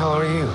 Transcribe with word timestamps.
Hell 0.00 0.14
are? 0.14 0.46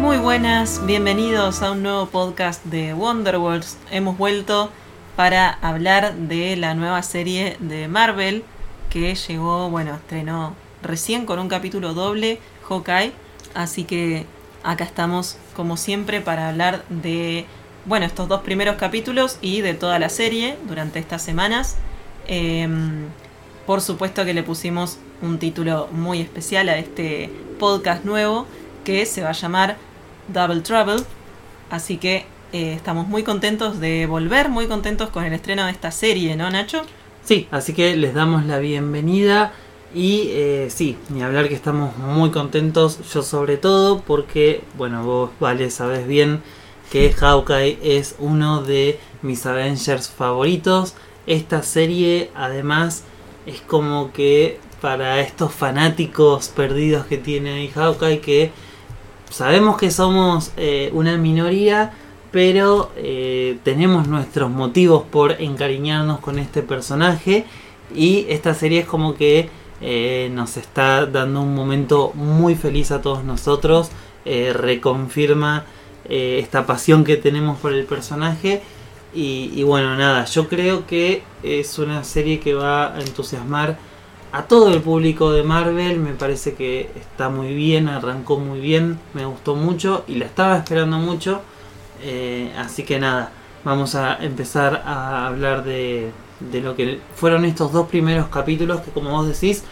Muy 0.00 0.16
buenas, 0.16 0.86
bienvenidos 0.86 1.60
a 1.60 1.72
un 1.72 1.82
nuevo 1.82 2.06
podcast 2.06 2.64
de 2.64 2.94
Wonderworlds. 2.94 3.76
Hemos 3.90 4.16
vuelto 4.16 4.70
para 5.16 5.50
hablar 5.50 6.14
de 6.14 6.56
la 6.56 6.72
nueva 6.72 7.02
serie 7.02 7.58
de 7.60 7.88
Marvel 7.88 8.42
que 8.88 9.14
llegó, 9.14 9.68
bueno, 9.68 9.96
estrenó 9.96 10.54
recién 10.82 11.26
con 11.26 11.38
un 11.38 11.48
capítulo 11.50 11.92
doble, 11.92 12.40
Hawkeye. 12.66 13.12
Así 13.52 13.84
que 13.84 14.24
acá 14.62 14.84
estamos 14.84 15.36
como 15.54 15.76
siempre 15.76 16.22
para 16.22 16.48
hablar 16.48 16.86
de, 16.88 17.44
bueno, 17.84 18.06
estos 18.06 18.28
dos 18.28 18.40
primeros 18.40 18.76
capítulos 18.76 19.36
y 19.42 19.60
de 19.60 19.74
toda 19.74 19.98
la 19.98 20.08
serie 20.08 20.56
durante 20.66 20.98
estas 21.00 21.20
semanas. 21.20 21.76
Em, 22.26 23.06
por 23.66 23.80
supuesto 23.80 24.24
que 24.24 24.34
le 24.34 24.42
pusimos 24.42 24.98
un 25.22 25.38
título 25.38 25.88
muy 25.92 26.20
especial 26.20 26.68
a 26.68 26.78
este 26.78 27.30
podcast 27.58 28.04
nuevo 28.04 28.46
que 28.84 29.06
se 29.06 29.22
va 29.22 29.30
a 29.30 29.32
llamar 29.32 29.76
Double 30.28 30.60
Trouble. 30.60 31.02
Así 31.70 31.96
que 31.96 32.26
eh, 32.52 32.74
estamos 32.74 33.08
muy 33.08 33.22
contentos 33.22 33.80
de 33.80 34.06
volver, 34.06 34.48
muy 34.48 34.66
contentos 34.66 35.10
con 35.10 35.24
el 35.24 35.32
estreno 35.32 35.64
de 35.64 35.72
esta 35.72 35.90
serie, 35.90 36.36
¿no, 36.36 36.50
Nacho? 36.50 36.82
Sí, 37.24 37.48
así 37.50 37.72
que 37.72 37.96
les 37.96 38.14
damos 38.14 38.44
la 38.44 38.58
bienvenida 38.58 39.52
y 39.94 40.28
eh, 40.30 40.68
sí, 40.70 40.98
ni 41.08 41.22
hablar 41.22 41.48
que 41.48 41.54
estamos 41.54 41.96
muy 41.96 42.30
contentos, 42.30 42.98
yo 43.12 43.22
sobre 43.22 43.56
todo 43.56 44.00
porque, 44.00 44.62
bueno, 44.76 45.04
vos, 45.04 45.30
Vale, 45.40 45.70
sabes 45.70 46.06
bien 46.06 46.42
que 46.90 47.12
Hawkeye 47.12 47.78
es 47.82 48.16
uno 48.18 48.62
de 48.62 49.00
mis 49.22 49.46
Avengers 49.46 50.10
favoritos. 50.10 50.94
Esta 51.26 51.62
serie 51.62 52.30
además 52.34 53.04
es 53.46 53.60
como 53.60 54.12
que 54.12 54.58
para 54.80 55.20
estos 55.20 55.52
fanáticos 55.52 56.48
perdidos 56.48 57.06
que 57.06 57.16
tiene 57.16 57.52
ahí 57.54 57.68
Hawkeye 57.68 58.20
que 58.20 58.50
sabemos 59.30 59.78
que 59.78 59.90
somos 59.90 60.52
eh, 60.58 60.90
una 60.92 61.16
minoría, 61.16 61.92
pero 62.30 62.90
eh, 62.96 63.58
tenemos 63.62 64.08
nuestros 64.08 64.50
motivos 64.50 65.04
por 65.04 65.40
encariñarnos 65.40 66.20
con 66.20 66.38
este 66.38 66.62
personaje 66.62 67.46
y 67.94 68.26
esta 68.28 68.54
serie 68.54 68.80
es 68.80 68.86
como 68.86 69.14
que 69.14 69.48
eh, 69.80 70.30
nos 70.32 70.56
está 70.58 71.06
dando 71.06 71.40
un 71.40 71.54
momento 71.54 72.12
muy 72.14 72.54
feliz 72.54 72.90
a 72.90 73.00
todos 73.00 73.24
nosotros, 73.24 73.90
reconfirma 74.24 75.66
esta 76.08 76.64
pasión 76.64 77.04
que 77.04 77.18
tenemos 77.18 77.58
por 77.58 77.74
el 77.74 77.84
personaje 77.84 78.62
y, 79.14 79.62
bueno, 79.62 79.96
nada, 79.96 80.24
yo 80.24 80.48
creo 80.48 80.86
que 80.86 81.22
es 81.42 81.78
una 81.78 82.02
serie 82.04 82.40
que 82.40 82.54
va 82.54 82.94
a 82.94 83.00
entusiasmar 83.00 83.78
a 84.32 84.42
todo 84.44 84.72
el 84.72 84.80
público 84.80 85.32
de 85.32 85.44
Marvel. 85.44 86.00
Me 86.00 86.12
parece 86.12 86.54
que 86.54 86.90
está 86.96 87.28
muy 87.28 87.54
bien, 87.54 87.88
arrancó 87.88 88.38
muy 88.38 88.60
bien, 88.60 88.98
me 89.14 89.24
gustó 89.24 89.54
mucho 89.54 90.04
y 90.08 90.16
la 90.16 90.26
estaba 90.26 90.56
esperando 90.56 90.98
mucho. 90.98 91.42
Eh, 92.02 92.52
así 92.58 92.82
que 92.82 92.98
nada, 92.98 93.32
vamos 93.64 93.94
a 93.94 94.16
empezar 94.22 94.82
a 94.84 95.28
hablar 95.28 95.64
de, 95.64 96.10
de, 96.40 96.60
lo 96.60 96.74
que 96.74 96.98
fueron 97.14 97.44
estos 97.44 97.72
dos 97.72 97.88
primeros 97.88 98.28
capítulos 98.28 98.80
que 98.80 98.90
como 98.90 99.10
vos 99.10 99.28
decís, 99.28 99.62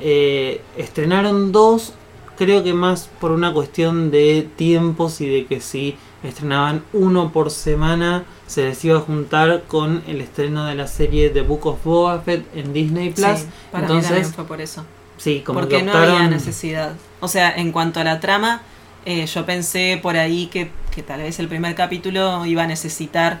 eh, 0.00 0.60
estrenaron 0.76 1.52
dos, 1.52 1.92
creo 2.38 2.62
que 2.62 2.72
más 2.72 3.10
por 3.20 3.32
una 3.32 3.52
cuestión 3.52 4.10
de 4.10 4.48
tiempos 4.56 5.20
y 5.20 5.28
de 5.28 5.46
que 5.46 5.60
si 5.60 5.96
estrenaban 6.22 6.84
uno 6.92 7.32
por 7.32 7.50
semana 7.50 8.24
se 8.46 8.64
les 8.64 8.84
iba 8.84 8.98
a 8.98 9.00
juntar 9.00 9.64
con 9.66 10.02
el 10.06 10.20
estreno 10.20 10.66
de 10.66 10.74
la 10.74 10.86
serie 10.86 11.30
The 11.30 11.42
Book 11.42 11.66
of 11.66 11.84
Boba 11.84 12.20
Fett 12.20 12.44
en 12.54 12.72
Disney 12.72 13.10
Plus. 13.10 13.40
Sí, 13.40 13.46
para 13.72 13.86
Entonces, 13.86 14.28
mí 14.28 14.32
fue 14.34 14.44
por 14.44 14.60
eso. 14.60 14.84
Sí, 15.16 15.42
como 15.44 15.60
Porque 15.60 15.78
que 15.78 15.82
no 15.82 15.92
había 15.92 16.28
necesidad. 16.28 16.92
O 17.20 17.28
sea, 17.28 17.54
en 17.54 17.72
cuanto 17.72 18.00
a 18.00 18.04
la 18.04 18.20
trama, 18.20 18.62
eh, 19.04 19.26
yo 19.26 19.46
pensé 19.46 19.98
por 20.02 20.16
ahí 20.16 20.46
que, 20.46 20.70
que 20.94 21.02
tal 21.02 21.20
vez 21.20 21.38
el 21.38 21.48
primer 21.48 21.74
capítulo 21.74 22.44
iba 22.46 22.62
a 22.62 22.66
necesitar. 22.66 23.40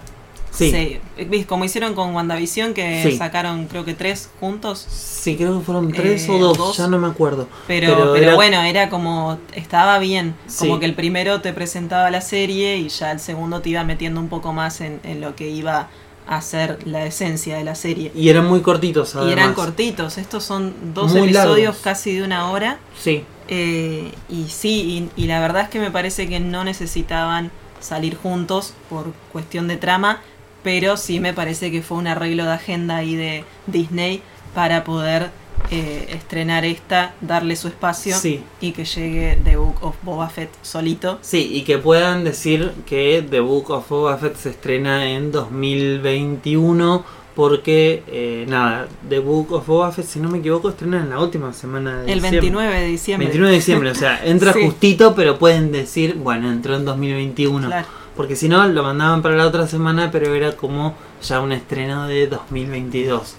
Sí. 0.56 0.98
¿ves? 1.28 1.46
como 1.46 1.64
hicieron 1.64 1.94
con 1.94 2.14
WandaVision, 2.14 2.72
que 2.74 3.02
Sí. 3.02 3.16
sacaron 3.16 3.66
creo 3.66 3.84
que 3.84 3.94
tres 3.94 4.28
juntos. 4.40 4.78
Sí, 4.88 5.36
creo 5.36 5.58
que 5.58 5.64
fueron 5.64 5.92
tres 5.92 6.26
Eh, 6.28 6.32
o 6.32 6.38
dos, 6.38 6.56
dos. 6.58 6.76
ya 6.76 6.86
no 6.88 6.98
me 6.98 7.08
acuerdo. 7.08 7.48
Pero, 7.66 7.94
pero, 8.12 8.16
era- 8.16 8.34
bueno, 8.34 8.62
era 8.62 8.88
como. 8.88 9.38
Estaba 9.54 9.98
bien. 9.98 10.34
Sí. 10.46 10.66
Como 10.66 10.78
que 10.80 10.86
el 10.86 10.94
primero 10.94 11.40
te 11.40 11.52
presentaba 11.52 12.10
la 12.10 12.20
serie 12.20 12.76
y 12.78 12.88
ya 12.88 13.12
el 13.12 13.20
segundo 13.20 13.60
te 13.60 13.70
iba 13.70 13.84
metiendo 13.84 14.20
un 14.20 14.28
poco 14.28 14.52
más 14.52 14.80
en, 14.80 15.00
en 15.04 15.20
lo 15.20 15.34
que 15.36 15.48
iba 15.48 15.88
a 16.28 16.40
ser 16.40 16.78
la 16.86 17.04
esencia 17.06 17.56
de 17.56 17.62
la 17.62 17.74
serie. 17.76 18.10
Y 18.14 18.28
eran 18.30 18.46
muy 18.46 18.60
cortitos, 18.60 19.14
Y 19.14 19.18
además. 19.18 19.32
eran 19.34 19.54
cortitos. 19.54 20.18
Estos 20.18 20.42
son 20.42 20.74
dos 20.94 21.12
Muy 21.12 21.28
episodios 21.28 21.58
largos. 21.74 21.82
casi 21.82 22.14
de 22.16 22.22
una 22.24 22.50
hora. 22.50 22.78
Sí, 23.00 23.24
Eh, 23.48 24.10
y 24.28 24.46
sí, 24.48 25.08
y, 25.16 25.22
y 25.22 25.26
la 25.28 25.38
verdad 25.38 25.62
es 25.62 25.68
que 25.68 25.78
me 25.78 25.92
parece 25.92 26.28
que 26.28 26.40
no 26.40 26.64
necesitaban 26.64 27.52
salir 27.78 28.16
juntos 28.16 28.74
por 28.90 29.12
cuestión 29.30 29.68
de 29.68 29.76
trama, 29.76 30.20
pero 30.66 30.96
sí 30.96 31.20
me 31.20 31.32
parece 31.32 31.70
que 31.70 31.80
fue 31.80 31.96
un 31.98 32.08
arreglo 32.08 32.42
de 32.44 32.50
agenda 32.54 32.96
ahí 32.96 33.14
de 33.14 33.44
Disney 33.68 34.20
para 34.52 34.82
poder 34.82 35.30
eh, 35.70 36.06
estrenar 36.10 36.64
esta, 36.64 37.14
darle 37.20 37.54
su 37.54 37.68
espacio 37.68 38.16
Sí. 38.16 38.42
y 38.60 38.72
que 38.72 38.84
llegue 38.84 39.38
The 39.44 39.56
Book 39.56 39.76
of 39.82 39.94
Boba 40.02 40.28
Fett 40.28 40.50
solito. 40.62 41.20
sí, 41.22 41.50
y 41.52 41.62
que 41.62 41.78
puedan 41.78 42.24
decir 42.24 42.72
que 42.84 43.24
The 43.30 43.38
Book 43.38 43.70
of 43.70 43.88
Boba 43.88 44.18
Fett 44.18 44.34
se 44.36 44.50
estrena 44.50 45.08
en 45.08 45.30
2021 45.30 47.04
porque, 47.36 48.02
eh, 48.08 48.44
nada, 48.48 48.88
The 49.08 49.18
Book 49.20 49.52
of 49.52 49.66
Boba 49.68 49.92
Fett, 49.92 50.06
si 50.06 50.18
no 50.18 50.28
me 50.30 50.38
equivoco, 50.38 50.70
estrena 50.70 50.98
en 51.00 51.10
la 51.10 51.20
última 51.20 51.52
semana 51.52 51.98
de 52.02 52.10
El 52.12 52.20
diciembre. 52.22 52.40
29 52.40 52.80
de 52.80 52.86
diciembre. 52.88 53.26
29 53.26 53.50
de 53.52 53.56
diciembre, 53.58 53.90
o 53.90 53.94
sea, 53.94 54.20
entra 54.24 54.52
Sí. 54.52 54.64
justito, 54.64 55.14
pero 55.14 55.38
pueden 55.38 55.70
decir, 55.70 56.14
bueno, 56.16 56.50
entró 56.50 56.74
en 56.76 56.84
2021. 56.86 57.68
Claro. 57.68 57.86
Porque 58.16 58.34
si 58.36 58.48
no, 58.48 58.66
lo 58.66 58.82
mandaban 58.82 59.20
para 59.22 59.36
la 59.36 59.46
otra 59.46 59.66
semana, 59.66 60.10
pero 60.10 60.34
era 60.34 60.52
como 60.56 60.94
ya 61.22 61.40
un 61.40 61.52
estreno 61.52 62.06
de 62.08 62.26
2022. 62.28 63.34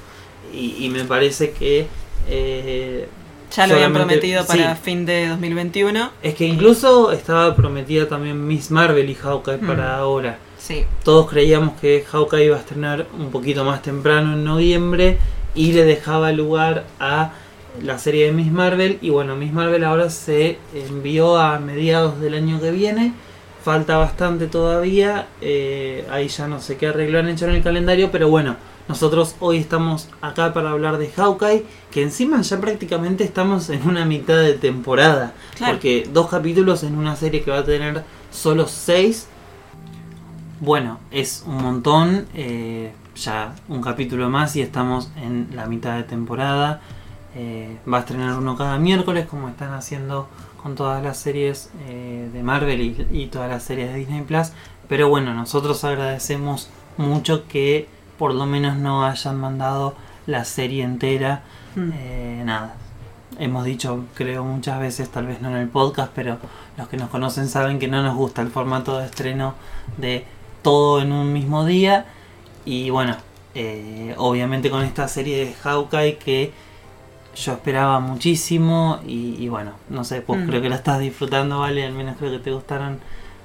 Y, 0.53 0.85
y 0.85 0.89
me 0.89 1.03
parece 1.03 1.51
que... 1.51 1.87
eh, 2.29 3.07
Ya 3.55 3.65
lo 3.67 3.73
habían 3.75 3.93
prometido 3.93 4.45
para 4.45 4.75
sí. 4.75 4.81
fin 4.83 5.05
de 5.05 5.29
2021. 5.29 6.11
Es 6.21 6.35
que 6.35 6.45
incluso 6.45 7.11
estaba 7.11 7.55
prometida 7.55 8.07
también 8.07 8.45
Miss 8.47 8.69
Marvel 8.71 9.09
y 9.09 9.15
Hawkeye 9.15 9.57
Mm. 9.57 9.67
para 9.67 9.97
ahora. 9.97 10.37
Sí. 10.59 10.83
Todos 11.03 11.29
creíamos 11.29 11.79
que 11.79 12.03
Hawkeye 12.11 12.45
iba 12.45 12.57
a 12.57 12.59
estrenar 12.59 13.07
un 13.17 13.31
poquito 13.31 13.63
más 13.63 13.81
temprano 13.81 14.33
en 14.33 14.43
noviembre 14.43 15.17
y 15.55 15.71
le 15.71 15.85
dejaba 15.85 16.31
lugar 16.33 16.85
a 16.99 17.31
la 17.81 17.97
serie 17.99 18.25
de 18.25 18.31
Miss 18.31 18.51
Marvel. 18.51 18.97
Y 19.01 19.09
bueno, 19.09 19.35
Miss 19.35 19.53
Marvel 19.53 19.83
ahora 19.83 20.09
se 20.09 20.57
envió 20.73 21.37
a 21.37 21.57
mediados 21.59 22.19
del 22.19 22.33
año 22.35 22.59
que 22.59 22.71
viene. 22.71 23.13
Falta 23.67 23.97
bastante 23.97 24.47
todavía. 24.47 25.27
eh, 25.41 26.07
ahí 26.09 26.29
ya 26.29 26.47
no 26.47 26.61
sé 26.61 26.77
qué 26.77 26.87
arreglo 26.87 27.19
han 27.19 27.27
hecho 27.27 27.49
en 27.49 27.55
el 27.55 27.61
calendario. 27.61 28.11
Pero 28.13 28.29
bueno, 28.29 28.55
nosotros 28.87 29.35
hoy 29.41 29.57
estamos 29.57 30.07
acá 30.21 30.53
para 30.53 30.69
hablar 30.69 30.97
de 30.97 31.09
Hawkeye. 31.09 31.65
Que 31.91 32.01
encima 32.01 32.41
ya 32.43 32.61
prácticamente 32.61 33.25
estamos 33.25 33.69
en 33.69 33.85
una 33.85 34.05
mitad 34.05 34.37
de 34.37 34.53
temporada. 34.53 35.33
Claro. 35.57 35.73
Porque 35.73 36.07
dos 36.13 36.29
capítulos 36.29 36.83
en 36.83 36.97
una 36.97 37.17
serie 37.17 37.43
que 37.43 37.51
va 37.51 37.57
a 37.57 37.65
tener 37.65 38.05
solo 38.31 38.67
seis. 38.67 39.27
Bueno, 40.61 40.99
es 41.11 41.43
un 41.45 41.61
montón. 41.61 42.25
eh, 42.35 42.93
ya 43.17 43.53
un 43.67 43.81
capítulo 43.81 44.29
más 44.29 44.55
y 44.55 44.61
estamos 44.61 45.11
en 45.17 45.49
la 45.53 45.65
mitad 45.65 45.97
de 45.97 46.03
temporada. 46.03 46.79
Eh, 47.35 47.77
va 47.91 47.97
a 47.97 47.99
estrenar 47.99 48.37
uno 48.37 48.55
cada 48.55 48.79
miércoles, 48.79 49.27
como 49.27 49.49
están 49.49 49.73
haciendo 49.73 50.29
con 50.61 50.75
todas 50.75 51.03
las 51.03 51.17
series 51.17 51.69
eh, 51.87 52.29
de 52.31 52.43
Marvel 52.43 52.81
y, 52.81 53.07
y 53.11 53.25
todas 53.27 53.49
las 53.49 53.63
series 53.63 53.91
de 53.91 53.99
Disney 53.99 54.21
Plus. 54.21 54.51
Pero 54.87 55.09
bueno, 55.09 55.33
nosotros 55.33 55.83
agradecemos 55.83 56.69
mucho 56.97 57.47
que 57.47 57.87
por 58.17 58.33
lo 58.33 58.45
menos 58.45 58.77
no 58.77 59.05
hayan 59.05 59.39
mandado 59.39 59.95
la 60.25 60.45
serie 60.45 60.83
entera. 60.83 61.43
Mm. 61.75 61.89
Eh, 61.93 62.41
nada. 62.45 62.75
Hemos 63.39 63.65
dicho, 63.65 64.05
creo, 64.15 64.43
muchas 64.43 64.79
veces, 64.79 65.09
tal 65.09 65.27
vez 65.27 65.41
no 65.41 65.49
en 65.49 65.57
el 65.57 65.67
podcast, 65.67 66.11
pero 66.15 66.37
los 66.77 66.87
que 66.87 66.97
nos 66.97 67.09
conocen 67.09 67.47
saben 67.49 67.77
que 67.77 67.87
no 67.87 68.01
nos 68.01 68.15
gusta 68.15 68.41
el 68.41 68.49
formato 68.49 68.97
de 68.97 69.05
estreno 69.05 69.53
de 69.97 70.25
todo 70.63 71.01
en 71.01 71.11
un 71.11 71.33
mismo 71.33 71.65
día. 71.65 72.05
Y 72.65 72.89
bueno, 72.89 73.15
eh, 73.53 74.15
obviamente 74.17 74.69
con 74.69 74.83
esta 74.83 75.07
serie 75.07 75.45
de 75.45 75.53
Hawkeye 75.53 76.17
que 76.17 76.51
yo 77.43 77.53
esperaba 77.53 77.99
muchísimo. 77.99 78.99
Y, 79.07 79.35
y 79.39 79.47
bueno, 79.49 79.71
no 79.89 80.03
sé, 80.03 80.21
pues 80.21 80.41
Mm. 80.41 80.47
creo 80.47 80.61
que 80.61 80.69
la 80.69 80.75
estás 80.77 80.99
disfrutando, 80.99 81.59
¿vale? 81.59 81.85
Al 81.85 81.93
menos 81.93 82.17
creo 82.17 82.31
que 82.31 82.39
te 82.39 82.51
gustaron 82.51 82.99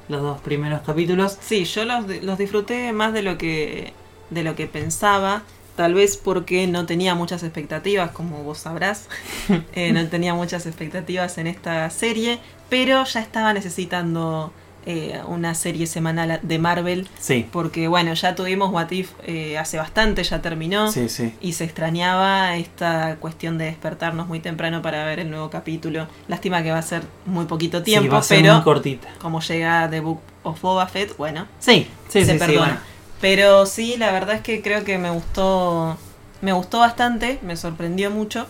los 0.09 0.21
dos 0.23 0.41
primeros 0.41 0.81
capítulos. 0.83 1.39
Sí, 1.41 1.65
yo 1.65 1.85
los, 1.85 2.07
los 2.23 2.39
disfruté 2.39 2.93
más 2.93 3.13
de 3.13 3.23
lo 3.23 3.39
que 3.39 3.93
de 4.31 4.43
lo 4.43 4.55
que 4.57 4.67
pensaba. 4.67 5.43
Tal 5.77 5.95
vez 5.95 6.17
porque 6.19 6.67
no 6.67 6.85
tenía 6.87 7.15
muchas 7.15 7.43
expectativas, 7.43 8.11
como 8.11 8.43
vos 8.43 8.59
sabrás. 8.59 9.09
Eh, 9.75 9.93
no 9.93 10.07
tenía 10.09 10.35
muchas 10.35 10.67
expectativas 10.67 11.39
en 11.39 11.47
esta 11.47 11.89
serie, 11.91 12.39
pero 12.69 13.05
ya 13.05 13.21
estaba 13.21 13.53
necesitando 13.55 14.53
eh, 14.87 15.21
una 15.27 15.55
serie 15.55 15.87
semanal 15.87 16.41
de 16.43 16.59
Marvel. 16.59 17.09
Sí. 17.21 17.47
Porque 17.53 17.89
bueno, 17.89 18.15
ya 18.15 18.35
tuvimos 18.35 18.71
What 18.73 18.91
If 18.91 19.13
eh, 19.25 19.59
hace 19.59 19.79
bastante, 19.79 20.25
ya 20.25 20.43
terminó. 20.43 20.91
Sí, 20.91 21.09
sí. 21.09 21.35
Y 21.41 21.53
se 21.53 21.65
extrañaba 21.65 22.57
esta 22.57 23.17
cuestión 23.21 23.59
de 23.59 23.67
despertarnos 23.67 24.27
muy 24.29 24.41
temprano 24.41 24.83
para 24.83 25.05
ver 25.05 25.21
el 25.21 25.31
nuevo 25.31 25.51
capítulo. 25.51 26.07
Lástima 26.29 26.63
que 26.63 26.71
va 26.71 26.79
a 26.79 26.83
ser 26.83 27.03
muy 27.27 27.45
poquito 27.45 27.83
tiempo, 27.83 28.05
sí, 28.05 28.09
va 28.09 28.19
a 28.19 28.23
ser 28.23 28.43
pero 28.43 28.55
muy 28.55 28.63
cortita. 28.63 29.09
como 29.21 29.41
llega 29.41 29.89
The 29.91 30.01
Book 30.01 30.21
of 30.43 30.61
Boba 30.61 30.87
Fett, 30.89 31.17
bueno, 31.17 31.47
Sí, 31.61 31.87
sí, 32.09 32.25
se 32.25 32.35
perdona. 32.35 32.59
bueno. 32.61 32.77
Pero 33.21 33.67
sí, 33.67 33.97
la 33.99 34.11
verdad 34.11 34.35
es 34.37 34.41
que 34.43 34.63
creo 34.63 34.83
que 34.85 34.99
me 34.99 35.11
gustó, 35.11 35.97
me 36.41 36.53
gustó 36.53 36.81
bastante, 36.81 37.39
me 37.43 37.57
sorprendió 37.57 38.11
mucho. 38.11 38.47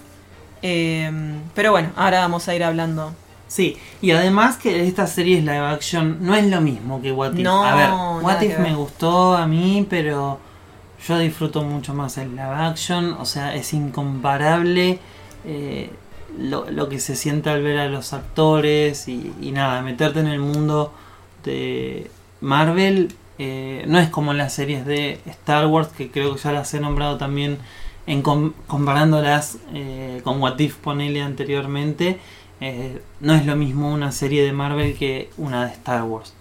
Eh, 0.62 1.10
pero 1.54 1.72
bueno, 1.72 1.90
ahora 1.96 2.20
vamos 2.20 2.48
a 2.48 2.54
ir 2.54 2.64
hablando. 2.64 3.14
Sí, 3.52 3.76
y 4.00 4.12
además 4.12 4.56
que 4.56 4.86
esta 4.88 5.06
serie 5.06 5.36
es 5.36 5.44
live 5.44 5.58
action 5.58 6.16
no 6.22 6.34
es 6.34 6.46
lo 6.46 6.62
mismo 6.62 7.02
que 7.02 7.12
What 7.12 7.34
If. 7.34 7.44
No, 7.44 7.62
a 7.64 7.74
ver, 7.74 7.90
What 8.24 8.40
If 8.40 8.56
ver. 8.56 8.60
me 8.60 8.74
gustó 8.74 9.36
a 9.36 9.46
mí, 9.46 9.86
pero 9.90 10.38
yo 11.06 11.18
disfruto 11.18 11.62
mucho 11.62 11.92
más 11.92 12.16
el 12.16 12.30
live 12.30 12.54
action, 12.70 13.12
o 13.20 13.26
sea, 13.26 13.54
es 13.54 13.74
incomparable 13.74 15.00
eh, 15.44 15.90
lo, 16.38 16.70
lo 16.70 16.88
que 16.88 16.98
se 16.98 17.14
siente 17.14 17.50
al 17.50 17.62
ver 17.62 17.76
a 17.78 17.88
los 17.88 18.14
actores 18.14 19.06
y, 19.08 19.34
y 19.42 19.50
nada, 19.52 19.82
meterte 19.82 20.20
en 20.20 20.28
el 20.28 20.38
mundo 20.40 20.94
de 21.44 22.10
Marvel 22.40 23.14
eh, 23.38 23.84
no 23.86 23.98
es 23.98 24.08
como 24.08 24.32
las 24.32 24.54
series 24.54 24.86
de 24.86 25.20
Star 25.26 25.66
Wars, 25.66 25.88
que 25.88 26.10
creo 26.10 26.34
que 26.34 26.40
ya 26.40 26.52
las 26.52 26.72
he 26.72 26.80
nombrado 26.80 27.18
también 27.18 27.58
en 28.06 28.22
com- 28.22 28.54
comparándolas 28.66 29.58
eh, 29.74 30.22
con 30.24 30.40
What 30.40 30.58
If 30.58 30.76
ponele 30.76 31.20
anteriormente. 31.20 32.18
Eh, 32.64 33.02
no 33.20 33.34
es 33.34 33.44
lo 33.44 33.56
mismo 33.56 33.92
una 33.92 34.12
serie 34.12 34.44
de 34.44 34.52
Marvel 34.52 34.94
que 34.96 35.30
una 35.36 35.66
de 35.66 35.72
Star 35.72 36.04
Wars. 36.04 36.32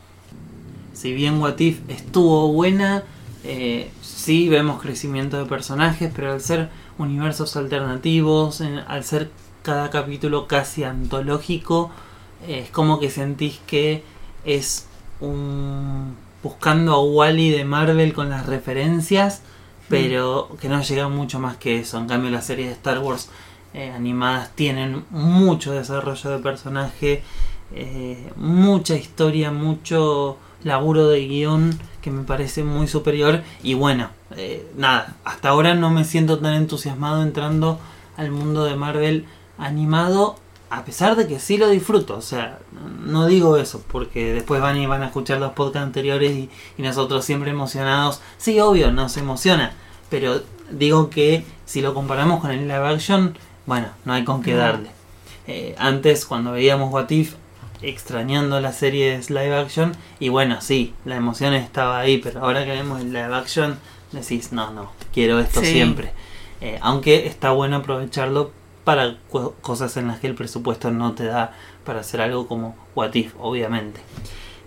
Si 0.93 1.13
bien 1.13 1.41
What 1.41 1.57
If 1.57 1.79
estuvo 1.89 2.51
buena, 2.53 3.03
eh, 3.43 3.89
sí 4.03 4.47
vemos 4.47 4.79
crecimiento 4.79 5.37
de 5.39 5.45
personajes, 5.45 6.11
pero 6.15 6.31
al 6.33 6.41
ser 6.41 6.69
universos 6.99 7.55
alternativos, 7.57 8.61
en- 8.61 8.77
al 8.87 9.03
ser 9.03 9.31
cada 9.63 9.89
capítulo 9.89 10.45
casi 10.47 10.83
antológico, 10.83 11.89
eh, 12.47 12.59
es 12.65 12.69
como 12.69 12.99
que 12.99 13.09
sentís 13.09 13.59
que 13.65 14.03
es 14.45 14.85
un 15.21 16.15
buscando 16.43 16.93
a 16.93 17.03
Wally 17.03 17.49
de 17.49 17.65
Marvel 17.65 18.13
con 18.13 18.29
las 18.29 18.45
referencias, 18.45 19.41
pero 19.89 20.55
que 20.61 20.69
no 20.69 20.81
llega 20.83 21.07
mucho 21.09 21.39
más 21.39 21.57
que 21.57 21.79
eso. 21.79 21.97
En 21.97 22.07
cambio, 22.07 22.29
las 22.29 22.45
series 22.45 22.67
de 22.69 22.73
Star 22.73 22.99
Wars 22.99 23.29
eh, 23.73 23.91
animadas 23.91 24.51
tienen 24.55 25.05
mucho 25.09 25.71
desarrollo 25.71 26.29
de 26.29 26.39
personaje, 26.39 27.23
eh, 27.73 28.31
mucha 28.35 28.95
historia, 28.95 29.51
mucho 29.51 30.37
laburo 30.63 31.07
de 31.07 31.25
guion 31.25 31.79
que 32.01 32.11
me 32.11 32.23
parece 32.23 32.63
muy 32.63 32.87
superior. 32.87 33.43
Y 33.63 33.73
bueno, 33.75 34.09
eh, 34.35 34.69
nada, 34.75 35.15
hasta 35.23 35.49
ahora 35.49 35.75
no 35.75 35.89
me 35.89 36.03
siento 36.03 36.39
tan 36.39 36.53
entusiasmado 36.55 37.23
entrando 37.23 37.79
al 38.17 38.31
mundo 38.31 38.65
de 38.65 38.75
Marvel 38.75 39.25
animado. 39.57 40.35
A 40.69 40.85
pesar 40.85 41.17
de 41.17 41.27
que 41.27 41.39
sí 41.39 41.57
lo 41.57 41.69
disfruto, 41.69 42.15
o 42.15 42.21
sea, 42.21 42.59
no 43.05 43.27
digo 43.27 43.57
eso, 43.57 43.83
porque 43.91 44.33
después 44.33 44.61
van 44.61 44.77
y 44.77 44.85
van 44.85 45.03
a 45.03 45.07
escuchar 45.07 45.39
los 45.39 45.51
podcasts 45.51 45.85
anteriores 45.85 46.31
y, 46.31 46.49
nosotros 46.77 47.25
siempre 47.25 47.51
emocionados. 47.51 48.21
Sí, 48.37 48.59
obvio, 48.59 48.91
nos 48.91 49.17
emociona, 49.17 49.73
pero 50.09 50.41
digo 50.71 51.09
que 51.09 51.43
si 51.65 51.81
lo 51.81 51.93
comparamos 51.93 52.39
con 52.39 52.51
el 52.51 52.69
live 52.69 52.87
action, 52.87 53.37
bueno, 53.71 53.87
no 54.03 54.11
hay 54.11 54.25
con 54.25 54.43
qué 54.43 54.53
darle. 54.53 54.89
Eh, 55.47 55.75
antes, 55.77 56.25
cuando 56.25 56.51
veíamos 56.51 56.91
What 56.91 57.09
If, 57.09 57.35
extrañando 57.81 58.59
las 58.59 58.75
series 58.75 59.29
live 59.29 59.55
action, 59.55 59.93
y 60.19 60.27
bueno, 60.27 60.59
sí, 60.59 60.93
la 61.05 61.15
emoción 61.15 61.53
estaba 61.53 61.99
ahí, 62.01 62.17
pero 62.17 62.41
ahora 62.43 62.65
que 62.65 62.71
vemos 62.71 62.99
el 62.99 63.13
live 63.13 63.33
action, 63.33 63.79
decís, 64.11 64.51
no, 64.51 64.71
no, 64.71 64.91
quiero 65.13 65.39
esto 65.39 65.61
Sí. 65.61 65.67
siempre. 65.67 66.11
Eh, 66.59 66.79
aunque 66.81 67.27
está 67.27 67.51
bueno 67.51 67.77
aprovecharlo 67.77 68.51
para 68.83 69.15
cosas 69.61 69.95
en 69.95 70.09
las 70.09 70.19
que 70.19 70.27
el 70.27 70.35
presupuesto 70.35 70.91
no 70.91 71.13
te 71.13 71.23
da 71.23 71.53
para 71.85 72.01
hacer 72.01 72.19
algo 72.19 72.49
como 72.49 72.75
What 72.93 73.13
If, 73.13 73.35
obviamente. 73.39 74.01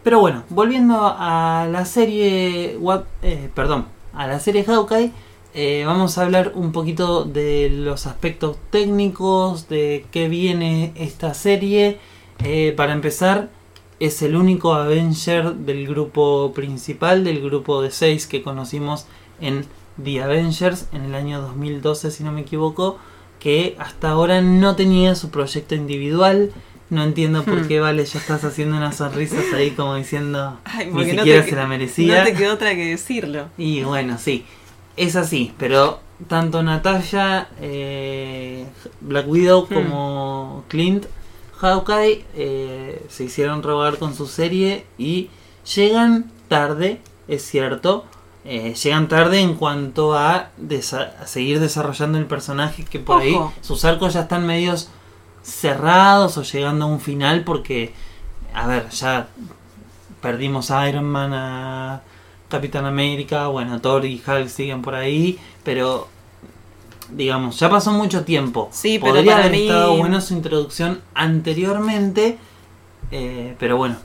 Pero 0.02 0.18
bueno, 0.18 0.44
volviendo 0.48 1.14
a 1.18 1.68
la 1.70 1.84
serie, 1.84 2.78
What- 2.80 3.04
eh, 3.20 3.50
perdón, 3.54 3.84
a 4.14 4.26
la 4.26 4.40
serie 4.40 4.64
Hawkeye, 4.64 5.12
eh, 5.54 5.84
vamos 5.86 6.18
a 6.18 6.22
hablar 6.22 6.52
un 6.54 6.72
poquito 6.72 7.24
de 7.24 7.70
los 7.70 8.06
aspectos 8.06 8.56
técnicos, 8.70 9.68
de 9.68 10.04
qué 10.10 10.28
viene 10.28 10.92
esta 10.96 11.32
serie. 11.34 11.98
Eh, 12.44 12.74
para 12.76 12.92
empezar, 12.92 13.48
es 14.00 14.20
el 14.22 14.34
único 14.36 14.74
Avenger 14.74 15.54
del 15.54 15.86
grupo 15.86 16.52
principal, 16.52 17.22
del 17.24 17.40
grupo 17.40 17.80
de 17.82 17.90
6 17.90 18.26
que 18.26 18.42
conocimos 18.42 19.06
en 19.40 19.64
The 20.02 20.22
Avengers 20.22 20.88
en 20.92 21.02
el 21.04 21.14
año 21.14 21.40
2012, 21.40 22.10
si 22.10 22.24
no 22.24 22.32
me 22.32 22.40
equivoco, 22.40 22.98
que 23.38 23.76
hasta 23.78 24.10
ahora 24.10 24.40
no 24.42 24.74
tenía 24.74 25.14
su 25.14 25.30
proyecto 25.30 25.74
individual. 25.74 26.50
No 26.90 27.02
entiendo 27.04 27.44
por 27.44 27.62
Hmm. 27.62 27.68
qué, 27.68 27.80
vale, 27.80 28.04
ya 28.04 28.18
estás 28.18 28.44
haciendo 28.44 28.76
unas 28.76 28.96
sonrisas 28.96 29.52
ahí 29.54 29.70
como 29.70 29.94
diciendo 29.94 30.58
Ay, 30.64 30.86
ni 30.86 30.92
no 30.92 31.04
siquiera 31.04 31.42
te, 31.42 31.50
se 31.50 31.56
la 31.56 31.62
no 31.62 31.68
merecía. 31.68 32.24
te 32.24 32.34
quedó 32.34 32.54
otra 32.54 32.74
que 32.74 32.86
decirlo. 32.86 33.48
Y 33.56 33.82
bueno, 33.84 34.18
sí, 34.18 34.44
es 34.96 35.16
así, 35.16 35.52
pero 35.58 36.00
tanto 36.28 36.62
Natasha, 36.62 37.48
eh, 37.60 38.66
Black 39.00 39.28
Widow 39.28 39.66
Hmm. 39.68 39.74
como 39.74 40.64
Clint, 40.68 41.06
Hawkeye 41.58 42.24
eh, 42.34 43.06
se 43.08 43.24
hicieron 43.24 43.62
rogar 43.62 43.98
con 43.98 44.14
su 44.14 44.26
serie 44.26 44.86
y 44.98 45.30
llegan 45.74 46.30
tarde, 46.48 47.00
es 47.28 47.42
cierto, 47.44 48.04
eh, 48.44 48.74
llegan 48.74 49.08
tarde 49.08 49.40
en 49.40 49.54
cuanto 49.54 50.14
a, 50.14 50.50
desa- 50.60 51.12
a 51.20 51.26
seguir 51.26 51.60
desarrollando 51.60 52.18
el 52.18 52.26
personaje 52.26 52.84
que 52.84 52.98
por 52.98 53.22
ahí 53.22 53.34
sus 53.62 53.84
arcos 53.86 54.12
ya 54.14 54.20
están 54.22 54.46
medios 54.46 54.90
cerrados 55.42 56.36
o 56.38 56.42
llegando 56.42 56.84
a 56.84 56.88
un 56.88 57.00
final 57.00 57.44
porque, 57.44 57.94
a 58.52 58.66
ver, 58.66 58.90
ya 58.90 59.28
perdimos 60.20 60.70
a 60.70 60.88
Iron 60.88 61.04
Man, 61.04 61.32
a 61.32 62.02
Capitán 62.48 62.84
América, 62.86 63.48
bueno, 63.48 63.80
Thor 63.80 64.04
y 64.04 64.22
Hulk 64.26 64.48
siguen 64.48 64.82
por 64.82 64.94
ahí, 64.94 65.38
pero 65.64 66.08
digamos, 67.10 67.58
ya 67.58 67.68
pasó 67.70 67.92
mucho 67.92 68.24
tiempo. 68.24 68.68
Sí, 68.72 68.98
pero 68.98 69.14
Podría 69.14 69.36
haber 69.38 69.50
mí- 69.52 69.62
estado 69.62 69.96
bueno 69.96 70.20
su 70.20 70.34
introducción 70.34 71.00
anteriormente, 71.14 72.38
eh, 73.10 73.54
pero 73.58 73.76
bueno, 73.76 73.96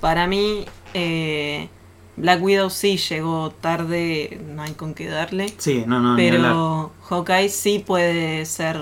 Para 0.00 0.26
mí, 0.26 0.64
eh, 0.94 1.68
Black 2.16 2.42
Widow 2.42 2.70
sí 2.70 2.96
llegó 2.96 3.50
tarde, 3.50 4.40
no 4.48 4.62
hay 4.62 4.72
con 4.72 4.94
qué 4.94 5.06
darle. 5.08 5.52
sí, 5.58 5.84
no, 5.86 6.00
no. 6.00 6.16
Pero 6.16 6.92
Hawkeye 7.08 7.48
sí 7.48 7.78
puede 7.78 8.44
ser. 8.46 8.78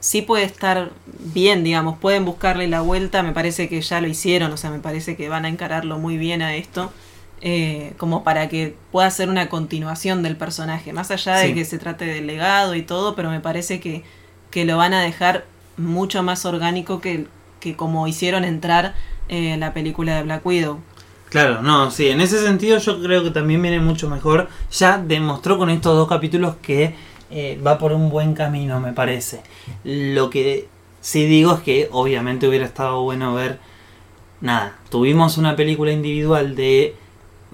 Sí 0.00 0.20
puede 0.20 0.44
estar 0.44 0.90
bien, 1.06 1.64
digamos. 1.64 1.98
Pueden 1.98 2.26
buscarle 2.26 2.68
la 2.68 2.82
vuelta. 2.82 3.22
Me 3.22 3.32
parece 3.32 3.70
que 3.70 3.80
ya 3.80 4.02
lo 4.02 4.06
hicieron. 4.06 4.52
O 4.52 4.58
sea, 4.58 4.68
me 4.70 4.78
parece 4.80 5.16
que 5.16 5.30
van 5.30 5.46
a 5.46 5.48
encararlo 5.48 5.98
muy 5.98 6.18
bien 6.18 6.42
a 6.42 6.54
esto. 6.56 6.92
Eh, 7.46 7.92
como 7.98 8.24
para 8.24 8.48
que 8.48 8.74
pueda 8.90 9.08
ser 9.10 9.28
una 9.28 9.48
continuación 9.48 10.22
del 10.22 10.36
personaje. 10.36 10.92
Más 10.94 11.10
allá 11.10 11.36
de 11.36 11.48
Sí. 11.48 11.54
que 11.54 11.64
se 11.66 11.78
trate 11.78 12.06
del 12.06 12.26
legado 12.26 12.74
y 12.74 12.82
todo. 12.82 13.14
Pero 13.14 13.30
me 13.30 13.40
parece 13.40 13.78
que, 13.80 14.02
que 14.50 14.64
lo 14.64 14.78
van 14.78 14.94
a 14.94 15.02
dejar 15.02 15.44
mucho 15.76 16.22
más 16.22 16.46
orgánico 16.46 17.00
que, 17.00 17.26
que 17.60 17.76
como 17.76 18.08
hicieron 18.08 18.44
entrar 18.44 18.94
eh, 19.28 19.56
la 19.58 19.74
película 19.74 20.16
de 20.16 20.22
Black 20.22 20.44
Widow. 20.46 20.80
Claro, 21.28 21.62
no, 21.62 21.90
sí, 21.90 22.08
en 22.08 22.20
ese 22.20 22.42
sentido 22.42 22.78
yo 22.78 23.02
creo 23.02 23.24
que 23.24 23.30
también 23.30 23.60
viene 23.60 23.80
mucho 23.80 24.08
mejor. 24.08 24.48
Ya 24.70 24.98
demostró 24.98 25.58
con 25.58 25.68
estos 25.68 25.96
dos 25.96 26.08
capítulos 26.08 26.56
que 26.62 26.94
eh, 27.30 27.60
va 27.66 27.76
por 27.76 27.92
un 27.92 28.08
buen 28.08 28.34
camino, 28.34 28.80
me 28.80 28.92
parece. 28.92 29.42
Lo 29.82 30.30
que 30.30 30.68
sí 31.00 31.24
digo 31.26 31.54
es 31.54 31.60
que 31.60 31.88
obviamente 31.92 32.48
hubiera 32.48 32.64
estado 32.64 33.02
bueno 33.02 33.34
ver... 33.34 33.58
Nada, 34.40 34.76
tuvimos 34.90 35.38
una 35.38 35.56
película 35.56 35.90
individual 35.90 36.54
de, 36.54 36.94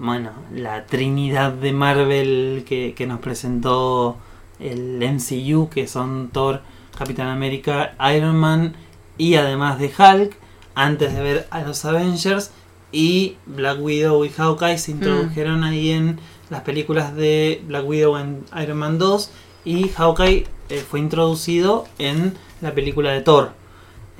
bueno, 0.01 0.31
la 0.51 0.87
Trinidad 0.87 1.51
de 1.51 1.73
Marvel 1.73 2.65
que, 2.67 2.95
que 2.95 3.05
nos 3.05 3.19
presentó 3.19 4.17
el 4.59 4.97
MCU, 4.99 5.69
que 5.69 5.87
son 5.87 6.29
Thor, 6.29 6.61
Capitán 6.97 7.27
América, 7.27 7.93
Iron 8.15 8.35
Man 8.35 8.73
y 9.19 9.35
además 9.35 9.77
de 9.77 9.91
Hulk, 9.95 10.35
antes 10.73 11.13
de 11.13 11.21
ver 11.21 11.47
a 11.51 11.61
los 11.61 11.85
Avengers 11.85 12.49
y 12.91 13.37
Black 13.45 13.79
Widow 13.79 14.25
y 14.25 14.29
Hawkeye 14.29 14.79
se 14.79 14.89
introdujeron 14.89 15.63
ahí 15.63 15.91
en 15.91 16.19
las 16.49 16.61
películas 16.61 17.15
de 17.15 17.61
Black 17.67 17.87
Widow 17.87 18.17
en 18.17 18.43
Iron 18.59 18.79
Man 18.79 18.97
2 18.97 19.29
y 19.65 19.89
Hawkeye 19.89 20.47
eh, 20.69 20.83
fue 20.89 20.99
introducido 20.99 21.85
en 21.99 22.33
la 22.61 22.73
película 22.73 23.11
de 23.11 23.21
Thor. 23.21 23.60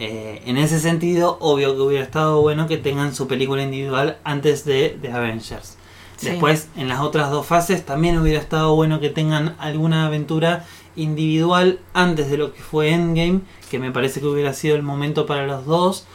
Eh, 0.03 0.41
en 0.47 0.57
ese 0.57 0.79
sentido, 0.79 1.37
obvio 1.41 1.75
que 1.75 1.81
hubiera 1.81 2.03
estado 2.03 2.41
bueno 2.41 2.67
que 2.67 2.77
tengan 2.77 3.13
su 3.13 3.27
película 3.27 3.61
individual 3.61 4.17
antes 4.23 4.65
de, 4.65 4.97
de 4.99 5.11
Avengers. 5.11 5.77
Sí. 6.17 6.29
Después, 6.29 6.69
en 6.75 6.89
las 6.89 7.01
otras 7.01 7.29
dos 7.29 7.45
fases, 7.45 7.85
también 7.85 8.17
hubiera 8.17 8.39
estado 8.39 8.73
bueno 8.73 8.99
que 8.99 9.09
tengan 9.09 9.55
alguna 9.59 10.07
aventura 10.07 10.65
individual 10.95 11.79
antes 11.93 12.31
de 12.31 12.37
lo 12.37 12.51
que 12.51 12.63
fue 12.63 12.89
Endgame, 12.89 13.41
que 13.69 13.77
me 13.77 13.91
parece 13.91 14.21
que 14.21 14.25
hubiera 14.25 14.55
sido 14.55 14.75
el 14.75 14.81
momento 14.81 15.27
para 15.27 15.45
los 15.45 15.67
dos. 15.67 16.07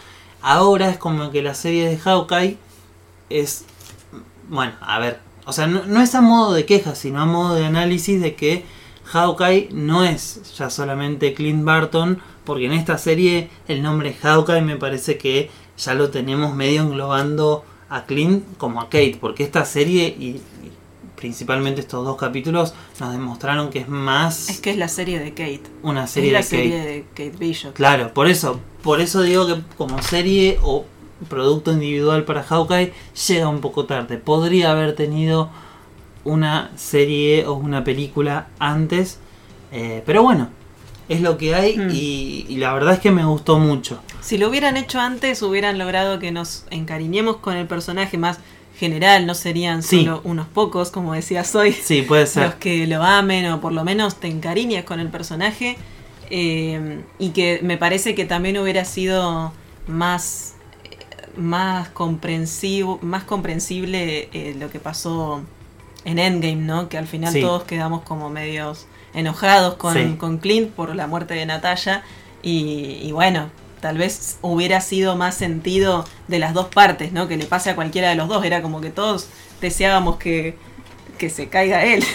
Ahora 0.42 0.90
es 0.90 0.98
como 0.98 1.30
que 1.30 1.42
la 1.42 1.54
serie 1.54 1.88
de 1.88 1.96
Hawkeye 1.96 2.58
es, 3.30 3.66
bueno, 4.48 4.72
a 4.80 4.98
ver, 4.98 5.20
o 5.44 5.52
sea, 5.52 5.68
no, 5.68 5.84
no 5.86 6.02
es 6.02 6.12
a 6.16 6.20
modo 6.20 6.54
de 6.54 6.66
queja, 6.66 6.96
sino 6.96 7.20
a 7.20 7.24
modo 7.24 7.54
de 7.54 7.64
análisis 7.64 8.20
de 8.20 8.34
que 8.34 8.64
Hawkeye 9.04 9.68
no 9.70 10.02
es 10.02 10.56
ya 10.58 10.70
solamente 10.70 11.34
Clint 11.34 11.64
Barton, 11.64 12.20
porque 12.46 12.64
en 12.66 12.72
esta 12.72 12.96
serie 12.96 13.50
el 13.68 13.82
nombre 13.82 14.14
Hawkeye 14.14 14.62
me 14.62 14.76
parece 14.76 15.18
que 15.18 15.50
ya 15.76 15.92
lo 15.92 16.08
tenemos 16.08 16.54
medio 16.54 16.80
englobando 16.82 17.64
a 17.90 18.06
Clint 18.06 18.42
como 18.56 18.80
a 18.80 18.84
Kate, 18.84 19.18
porque 19.20 19.44
esta 19.44 19.64
serie 19.66 20.16
y, 20.18 20.26
y 20.64 20.72
principalmente 21.16 21.80
estos 21.82 22.04
dos 22.04 22.16
capítulos 22.16 22.74
nos 23.00 23.12
demostraron 23.12 23.70
que 23.70 23.80
es 23.80 23.88
más 23.88 24.48
Es 24.48 24.60
que 24.60 24.70
es 24.70 24.76
la 24.76 24.88
serie 24.88 25.18
de 25.18 25.30
Kate. 25.30 25.62
una 25.82 26.06
serie 26.06 26.28
es 26.30 26.32
la 26.32 26.38
de 26.38 26.44
Kate. 26.44 26.56
serie 26.56 26.78
de 26.80 27.04
Kate 27.10 27.36
Bishop. 27.38 27.74
Claro, 27.74 28.12
por 28.14 28.28
eso, 28.28 28.60
por 28.82 29.00
eso 29.00 29.20
digo 29.22 29.46
que 29.46 29.60
como 29.76 30.00
serie 30.02 30.58
o 30.62 30.84
producto 31.28 31.72
individual 31.72 32.24
para 32.24 32.42
Hawkeye 32.42 32.92
llega 33.28 33.48
un 33.48 33.60
poco 33.60 33.86
tarde. 33.86 34.18
Podría 34.18 34.72
haber 34.72 34.94
tenido 34.94 35.50
una 36.24 36.70
serie 36.76 37.46
o 37.46 37.54
una 37.54 37.84
película 37.84 38.48
antes, 38.58 39.18
eh, 39.72 40.02
pero 40.04 40.22
bueno, 40.22 40.48
es 41.08 41.20
lo 41.20 41.38
que 41.38 41.54
hay 41.54 41.76
Mm. 41.78 41.90
y, 41.92 42.46
y 42.48 42.56
la 42.56 42.72
verdad 42.74 42.94
es 42.94 43.00
que 43.00 43.10
me 43.10 43.24
gustó 43.24 43.58
mucho. 43.58 44.00
Si 44.20 44.38
lo 44.38 44.48
hubieran 44.48 44.76
hecho 44.76 44.98
antes, 45.00 45.40
hubieran 45.42 45.78
logrado 45.78 46.18
que 46.18 46.32
nos 46.32 46.64
encariñemos 46.70 47.36
con 47.36 47.56
el 47.56 47.66
personaje 47.66 48.18
más 48.18 48.38
general, 48.76 49.24
no 49.26 49.34
serían 49.34 49.82
Sí. 49.82 50.00
solo 50.04 50.20
unos 50.24 50.46
pocos, 50.48 50.90
como 50.90 51.14
decía 51.14 51.44
Soy, 51.44 51.72
Sí, 51.72 52.02
puede 52.02 52.22
los 52.22 52.30
ser. 52.30 52.54
que 52.54 52.86
lo 52.86 53.02
amen 53.02 53.46
o 53.52 53.60
por 53.60 53.72
lo 53.72 53.84
menos 53.84 54.16
te 54.16 54.26
encariñes 54.28 54.84
con 54.84 55.00
el 55.00 55.08
personaje. 55.08 55.76
eh, 56.28 57.02
y 57.20 57.28
que 57.30 57.60
me 57.62 57.76
parece 57.78 58.16
que 58.16 58.24
también 58.24 58.58
hubiera 58.58 58.84
sido 58.84 59.52
más, 59.86 60.56
eh, 60.82 60.96
más, 61.36 61.88
comprensivo, 61.90 62.98
más 63.00 63.22
comprensible 63.22 64.28
eh, 64.32 64.56
lo 64.58 64.68
que 64.68 64.80
pasó 64.80 65.40
en 66.04 66.18
Endgame, 66.18 66.56
¿no? 66.56 66.88
Que 66.88 66.98
al 66.98 67.06
final 67.06 67.32
Sí. 67.32 67.40
todos 67.40 67.62
quedamos 67.62 68.02
como 68.02 68.28
medios 68.28 68.86
enojados 69.16 69.74
con, 69.74 69.94
Sí. 69.94 70.14
con 70.18 70.38
Clint 70.38 70.70
por 70.70 70.94
la 70.94 71.06
muerte 71.08 71.34
de 71.34 71.44
Natalia. 71.46 72.04
Y, 72.42 73.00
y 73.02 73.10
bueno, 73.10 73.50
tal 73.80 73.98
vez 73.98 74.38
hubiera 74.42 74.80
sido 74.80 75.16
más 75.16 75.34
sentido 75.34 76.04
de 76.28 76.38
las 76.38 76.54
dos 76.54 76.66
partes, 76.68 77.10
¿no? 77.12 77.26
Que 77.26 77.36
le 77.36 77.46
pase 77.46 77.70
a 77.70 77.74
cualquiera 77.74 78.08
de 78.10 78.14
los 78.14 78.28
dos. 78.28 78.44
Era 78.44 78.62
como 78.62 78.80
que 78.80 78.90
todos 78.90 79.26
deseábamos 79.60 80.16
que, 80.18 80.56
que 81.18 81.28
se 81.30 81.48
caiga 81.48 81.84
él. 81.84 82.04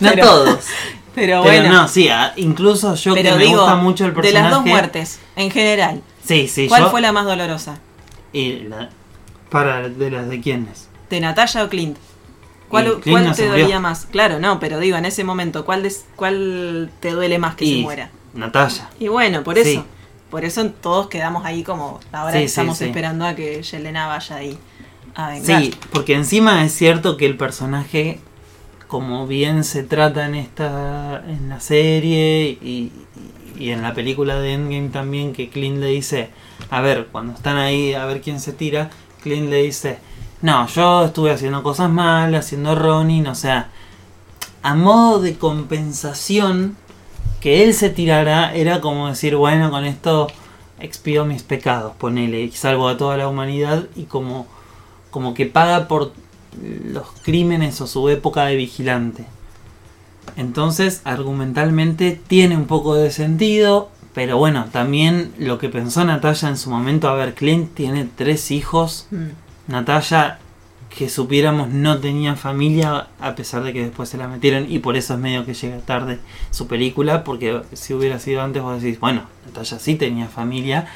No 0.00 0.10
pero- 0.10 0.24
todos. 0.26 0.64
Pero, 1.16 1.42
Pero 1.42 1.42
bueno, 1.44 1.72
no, 1.72 1.88
sí, 1.88 2.10
incluso 2.36 2.94
yo 2.94 3.14
pero 3.14 3.30
que 3.30 3.36
me 3.38 3.44
digo, 3.44 3.60
gusta 3.62 3.76
mucho 3.76 4.04
el 4.04 4.10
de 4.10 4.16
personaje. 4.20 4.42
las 4.42 4.52
dos 4.52 4.66
muertes, 4.66 5.18
en 5.34 5.50
general, 5.50 6.02
Sí, 6.22 6.46
sí, 6.46 6.68
¿cuál 6.68 6.82
yo- 6.82 6.90
fue 6.90 7.00
la 7.00 7.10
más 7.10 7.24
dolorosa? 7.24 7.78
y 8.34 8.64
la- 8.68 8.90
para 9.48 9.88
de 9.88 10.10
las 10.10 10.28
de 10.28 10.42
quiénes. 10.42 10.88
¿De 11.08 11.18
Natalia 11.20 11.64
o 11.64 11.70
Clint? 11.70 11.96
¿Cuál, 12.68 13.00
cuál 13.02 13.34
te 13.34 13.46
dolía 13.48 13.80
más? 13.80 14.06
Claro, 14.06 14.38
no, 14.40 14.58
pero 14.58 14.78
digo, 14.80 14.96
en 14.96 15.04
ese 15.04 15.22
momento, 15.24 15.64
¿cuál, 15.64 15.82
des- 15.82 16.04
cuál 16.16 16.90
te 17.00 17.10
duele 17.12 17.38
más 17.38 17.54
que 17.54 17.64
y 17.64 17.76
se 17.76 17.82
muera? 17.82 18.10
Natalia. 18.34 18.90
Y 18.98 19.08
bueno, 19.08 19.42
por 19.44 19.58
eso. 19.58 19.70
Sí. 19.70 19.82
Por 20.30 20.44
eso 20.44 20.66
todos 20.70 21.06
quedamos 21.08 21.44
ahí 21.46 21.62
como 21.62 22.00
ahora 22.12 22.38
Sí, 22.38 22.44
estamos 22.44 22.78
sí. 22.78 22.86
esperando 22.86 23.24
a 23.24 23.34
que 23.36 23.62
Yelena 23.62 24.08
vaya 24.08 24.36
ahí 24.36 24.58
a 25.14 25.28
vengar. 25.30 25.62
Sí, 25.62 25.72
porque 25.92 26.14
encima 26.14 26.64
es 26.64 26.72
cierto 26.72 27.16
que 27.16 27.26
el 27.26 27.36
personaje, 27.36 28.18
como 28.88 29.26
bien 29.28 29.62
se 29.62 29.84
trata 29.84 30.26
en 30.26 30.34
esta 30.34 31.22
en 31.28 31.48
la 31.48 31.60
serie 31.60 32.58
y, 32.60 32.92
y 33.56 33.70
en 33.70 33.82
la 33.82 33.94
película 33.94 34.38
de 34.40 34.54
Endgame 34.54 34.88
también, 34.88 35.32
que 35.32 35.48
Clint 35.48 35.78
le 35.78 35.86
dice, 35.86 36.30
a 36.70 36.80
ver, 36.80 37.06
cuando 37.12 37.32
están 37.32 37.56
ahí 37.56 37.94
a 37.94 38.04
ver 38.04 38.20
quién 38.20 38.40
se 38.40 38.52
tira, 38.52 38.90
Clint 39.22 39.48
le 39.48 39.62
dice, 39.62 39.98
no, 40.46 40.66
yo 40.68 41.04
estuve 41.04 41.32
haciendo 41.32 41.64
cosas 41.64 41.90
malas, 41.90 42.46
haciendo 42.46 42.76
Ronin, 42.76 43.26
o 43.26 43.34
sea, 43.34 43.70
a 44.62 44.74
modo 44.76 45.20
de 45.20 45.36
compensación 45.36 46.76
que 47.40 47.64
él 47.64 47.74
se 47.74 47.90
tirara, 47.90 48.54
era 48.54 48.80
como 48.80 49.08
decir, 49.08 49.34
bueno, 49.34 49.72
con 49.72 49.84
esto 49.84 50.28
expido 50.78 51.24
mis 51.24 51.42
pecados, 51.42 51.94
ponele, 51.98 52.42
y 52.42 52.52
salvo 52.52 52.88
a 52.88 52.96
toda 52.96 53.16
la 53.16 53.28
humanidad 53.28 53.88
y 53.96 54.04
como 54.04 54.46
como 55.10 55.34
que 55.34 55.46
paga 55.46 55.88
por 55.88 56.12
los 56.84 57.06
crímenes 57.22 57.80
o 57.80 57.88
su 57.88 58.08
época 58.08 58.44
de 58.44 58.54
vigilante. 58.54 59.24
Entonces, 60.36 61.00
argumentalmente 61.04 62.20
tiene 62.26 62.56
un 62.56 62.66
poco 62.66 62.94
de 62.94 63.10
sentido, 63.10 63.88
pero 64.14 64.36
bueno, 64.36 64.66
también 64.70 65.32
lo 65.38 65.58
que 65.58 65.70
pensó 65.70 66.04
Natalia 66.04 66.50
en 66.50 66.56
su 66.56 66.70
momento, 66.70 67.08
a 67.08 67.14
ver, 67.14 67.34
Clint 67.34 67.74
tiene 67.74 68.08
tres 68.14 68.52
hijos, 68.52 69.08
Mm. 69.10 69.45
Natalia, 69.68 70.38
que 70.96 71.08
supiéramos, 71.08 71.68
no 71.68 71.98
tenía 71.98 72.36
familia, 72.36 73.08
a 73.20 73.34
pesar 73.34 73.62
de 73.64 73.72
que 73.72 73.84
después 73.84 74.08
se 74.08 74.16
la 74.16 74.28
metieron, 74.28 74.70
y 74.70 74.78
por 74.78 74.96
eso 74.96 75.14
es 75.14 75.20
medio 75.20 75.44
que 75.44 75.54
llega 75.54 75.78
tarde 75.78 76.18
su 76.50 76.66
película, 76.68 77.24
porque 77.24 77.62
si 77.72 77.92
hubiera 77.94 78.18
sido 78.18 78.42
antes, 78.42 78.62
vos 78.62 78.80
decís, 78.80 78.98
bueno, 79.00 79.22
Natalia 79.46 79.78
sí 79.78 79.96
tenía 79.96 80.26
familia, 80.28 80.86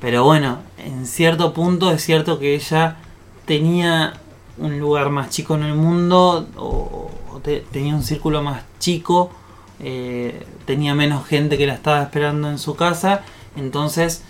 pero 0.00 0.24
bueno, 0.24 0.58
en 0.78 1.06
cierto 1.06 1.52
punto 1.52 1.90
es 1.92 2.02
cierto 2.02 2.38
que 2.38 2.54
ella 2.54 2.96
tenía 3.44 4.14
un 4.58 4.78
lugar 4.80 5.10
más 5.10 5.30
chico 5.30 5.54
en 5.54 5.62
el 5.64 5.74
mundo, 5.74 6.48
o, 6.56 7.10
o 7.32 7.38
te- 7.40 7.64
tenía 7.70 7.94
un 7.94 8.02
círculo 8.02 8.42
más 8.42 8.62
chico, 8.78 9.30
eh, 9.78 10.46
tenía 10.64 10.94
menos 10.94 11.26
gente 11.26 11.56
que 11.58 11.66
la 11.66 11.74
estaba 11.74 12.02
esperando 12.02 12.50
en 12.50 12.58
su 12.58 12.74
casa, 12.76 13.22
entonces 13.56 14.22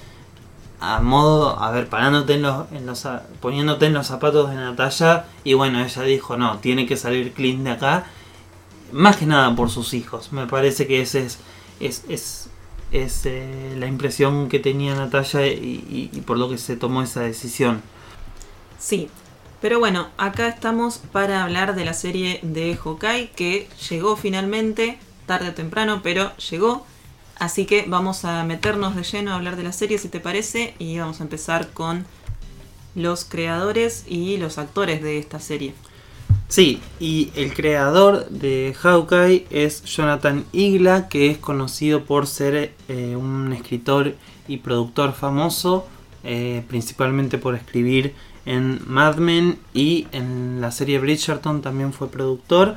a 0.80 1.00
modo, 1.00 1.58
a 1.60 1.70
ver, 1.70 1.88
parándote 1.88 2.34
en 2.34 2.42
los, 2.42 2.70
en 2.72 2.86
los 2.86 3.06
poniéndote 3.40 3.86
en 3.86 3.94
los 3.94 4.06
zapatos 4.06 4.50
de 4.50 4.56
Natalia 4.56 5.26
y 5.44 5.54
bueno, 5.54 5.80
ella 5.84 6.02
dijo, 6.02 6.36
no, 6.36 6.58
tiene 6.58 6.86
que 6.86 6.96
salir 6.96 7.32
Clint 7.34 7.64
de 7.64 7.70
acá, 7.72 8.06
más 8.92 9.16
que 9.16 9.26
nada 9.26 9.54
por 9.56 9.70
sus 9.70 9.94
hijos, 9.94 10.32
me 10.32 10.46
parece 10.46 10.86
que 10.86 11.02
ese 11.02 11.26
es, 11.26 11.38
es, 11.80 12.04
es, 12.08 12.50
es, 12.92 13.26
eh, 13.26 13.76
la 13.78 13.86
impresión 13.86 14.48
que 14.48 14.58
tenía 14.58 14.94
Natalia 14.94 15.46
y, 15.48 15.84
y- 15.90 16.10
y 16.12 16.20
por 16.22 16.38
lo 16.38 16.48
que 16.48 16.58
se 16.58 16.76
tomó 16.76 17.02
esa 17.02 17.20
decisión. 17.22 17.82
Sí, 18.78 19.10
pero 19.60 19.78
bueno, 19.78 20.08
acá 20.16 20.48
estamos 20.48 20.98
para 21.12 21.44
hablar 21.44 21.74
de 21.74 21.84
la 21.84 21.94
serie 21.94 22.40
de 22.42 22.76
Hawkeye 22.76 23.30
que 23.32 23.68
llegó 23.90 24.16
finalmente, 24.16 24.98
tarde 25.26 25.50
o 25.50 25.54
temprano, 25.54 26.00
pero 26.02 26.34
llegó. 26.36 26.86
Así 27.40 27.64
que 27.64 27.86
vamos 27.88 28.26
a 28.26 28.44
meternos 28.44 28.94
de 28.94 29.02
lleno 29.02 29.32
a 29.32 29.36
hablar 29.36 29.56
de 29.56 29.62
la 29.62 29.72
serie, 29.72 29.96
si 29.96 30.10
te 30.10 30.20
parece, 30.20 30.74
y 30.78 30.98
vamos 30.98 31.20
a 31.20 31.24
empezar 31.24 31.70
con 31.70 32.04
los 32.94 33.24
creadores 33.24 34.04
y 34.06 34.36
los 34.36 34.58
actores 34.58 35.02
de 35.02 35.18
esta 35.18 35.40
serie. 35.40 35.72
Sí, 36.48 36.82
y 36.98 37.30
el 37.36 37.54
creador 37.54 38.28
de 38.28 38.76
Hawkeye 38.78 39.46
es 39.48 39.82
Jonathan 39.84 40.44
Igla, 40.52 41.08
que 41.08 41.30
es 41.30 41.38
conocido 41.38 42.04
por 42.04 42.26
ser 42.26 42.74
eh, 42.88 43.16
un 43.16 43.54
escritor 43.54 44.16
y 44.46 44.58
productor 44.58 45.14
famoso, 45.14 45.86
eh, 46.24 46.62
principalmente 46.68 47.38
por 47.38 47.54
escribir 47.54 48.14
en 48.44 48.80
Mad 48.86 49.16
Men 49.16 49.58
y 49.72 50.08
en 50.12 50.60
la 50.60 50.72
serie 50.72 50.98
Bridgerton 50.98 51.62
también 51.62 51.94
fue 51.94 52.10
productor. 52.10 52.76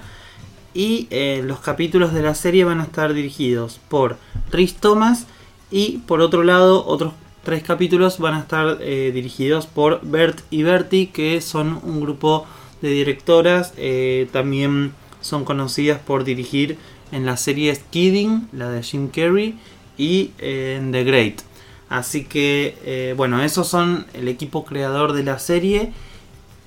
Y 0.74 1.08
eh, 1.12 1.42
los 1.46 1.60
capítulos 1.60 2.13
de 2.13 2.24
la 2.24 2.34
serie 2.34 2.63
van 2.63 2.80
a 2.80 2.84
estar 2.84 3.13
dirigidos 3.13 3.80
por 3.89 4.18
Rhys 4.51 4.75
Thomas 4.75 5.27
y 5.70 6.00
por 6.08 6.22
otro 6.22 6.44
lado 6.44 6.86
otros 6.86 7.13
tres 7.44 7.63
capítulos 7.63 8.18
van 8.20 8.34
a 8.34 8.39
estar 8.39 8.77
eh, 8.82 9.12
dirigidos 9.13 9.68
por 9.68 10.01
Bert 10.01 10.42
y 10.50 10.63
Bertie, 10.63 11.10
que 11.12 11.42
son 11.42 11.80
un 11.84 12.01
grupo 12.01 12.48
de 12.82 12.89
directoras, 12.89 13.74
eh, 13.77 14.27
también 14.32 14.94
son 15.22 15.46
conocidas 15.46 16.00
por 16.00 16.24
dirigir 16.24 16.77
en 17.12 17.25
las 17.25 17.42
series 17.42 17.80
Kidding, 17.92 18.48
la 18.51 18.70
de 18.70 18.82
Jim 18.82 19.10
Carrey, 19.10 19.56
y 19.98 20.32
en 20.39 20.92
The 20.92 21.03
Great. 21.03 21.42
Así 21.89 22.25
que, 22.25 23.13
bueno, 23.15 23.44
esos 23.44 23.68
son 23.68 24.08
el 24.15 24.27
equipo 24.27 24.65
creador 24.65 25.13
de 25.13 25.24
la 25.24 25.38
serie. 25.38 25.94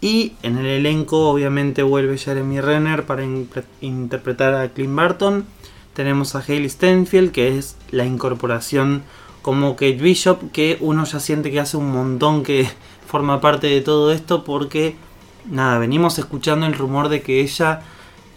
Y 0.00 0.34
en 0.42 0.58
el 0.58 0.66
elenco, 0.66 1.28
obviamente, 1.30 1.82
vuelve 1.82 2.18
Jeremy 2.18 2.60
Renner 2.60 3.06
para 3.06 3.24
interpretar 3.80 4.54
a 4.54 4.68
Clint 4.68 4.94
Barton. 4.94 5.46
Tenemos 5.94 6.34
a 6.34 6.40
Hailey 6.46 6.68
Stenfield, 6.68 7.32
que 7.32 7.56
es 7.56 7.76
la 7.90 8.04
incorporación 8.04 9.02
como 9.42 9.72
Kate 9.74 9.94
Bishop, 9.94 10.50
que 10.52 10.76
uno 10.80 11.04
ya 11.04 11.20
siente 11.20 11.50
que 11.50 11.60
hace 11.60 11.76
un 11.76 11.90
montón 11.90 12.42
que 12.42 12.68
forma 13.06 13.40
parte 13.40 13.68
de 13.68 13.80
todo 13.80 14.12
esto, 14.12 14.44
porque 14.44 14.96
nada, 15.50 15.78
venimos 15.78 16.18
escuchando 16.18 16.66
el 16.66 16.74
rumor 16.74 17.08
de 17.08 17.22
que 17.22 17.40
ella 17.40 17.80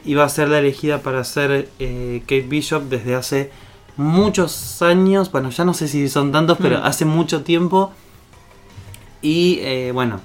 iba 0.06 0.24
a 0.24 0.30
ser 0.30 0.48
la 0.50 0.60
elegida 0.60 1.00
para 1.02 1.24
ser 1.24 1.70
eh, 1.80 2.22
Kate 2.22 2.46
Bishop 2.48 2.84
desde 2.84 3.16
hace 3.16 3.52
muchos 3.98 4.82
años, 4.82 5.30
bueno, 5.30 5.50
ya 5.50 5.66
no 5.66 5.74
sé 5.74 5.90
si 5.90 6.08
son 6.08 6.32
tantos, 6.32 6.58
pero 6.62 6.80
Mm. 6.80 6.84
hace 6.86 7.04
mucho 7.04 7.42
tiempo. 7.44 7.92
Y 9.22 9.60
eh, 9.62 9.92
bueno, 9.94 10.22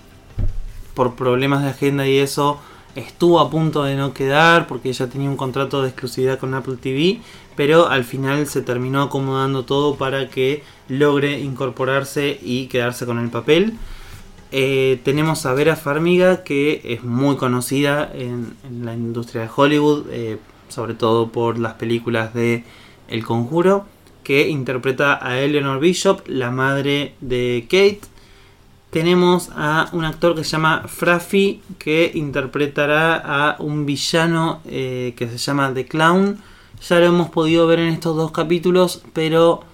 por 0.94 1.14
problemas 1.14 1.62
de 1.62 1.70
agenda 1.70 2.06
y 2.06 2.18
eso, 2.18 2.60
estuvo 2.94 3.40
a 3.40 3.50
punto 3.50 3.82
de 3.82 3.96
no 3.96 4.14
quedar 4.14 4.66
porque 4.66 4.88
ella 4.88 5.08
tenía 5.08 5.28
un 5.28 5.36
contrato 5.36 5.82
de 5.82 5.88
exclusividad 5.88 6.38
con 6.38 6.54
Apple 6.54 6.76
TV, 6.80 7.20
pero 7.56 7.88
al 7.88 8.04
final 8.04 8.46
se 8.46 8.62
terminó 8.62 9.02
acomodando 9.02 9.64
todo 9.64 9.96
para 9.96 10.28
que 10.28 10.62
logre 10.88 11.40
incorporarse 11.40 12.38
y 12.42 12.66
quedarse 12.66 13.06
con 13.06 13.18
el 13.18 13.30
papel. 13.30 13.74
eh, 14.52 15.00
tenemos 15.04 15.46
a 15.46 15.54
Vera 15.54 15.74
Farmiga, 15.74 16.44
que 16.44 16.80
es 16.84 17.02
muy 17.02 17.36
conocida 17.36 18.10
en, 18.14 18.54
la 18.84 18.94
industria 18.94 19.42
de 19.42 19.50
Hollywood, 19.54 20.06
eh, 20.10 20.38
sobre 20.68 20.94
todo 20.94 21.30
por 21.32 21.58
las 21.58 21.74
películas 21.74 22.34
de 22.34 22.64
El 23.08 23.24
Conjuro, 23.24 23.86
que 24.22 24.48
interpreta 24.48 25.18
a 25.26 25.40
Eleanor 25.40 25.80
Bishop, 25.80 26.22
la 26.28 26.50
madre 26.50 27.14
de 27.20 27.66
Kate. 27.68 28.13
Tenemos 28.94 29.50
a 29.56 29.88
un 29.90 30.04
actor 30.04 30.36
que 30.36 30.44
se 30.44 30.50
llama 30.50 30.84
Fraffy, 30.86 31.60
que 31.80 32.12
interpretará 32.14 33.16
a 33.16 33.56
un 33.58 33.86
villano 33.86 34.60
eh, 34.66 35.14
que 35.16 35.28
se 35.28 35.36
llama 35.36 35.74
The 35.74 35.86
Clown. 35.86 36.38
Ya 36.88 37.00
lo 37.00 37.06
hemos 37.06 37.28
podido 37.30 37.66
ver 37.66 37.80
en 37.80 37.88
estos 37.88 38.14
dos 38.14 38.30
capítulos, 38.30 39.02
pero 39.12 39.64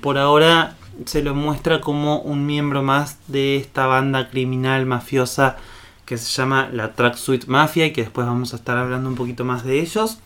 por 0.00 0.16
ahora 0.16 0.76
se 1.06 1.24
lo 1.24 1.34
muestra 1.34 1.80
como 1.80 2.20
un 2.20 2.46
miembro 2.46 2.84
más 2.84 3.18
de 3.26 3.56
esta 3.56 3.86
banda 3.86 4.30
criminal 4.30 4.86
mafiosa 4.86 5.56
que 6.04 6.16
se 6.16 6.30
llama 6.30 6.68
la 6.72 6.94
Tracksuit 6.94 7.46
Mafia 7.46 7.86
y 7.86 7.92
que 7.92 8.02
después 8.02 8.28
vamos 8.28 8.52
a 8.52 8.58
estar 8.58 8.78
hablando 8.78 9.08
un 9.08 9.16
poquito 9.16 9.44
más 9.44 9.64
de 9.64 9.80
ellos. 9.80 10.18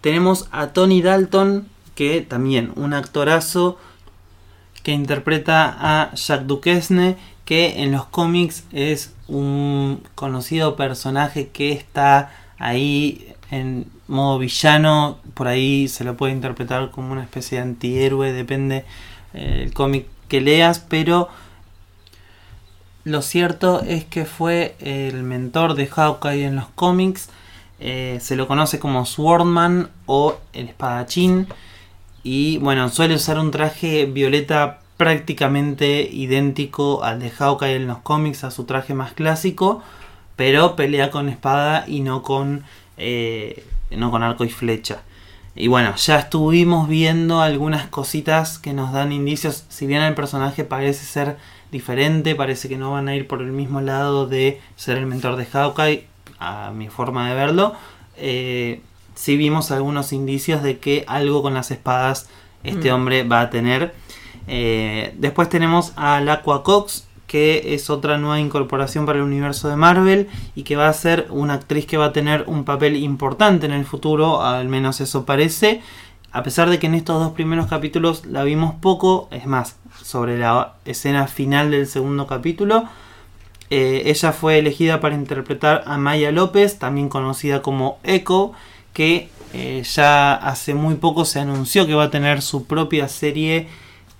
Tenemos 0.00 0.48
a 0.52 0.68
Tony 0.68 1.02
Dalton, 1.02 1.68
que 1.94 2.22
también 2.22 2.72
un 2.76 2.94
actorazo 2.94 3.76
que 4.82 4.92
interpreta 4.92 5.76
a 5.78 6.14
Jack 6.14 6.42
Duquesne, 6.42 7.16
que 7.44 7.82
en 7.82 7.92
los 7.92 8.04
cómics 8.06 8.64
es 8.72 9.14
un 9.28 10.02
conocido 10.14 10.76
personaje 10.76 11.48
que 11.48 11.72
está 11.72 12.32
ahí 12.58 13.34
en 13.50 13.86
modo 14.08 14.38
villano, 14.38 15.18
por 15.34 15.48
ahí 15.48 15.88
se 15.88 16.04
lo 16.04 16.16
puede 16.16 16.32
interpretar 16.32 16.90
como 16.90 17.12
una 17.12 17.22
especie 17.22 17.58
de 17.58 17.64
antihéroe, 17.64 18.32
depende 18.32 18.84
el 19.34 19.72
cómic 19.72 20.06
que 20.28 20.40
leas, 20.40 20.78
pero 20.78 21.28
lo 23.04 23.20
cierto 23.20 23.82
es 23.82 24.04
que 24.04 24.24
fue 24.24 24.76
el 24.78 25.24
mentor 25.24 25.74
de 25.74 25.88
Hawkeye 25.88 26.44
en 26.44 26.56
los 26.56 26.68
cómics. 26.68 27.30
Eh, 27.80 28.18
se 28.20 28.36
lo 28.36 28.46
conoce 28.46 28.78
como 28.78 29.04
Swordman 29.04 29.90
o 30.06 30.36
el 30.52 30.68
espadachín. 30.68 31.48
Y 32.22 32.58
bueno, 32.58 32.88
suele 32.90 33.16
usar 33.16 33.40
un 33.40 33.50
traje 33.50 34.06
violeta 34.06 34.81
prácticamente 35.02 36.08
idéntico 36.12 37.02
al 37.02 37.18
de 37.18 37.30
Hawkeye 37.30 37.74
en 37.74 37.88
los 37.88 37.98
cómics, 37.98 38.44
a 38.44 38.52
su 38.52 38.66
traje 38.66 38.94
más 38.94 39.14
clásico. 39.14 39.82
Pero 40.36 40.76
pelea 40.76 41.10
con 41.10 41.28
espada 41.28 41.84
y 41.88 42.02
no 42.02 42.22
con, 42.22 42.62
eh, 42.98 43.64
no 43.90 44.12
con 44.12 44.22
arco 44.22 44.44
y 44.44 44.48
flecha. 44.48 45.02
Y 45.56 45.66
bueno, 45.66 45.96
ya 45.96 46.20
estuvimos 46.20 46.88
viendo 46.88 47.40
algunas 47.40 47.88
cositas 47.88 48.60
que 48.60 48.72
nos 48.72 48.92
dan 48.92 49.10
indicios, 49.10 49.64
si 49.68 49.86
bien 49.86 50.02
el 50.02 50.14
personaje 50.14 50.62
parece 50.62 51.04
ser 51.04 51.36
diferente, 51.72 52.36
parece 52.36 52.68
que 52.68 52.78
no 52.78 52.92
van 52.92 53.08
a 53.08 53.16
ir 53.16 53.26
por 53.26 53.42
el 53.42 53.50
mismo 53.50 53.80
lado 53.80 54.28
de 54.28 54.60
ser 54.76 54.98
el 54.98 55.06
mentor 55.06 55.34
de 55.34 55.46
Hawkeye, 55.46 56.06
a 56.38 56.70
mi 56.70 56.88
forma 56.88 57.28
de 57.28 57.34
verlo, 57.34 57.74
eh, 58.16 58.80
sí 59.14 59.36
vimos 59.36 59.72
algunos 59.72 60.12
indicios 60.12 60.62
de 60.62 60.78
que 60.78 61.04
algo 61.08 61.42
con 61.42 61.54
las 61.54 61.72
espadas 61.72 62.28
este 62.64 62.90
mm. 62.90 62.94
hombre 62.94 63.24
va 63.24 63.40
a 63.40 63.50
tener. 63.50 63.94
Eh, 64.48 65.14
después 65.18 65.48
tenemos 65.48 65.92
a 65.96 66.16
Aqua 66.18 66.62
Cox, 66.62 67.06
que 67.26 67.74
es 67.74 67.88
otra 67.88 68.18
nueva 68.18 68.40
incorporación 68.40 69.06
para 69.06 69.18
el 69.18 69.24
universo 69.24 69.68
de 69.68 69.76
Marvel 69.76 70.28
y 70.54 70.64
que 70.64 70.76
va 70.76 70.88
a 70.88 70.92
ser 70.92 71.26
una 71.30 71.54
actriz 71.54 71.86
que 71.86 71.96
va 71.96 72.06
a 72.06 72.12
tener 72.12 72.44
un 72.46 72.64
papel 72.64 72.96
importante 72.96 73.64
en 73.64 73.72
el 73.72 73.86
futuro, 73.86 74.42
al 74.42 74.68
menos 74.68 75.00
eso 75.00 75.24
parece. 75.24 75.80
A 76.30 76.42
pesar 76.42 76.68
de 76.68 76.78
que 76.78 76.86
en 76.86 76.94
estos 76.94 77.22
dos 77.22 77.32
primeros 77.32 77.68
capítulos 77.68 78.26
la 78.26 78.44
vimos 78.44 78.74
poco, 78.74 79.28
es 79.30 79.46
más, 79.46 79.76
sobre 80.02 80.38
la 80.38 80.74
escena 80.84 81.26
final 81.26 81.70
del 81.70 81.86
segundo 81.86 82.26
capítulo, 82.26 82.84
eh, 83.70 84.02
ella 84.10 84.32
fue 84.32 84.58
elegida 84.58 85.00
para 85.00 85.14
interpretar 85.14 85.84
a 85.86 85.96
Maya 85.96 86.32
López, 86.32 86.78
también 86.78 87.08
conocida 87.08 87.62
como 87.62 87.98
Echo, 88.02 88.52
que 88.92 89.30
eh, 89.54 89.82
ya 89.84 90.34
hace 90.34 90.74
muy 90.74 90.96
poco 90.96 91.24
se 91.24 91.40
anunció 91.40 91.86
que 91.86 91.94
va 91.94 92.04
a 92.04 92.10
tener 92.10 92.42
su 92.42 92.66
propia 92.66 93.08
serie 93.08 93.68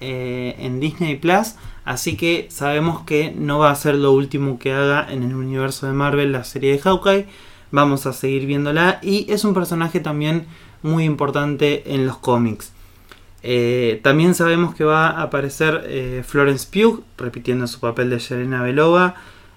eh, 0.03 0.57
en 0.59 0.81
Disney 0.81 1.17
Plus. 1.17 1.55
Así 1.85 2.17
que 2.17 2.47
sabemos 2.51 3.03
que 3.05 3.33
no 3.37 3.59
va 3.59 3.71
a 3.71 3.75
ser 3.77 3.95
lo 3.95 4.13
último 4.13 4.59
que 4.59 4.73
haga 4.73 5.07
en 5.11 5.23
el 5.23 5.35
universo 5.35 5.87
de 5.87 5.93
Marvel 5.93 6.33
la 6.33 6.45
serie 6.45 6.73
de 6.73 6.79
Hawkeye. 6.79 7.27
Vamos 7.71 8.07
a 8.07 8.13
seguir 8.13 8.47
viéndola 8.47 8.99
y 9.03 9.31
es 9.33 9.45
un 9.45 9.55
personaje 9.55 10.01
también 10.01 10.47
muy 10.83 11.05
importante 11.05 11.95
en 11.95 12.07
los 12.07 12.19
cómics. 12.19 12.73
Eh, 13.45 14.01
también 14.03 14.35
sabemos 14.35 14.75
que 14.75 14.85
va 14.85 15.09
a 15.09 15.23
aparecer 15.23 15.85
eh, 15.87 16.23
Florence 16.27 16.69
Pugh 16.71 17.03
repitiendo 17.17 17.67
su 17.67 17.81
papel 17.81 18.11
de 18.11 18.19
Yelena 18.19 18.63
Belova 18.63 19.15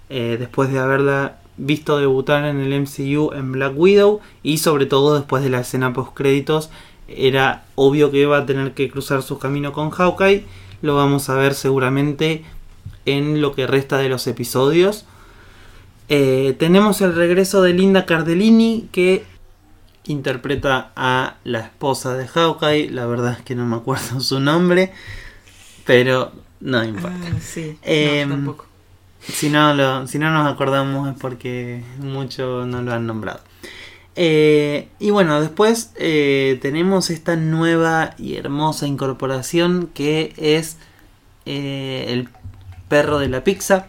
después 0.08 0.72
de 0.72 0.78
haberla 0.78 1.38
visto 1.56 1.98
debutar 1.98 2.44
en 2.44 2.60
el 2.60 2.80
MCU 2.80 3.32
en 3.32 3.52
Black 3.52 3.72
Widow 3.76 4.20
y 4.42 4.58
sobre 4.58 4.86
todo 4.86 5.16
después 5.16 5.42
de 5.42 5.50
la 5.50 5.60
escena 5.60 5.92
post 5.92 6.14
créditos 6.14 6.70
era 7.08 7.64
obvio 7.74 8.10
que 8.10 8.18
iba 8.18 8.38
a 8.38 8.46
tener 8.46 8.74
que 8.74 8.90
cruzar 8.90 9.22
su 9.22 9.38
camino 9.38 9.72
con 9.72 9.90
Hawkeye 9.90 10.44
lo 10.82 10.96
vamos 10.96 11.28
a 11.28 11.34
ver 11.34 11.54
seguramente 11.54 12.44
en 13.04 13.40
lo 13.40 13.54
que 13.54 13.66
resta 13.66 13.98
de 13.98 14.08
los 14.08 14.26
episodios. 14.26 15.04
Eh, 16.08 16.54
tenemos 16.58 17.00
el 17.00 17.14
regreso 17.14 17.62
de 17.62 17.72
Linda 17.72 18.06
Cardellini 18.06 18.88
que 18.92 19.24
interpreta 20.04 20.92
a 20.94 21.36
la 21.44 21.60
esposa 21.60 22.16
de 22.16 22.28
Hawkeye. 22.28 22.90
La 22.90 23.06
verdad 23.06 23.32
es 23.38 23.44
que 23.44 23.54
no 23.54 23.66
me 23.66 23.76
acuerdo 23.76 24.20
su 24.20 24.40
nombre, 24.40 24.92
pero 25.84 26.32
no 26.60 26.84
importa. 26.84 27.18
Ah, 27.34 27.40
sí, 27.40 27.78
em, 27.82 28.54
Si 29.20 29.50
no, 29.50 30.06
si 30.06 30.18
no 30.18 30.30
nos 30.30 30.52
acordamos 30.52 31.08
es 31.08 31.18
porque 31.18 31.82
mucho 31.98 32.66
no 32.66 32.82
lo 32.82 32.92
han 32.92 33.06
nombrado. 33.06 33.40
Eh, 34.18 34.88
y 34.98 35.10
bueno, 35.10 35.42
después 35.42 35.92
eh, 35.96 36.58
tenemos 36.62 37.10
esta 37.10 37.36
nueva 37.36 38.14
y 38.16 38.36
hermosa 38.36 38.86
incorporación 38.86 39.90
que 39.92 40.32
es 40.38 40.78
eh, 41.44 42.06
el 42.08 42.30
perro 42.88 43.18
de 43.18 43.28
la 43.28 43.44
pizza, 43.44 43.88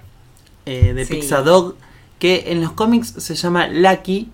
de 0.65 1.05
Pizza 1.09 1.43
Dog, 1.43 1.75
que 2.19 2.51
en 2.51 2.59
los 2.59 2.73
cómics 2.73 3.13
se 3.19 3.35
llama 3.35 3.67
Lucky, 3.67 4.29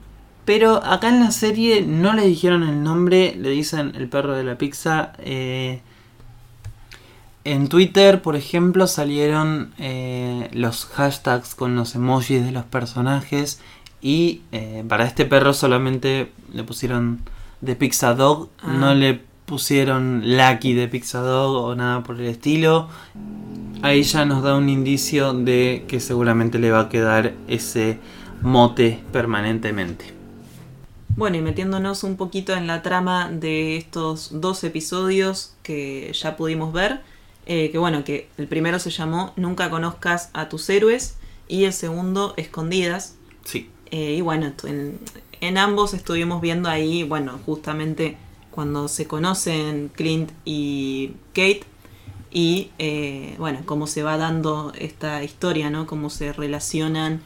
pero 0.45 0.83
acá 0.83 1.09
en 1.09 1.19
la 1.19 1.29
serie 1.29 1.83
no 1.83 2.13
le 2.13 2.25
dijeron 2.25 2.63
el 2.63 2.81
nombre, 2.81 3.35
le 3.37 3.51
dicen 3.51 3.93
el 3.95 4.07
perro 4.09 4.33
de 4.33 4.43
la 4.43 4.57
pizza. 4.57 5.13
en 5.19 5.79
Twitter, 7.69 8.23
por 8.23 8.35
ejemplo, 8.35 8.87
salieron 8.87 9.75
los 10.53 10.85
hashtags 10.85 11.53
con 11.53 11.75
los 11.75 11.93
emojis 11.93 12.43
de 12.43 12.51
los 12.51 12.65
personajes 12.65 13.59
y 14.03 14.41
eh, 14.51 14.83
para 14.87 15.05
este 15.05 15.25
perro 15.25 15.53
solamente 15.53 16.29
le 16.53 16.63
pusieron 16.63 17.21
de 17.61 17.75
Pizza 17.77 18.13
Dog, 18.13 18.49
ah. 18.61 18.73
no 18.73 18.93
le 18.93 19.21
pusieron 19.45 20.23
Lucky 20.25 20.73
de 20.73 20.89
Pizza 20.89 21.21
Dog 21.21 21.55
o 21.55 21.75
nada 21.75 22.03
por 22.03 22.19
el 22.19 22.27
estilo. 22.27 22.89
Ahí 23.81 24.03
ya 24.03 24.25
nos 24.25 24.43
da 24.43 24.55
un 24.55 24.67
indicio 24.67 25.33
de 25.33 25.85
que 25.87 26.01
seguramente 26.01 26.59
le 26.59 26.69
va 26.69 26.81
a 26.81 26.89
quedar 26.89 27.33
ese 27.47 27.99
mote 28.41 29.01
permanentemente. 29.13 30.13
Bueno, 31.15 31.37
y 31.37 31.41
metiéndonos 31.41 32.03
un 32.03 32.17
poquito 32.17 32.53
en 32.53 32.67
la 32.67 32.81
trama 32.81 33.29
de 33.31 33.77
estos 33.77 34.41
dos 34.41 34.63
episodios 34.65 35.55
que 35.63 36.11
ya 36.13 36.35
pudimos 36.35 36.73
ver, 36.73 37.01
eh, 37.45 37.69
que 37.71 37.77
bueno, 37.77 38.03
que 38.03 38.27
el 38.37 38.47
primero 38.47 38.79
se 38.79 38.89
llamó 38.89 39.31
Nunca 39.37 39.69
conozcas 39.69 40.29
a 40.33 40.49
tus 40.49 40.69
héroes 40.69 41.17
y 41.47 41.65
el 41.65 41.73
segundo 41.73 42.33
Escondidas. 42.35 43.15
Sí. 43.45 43.69
Eh, 43.93 44.15
y 44.17 44.21
bueno, 44.21 44.51
en, 45.39 45.57
ambos 45.59 45.93
estuvimos 45.93 46.41
viendo 46.41 46.67
ahí, 46.67 47.03
bueno, 47.03 47.39
justamente 47.45 48.17
cuando 48.49 48.87
se 48.87 49.05
conocen 49.05 49.91
Clint 49.93 50.31
y 50.45 51.11
Kate 51.27 51.61
y 52.31 52.71
eh, 52.79 53.35
bueno, 53.37 53.59
cómo 53.65 53.85
se 53.85 54.01
va 54.01 54.17
dando 54.17 54.73
esta 54.75 55.23
historia, 55.23 55.69
¿no? 55.69 55.85
Cómo 55.85 56.09
se 56.09 56.33
relacionan 56.33 57.21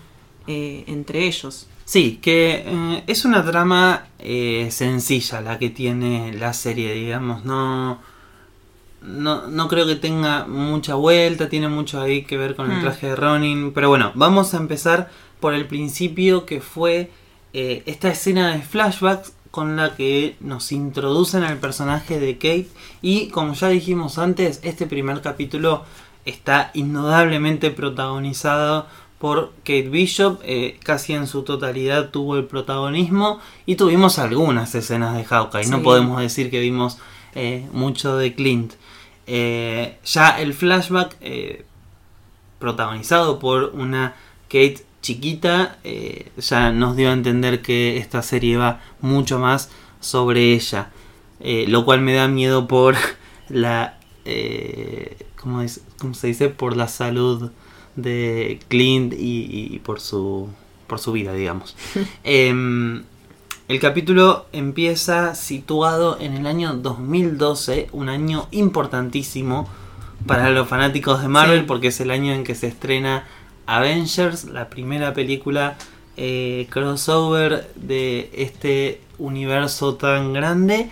eh, 0.45 0.83
entre 0.87 1.25
ellos. 1.25 1.67
Sí, 1.85 2.19
que 2.21 3.01
es 3.07 3.23
una 3.23 3.45
trama 3.45 4.07
sencilla 4.19 5.39
la 5.39 5.57
que 5.57 5.69
tiene 5.69 6.33
la 6.33 6.51
serie, 6.51 6.93
digamos, 6.95 7.45
no, 7.45 7.99
no, 9.01 9.47
no, 9.47 9.67
creo 9.69 9.87
que 9.87 9.95
tenga 9.95 10.45
mucha 10.47 10.95
vuelta, 10.95 11.47
tiene 11.47 11.69
mucho 11.69 12.01
ahí 12.01 12.23
que 12.23 12.35
ver 12.35 12.57
con 12.57 12.69
el 12.69 12.79
hmm. 12.79 12.81
traje 12.81 13.07
de 13.07 13.15
Ronin, 13.15 13.71
pero 13.71 13.87
bueno, 13.87 14.11
vamos 14.15 14.53
a 14.53 14.57
empezar 14.57 15.09
por 15.39 15.53
el 15.53 15.67
principio 15.67 16.45
que 16.45 16.61
fue 16.61 17.11
eh, 17.53 17.83
esta 17.85 18.09
escena 18.09 18.53
de 18.53 18.61
flashbacks 18.61 19.33
con 19.51 19.75
la 19.75 19.95
que 19.95 20.35
nos 20.39 20.71
introducen 20.71 21.43
al 21.43 21.57
personaje 21.57 22.19
de 22.19 22.35
Kate. 22.35 22.67
Y 23.01 23.29
como 23.29 23.53
ya 23.53 23.69
dijimos 23.69 24.17
antes, 24.17 24.59
este 24.63 24.85
primer 24.85 25.21
capítulo 25.21 25.83
está 26.25 26.71
indudablemente 26.73 27.71
protagonizado 27.71 28.87
por 29.19 29.53
Kate 29.63 29.89
Bishop, 29.89 30.39
eh, 30.43 30.77
casi 30.83 31.13
en 31.13 31.25
su 31.25 31.41
totalidad 31.41 32.11
tuvo 32.11 32.37
el 32.37 32.45
protagonismo 32.45 33.39
y 33.65 33.75
tuvimos 33.75 34.19
algunas 34.19 34.75
escenas 34.75 35.17
de 35.17 35.23
Hawkeye, 35.23 35.65
no 35.69 35.81
podemos 35.81 36.21
decir 36.21 36.51
que 36.51 36.59
vimos 36.59 36.99
eh, 37.33 37.67
mucho 37.71 38.15
de 38.17 38.35
Clint. 38.35 38.73
ya 39.25 40.39
el 40.39 40.53
flashback 40.53 41.17
protagonizado 42.59 43.39
por 43.39 43.71
una 43.73 44.15
Kate 44.49 44.85
chiquita, 45.07 45.77
eh, 45.85 46.33
ya 46.37 46.73
nos 46.73 46.97
dio 46.97 47.09
a 47.09 47.13
entender 47.13 47.61
que 47.61 47.95
esta 47.95 48.21
serie 48.21 48.57
va 48.57 48.81
mucho 48.99 49.39
más 49.39 49.69
sobre 50.01 50.53
ella. 50.53 50.89
Eh, 51.39 51.63
lo 51.69 51.85
cual 51.85 52.01
me 52.01 52.13
da 52.13 52.27
miedo 52.27 52.67
por 52.67 52.95
la... 53.49 53.97
Eh, 54.25 55.15
¿cómo, 55.37 55.65
se 56.13 56.27
dice? 56.27 56.49
Por 56.49 56.75
la 56.75 56.89
salud 56.89 57.51
de 57.95 58.59
Clint 58.67 59.13
y, 59.17 59.79
por, 59.85 60.01
su, 60.01 60.49
por 60.87 60.99
su 60.99 61.13
vida, 61.13 61.31
digamos. 61.31 61.77
Em, 62.25 63.03
el 63.69 63.79
capítulo 63.79 64.47
empieza 64.51 65.35
situado 65.35 66.17
en 66.19 66.33
el 66.33 66.45
año 66.47 66.73
2012, 66.73 67.87
un 67.93 68.09
año 68.09 68.49
importantísimo 68.51 69.69
para 70.25 70.49
los 70.49 70.67
fanáticos 70.67 71.21
de 71.21 71.29
Marvel 71.29 71.65
porque 71.65 71.87
es 71.87 72.01
el 72.01 72.11
año 72.11 72.33
en 72.33 72.43
que 72.43 72.55
se 72.55 72.67
estrena 72.67 73.25
Avengers, 73.67 74.45
la 74.45 74.69
primera 74.69 75.13
película 75.13 75.77
eh, 76.15 76.67
crossover 76.71 77.71
de 77.75 78.31
este 78.33 79.01
universo 79.19 79.95
tan 79.95 80.33
grande. 80.33 80.89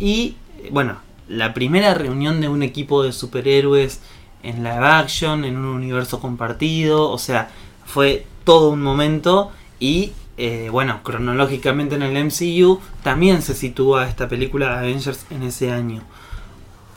Y 0.00 0.36
bueno, 0.70 0.96
la 1.28 1.54
primera 1.54 1.94
reunión 1.94 2.40
de 2.40 2.48
un 2.48 2.62
equipo 2.62 3.02
de 3.02 3.12
superhéroes 3.12 4.00
en 4.42 4.64
live 4.64 4.86
action, 4.86 5.44
en 5.44 5.56
un 5.56 5.66
universo 5.66 6.20
compartido, 6.20 7.10
o 7.10 7.18
sea, 7.18 7.50
fue 7.86 8.26
todo 8.44 8.70
un 8.70 8.82
momento. 8.82 9.52
Y 9.78 10.12
eh, 10.36 10.68
bueno, 10.70 11.02
cronológicamente 11.02 11.94
en 11.94 12.02
el 12.02 12.24
MCU 12.24 12.80
también 13.02 13.42
se 13.42 13.54
sitúa 13.54 14.08
esta 14.08 14.28
película 14.28 14.78
Avengers 14.78 15.26
en 15.30 15.44
ese 15.44 15.70
año. 15.70 16.02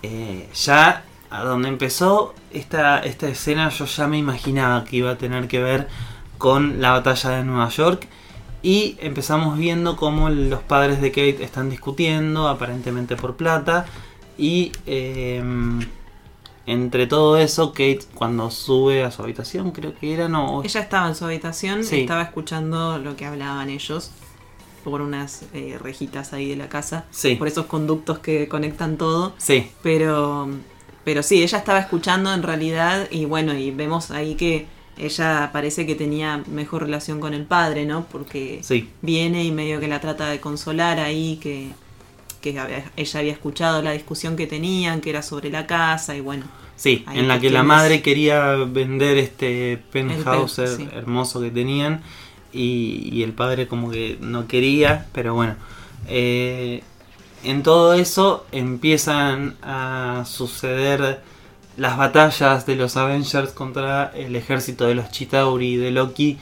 Eh, 0.01 0.49
ya 0.53 1.03
a 1.29 1.43
donde 1.43 1.69
empezó 1.69 2.33
esta, 2.51 2.99
esta 2.99 3.27
escena 3.27 3.69
yo 3.69 3.85
ya 3.85 4.07
me 4.07 4.17
imaginaba 4.17 4.83
que 4.85 4.97
iba 4.97 5.11
a 5.11 5.17
tener 5.17 5.47
que 5.47 5.61
ver 5.61 5.87
con 6.37 6.81
la 6.81 6.91
batalla 6.91 7.31
de 7.31 7.43
Nueva 7.43 7.69
York 7.69 8.07
y 8.61 8.97
empezamos 8.99 9.57
viendo 9.57 9.95
cómo 9.95 10.29
los 10.29 10.61
padres 10.61 11.01
de 11.01 11.11
Kate 11.11 11.43
están 11.43 11.69
discutiendo 11.69 12.47
aparentemente 12.47 13.15
por 13.15 13.35
plata 13.35 13.85
y 14.37 14.71
em, 14.85 15.79
entre 16.65 17.07
todo 17.07 17.37
eso, 17.37 17.71
Kate 17.71 18.01
cuando 18.13 18.51
sube 18.51 19.03
a 19.03 19.11
su 19.11 19.23
habitación, 19.23 19.71
creo 19.71 19.95
que 19.95 20.13
era, 20.13 20.27
no. 20.27 20.61
Ella 20.63 20.81
estaba 20.81 21.07
en 21.07 21.15
su 21.15 21.25
habitación, 21.25 21.79
estaba 21.79 22.21
escuchando 22.23 22.97
lo 22.99 23.15
que 23.15 23.25
hablaban 23.25 23.69
ellos 23.69 24.11
por 24.83 25.01
unas 25.01 25.43
eh, 25.53 25.77
rejitas 25.81 26.33
ahí 26.33 26.49
de 26.49 26.55
la 26.57 26.69
casa, 26.69 27.05
por 27.37 27.47
esos 27.47 27.65
conductos 27.67 28.19
que 28.19 28.47
conectan 28.47 28.97
todo. 28.97 29.33
Sí. 29.37 29.71
Pero, 29.81 30.49
pero 31.07 31.23
sí, 31.23 31.41
ella 31.41 31.59
estaba 31.59 31.79
escuchando 31.79 32.33
en 32.33 32.43
realidad 32.43 33.07
y 33.11 33.23
bueno, 33.23 33.57
y 33.57 33.71
vemos 33.71 34.11
ahí 34.11 34.35
que 34.35 34.65
ella 34.97 35.51
parece 35.53 35.85
que 35.85 35.95
tenía 35.95 36.43
mejor 36.47 36.81
relación 36.81 37.21
con 37.21 37.33
el 37.33 37.45
padre, 37.45 37.85
¿no? 37.85 38.05
Porque 38.11 38.59
viene 39.01 39.45
y 39.45 39.53
medio 39.53 39.79
que 39.79 39.87
la 39.87 40.01
trata 40.01 40.27
de 40.27 40.41
consolar 40.41 40.99
ahí, 40.99 41.39
que 41.41 41.69
que 42.41 42.49
ella 42.97 43.19
había 43.19 43.31
escuchado 43.31 43.81
la 43.81 43.93
discusión 43.93 44.35
que 44.35 44.47
tenían, 44.47 44.99
que 44.99 45.11
era 45.11 45.21
sobre 45.21 45.49
la 45.49 45.65
casa 45.65 46.13
y 46.13 46.19
bueno. 46.19 46.43
Sí, 46.75 47.05
en 47.13 47.29
la 47.29 47.39
que 47.39 47.51
la 47.51 47.63
madre 47.63 48.01
quería 48.01 48.55
vender 48.55 49.17
este 49.17 49.81
penthouse 49.93 50.59
hermoso 50.59 51.39
que 51.39 51.51
tenían 51.51 52.01
y, 52.51 53.23
el 53.23 53.31
padre 53.31 53.69
como 53.69 53.91
que 53.91 54.17
no 54.19 54.45
quería, 54.45 55.05
pero 55.13 55.35
bueno. 55.35 55.55
Eh, 56.09 56.83
en 57.43 57.63
todo 57.63 57.93
eso 57.93 58.45
empiezan 58.51 59.55
a 59.61 60.23
suceder 60.25 61.21
las 61.77 61.97
batallas 61.97 62.65
de 62.65 62.75
los 62.75 62.97
Avengers 62.97 63.51
contra 63.51 64.11
el 64.15 64.35
ejército 64.35 64.85
de 64.85 64.95
los 64.95 65.11
Chitauri 65.11 65.73
y 65.73 65.77
de 65.77 65.91
Loki 65.91 66.37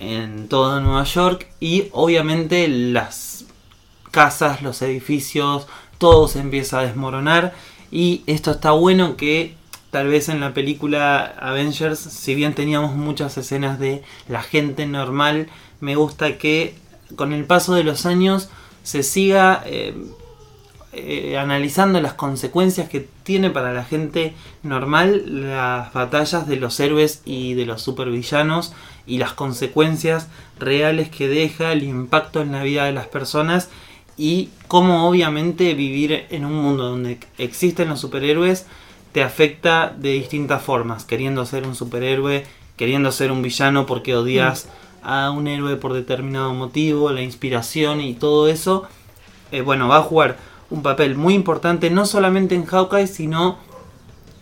en 0.00 0.48
todo 0.48 0.80
Nueva 0.80 1.04
York 1.04 1.46
y 1.60 1.88
obviamente 1.92 2.66
las 2.68 3.44
casas, 4.10 4.62
los 4.62 4.82
edificios, 4.82 5.66
todo 5.98 6.28
se 6.28 6.40
empieza 6.40 6.80
a 6.80 6.82
desmoronar. 6.84 7.54
Y 7.90 8.22
esto 8.26 8.50
está 8.50 8.72
bueno 8.72 9.16
que 9.16 9.54
tal 9.90 10.08
vez 10.08 10.28
en 10.28 10.40
la 10.40 10.54
película 10.54 11.34
Avengers, 11.40 11.98
si 11.98 12.34
bien 12.34 12.54
teníamos 12.54 12.94
muchas 12.94 13.38
escenas 13.38 13.78
de 13.78 14.02
la 14.28 14.42
gente 14.42 14.86
normal, 14.86 15.48
me 15.80 15.94
gusta 15.94 16.38
que 16.38 16.74
con 17.16 17.32
el 17.32 17.44
paso 17.44 17.74
de 17.74 17.84
los 17.84 18.06
años 18.06 18.50
se 18.88 19.02
siga 19.02 19.62
eh, 19.66 19.92
eh, 20.94 21.36
analizando 21.36 22.00
las 22.00 22.14
consecuencias 22.14 22.88
que 22.88 23.06
tiene 23.22 23.50
para 23.50 23.74
la 23.74 23.84
gente 23.84 24.32
normal 24.62 25.42
las 25.42 25.92
batallas 25.92 26.48
de 26.48 26.56
los 26.56 26.80
héroes 26.80 27.20
y 27.26 27.52
de 27.52 27.66
los 27.66 27.82
supervillanos 27.82 28.72
y 29.06 29.18
las 29.18 29.34
consecuencias 29.34 30.28
reales 30.58 31.10
que 31.10 31.28
deja 31.28 31.72
el 31.72 31.82
impacto 31.82 32.40
en 32.40 32.52
la 32.52 32.62
vida 32.62 32.86
de 32.86 32.92
las 32.92 33.06
personas 33.08 33.68
y 34.16 34.48
cómo 34.68 35.06
obviamente 35.06 35.74
vivir 35.74 36.24
en 36.30 36.46
un 36.46 36.54
mundo 36.54 36.84
donde 36.84 37.18
existen 37.36 37.90
los 37.90 38.00
superhéroes 38.00 38.64
te 39.12 39.22
afecta 39.22 39.94
de 39.94 40.12
distintas 40.12 40.62
formas, 40.62 41.04
queriendo 41.04 41.44
ser 41.44 41.66
un 41.66 41.74
superhéroe, 41.74 42.46
queriendo 42.78 43.12
ser 43.12 43.32
un 43.32 43.42
villano 43.42 43.84
porque 43.84 44.16
odias 44.16 44.64
mm. 44.64 44.87
A 45.02 45.30
un 45.30 45.46
héroe 45.48 45.76
por 45.76 45.92
determinado 45.92 46.52
motivo, 46.54 47.10
la 47.10 47.22
inspiración 47.22 48.00
y 48.00 48.14
todo 48.14 48.48
eso, 48.48 48.86
eh, 49.50 49.60
bueno, 49.62 49.88
va 49.88 49.98
a 49.98 50.02
jugar 50.02 50.36
un 50.70 50.82
papel 50.82 51.14
muy 51.14 51.34
importante 51.34 51.90
no 51.90 52.04
solamente 52.04 52.54
en 52.54 52.66
Hawkeye, 52.66 53.06
sino 53.06 53.58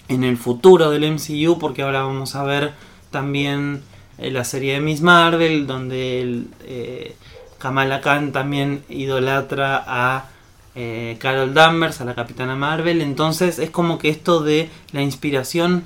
en 0.08 0.24
el 0.24 0.36
futuro 0.36 0.90
del 0.90 1.04
MCU, 1.04 1.58
porque 1.58 1.82
ahora 1.82 2.02
vamos 2.02 2.34
a 2.34 2.42
ver 2.42 2.72
también 3.10 3.82
eh, 4.18 4.30
la 4.30 4.44
serie 4.44 4.74
de 4.74 4.80
Miss 4.80 5.00
Marvel, 5.00 5.66
donde 5.66 6.42
eh, 6.64 7.16
Kamala 7.58 8.00
Khan 8.00 8.32
también 8.32 8.82
idolatra 8.88 9.84
a 9.86 10.30
Carol 11.18 11.54
Danvers, 11.54 12.02
a 12.02 12.04
la 12.04 12.14
Capitana 12.14 12.54
Marvel. 12.54 13.00
Entonces 13.00 13.58
es 13.58 13.70
como 13.70 13.96
que 13.96 14.10
esto 14.10 14.40
de 14.40 14.68
la 14.92 15.00
inspiración 15.00 15.84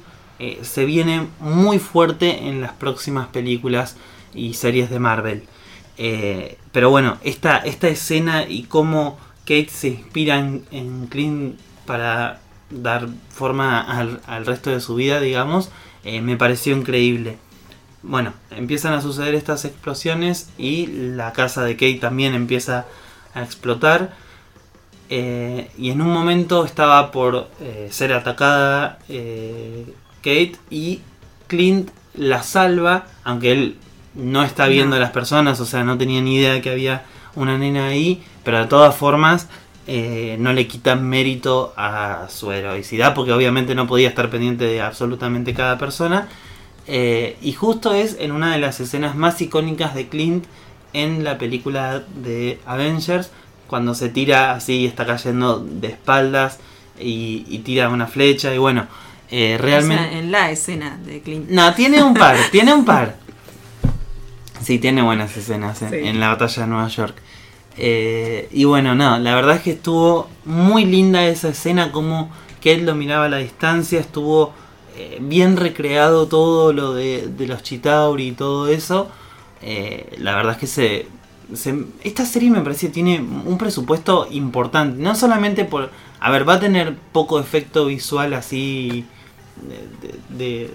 se 0.62 0.84
viene 0.84 1.28
muy 1.38 1.78
fuerte 1.78 2.48
en 2.48 2.60
las 2.60 2.72
próximas 2.72 3.28
películas 3.28 3.96
y 4.34 4.54
series 4.54 4.90
de 4.90 4.98
Marvel. 4.98 5.44
Eh, 5.98 6.58
pero 6.72 6.90
bueno, 6.90 7.18
esta, 7.22 7.58
esta 7.58 7.88
escena 7.88 8.46
y 8.48 8.62
cómo 8.64 9.18
Kate 9.40 9.68
se 9.68 9.88
inspira 9.88 10.38
en, 10.38 11.06
Clint 11.08 11.58
para 11.86 12.40
dar 12.70 13.08
forma 13.30 13.80
al, 13.80 14.46
resto 14.46 14.70
de 14.70 14.80
su 14.80 14.94
vida, 14.94 15.20
digamos, 15.20 15.70
me 16.04 16.36
pareció 16.36 16.76
increíble. 16.76 17.36
Bueno, 18.02 18.32
empiezan 18.50 18.94
a 18.94 19.02
suceder 19.02 19.34
estas 19.34 19.64
explosiones 19.66 20.48
y 20.56 20.86
la 20.86 21.32
casa 21.32 21.64
de 21.64 21.74
Kate 21.74 21.98
también 22.00 22.34
empieza 22.34 22.86
a 23.34 23.42
explotar. 23.42 24.14
Eh, 25.10 25.70
y 25.76 25.90
en 25.90 26.00
un 26.00 26.12
momento 26.12 26.64
estaba 26.64 27.10
por 27.10 27.48
eh, 27.60 27.88
ser 27.90 28.12
atacada 28.12 29.00
eh, 29.08 29.92
Kate 30.18 30.52
y 30.70 31.00
Clint 31.48 31.90
la 32.14 32.42
salva, 32.42 33.06
aunque 33.24 33.52
él 33.52 33.76
no 34.14 34.42
está 34.42 34.66
viendo 34.66 34.96
a 34.96 34.98
las 34.98 35.10
personas, 35.10 35.60
o 35.60 35.66
sea, 35.66 35.84
no 35.84 35.96
tenía 35.98 36.20
ni 36.20 36.36
idea 36.36 36.60
que 36.60 36.70
había 36.70 37.04
una 37.34 37.56
nena 37.58 37.86
ahí, 37.86 38.22
pero 38.44 38.58
de 38.58 38.66
todas 38.66 38.94
formas 38.94 39.48
no 40.38 40.52
le 40.52 40.68
quitan 40.68 41.04
mérito 41.04 41.74
a 41.76 42.28
su 42.28 42.52
heroicidad, 42.52 43.12
porque 43.12 43.32
obviamente 43.32 43.74
no 43.74 43.88
podía 43.88 44.08
estar 44.08 44.30
pendiente 44.30 44.64
de 44.64 44.80
absolutamente 44.80 45.52
cada 45.52 45.78
persona. 45.78 46.28
Eh, 46.92 47.36
y 47.40 47.52
justo 47.52 47.94
es 47.94 48.16
en 48.18 48.32
una 48.32 48.52
de 48.52 48.58
las 48.58 48.80
escenas 48.80 49.14
más 49.14 49.40
icónicas 49.40 49.94
de 49.94 50.08
Clint 50.08 50.46
en 50.92 51.22
la 51.22 51.38
película 51.38 52.02
de 52.16 52.58
Avengers, 52.66 53.30
cuando 53.68 53.94
se 53.94 54.08
tira 54.08 54.52
así, 54.52 54.86
está 54.86 55.06
cayendo 55.06 55.60
de 55.60 55.86
espaldas 55.86 56.58
y, 56.98 57.58
tira 57.64 57.90
una 57.90 58.08
flecha 58.08 58.52
y 58.52 58.58
bueno, 58.58 58.88
eh, 59.30 59.56
realmente... 59.60 60.18
en 60.18 60.32
la 60.32 60.50
escena 60.50 60.98
de 61.06 61.20
Clint. 61.20 61.48
No, 61.48 61.72
tiene 61.74 62.02
un 62.02 62.14
par, 62.14 62.36
tiene 62.50 62.74
un 62.74 62.84
par. 62.84 63.16
Sí, 64.62 64.78
tiene 64.78 65.02
buenas 65.02 65.36
escenas 65.36 65.82
en, 65.82 66.20
la 66.20 66.28
batalla 66.28 66.62
de 66.62 66.68
Nueva 66.68 66.88
York. 66.88 67.16
Eh, 67.76 68.48
y 68.52 68.64
bueno, 68.64 68.94
no, 68.94 69.18
la 69.18 69.34
verdad 69.34 69.56
es 69.56 69.62
que 69.62 69.70
estuvo 69.72 70.28
muy 70.44 70.84
linda 70.84 71.24
esa 71.24 71.48
escena, 71.48 71.92
como 71.92 72.30
que 72.60 72.74
él 72.74 72.84
lo 72.84 72.94
miraba 72.94 73.24
a 73.24 73.28
la 73.28 73.38
distancia, 73.38 73.98
estuvo 74.00 74.52
eh, 74.96 75.18
bien 75.20 75.56
recreado 75.56 76.26
todo 76.26 76.72
lo 76.72 76.92
de, 76.94 77.30
los 77.38 77.62
Chitauri 77.62 78.28
y 78.28 78.32
todo 78.32 78.68
eso. 78.68 79.08
Eh, 79.62 80.14
la 80.18 80.34
verdad 80.36 80.52
es 80.52 80.58
que 80.58 80.66
se, 80.66 81.06
esta 82.04 82.26
serie 82.26 82.50
me 82.50 82.60
parece 82.60 82.88
que 82.88 82.92
tiene 82.92 83.20
un 83.20 83.56
presupuesto 83.58 84.28
importante. 84.30 85.02
No 85.02 85.14
solamente 85.14 85.64
por... 85.64 85.90
A 86.20 86.30
ver, 86.30 86.46
va 86.46 86.54
a 86.54 86.60
tener 86.60 86.96
poco 87.12 87.40
efecto 87.40 87.86
visual 87.86 88.34
así 88.34 89.06
de, 90.28 90.70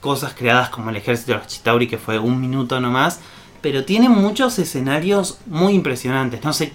cosas 0.00 0.34
creadas 0.34 0.70
como 0.70 0.90
el 0.90 0.96
ejército 0.96 1.32
de 1.32 1.38
los 1.38 1.46
Chitauri 1.46 1.86
que 1.86 1.98
fue 1.98 2.18
un 2.18 2.40
minuto 2.40 2.80
nomás. 2.80 3.20
Pero 3.60 3.84
tiene 3.84 4.08
muchos 4.08 4.58
escenarios 4.58 5.38
muy 5.46 5.74
impresionantes. 5.74 6.42
No 6.42 6.52
sé 6.52 6.72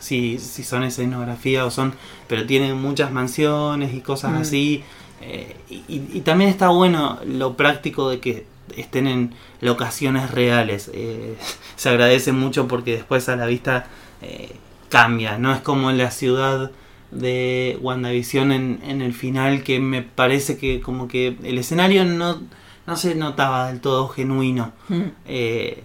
si, 0.00 0.38
si 0.38 0.64
son 0.64 0.82
escenografía 0.82 1.64
o 1.64 1.70
son... 1.70 1.94
Pero 2.26 2.44
tiene 2.44 2.74
muchas 2.74 3.12
mansiones 3.12 3.94
y 3.94 4.00
cosas 4.00 4.32
mm. 4.32 4.36
así. 4.36 4.84
Eh, 5.20 5.56
y, 5.70 6.02
y 6.12 6.20
también 6.22 6.50
está 6.50 6.70
bueno 6.70 7.20
lo 7.24 7.56
práctico 7.56 8.10
de 8.10 8.18
que 8.18 8.46
estén 8.76 9.06
en 9.06 9.34
locaciones 9.60 10.30
reales. 10.30 10.90
Eh, 10.92 11.36
se 11.76 11.88
agradece 11.88 12.32
mucho 12.32 12.68
porque 12.68 12.92
después 12.92 13.28
a 13.28 13.36
la 13.36 13.46
vista 13.46 13.86
eh, 14.22 14.52
cambia, 14.88 15.38
no 15.38 15.52
es 15.52 15.60
como 15.60 15.90
la 15.92 16.10
ciudad 16.10 16.70
de 17.10 17.78
WandaVision 17.80 18.52
en, 18.52 18.80
en 18.84 19.00
el 19.00 19.12
final 19.12 19.62
que 19.62 19.78
me 19.78 20.02
parece 20.02 20.58
que 20.58 20.80
como 20.80 21.06
que 21.06 21.36
el 21.44 21.58
escenario 21.58 22.04
no, 22.04 22.40
no 22.86 22.96
se 22.96 23.14
notaba 23.14 23.68
del 23.68 23.80
todo 23.80 24.08
genuino. 24.08 24.72
Mm. 24.88 25.02
Eh, 25.26 25.84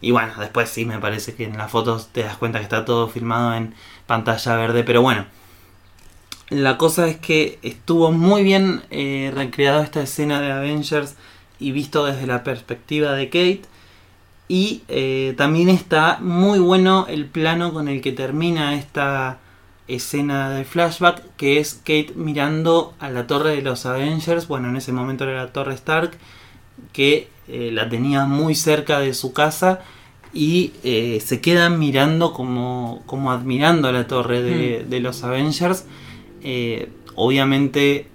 y 0.00 0.10
bueno, 0.10 0.32
después 0.38 0.68
sí 0.68 0.84
me 0.84 0.98
parece 0.98 1.34
que 1.34 1.44
en 1.44 1.56
las 1.56 1.70
fotos 1.70 2.08
te 2.08 2.22
das 2.24 2.36
cuenta 2.36 2.58
que 2.58 2.64
está 2.64 2.84
todo 2.84 3.08
filmado 3.08 3.54
en 3.54 3.74
pantalla 4.06 4.56
verde, 4.56 4.84
pero 4.84 5.02
bueno. 5.02 5.26
La 6.48 6.76
cosa 6.76 7.06
es 7.06 7.16
que 7.16 7.58
estuvo 7.62 8.12
muy 8.12 8.42
bien 8.42 8.82
eh, 8.90 9.32
recreado 9.34 9.82
esta 9.82 10.02
escena 10.02 10.40
de 10.40 10.52
Avengers 10.52 11.14
y 11.58 11.72
visto 11.72 12.04
desde 12.04 12.26
la 12.26 12.44
perspectiva 12.44 13.12
de 13.12 13.26
Kate. 13.26 13.62
Y 14.48 14.82
eh, 14.88 15.34
también 15.38 15.68
está 15.70 16.18
muy 16.20 16.58
bueno 16.58 17.06
el 17.08 17.26
plano 17.26 17.72
con 17.72 17.88
el 17.88 18.02
que 18.02 18.12
termina 18.12 18.74
esta 18.74 19.38
escena 19.88 20.50
de 20.50 20.64
flashback, 20.64 21.22
que 21.36 21.58
es 21.58 21.74
Kate 21.74 22.12
mirando 22.14 22.94
a 23.00 23.10
la 23.10 23.26
torre 23.26 23.56
de 23.56 23.62
los 23.62 23.84
Avengers, 23.86 24.48
bueno, 24.48 24.68
en 24.68 24.76
ese 24.76 24.92
momento 24.92 25.24
era 25.24 25.44
la 25.44 25.52
torre 25.52 25.74
Stark, 25.74 26.12
que 26.92 27.28
eh, 27.48 27.70
la 27.72 27.88
tenía 27.88 28.24
muy 28.24 28.54
cerca 28.54 29.00
de 29.00 29.14
su 29.14 29.32
casa 29.32 29.80
y 30.32 30.72
eh, 30.84 31.20
se 31.24 31.40
quedan 31.40 31.78
mirando 31.78 32.32
como, 32.32 33.02
como 33.06 33.32
admirando 33.32 33.88
a 33.88 33.92
la 33.92 34.06
torre 34.06 34.42
de, 34.42 34.84
Mm. 34.86 34.90
de 34.90 35.00
los 35.00 35.24
Avengers, 35.24 35.84
eh, 36.42 36.90
obviamente 37.14 38.06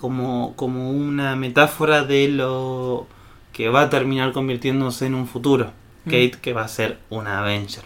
como, 0.00 0.54
como 0.56 0.90
una 0.90 1.36
metáfora 1.36 2.04
de 2.04 2.28
lo 2.28 3.06
que 3.52 3.68
va 3.68 3.82
a 3.82 3.90
terminar 3.90 4.32
convirtiéndose 4.32 5.06
en 5.06 5.14
un 5.14 5.26
futuro. 5.26 5.72
Mm. 6.04 6.10
Kate 6.10 6.34
que 6.40 6.52
va 6.52 6.62
a 6.62 6.68
ser 6.68 6.98
una 7.10 7.40
Avenger. 7.40 7.84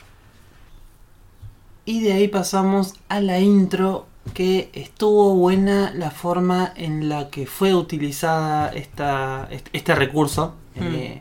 Y 1.91 1.99
de 2.03 2.13
ahí 2.13 2.29
pasamos 2.29 2.95
a 3.09 3.21
la 3.21 3.41
intro 3.41 4.07
que 4.33 4.71
estuvo 4.75 5.35
buena 5.35 5.93
la 5.93 6.13
forma 6.13 6.73
en 6.77 7.09
la 7.09 7.31
que 7.31 7.47
fue 7.47 7.75
utilizada 7.75 8.69
esta, 8.69 9.49
este, 9.51 9.71
este 9.73 9.97
recurso. 9.97 10.55
eh, 10.77 11.21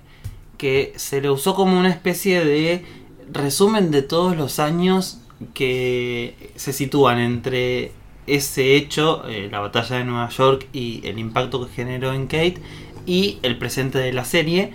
que 0.60 0.94
se 0.96 1.22
le 1.22 1.32
usó 1.32 1.56
como 1.56 1.80
una 1.80 1.90
especie 1.90 2.46
de 2.46 2.86
resumen 3.32 3.90
de 3.90 4.04
todos 4.04 4.38
los 4.38 4.60
años 4.60 5.20
que 5.56 6.52
se 6.56 6.72
sitúan 6.72 7.18
entre 7.18 7.92
ese 8.28 8.76
hecho, 8.76 9.28
eh, 9.28 9.50
la 9.52 9.62
batalla 9.62 9.96
de 9.98 10.04
Nueva 10.04 10.30
York 10.30 10.68
y 10.72 11.02
el 11.04 11.18
impacto 11.18 11.66
que 11.66 11.74
generó 11.74 12.14
en 12.14 12.28
Kate, 12.28 12.62
y 13.08 13.40
el 13.42 13.58
presente 13.58 13.98
de 13.98 14.14
la 14.14 14.24
serie, 14.24 14.74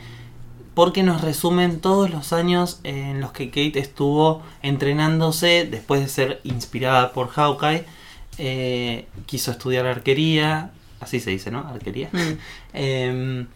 porque 0.75 1.03
nos 1.03 1.21
resumen 1.21 1.81
todos 1.81 2.11
los 2.11 2.33
años 2.33 2.81
en 2.85 3.21
los 3.21 3.33
que 3.33 3.49
Kate 3.49 3.79
estuvo 3.79 4.43
entrenándose 4.63 5.67
después 5.71 6.01
de 6.01 6.09
ser 6.09 6.41
inspirada 6.45 7.13
por 7.13 7.29
Hawkeye. 7.29 7.85
eh, 8.39 9.07
quiso 9.27 9.53
estudiar 9.53 9.87
arquería, 9.87 10.71
así 11.01 11.21
se 11.21 11.31
dice, 11.31 11.51
¿no? 11.53 11.61
Arquería. 11.61 12.09
Mm. 12.13 12.39
Em, 12.73 13.47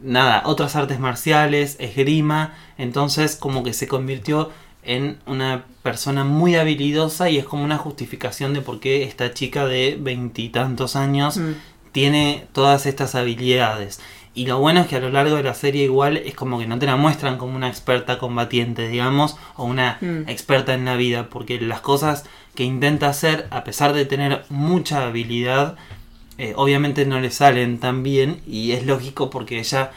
nada, 0.00 0.42
otras 0.46 0.76
artes 0.76 1.00
marciales, 1.00 1.76
esgrima, 1.80 2.54
entonces 2.78 3.34
como 3.36 3.64
que 3.64 3.72
se 3.72 3.88
convirtió 3.88 4.50
en 4.84 5.18
una 5.26 5.64
persona 5.82 6.22
muy 6.22 6.54
habilidosa 6.54 7.28
y 7.30 7.38
es 7.38 7.44
como 7.44 7.64
una 7.64 7.78
justificación 7.78 8.54
de 8.54 8.60
por 8.60 8.78
qué 8.78 9.02
esta 9.02 9.32
chica 9.34 9.66
de 9.66 9.98
veintitantos 10.00 10.94
años 10.94 11.38
Mm. 11.38 11.52
tiene 11.90 12.46
todas 12.52 12.86
estas 12.86 13.16
habilidades. 13.16 13.98
Y 14.36 14.44
lo 14.44 14.58
bueno 14.58 14.80
es 14.82 14.86
que 14.86 14.96
a 14.96 15.00
lo 15.00 15.08
largo 15.08 15.34
de 15.36 15.42
la 15.42 15.54
serie 15.54 15.84
igual 15.84 16.18
es 16.18 16.34
como 16.34 16.58
que 16.58 16.66
no 16.66 16.78
te 16.78 16.84
la 16.84 16.96
muestran 16.96 17.38
como 17.38 17.56
una 17.56 17.68
experta 17.68 18.18
combatiente, 18.18 18.86
digamos, 18.86 19.38
o 19.56 19.64
una 19.64 19.96
Mm. 20.02 20.28
experta 20.28 20.74
en 20.74 20.84
la 20.84 20.94
vida, 20.94 21.28
porque 21.30 21.58
las 21.58 21.80
cosas 21.80 22.24
que 22.54 22.62
intenta 22.62 23.08
hacer, 23.08 23.46
a 23.50 23.64
pesar 23.64 23.94
de 23.94 24.04
tener 24.04 24.44
mucha 24.50 25.06
habilidad, 25.06 25.76
eh, 26.36 26.52
obviamente 26.54 27.06
no 27.06 27.18
le 27.18 27.30
salen 27.30 27.78
tan 27.80 28.02
bien 28.02 28.42
y 28.46 28.72
es 28.72 28.84
lógico 28.84 29.30
porque 29.30 29.58
ella, 29.58 29.90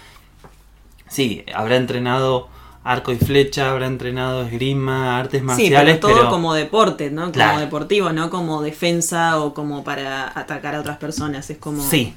sí, 1.09 1.43
habrá 1.53 1.75
entrenado 1.75 2.47
arco 2.85 3.11
y 3.11 3.17
flecha, 3.17 3.71
habrá 3.71 3.87
entrenado 3.87 4.43
esgrima, 4.43 5.17
artes 5.19 5.41
Sí, 5.41 5.45
marciales, 5.47 5.97
pero 5.97 5.99
todo 5.99 6.13
pero 6.15 6.29
como 6.29 6.53
deporte, 6.53 7.11
¿no? 7.11 7.23
Como 7.23 7.33
Claro. 7.33 7.59
deportivo, 7.59 8.13
no 8.13 8.29
como 8.29 8.61
defensa 8.61 9.37
o 9.41 9.53
como 9.53 9.83
para 9.83 10.27
atacar 10.39 10.75
a 10.75 10.79
otras 10.79 10.97
personas. 10.97 11.49
Es 11.49 11.57
como. 11.57 11.81
sí, 11.83 12.13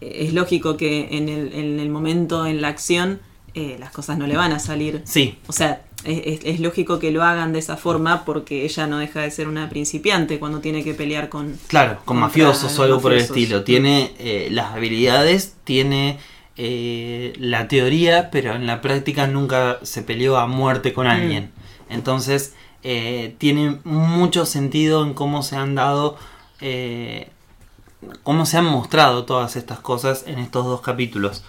Es 0.00 0.32
lógico 0.32 0.76
que 0.76 1.08
en 1.16 1.28
el, 1.28 1.52
en 1.54 1.80
el 1.80 1.88
momento, 1.88 2.46
en 2.46 2.60
la 2.60 2.68
acción, 2.68 3.20
eh, 3.54 3.76
las 3.80 3.90
cosas 3.90 4.18
no 4.18 4.26
le 4.26 4.36
van 4.36 4.52
a 4.52 4.58
salir. 4.58 5.02
sí, 5.04 5.38
O 5.48 5.52
sea, 5.52 5.82
es, 6.04 6.20
es- 6.24 6.40
es 6.44 6.60
lógico 6.60 6.98
que 6.98 7.10
lo 7.10 7.22
hagan 7.24 7.52
de 7.52 7.58
esa 7.58 7.76
forma 7.76 8.24
porque 8.24 8.64
ella 8.64 8.86
no 8.86 8.98
deja 8.98 9.20
de 9.22 9.30
ser 9.30 9.48
una 9.48 9.68
principiante 9.68 10.38
cuando 10.38 10.60
tiene 10.60 10.84
que 10.84 10.94
pelear 10.94 11.28
con. 11.28 11.58
Claro, 11.66 11.98
con 12.04 12.18
mafiosos 12.18 12.78
o 12.78 12.82
algo 12.84 13.00
por 13.00 13.12
el 13.12 13.18
estilo. 13.18 13.64
Tiene 13.64 14.12
eh, 14.18 14.48
las 14.52 14.72
habilidades, 14.74 15.56
tiene 15.64 16.18
eh, 16.56 17.32
la 17.38 17.66
teoría, 17.68 18.30
pero 18.30 18.54
en 18.54 18.66
la 18.66 18.80
práctica 18.80 19.26
nunca 19.26 19.78
se 19.82 20.02
peleó 20.02 20.36
a 20.36 20.46
muerte 20.46 20.92
con 20.92 21.06
alguien. 21.06 21.50
Entonces, 21.90 22.54
tiene 23.38 23.78
mucho 23.84 24.46
sentido 24.46 25.04
en 25.04 25.14
cómo 25.14 25.42
se 25.42 25.56
han 25.56 25.74
dado, 25.74 26.16
eh, 26.60 27.28
cómo 28.22 28.46
se 28.46 28.58
han 28.58 28.64
mostrado 28.66 29.24
todas 29.24 29.56
estas 29.56 29.80
cosas 29.80 30.24
en 30.26 30.38
estos 30.38 30.64
dos 30.66 30.80
capítulos. 30.80 31.44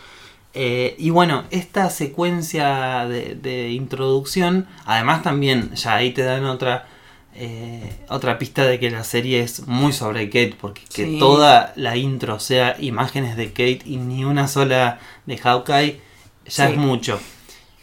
Eh, 0.56 0.96
y 0.98 1.12
bueno, 1.12 1.44
esta 1.52 1.90
secuencia 1.90 3.06
de, 3.08 3.36
de 3.36 3.70
introducción, 3.72 4.68
además 4.86 5.22
también, 5.22 5.74
ya 5.76 5.96
ahí 5.96 6.12
te 6.12 6.24
dan 6.24 6.46
otra, 6.46 6.88
eh, 7.36 7.98
otra 8.10 8.40
pista 8.40 8.66
de 8.66 8.80
que 8.80 8.90
la 8.90 9.04
serie 9.04 9.42
es 9.42 9.68
muy 9.68 9.94
sobre 9.94 10.26
Kate, 10.30 10.56
porque 10.60 10.82
que 10.92 11.06
Sí. 11.06 11.20
toda 11.20 11.72
la 11.76 11.96
intro 11.98 12.40
sea 12.40 12.76
imágenes 12.80 13.38
de 13.38 13.50
Kate 13.50 13.82
y 13.86 13.98
ni 13.98 14.26
una 14.26 14.48
sola 14.48 15.00
de 15.28 15.38
Hawkeye, 15.38 16.02
ya 16.48 16.66
Sí. 16.66 16.72
es 16.74 16.78
mucho. 16.78 17.20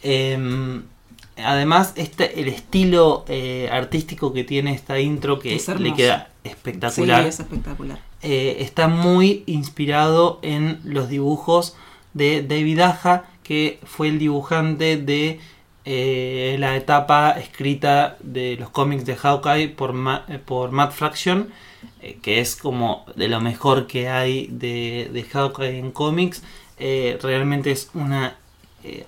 Em, 0.03 0.83
además, 1.37 1.93
este, 1.95 2.39
el 2.41 2.49
estilo 2.49 3.23
eh, 3.29 3.69
artístico 3.71 4.33
que 4.33 4.43
tiene 4.43 4.73
esta 4.73 4.99
intro, 4.99 5.39
que 5.39 5.55
Es 5.55 5.67
le 5.69 5.93
queda 5.93 6.29
Sí, 6.43 6.49
espectacular, 6.49 7.25
es 7.25 7.39
espectacular. 7.39 7.99
Eh, 8.21 8.57
está 8.61 8.87
muy 8.87 9.43
inspirado 9.45 10.39
en 10.41 10.79
los 10.83 11.07
dibujos 11.09 11.75
de 12.13 12.41
David 12.41 12.79
Aja, 12.79 13.25
que 13.43 13.79
fue 13.83 14.09
el 14.09 14.19
dibujante 14.19 14.97
de 14.97 15.39
eh, 15.85 16.55
la 16.59 16.75
etapa 16.75 17.31
escrita 17.31 18.17
de 18.21 18.57
los 18.57 18.69
cómics 18.69 19.05
de 19.05 19.15
Hawkeye 19.15 19.69
por, 19.69 19.95
eh, 20.27 20.39
por 20.43 20.71
Matt 20.71 20.93
Fraction, 20.93 21.49
que 22.21 22.39
es 22.39 22.55
como 22.55 23.05
de 23.15 23.27
lo 23.27 23.39
mejor 23.39 23.87
que 23.87 24.09
hay 24.09 24.47
de, 24.47 25.09
de 25.13 25.23
Hawkeye 25.23 25.79
en 25.79 25.91
cómics. 25.91 26.43
Realmente 26.77 27.71
es 27.71 27.89
una, 27.93 28.35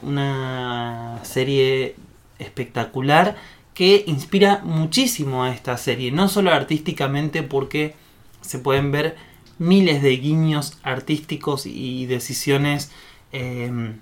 una 0.01 1.19
serie 1.23 1.95
espectacular 2.39 3.35
que 3.73 4.03
inspira 4.07 4.61
muchísimo 4.63 5.43
a 5.43 5.53
esta 5.53 5.77
serie, 5.77 6.11
no 6.11 6.27
solo 6.27 6.51
artísticamente 6.51 7.43
porque 7.43 7.95
se 8.41 8.59
pueden 8.59 8.91
ver 8.91 9.15
miles 9.57 10.01
de 10.01 10.15
guiños 10.17 10.77
artísticos 10.83 11.65
y 11.65 12.05
decisiones 12.05 12.91
eh, 13.31 13.65
en 13.65 14.01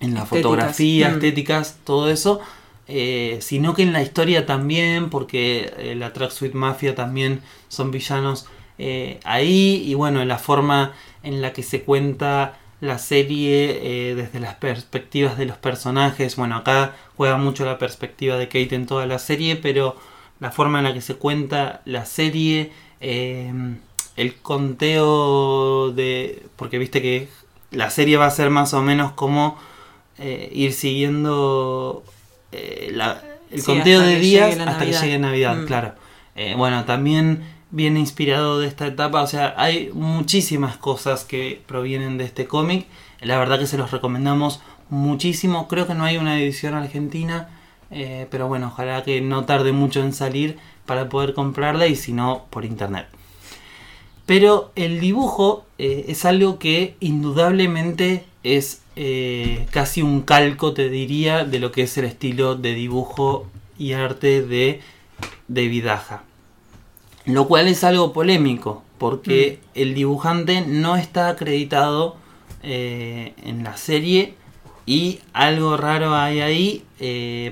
la 0.00 0.22
Estéticas. 0.22 0.28
fotografía, 0.28 1.08
Mm. 1.10 1.14
estéticas, 1.14 1.78
todo 1.84 2.10
eso, 2.10 2.40
eh, 2.88 3.38
sino 3.40 3.74
que 3.74 3.82
en 3.82 3.92
la 3.92 4.02
historia 4.02 4.46
también, 4.46 5.10
porque 5.10 5.72
eh, 5.78 5.94
la 5.96 6.12
Tracksuit 6.12 6.52
Mafia 6.54 6.94
también 6.94 7.40
son 7.68 7.90
villanos 7.90 8.46
eh, 8.78 9.20
ahí, 9.24 9.82
y 9.86 9.94
bueno, 9.94 10.20
en 10.20 10.28
la 10.28 10.38
forma 10.38 10.92
en 11.22 11.40
la 11.42 11.52
que 11.54 11.62
se 11.62 11.82
cuenta 11.82 12.58
la 12.82 12.98
serie 12.98 14.14
desde 14.14 14.38
las 14.38 14.54
perspectivas 14.56 15.38
de 15.38 15.46
los 15.46 15.56
personajes, 15.56 16.36
bueno, 16.36 16.56
acá 16.56 16.94
juega 17.16 17.38
mucho 17.38 17.64
la 17.64 17.78
perspectiva 17.78 18.36
de 18.36 18.48
Kate 18.48 18.74
en 18.74 18.84
toda 18.86 19.06
la 19.06 19.18
serie, 19.18 19.56
pero 19.56 19.96
la 20.40 20.50
forma 20.52 20.78
en 20.78 20.84
la 20.84 20.92
que 20.92 21.00
se 21.00 21.14
cuenta 21.14 21.80
la 21.86 22.04
serie, 22.04 22.70
eh, 23.00 23.52
el 24.16 24.34
conteo 24.36 25.90
de... 25.92 26.42
porque 26.56 26.78
viste 26.78 27.02
que 27.02 27.28
la 27.70 27.90
serie 27.90 28.16
va 28.16 28.26
a 28.26 28.30
ser 28.30 28.50
más 28.50 28.72
o 28.74 28.82
menos 28.82 29.12
como 29.12 29.58
eh, 30.18 30.50
ir 30.52 30.72
siguiendo 30.72 32.02
eh, 32.52 32.90
la- 32.92 33.22
el 33.50 33.60
Sí, 33.60 33.66
conteo 33.66 34.00
de 34.00 34.18
días 34.18 34.58
hasta 34.58 34.84
que 34.84 34.92
llegue 34.92 35.18
Navidad, 35.18 35.56
Mm. 35.56 35.66
claro. 35.66 35.94
Eh, 36.34 36.54
bueno, 36.56 36.84
también 36.84 37.44
viene 37.70 38.00
inspirado 38.00 38.58
de 38.58 38.66
esta 38.66 38.86
etapa, 38.86 39.22
o 39.22 39.26
sea, 39.26 39.54
hay 39.56 39.90
muchísimas 39.92 40.76
cosas 40.76 41.24
que 41.24 41.60
provienen 41.66 42.18
de 42.18 42.24
este 42.24 42.46
cómic. 42.46 42.86
La 43.20 43.38
verdad 43.38 43.58
que 43.58 43.66
se 43.66 43.78
los 43.78 43.90
recomendamos 43.90 44.60
muchísimo. 44.90 45.68
Creo 45.68 45.86
que 45.86 45.94
no 45.94 46.04
hay 46.04 46.16
una 46.16 46.38
edición 46.40 46.74
argentina, 46.74 47.48
eh, 47.90 48.26
pero 48.30 48.48
bueno, 48.48 48.68
ojalá 48.68 49.02
que 49.04 49.20
no 49.20 49.44
tarde 49.44 49.72
mucho 49.72 50.02
en 50.02 50.12
salir 50.12 50.58
para 50.86 51.08
poder 51.08 51.34
comprarla 51.34 51.86
y 51.86 51.96
si 51.96 52.12
no, 52.12 52.46
por 52.50 52.64
internet. 52.64 53.06
Pero 54.24 54.72
el 54.74 54.98
dibujo 55.00 55.64
eh, 55.78 56.06
es 56.08 56.24
algo 56.24 56.58
que 56.58 56.96
indudablemente 57.00 58.24
es 58.42 58.82
eh, 58.96 59.66
casi 59.70 60.02
un 60.02 60.22
calco, 60.22 60.72
te 60.72 60.88
diría, 60.88 61.44
de 61.44 61.60
lo 61.60 61.70
que 61.70 61.82
es 61.82 61.96
el 61.98 62.06
estilo 62.06 62.56
de 62.56 62.74
dibujo 62.74 63.46
y 63.78 63.92
arte 63.92 64.42
de 64.42 64.80
David 65.48 65.86
Aja. 65.86 66.24
Lo 67.24 67.46
cual 67.46 67.68
es 67.68 67.84
algo 67.84 68.12
polémico, 68.12 68.82
porque 68.98 69.60
Mm. 69.60 69.78
el 69.80 69.94
dibujante 69.94 70.60
no 70.62 70.96
está 70.96 71.28
acreditado 71.28 72.16
eh, 72.62 73.34
en 73.44 73.62
la 73.62 73.76
serie 73.76 74.34
y 74.86 75.20
algo 75.32 75.76
raro 75.76 76.14
hay 76.14 76.40
ahí. 76.40 76.82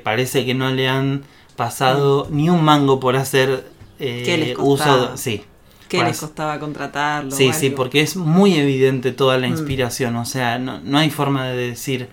parece 0.03 0.45
que 0.47 0.55
no 0.55 0.71
le 0.71 0.89
han 0.89 1.25
pasado 1.57 2.27
ni 2.31 2.51
un 2.51 2.63
mango 2.65 3.01
por 3.01 3.17
hacer 3.17 3.67
eh. 3.99 4.23
¿Qué 4.25 4.37
les 4.39 4.57
uso. 4.59 5.17
Sí, 5.17 5.45
¿Qué 5.89 6.03
les 6.03 6.19
costaba 6.19 6.59
contratarlo? 6.59 7.31
Sí, 7.31 7.53
sí, 7.53 7.71
porque 7.71 8.01
es 8.01 8.17
muy 8.17 8.55
evidente 8.55 9.13
toda 9.13 9.39
la 9.39 9.47
Mm. 9.47 9.51
inspiración. 9.53 10.17
O 10.17 10.25
sea, 10.25 10.59
no, 10.59 10.81
no 10.81 10.99
hay 10.99 11.11
forma 11.11 11.47
de 11.47 11.57
decir 11.69 12.09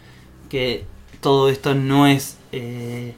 que 0.49 0.85
todo 1.21 1.49
esto 1.49 1.73
no 1.73 2.05
es 2.05 2.37
eh, 2.51 3.15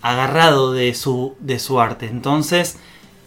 agarrado 0.00 0.72
de 0.72 0.94
su, 0.94 1.34
de 1.40 1.58
su 1.58 1.80
arte. 1.80 2.06
Entonces, 2.06 2.78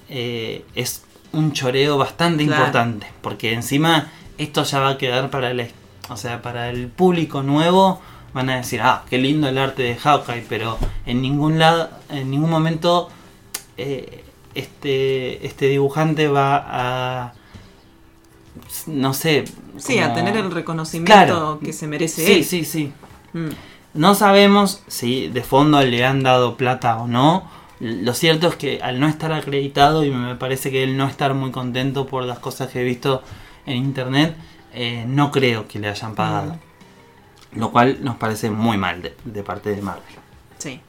eh, 0.10 0.64
es 0.74 1.04
un 1.34 1.52
choreo 1.54 1.98
bastante 1.98 2.46
Claro. 2.46 2.62
importante. 2.64 3.08
Porque 3.22 3.54
encima 3.54 4.10
esto 4.40 4.64
ya 4.64 4.80
va 4.80 4.90
a 4.92 4.98
quedar 4.98 5.30
para 5.30 5.52
el, 5.52 5.68
o 6.10 6.18
sea, 6.18 6.42
para 6.42 6.70
el 6.70 6.88
público 6.88 7.44
nuevo. 7.44 8.02
Van 8.34 8.50
a 8.50 8.58
decir, 8.58 8.80
ah, 8.82 9.04
qué 9.10 9.18
lindo 9.18 9.48
el 9.50 9.58
arte 9.58 9.82
de 9.84 9.96
Hawkeye, 9.96 10.46
pero 10.48 10.78
en 11.06 11.22
ningún 11.22 11.58
lado, 11.60 11.90
en 12.10 12.30
ningún 12.30 12.50
momento 12.50 13.10
eh, 13.78 14.24
este, 14.56 15.46
este 15.46 15.68
dibujante 15.68 16.28
va 16.28 16.66
a 16.68 17.34
no 18.88 19.14
sé. 19.14 19.46
Sí, 19.78 20.00
a 20.00 20.14
tener 20.14 20.36
el 20.38 20.52
reconocimiento 20.52 21.12
Claro. 21.14 21.60
que 21.64 21.74
se 21.74 21.88
merece 21.88 22.26
Sí, 22.26 22.32
él. 22.34 22.44
sí, 22.46 22.66
sí. 22.66 22.92
Mm. 23.34 23.50
No 23.94 24.14
sabemos 24.16 24.84
si 24.88 25.28
de 25.30 25.42
fondo 25.42 25.82
le 25.82 26.06
han 26.06 26.22
dado 26.24 26.56
plata 26.58 26.98
o 26.98 27.08
no. 27.08 27.50
Lo 27.80 28.14
cierto 28.14 28.48
es 28.50 28.56
que 28.56 28.82
al 28.84 29.00
no 29.00 29.08
estar 29.08 29.32
acreditado 29.32 30.04
y 30.04 30.12
me 30.12 30.36
parece 30.36 30.70
que 30.70 30.84
él 30.84 30.98
no 30.98 31.08
estar 31.08 31.34
muy 31.34 31.52
contento 31.52 32.06
por 32.06 32.24
las 32.26 32.40
cosas 32.40 32.70
que 32.70 32.82
he 32.82 32.84
visto 32.84 33.24
en 33.66 33.78
internet, 33.78 34.36
eh, 34.74 35.06
no 35.08 35.32
creo 35.32 35.68
que 35.68 35.80
le 35.80 35.88
hayan 35.90 36.14
pagado. 36.14 36.58
Lo 37.54 37.72
cual 37.72 37.98
nos 38.04 38.18
parece 38.18 38.50
muy 38.52 38.78
mal 38.78 39.02
de, 39.02 39.16
de 39.26 39.44
parte 39.44 39.76
de 39.76 39.82
Marvel. 39.82 40.04
Sí. 40.58 40.82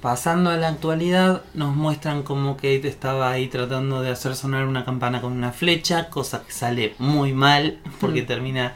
Pasando 0.00 0.50
a 0.50 0.56
la 0.56 0.68
actualidad, 0.68 1.42
nos 1.54 1.74
muestran 1.74 2.22
cómo 2.22 2.54
Kate 2.56 2.86
estaba 2.86 3.30
ahí 3.32 3.48
tratando 3.48 4.00
de 4.00 4.10
hacer 4.10 4.36
sonar 4.36 4.64
una 4.66 4.84
campana 4.84 5.20
con 5.20 5.32
una 5.32 5.50
flecha, 5.50 6.08
cosa 6.08 6.44
que 6.44 6.52
sale 6.52 6.94
muy 6.98 7.32
mal 7.32 7.78
porque 8.00 8.22
Mm. 8.22 8.26
termina 8.26 8.74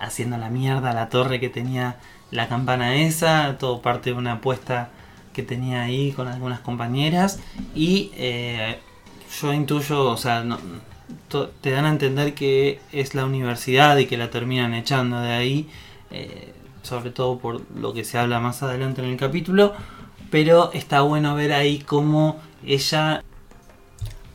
haciendo 0.00 0.38
la 0.38 0.48
mierda 0.48 0.94
la 0.94 1.10
torre 1.10 1.38
que 1.38 1.50
tenía 1.50 1.96
la 2.30 2.48
campana 2.48 2.96
esa, 2.96 3.56
todo 3.58 3.82
parte 3.82 4.10
de 4.10 4.16
una 4.16 4.32
apuesta 4.34 4.88
que 5.34 5.42
tenía 5.42 5.82
ahí 5.82 6.12
con 6.12 6.28
algunas 6.28 6.60
compañeras 6.60 7.40
y 7.74 8.10
eh, 8.16 8.78
yo 9.40 9.52
intuyo, 9.52 10.06
o 10.10 10.16
sea, 10.16 10.42
no- 10.44 10.58
to- 11.28 11.48
te 11.60 11.70
dan 11.72 11.84
a 11.84 11.90
entender 11.90 12.32
que 12.34 12.80
es 12.92 13.14
la 13.14 13.26
universidad 13.26 13.96
y 13.98 14.06
que 14.06 14.16
la 14.16 14.30
terminan 14.30 14.72
echando 14.74 15.20
de 15.20 15.32
ahí, 15.32 15.68
eh, 16.14 16.54
sobre 16.82 17.10
todo 17.10 17.38
por 17.38 17.62
lo 17.74 17.92
que 17.92 18.04
se 18.04 18.18
habla 18.18 18.38
más 18.38 18.62
adelante 18.62 19.02
en 19.02 19.08
el 19.08 19.16
capítulo, 19.16 19.74
pero 20.30 20.70
está 20.72 21.00
bueno 21.00 21.34
ver 21.34 21.52
ahí 21.52 21.80
cómo 21.80 22.40
ella, 22.64 23.24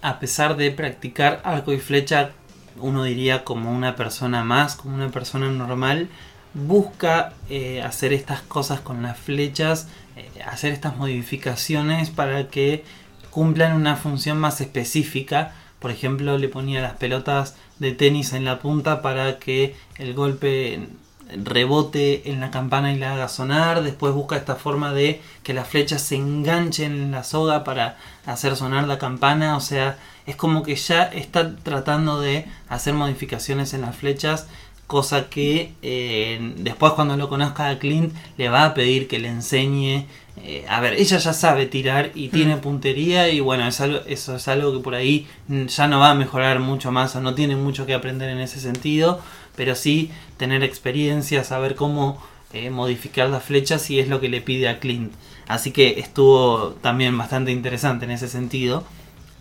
a 0.02 0.20
pesar 0.20 0.58
de 0.58 0.72
practicar 0.72 1.42
arco 1.46 1.72
y 1.72 1.80
flecha, 1.80 2.32
uno 2.78 3.04
diría 3.04 3.46
como 3.46 3.72
una 3.72 3.96
persona 3.96 4.44
más, 4.44 4.76
como 4.76 4.96
una 4.96 5.10
persona 5.10 5.50
normal, 5.50 6.10
busca 6.54 7.34
eh, 7.50 7.82
hacer 7.82 8.12
estas 8.12 8.42
cosas 8.42 8.82
con 8.82 9.04
las 9.04 9.18
flechas, 9.18 9.88
eh, 10.18 10.30
hacer 10.46 10.74
estas 10.74 10.98
modificaciones 10.98 12.10
para 12.10 12.50
que 12.50 12.84
cumplan 13.30 13.74
una 13.74 13.96
función 13.96 14.38
más 14.38 14.60
específica. 14.60 15.54
Por 15.80 15.92
ejemplo, 15.92 16.38
le 16.38 16.50
ponía 16.50 16.82
las 16.82 16.98
pelotas 16.98 17.56
de 17.78 17.94
tenis 17.94 18.34
en 18.34 18.44
la 18.44 18.60
punta 18.60 19.02
para 19.02 19.40
que 19.40 19.76
el 19.98 20.14
golpe 20.14 20.90
rebote 21.32 22.30
en 22.32 22.40
la 22.40 22.52
campana 22.52 22.92
y 22.92 22.98
la 22.98 23.14
haga 23.14 23.28
sonar. 23.28 23.84
Después 23.84 24.14
busca 24.14 24.36
esta 24.36 24.56
forma 24.56 24.94
de 24.94 25.22
que 25.44 25.54
las 25.54 25.68
flechas 25.68 26.02
se 26.02 26.16
enganchen 26.16 26.92
en 26.92 27.12
la 27.12 27.24
soga 27.24 27.64
para 27.64 27.98
hacer 28.26 28.56
sonar 28.56 28.88
la 28.88 28.98
campana. 28.98 29.58
O 29.58 29.62
sea, 29.62 29.98
es 30.26 30.36
como 30.36 30.64
que 30.64 30.76
ya 30.76 31.04
está 31.04 31.56
tratando 31.56 32.20
de 32.20 32.46
hacer 32.68 32.94
modificaciones 32.94 33.74
en 33.74 33.82
las 33.82 33.96
flechas. 33.96 34.48
Cosa 34.88 35.30
que 35.30 35.74
eh, 35.84 36.54
después 36.58 36.94
cuando 36.94 37.16
lo 37.16 37.30
conozca 37.30 37.70
a 37.70 37.78
Clint 37.78 38.14
le 38.38 38.50
va 38.50 38.66
a 38.66 38.74
pedir 38.74 39.08
que 39.08 39.20
le 39.20 39.28
enseñe. 39.28 40.08
Eh, 40.42 40.66
a 40.70 40.80
ver, 40.80 40.94
ella 40.94 41.18
ya 41.18 41.34
sabe 41.34 41.66
tirar 41.66 42.12
y 42.16 42.30
tiene 42.30 42.58
puntería 42.58 43.30
y 43.30 43.40
bueno, 43.40 43.68
es 43.68 43.82
algo, 43.82 44.00
eso 44.08 44.36
es 44.36 44.48
algo 44.48 44.72
que 44.74 44.80
por 44.80 44.96
ahí 44.96 45.28
mm, 45.48 45.66
ya 45.66 45.88
no 45.88 46.00
va 46.00 46.12
a 46.12 46.16
mejorar 46.16 46.60
mucho 46.60 46.92
más 46.92 47.16
o 47.16 47.22
no 47.22 47.36
tiene 47.36 47.56
mucho 47.56 47.86
que 47.86 47.94
aprender 47.94 48.30
en 48.30 48.40
ese 48.40 48.60
sentido. 48.60 49.20
Pero 49.56 49.76
sí 49.76 50.12
tener 50.38 50.64
experiencia, 50.64 51.44
saber 51.44 51.76
cómo 51.76 52.22
eh, 52.54 52.70
modificar 52.70 53.30
las 53.30 53.44
flechas 53.44 53.90
y 53.90 54.00
es 54.00 54.08
lo 54.08 54.22
que 54.22 54.30
le 54.30 54.42
pide 54.42 54.70
a 54.70 54.80
Clint. 54.80 55.12
Así 55.48 55.72
que 55.72 56.00
estuvo 56.00 56.70
también 56.82 57.18
bastante 57.18 57.52
interesante 57.52 58.06
en 58.06 58.12
ese 58.12 58.30
sentido. 58.30 58.86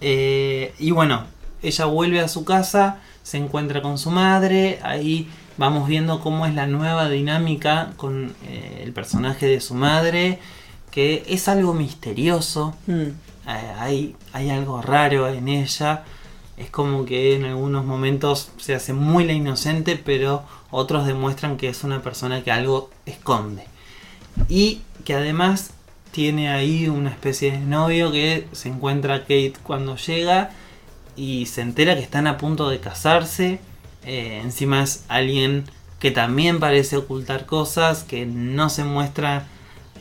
Eh, 0.01 0.75
y 0.79 0.91
bueno, 0.91 1.25
ella 1.63 1.85
vuelve 1.85 2.21
a 2.21 2.29
su 2.29 2.45
casa, 2.45 3.01
se 3.23 3.37
encuentra 3.37 3.83
con 3.83 3.99
su 3.99 4.11
madre, 4.11 4.81
ahí 4.83 5.29
vamos 5.57 5.89
viendo 5.89 6.21
cómo 6.21 6.47
es 6.47 6.55
la 6.55 6.67
nueva 6.67 7.09
dinámica 7.09 7.93
con 7.97 8.35
el 8.81 8.93
personaje 8.93 9.47
de 9.47 9.61
su 9.61 9.75
madre, 9.75 10.39
que 10.91 11.25
es 11.29 11.49
algo 11.49 11.75
misterioso, 11.75 12.75
Mm. 12.87 12.93
eh, 13.49 13.73
hay, 13.79 14.17
hay 14.33 14.51
algo 14.51 14.83
raro 14.83 15.29
en 15.29 15.49
ella, 15.49 16.05
es 16.57 16.71
como 16.71 17.05
que 17.05 17.37
en 17.37 17.45
algunos 17.45 17.85
momentos 17.85 18.51
se 18.59 18.75
hace 18.75 18.93
muy 18.93 19.25
la 19.25 19.33
inocente, 19.33 19.97
pero 19.97 20.43
otros 20.71 21.07
demuestran 21.07 21.57
que 21.57 21.69
es 21.69 21.85
una 21.85 22.03
persona 22.03 22.43
que 22.43 22.51
algo 22.51 22.91
esconde. 23.07 23.65
Y 24.49 24.81
que 25.05 25.15
además 25.15 25.71
tiene 26.11 26.51
ahí 26.51 26.89
una 26.89 27.11
especie 27.11 27.53
de 27.53 27.59
novio 27.59 28.11
que 28.11 28.49
se 28.53 28.69
encuentra 28.69 29.21
Kate 29.21 29.55
cuando 29.63 29.97
llega 29.97 30.51
y 31.17 31.47
se 31.47 31.61
entera 31.63 31.95
que 31.95 32.03
están 32.03 32.27
a 32.27 32.39
punto 32.39 32.69
de 32.69 32.81
casarse. 32.81 33.61
Eh, 34.05 34.41
encima 34.43 34.83
es 34.83 35.05
alguien 35.09 35.65
que 36.01 36.11
también 36.11 36.61
parece 36.61 36.97
ocultar 36.97 37.47
cosas, 37.47 38.05
que 38.05 38.27
no 38.27 38.69
se 38.71 38.85
muestra... 38.85 39.47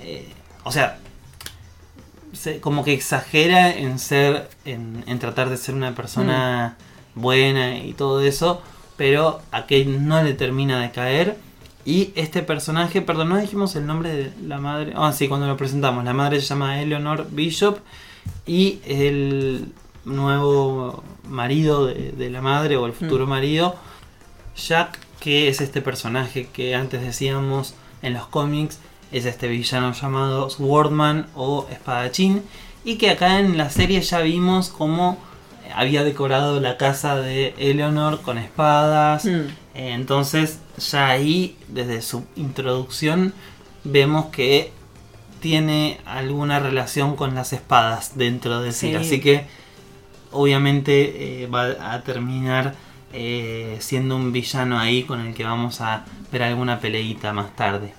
eh, 0.02 0.28
o 0.68 0.72
sea, 0.72 1.00
se- 2.34 2.60
como 2.60 2.84
que 2.84 2.94
exagera 2.94 3.72
en 3.76 4.00
ser, 4.00 4.50
en, 4.66 5.04
en 5.08 5.20
tratar 5.20 5.50
de 5.50 5.58
ser 5.58 5.76
una 5.76 5.96
persona 5.96 6.76
buena 7.16 7.78
y 7.78 7.94
todo 7.94 8.22
eso, 8.22 8.62
pero 8.96 9.42
a 9.52 9.62
Kate 9.62 9.86
no 9.86 10.22
le 10.24 10.34
termina 10.34 10.80
de 10.82 10.92
caer. 10.92 11.38
Y 11.86 12.12
este 12.16 12.42
personaje, 12.44 13.02
perdón, 13.02 13.30
no 13.30 13.38
dijimos 13.38 13.76
el 13.78 13.86
nombre 13.86 14.12
de 14.14 14.34
la 14.46 14.58
madre. 14.60 14.92
Ah, 14.96 15.14
sí, 15.14 15.28
cuando 15.30 15.48
lo 15.48 15.56
presentamos. 15.56 16.04
La 16.04 16.14
madre 16.14 16.42
se 16.42 16.48
llama 16.48 16.82
Eleanor 16.82 17.28
Bishop. 17.32 17.78
Y 18.46 18.80
el 18.86 19.72
nuevo 20.04 21.02
marido 21.30 21.86
de, 21.86 22.12
de 22.12 22.30
la 22.30 22.42
madre, 22.42 22.76
o 22.76 22.86
el 22.86 22.92
futuro 22.94 23.26
marido, 23.26 23.76
Jack, 24.58 25.00
que 25.22 25.48
es 25.48 25.62
este 25.62 25.82
personaje 25.82 26.48
que 26.52 26.76
antes 26.76 27.02
decíamos 27.02 27.74
en 28.02 28.14
los 28.14 28.28
cómics, 28.28 28.80
es 29.12 29.26
este 29.26 29.48
villano 29.48 29.94
llamado 29.94 30.50
Swordman 30.50 31.28
o 31.36 31.68
Espadachín. 31.72 32.44
Y 32.84 32.98
que 32.98 33.10
acá 33.10 33.40
en 33.40 33.58
la 33.58 33.70
serie 33.70 34.02
ya 34.02 34.20
vimos 34.22 34.70
cómo 34.70 35.18
había 35.76 36.04
decorado 36.04 36.60
la 36.60 36.78
casa 36.78 37.18
de 37.18 37.54
Eleanor 37.58 38.22
con 38.22 38.38
espadas. 38.38 39.26
Mm. 39.26 39.30
Eh, 39.76 39.94
Entonces, 39.94 40.60
ya 40.78 41.08
ahí, 41.08 41.58
desde 41.68 42.02
su 42.02 42.26
introducción, 42.36 43.34
vemos 43.84 44.28
que 44.28 44.72
tiene 45.40 46.00
alguna 46.06 46.60
relación 46.60 47.16
con 47.16 47.36
las 47.36 47.54
espadas 47.54 48.18
dentro 48.18 48.62
de 48.62 48.72
sí. 48.72 48.90
Sí. 48.90 48.96
Así 48.96 49.20
que, 49.20 49.46
obviamente, 50.32 51.44
eh, 51.44 51.48
va 51.48 51.94
a 51.94 52.02
terminar 52.04 52.76
eh, 53.14 53.78
siendo 53.80 54.16
un 54.16 54.32
villano 54.32 54.80
ahí 54.80 55.04
con 55.04 55.22
el 55.22 55.34
que 55.34 55.44
vamos 55.44 55.82
a 55.82 56.06
ver 56.32 56.44
alguna 56.44 56.80
peleita 56.80 57.34
más 57.34 57.56
tarde. 57.56 57.94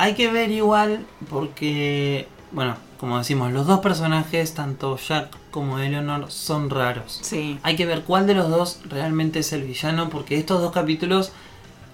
Hay 0.00 0.14
que 0.14 0.32
ver 0.32 0.50
igual, 0.50 1.04
porque, 1.28 2.26
bueno, 2.52 2.74
como 2.98 3.18
decimos, 3.18 3.52
los 3.52 3.66
dos 3.66 3.80
personajes, 3.80 4.54
tanto 4.54 4.96
Jack 4.96 5.36
como 5.50 5.78
Eleanor, 5.78 6.30
son 6.30 6.70
raros. 6.70 7.18
Sí. 7.20 7.58
Hay 7.62 7.76
que 7.76 7.84
ver 7.84 8.04
cuál 8.04 8.26
de 8.26 8.34
los 8.34 8.48
dos 8.48 8.80
realmente 8.88 9.40
es 9.40 9.52
el 9.52 9.62
villano, 9.62 10.08
porque 10.08 10.38
estos 10.38 10.62
dos 10.62 10.72
capítulos 10.72 11.32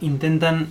intentan 0.01 0.69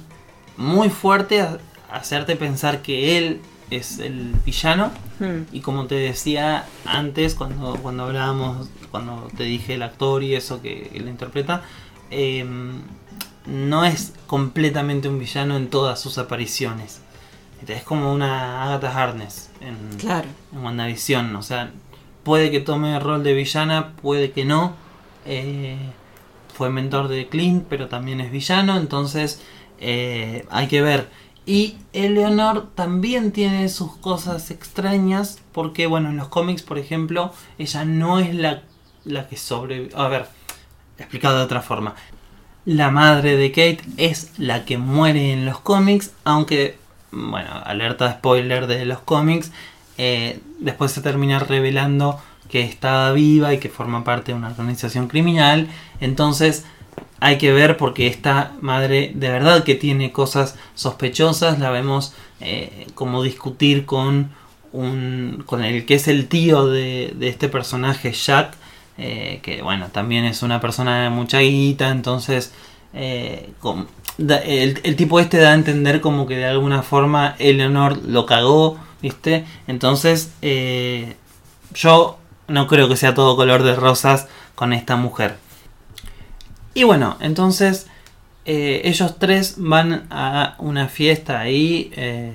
muy 0.56 0.90
fuerte 0.90 1.46
hacerte 1.92 2.38
pensar 2.38 2.82
que 2.82 3.18
él 3.18 3.42
es 3.70 4.00
el 4.00 4.34
villano. 4.46 4.92
Hmm. 5.20 5.42
Y 5.52 5.60
como 5.60 5.88
te 5.88 5.96
decía 5.96 6.66
antes, 6.86 7.36
cuando, 7.36 7.76
cuando 7.82 8.04
hablábamos, 8.06 8.70
cuando 8.92 9.28
te 9.36 9.44
dije 9.44 9.74
el 9.74 9.84
actor 9.84 10.24
y 10.24 10.36
eso 10.36 10.62
que 10.62 10.90
él 10.94 11.10
interpreta, 11.10 11.64
em, 12.12 12.82
no 13.46 13.84
es 13.84 14.14
completamente 14.26 15.10
un 15.10 15.20
villano 15.20 15.58
en 15.58 15.70
todas 15.70 16.00
sus 16.00 16.18
apariciones. 16.18 17.02
Es 17.68 17.84
como 17.84 18.14
una 18.14 18.64
Agatha 18.64 18.92
Harness 19.04 19.50
en, 19.62 19.98
Claro. 19.98 20.28
en 20.54 20.64
WandaVision. 20.64 21.36
O 21.36 21.42
sea, 21.42 21.72
puede 22.24 22.52
que 22.52 22.60
tome 22.60 22.96
el 22.96 23.02
rol 23.02 23.24
de 23.24 23.34
villana, 23.34 23.94
puede 24.02 24.32
que 24.32 24.46
no. 24.46 24.74
Eh, 25.26 25.78
fue 26.54 26.70
mentor 26.70 27.08
de 27.10 27.28
Clint, 27.28 27.66
pero 27.70 27.88
también 27.88 28.22
es 28.22 28.32
villano, 28.32 28.78
entonces 28.78 29.42
eh, 29.80 30.46
hay 30.50 30.68
que 30.68 30.82
ver. 30.82 31.10
Y 31.46 31.76
Eleanor 31.94 32.70
también 32.76 33.32
tiene 33.32 33.68
sus 33.70 33.96
cosas 33.98 34.50
extrañas, 34.52 35.40
porque 35.52 35.86
bueno, 35.86 36.10
en 36.10 36.18
los 36.18 36.28
cómics, 36.30 36.62
por 36.64 36.78
ejemplo, 36.80 37.34
ella 37.58 37.86
no 37.86 38.20
es 38.20 38.34
la, 38.34 38.64
la 39.04 39.28
que 39.28 39.38
sobrevive. 39.38 39.92
A 39.96 40.08
ver, 40.08 40.28
explicado 40.98 41.38
de 41.38 41.44
otra 41.44 41.62
forma. 41.62 41.94
La 42.66 42.90
madre 42.90 43.36
de 43.36 43.50
Kate 43.52 43.82
es 43.98 44.32
la 44.40 44.66
que 44.66 44.78
muere 44.80 45.34
en 45.34 45.46
los 45.46 45.60
cómics, 45.60 46.14
aunque, 46.24 46.78
bueno, 47.16 47.50
alerta 47.66 48.08
de 48.08 48.14
spoiler 48.16 48.68
de 48.68 48.86
los 48.86 49.00
cómics, 49.00 49.52
eh, 49.98 50.40
después 50.60 50.92
se 50.92 51.02
termina 51.02 51.40
revelando 51.40 52.20
que 52.50 52.62
estaba 52.62 53.12
viva 53.14 53.54
y 53.54 53.60
que 53.60 53.70
forma 53.70 54.04
parte 54.04 54.32
de 54.32 54.38
una 54.38 54.50
organización 54.50 55.08
criminal. 55.08 55.68
Entonces 56.00 56.66
hay 57.20 57.38
que 57.38 57.52
ver 57.52 57.78
porque 57.78 58.08
esta 58.08 58.52
madre 58.62 59.12
de 59.16 59.30
verdad 59.30 59.64
que 59.64 59.76
tiene 59.76 60.12
cosas 60.12 60.56
sospechosas. 60.76 61.60
La 61.60 61.72
vemos 61.72 62.14
eh, 62.42 62.88
como 62.94 63.24
discutir 63.24 63.86
con, 63.86 64.32
un, 64.74 65.44
con 65.46 65.64
el 65.64 65.86
que 65.86 65.96
es 65.96 66.08
el 66.08 66.28
tío 66.28 66.68
de, 66.68 67.14
de 67.16 67.28
este 67.30 67.50
personaje, 67.50 68.12
Jack. 68.12 68.54
eh, 68.98 69.40
que 69.42 69.62
bueno, 69.62 69.88
también 69.92 70.26
es 70.26 70.44
una 70.44 70.60
persona 70.62 71.04
de 71.04 71.10
mucha 71.10 71.40
guita. 71.40 71.90
Entonces 71.90 72.54
com- 73.60 73.88
el, 74.18 74.80
el 74.84 74.96
tipo 74.96 75.20
este 75.20 75.38
da 75.38 75.52
a 75.52 75.56
entender 75.56 76.02
como 76.02 76.26
que 76.26 76.38
de 76.38 76.46
alguna 76.46 76.82
forma 76.84 77.36
Eleanor 77.40 77.98
lo 78.06 78.26
cagó. 78.26 78.80
¿Viste? 79.06 79.46
Entonces 79.68 80.32
eh, 80.42 81.16
yo 81.76 82.18
no 82.48 82.66
creo 82.66 82.90
que 82.90 82.96
sea 82.96 83.14
todo 83.14 83.36
color 83.36 83.62
de 83.62 83.76
rosas 83.76 84.28
con 84.56 84.74
esta 84.74 84.96
mujer. 84.96 85.38
Y 86.74 86.86
bueno, 86.86 87.16
entonces 87.20 87.86
eh, 88.46 88.82
ellos 88.86 89.20
tres 89.20 89.56
van 89.58 90.08
a 90.10 90.56
una 90.58 90.88
fiesta 90.88 91.40
ahí 91.40 91.92
eh, 91.96 92.34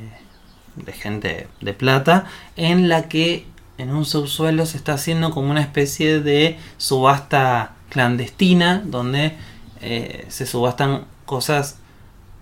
de 0.76 0.92
gente 0.92 1.48
de 1.60 1.72
plata 1.72 2.26
en 2.54 2.88
la 2.88 3.08
que 3.08 3.46
en 3.76 3.90
un 3.90 4.04
subsuelo 4.04 4.64
se 4.64 4.76
está 4.76 4.92
haciendo 4.92 5.32
como 5.32 5.50
una 5.50 5.62
especie 5.62 6.20
de 6.20 6.56
subasta 6.76 7.74
clandestina 7.88 8.80
donde 8.84 9.36
se 10.28 10.46
subastan 10.46 11.06
cosas 11.30 11.76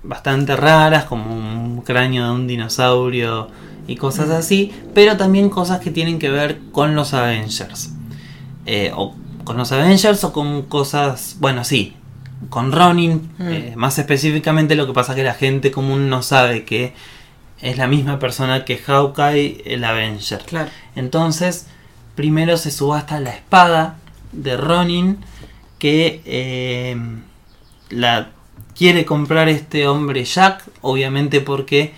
bastante 0.03 0.57
raras 0.57 1.05
como 1.05 1.35
un 1.35 1.83
cráneo 1.83 2.25
de 2.25 2.31
un 2.33 2.47
dinosaurio 2.47 3.49
y 3.87 3.97
cosas 3.97 4.31
así, 4.31 4.73
pero 4.95 5.19
también 5.19 5.51
cosas 5.51 5.81
que 5.81 5.91
tienen 5.91 6.19
que 6.19 6.31
ver 6.31 6.59
con 6.73 6.95
los 6.95 7.13
Avengers. 7.13 7.91
Eh, 8.65 8.91
o 8.95 9.15
con 9.45 9.59
los 9.59 9.73
Avengers 9.73 10.25
o 10.25 10.33
con 10.33 10.63
cosas, 10.63 11.37
bueno, 11.39 11.65
sí, 11.65 11.95
con 12.49 12.73
Ronin, 12.73 13.31
Mm. 13.39 13.49
eh, 13.49 13.73
más 13.77 13.99
específicamente 13.99 14.75
lo 14.75 14.87
que 14.87 14.93
pasa 14.95 15.15
que 15.15 15.23
la 15.23 15.35
gente 15.35 15.71
común 15.71 16.09
no 16.09 16.23
sabe 16.23 16.65
que 16.65 16.95
es 17.61 17.77
la 17.77 17.89
misma 17.89 18.19
persona 18.19 18.65
que 18.65 18.79
Hawkeye, 18.79 19.63
el 19.67 19.85
Avenger. 19.85 20.41
Claro. 20.47 20.71
Entonces, 20.97 21.67
primero 22.15 22.57
se 22.57 22.71
subasta 22.71 23.21
la 23.21 23.31
espada 23.31 23.97
de 24.33 24.57
Ronin 24.57 25.19
que 25.79 26.23
eh, 26.25 26.97
la 27.91 28.29
quiere 28.79 29.05
comprar 29.05 29.49
este 29.49 29.89
hombre 29.89 30.25
Jack, 30.25 30.63
obviamente 30.81 31.41
porque 31.41 31.93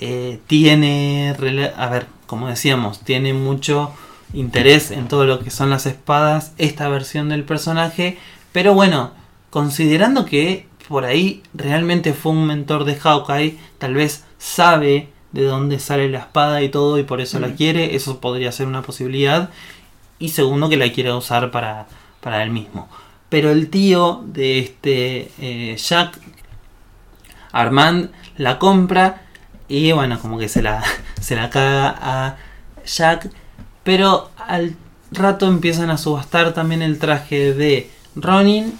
eh, 0.00 0.40
tiene, 0.46 1.34
a 1.76 1.88
ver, 1.88 2.06
como 2.26 2.48
decíamos, 2.48 3.00
tiene 3.00 3.34
mucho 3.34 3.92
interés 4.32 4.90
en 4.92 5.08
todo 5.08 5.26
lo 5.26 5.40
que 5.40 5.50
son 5.50 5.68
las 5.68 5.84
espadas, 5.86 6.52
esta 6.56 6.88
versión 6.88 7.28
del 7.28 7.44
personaje, 7.44 8.16
pero 8.52 8.72
bueno, 8.72 9.12
considerando 9.50 10.24
que 10.24 10.66
por 10.88 11.04
ahí 11.04 11.42
realmente 11.52 12.14
fue 12.14 12.32
un 12.32 12.46
mentor 12.46 12.84
de 12.84 12.96
Hawkeye, 12.96 13.58
tal 13.78 13.94
vez 13.94 14.24
sabe 14.38 15.08
de 15.32 15.44
dónde 15.44 15.78
sale 15.78 16.08
la 16.08 16.20
espada 16.20 16.62
y 16.62 16.68
todo 16.70 16.98
y 16.98 17.04
por 17.04 17.20
eso 17.20 17.38
la 17.38 17.48
Mm. 17.48 17.56
quiere, 17.56 17.94
eso 17.94 18.20
podría 18.20 18.50
ser 18.52 18.66
una 18.66 18.82
posibilidad. 18.82 19.50
Y 20.18 20.30
segundo, 20.30 20.68
que 20.68 20.76
la 20.76 20.90
quiere 20.92 21.12
usar 21.12 21.50
para, 21.50 21.86
para 22.20 22.42
él 22.42 22.50
mismo. 22.50 22.88
Pero 23.30 23.50
el 23.50 23.70
tío 23.70 24.22
de 24.26 24.58
este 24.58 25.30
eh, 25.40 25.76
Jack, 25.76 26.18
Armand, 27.52 28.10
la 28.36 28.58
compra 28.58 29.22
y 29.68 29.92
bueno, 29.92 30.18
como 30.20 30.38
que 30.38 30.48
se 30.48 30.62
la, 30.62 30.82
se 31.20 31.36
la 31.36 31.48
caga 31.48 31.96
a 32.00 32.36
Jack. 32.84 33.30
Pero 33.84 34.30
al 34.36 34.76
rato 35.12 35.46
empiezan 35.46 35.90
a 35.90 35.96
subastar 35.96 36.52
también 36.52 36.82
el 36.82 36.98
traje 36.98 37.54
de 37.54 37.90
Ronin. 38.14 38.78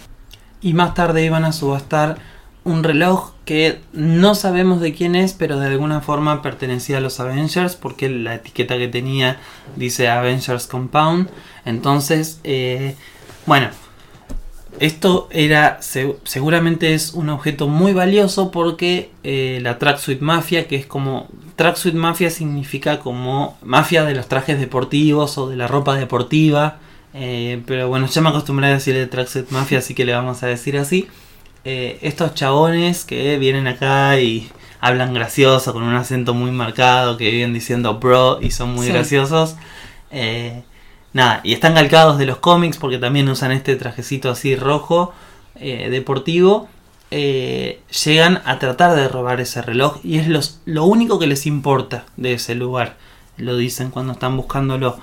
Y 0.60 0.74
más 0.74 0.92
tarde 0.92 1.24
iban 1.24 1.44
a 1.44 1.52
subastar 1.52 2.18
un 2.64 2.84
reloj 2.84 3.32
que 3.44 3.80
no 3.92 4.34
sabemos 4.34 4.80
de 4.80 4.92
quién 4.92 5.16
es, 5.16 5.32
pero 5.32 5.58
de 5.58 5.68
alguna 5.68 6.00
forma 6.00 6.42
pertenecía 6.42 6.98
a 6.98 7.00
los 7.00 7.18
Avengers, 7.18 7.76
porque 7.76 8.08
la 8.08 8.34
etiqueta 8.34 8.76
que 8.76 8.88
tenía 8.88 9.38
dice 9.76 10.08
Avengers 10.08 10.66
Compound. 10.66 11.30
Entonces, 11.64 12.40
eh, 12.44 12.96
bueno, 13.46 13.68
esto 14.80 15.28
era 15.30 15.78
se- 15.82 16.16
seguramente 16.24 16.94
es 16.94 17.12
un 17.14 17.28
objeto 17.28 17.68
muy 17.68 17.92
valioso 17.92 18.50
porque 18.50 19.10
eh, 19.22 19.60
la 19.62 19.78
Tracksuit 19.78 20.20
Mafia, 20.20 20.66
que 20.66 20.76
es 20.76 20.86
como 20.86 21.28
Tracksuit 21.56 21.94
Mafia 21.94 22.30
significa 22.30 22.98
como 23.00 23.56
mafia 23.62 24.04
de 24.04 24.14
los 24.14 24.26
trajes 24.26 24.58
deportivos 24.58 25.38
o 25.38 25.48
de 25.48 25.56
la 25.56 25.68
ropa 25.68 25.94
deportiva. 25.96 26.78
eh, 27.14 27.60
pero 27.66 27.88
bueno, 27.88 28.06
ya 28.06 28.20
me 28.22 28.28
acostumbré 28.30 28.66
a 28.68 28.70
decirle 28.70 29.06
Tracksuit 29.06 29.50
Mafia, 29.50 29.78
así 29.78 29.94
que 29.94 30.04
le 30.04 30.12
vamos 30.14 30.42
a 30.42 30.46
decir 30.46 30.76
así. 30.78 31.06
Eh, 31.64 31.98
estos 32.02 32.34
chabones 32.34 33.04
que 33.04 33.36
vienen 33.38 33.66
acá 33.66 34.18
y 34.18 34.48
hablan 34.80 35.12
gracioso 35.12 35.72
con 35.74 35.82
un 35.82 35.94
acento 35.94 36.32
muy 36.34 36.50
marcado, 36.52 37.16
que 37.18 37.30
viven 37.30 37.52
diciendo 37.52 37.98
bro 37.98 38.38
y 38.40 38.50
son 38.52 38.70
muy 38.74 38.86
Sí. 38.86 38.92
graciosos. 38.92 39.56
Eh, 40.10 40.62
nada, 41.12 41.40
y 41.44 41.52
están 41.52 41.74
calcados 41.74 42.18
de 42.18 42.26
los 42.26 42.38
cómics 42.38 42.78
porque 42.78 42.98
también 42.98 43.28
usan 43.28 43.52
este 43.52 43.76
trajecito 43.76 44.30
así 44.30 44.56
rojo 44.56 45.12
eh, 45.56 45.88
deportivo. 45.90 46.68
eh, 47.10 47.80
llegan 48.04 48.40
a 48.44 48.58
tratar 48.58 48.94
de 48.94 49.08
robar 49.08 49.40
ese 49.40 49.62
reloj 49.62 49.98
y 50.04 50.18
es 50.18 50.28
los, 50.28 50.60
lo 50.64 50.84
único 50.84 51.18
que 51.18 51.26
les 51.26 51.46
importa 51.46 52.04
de 52.16 52.34
ese 52.34 52.54
lugar. 52.54 52.96
Lo 53.36 53.56
dicen 53.56 53.90
cuando 53.90 54.12
están 54.12 54.36
buscándolo. 54.36 54.98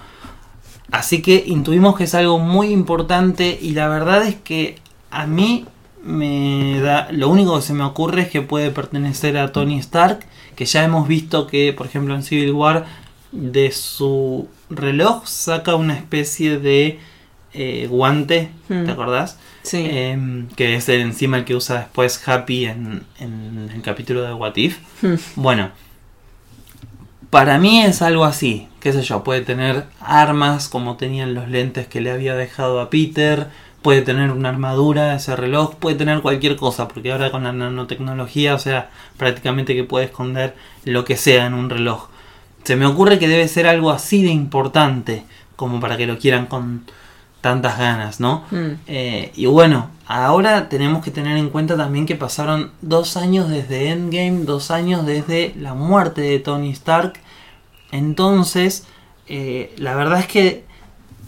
Así 0.91 1.21
que 1.21 1.43
intuimos 1.45 1.97
que 1.97 2.05
es 2.05 2.15
algo 2.15 2.39
muy 2.39 2.67
importante 2.69 3.57
y 3.61 3.71
la 3.71 3.89
verdad 3.89 4.25
es 4.25 4.35
que 4.35 4.77
a 5.11 5.25
mí 5.27 5.65
me 6.03 6.79
da 6.79 7.09
lo 7.11 7.27
único 7.27 7.57
que 7.57 7.61
se 7.61 7.73
me 7.73 7.83
ocurre 7.83 8.21
es 8.21 8.29
que 8.29 8.41
puede 8.41 8.71
pertenecer 8.71 9.37
a 9.37 9.51
Tony 9.51 9.77
Stark, 9.79 10.19
que 10.55 10.65
ya 10.65 10.85
hemos 10.85 11.07
visto 11.07 11.47
que 11.47 11.73
por 11.73 11.87
ejemplo 11.87 12.15
en 12.15 12.23
Civil 12.23 12.53
War 12.53 12.85
de 13.37 13.71
su 13.71 14.47
reloj 14.69 15.25
saca 15.25 15.75
una 15.75 15.95
especie 15.95 16.59
de 16.59 16.99
eh, 17.53 17.87
guante, 17.89 18.51
Hmm. 18.67 18.85
¿te 18.85 18.91
acordás? 18.91 19.37
Sí. 19.63 19.85
Em, 19.89 20.47
que 20.49 20.75
es 20.75 20.89
el, 20.89 21.01
encima 21.01 21.37
el 21.37 21.45
que 21.45 21.55
usa 21.55 21.79
después 21.79 22.21
Happy 22.27 22.65
en, 22.65 23.03
en 23.19 23.69
el 23.73 23.81
capítulo 23.81 24.21
de 24.23 24.33
What 24.33 24.55
If. 24.57 24.79
Hmm. 25.01 25.15
Bueno, 25.35 25.71
para 27.29 27.57
mí 27.57 27.81
es 27.81 28.01
algo 28.01 28.25
así, 28.25 28.67
qué 28.79 28.93
sé 28.93 29.03
yo, 29.03 29.23
puede 29.23 29.41
tener 29.41 29.85
armas 29.99 30.69
como 30.69 30.97
tenían 30.97 31.33
los 31.33 31.49
lentes 31.49 31.87
que 31.87 32.01
le 32.01 32.11
había 32.11 32.35
dejado 32.35 32.79
a 32.79 32.89
Peter, 32.89 33.47
puede 33.81 34.01
tener 34.01 34.31
una 34.31 34.49
armadura, 34.49 35.15
ese 35.15 35.35
reloj, 35.35 35.75
puede 35.75 35.97
tener 35.97 36.21
cualquier 36.21 36.55
cosa, 36.55 36.87
porque 36.87 37.11
ahora 37.11 37.31
con 37.31 37.43
la 37.43 37.53
nanotecnología, 37.53 38.55
o 38.55 38.59
sea, 38.59 38.89
prácticamente 39.17 39.75
que 39.75 39.83
puede 39.83 40.05
esconder 40.05 40.55
lo 40.85 41.05
que 41.05 41.17
sea 41.17 41.45
en 41.45 41.53
un 41.53 41.69
reloj. 41.69 42.09
Se 42.67 42.75
me 42.75 42.85
ocurre 42.85 43.17
que 43.17 43.29
debe 43.29 43.47
ser 43.47 43.65
algo 43.65 43.91
así 43.91 44.23
de 44.23 44.31
importante, 44.31 45.23
como 45.55 45.79
para 45.79 45.95
que 45.95 46.05
lo 46.05 46.19
quieran 46.19 46.47
con 46.47 46.83
tantas 47.39 47.79
ganas, 47.79 48.19
¿no? 48.19 48.43
Mm. 48.51 48.71
Eh, 48.87 49.31
y 49.37 49.45
bueno, 49.45 49.89
ahora 50.05 50.67
tenemos 50.67 51.01
que 51.01 51.09
tener 51.09 51.37
en 51.37 51.49
cuenta 51.49 51.77
también 51.77 52.05
que 52.05 52.15
pasaron 52.15 52.71
dos 52.81 53.15
años 53.15 53.47
desde 53.47 53.91
Endgame, 53.91 54.43
dos 54.43 54.69
años 54.69 55.05
desde 55.05 55.55
la 55.57 55.75
muerte 55.75 56.19
de 56.19 56.39
Tony 56.39 56.71
Stark. 56.71 57.13
Entonces, 57.93 58.85
eh, 59.29 59.73
la 59.77 59.95
verdad 59.95 60.19
es 60.19 60.27
que 60.27 60.65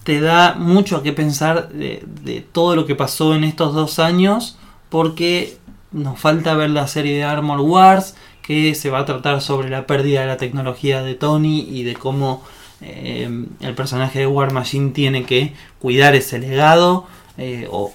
te 0.03 0.19
da 0.19 0.55
mucho 0.55 0.97
a 0.97 1.03
qué 1.03 1.13
pensar 1.13 1.69
de, 1.69 2.03
de 2.21 2.41
todo 2.41 2.75
lo 2.75 2.85
que 2.85 2.95
pasó 2.95 3.33
en 3.33 3.45
estos 3.45 3.73
dos 3.73 3.99
años, 3.99 4.57
porque 4.89 5.57
nos 5.93 6.19
falta 6.19 6.53
ver 6.55 6.71
la 6.71 6.87
serie 6.87 7.15
de 7.15 7.23
Armor 7.23 7.61
Wars, 7.61 8.15
que 8.49 8.73
se 8.73 8.89
va 8.89 8.97
a 8.97 9.05
tratar 9.05 9.41
sobre 9.41 9.69
la 9.69 9.85
pérdida 9.85 10.21
de 10.21 10.25
la 10.25 10.37
tecnología 10.37 11.03
de 11.03 11.13
Tony 11.13 11.67
y 11.69 11.83
de 11.83 11.93
cómo 11.93 12.43
eh, 12.81 13.29
el 13.61 13.75
personaje 13.75 14.17
de 14.17 14.25
War 14.25 14.51
Machine 14.51 14.89
tiene 14.89 15.23
que 15.23 15.53
cuidar 15.77 16.15
ese 16.15 16.39
legado 16.39 17.05
eh, 17.37 17.67
o 17.69 17.93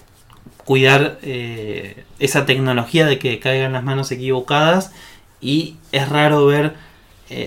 cuidar 0.59 1.19
eh, 1.23 2.05
esa 2.21 2.47
tecnología 2.47 3.05
de 3.05 3.19
que 3.19 3.41
caiga 3.41 3.67
en 3.67 3.73
las 3.73 3.83
manos 3.83 4.13
equivocadas 4.13 4.93
y 5.41 5.75
es 5.91 6.09
raro 6.09 6.47
ver, 6.47 6.75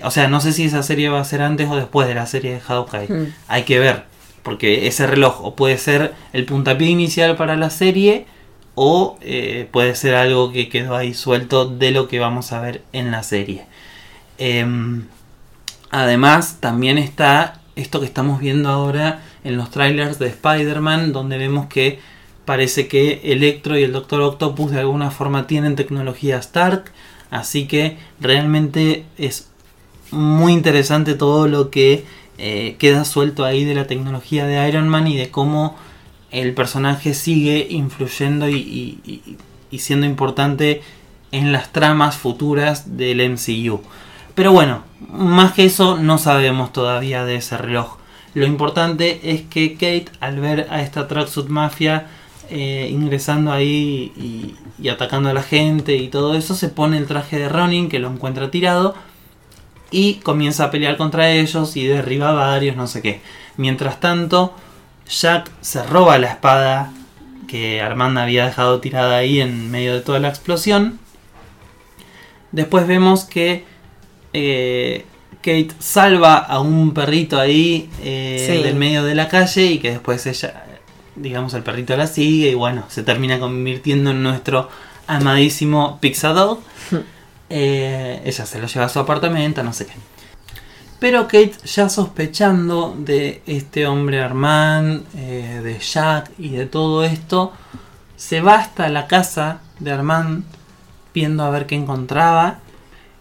o 0.03 0.12
sea, 0.12 0.28
no 0.28 0.41
sé 0.41 0.51
si 0.51 0.66
esa 0.66 0.84
serie 0.84 1.08
va 1.08 1.22
a 1.22 1.24
ser 1.24 1.41
antes 1.41 1.70
o 1.70 1.78
después 1.78 2.10
de 2.10 2.14
la 2.14 2.26
serie 2.26 2.55
de 2.55 2.60
Hawkeye, 2.60 3.08
Hmm. 3.08 3.34
hay 3.47 3.64
que 3.64 3.80
ver, 3.80 4.03
porque 4.43 4.88
ese 4.88 5.08
reloj 5.08 5.45
o 5.45 5.55
puede 5.55 5.78
ser 5.78 6.14
el 6.34 6.43
puntapié 6.43 6.89
inicial 6.89 7.38
para 7.38 7.55
la 7.55 7.70
serie 7.70 8.26
o 8.80 9.18
eh, 9.22 9.68
puede 9.72 9.96
ser 9.96 10.14
algo 10.14 10.52
que 10.52 10.70
quedó 10.70 10.96
ahí 10.96 11.16
suelto 11.16 11.68
de 11.68 11.90
lo 11.90 12.08
que 12.08 12.20
vamos 12.20 12.54
a 12.54 12.62
ver 12.62 12.84
en 12.94 13.10
la 13.10 13.24
serie. 13.24 13.66
Em, 14.38 15.08
además, 15.90 16.58
también 16.60 17.00
está 17.00 17.60
esto 17.76 18.00
que 18.00 18.06
estamos 18.06 18.40
viendo 18.40 18.70
ahora 18.70 19.24
en 19.44 19.58
los 19.58 19.72
trailers 19.72 20.20
de 20.20 20.28
Spider-Man, 20.28 21.12
donde 21.12 21.40
vemos 21.40 21.66
que 21.66 22.00
parece 22.46 22.88
que 22.88 23.20
Electro 23.24 23.80
y 23.80 23.84
el 23.84 23.94
Doctor 23.94 24.22
Octopus 24.22 24.70
de 24.70 24.82
alguna 24.82 25.10
forma 25.10 25.48
tienen 25.48 25.76
tecnología 25.76 26.38
Stark, 26.38 26.92
así 27.32 27.66
que 27.66 27.98
realmente 28.20 29.06
es 29.18 29.50
muy 30.12 30.54
interesante 30.54 31.16
todo 31.16 31.48
lo 31.48 31.72
que 31.72 32.06
eh, 32.38 32.76
queda 32.78 33.06
suelto 33.06 33.44
ahí 33.44 33.66
de 33.66 33.74
la 33.74 33.88
tecnología 33.88 34.46
de 34.46 34.70
Iron 34.70 34.88
Man 34.88 35.08
y 35.08 35.18
de 35.18 35.32
cómo 35.32 35.76
el 36.32 36.54
personaje 36.54 37.14
sigue 37.14 37.68
influyendo 37.70 38.50
y, 38.50 39.00
y- 39.72 39.80
siendo 39.80 40.06
importante 40.06 40.82
en 41.32 41.52
las 41.52 41.72
tramas 41.74 42.16
futuras 42.18 42.98
del 42.98 43.20
MCU. 43.22 43.82
Pero 44.34 44.52
bueno, 44.52 44.84
más 45.12 45.54
que 45.54 45.66
eso 45.66 45.98
no 45.98 46.18
sabemos 46.18 46.72
todavía 46.74 47.26
de 47.26 47.36
ese 47.36 47.58
reloj. 47.58 47.98
Lo 48.34 48.46
importante 48.46 49.20
es 49.24 49.42
que 49.42 49.74
Kate 49.74 50.06
al 50.20 50.40
ver 50.40 50.68
a 50.70 50.82
esta 50.82 51.08
Tracksuit 51.08 51.48
Mafia 51.48 52.08
eh, 52.50 52.88
ingresando 52.92 53.52
ahí 53.52 54.12
y, 54.16 54.56
y 54.82 54.90
atacando 54.90 55.30
a 55.30 55.34
la 55.34 55.44
gente 55.44 55.96
y 55.98 56.08
todo 56.08 56.36
eso, 56.36 56.56
se 56.56 56.70
pone 56.70 56.98
el 56.98 57.08
traje 57.08 57.38
de 57.40 57.50
Ronin 57.50 57.90
que 57.90 58.00
lo 58.00 58.10
encuentra 58.10 58.50
tirado 58.52 58.96
y 59.92 60.16
comienza 60.16 60.66
a 60.66 60.72
pelear 60.72 60.98
contra 60.98 61.30
ellos 61.32 61.76
y 61.78 61.86
derriba 61.86 62.30
a 62.30 62.34
varios, 62.34 62.76
no 62.76 62.88
sé 62.88 63.02
qué. 63.02 63.22
Mientras 63.58 64.00
tanto, 64.00 64.54
Jack 65.10 65.51
se 65.62 65.84
roba 65.84 66.18
la 66.18 66.28
espada 66.28 66.91
que 67.47 67.82
Armand 67.82 68.18
había 68.18 68.45
dejado 68.45 68.80
tirada 68.82 69.18
ahí 69.18 69.39
en 69.41 69.72
medio 69.72 69.93
de 69.93 70.01
toda 70.01 70.20
la 70.20 70.30
explosión. 70.30 70.99
Después 72.51 72.88
vemos 72.88 73.24
que 73.26 73.66
eh, 74.34 75.05
Kate 75.41 75.70
salva 75.80 76.36
a 76.38 76.60
un 76.60 76.93
perrito 76.93 77.39
ahí 77.39 77.89
eh, 78.01 78.45
Sí. 78.49 78.64
del 78.64 78.76
medio 78.76 79.03
de 79.03 79.16
la 79.16 79.28
calle 79.30 79.66
y 79.66 79.80
que 79.80 79.91
después 79.91 80.26
ella, 80.26 80.66
digamos, 81.16 81.53
el 81.53 81.64
perrito 81.64 81.95
la 81.95 82.08
sigue 82.08 82.49
y 82.49 82.53
bueno, 82.53 82.84
se 82.89 83.03
termina 83.03 83.39
convirtiendo 83.39 84.12
en 84.12 84.24
nuestro 84.24 84.70
amadísimo 85.08 85.99
Pixadog. 86.01 86.60
Eh, 87.49 88.22
ella 88.26 88.45
se 88.45 88.60
lo 88.60 88.68
lleva 88.68 88.86
a 88.88 88.89
su 88.89 88.99
apartamento, 88.99 89.64
no 89.64 89.72
sé 89.72 89.86
qué. 89.86 89.93
Pero 91.00 91.24
Kate 91.24 91.54
ya 91.64 91.89
sospechando 91.89 92.95
de 92.98 93.41
este 93.45 93.86
hombre 93.86 94.22
Armand, 94.22 95.04
eh, 95.16 95.62
de 95.64 95.78
Jack 95.80 96.32
y 96.39 96.50
de 96.50 96.66
todo 96.66 97.04
esto, 97.04 97.54
se 98.16 98.41
va 98.41 98.56
hasta 98.56 98.89
la 98.89 99.06
casa 99.06 99.62
de 99.80 99.91
Armand 99.91 100.43
viendo 101.14 101.43
a 101.43 101.50
ver 101.52 101.68
qué 101.68 101.76
encontraba 101.76 102.60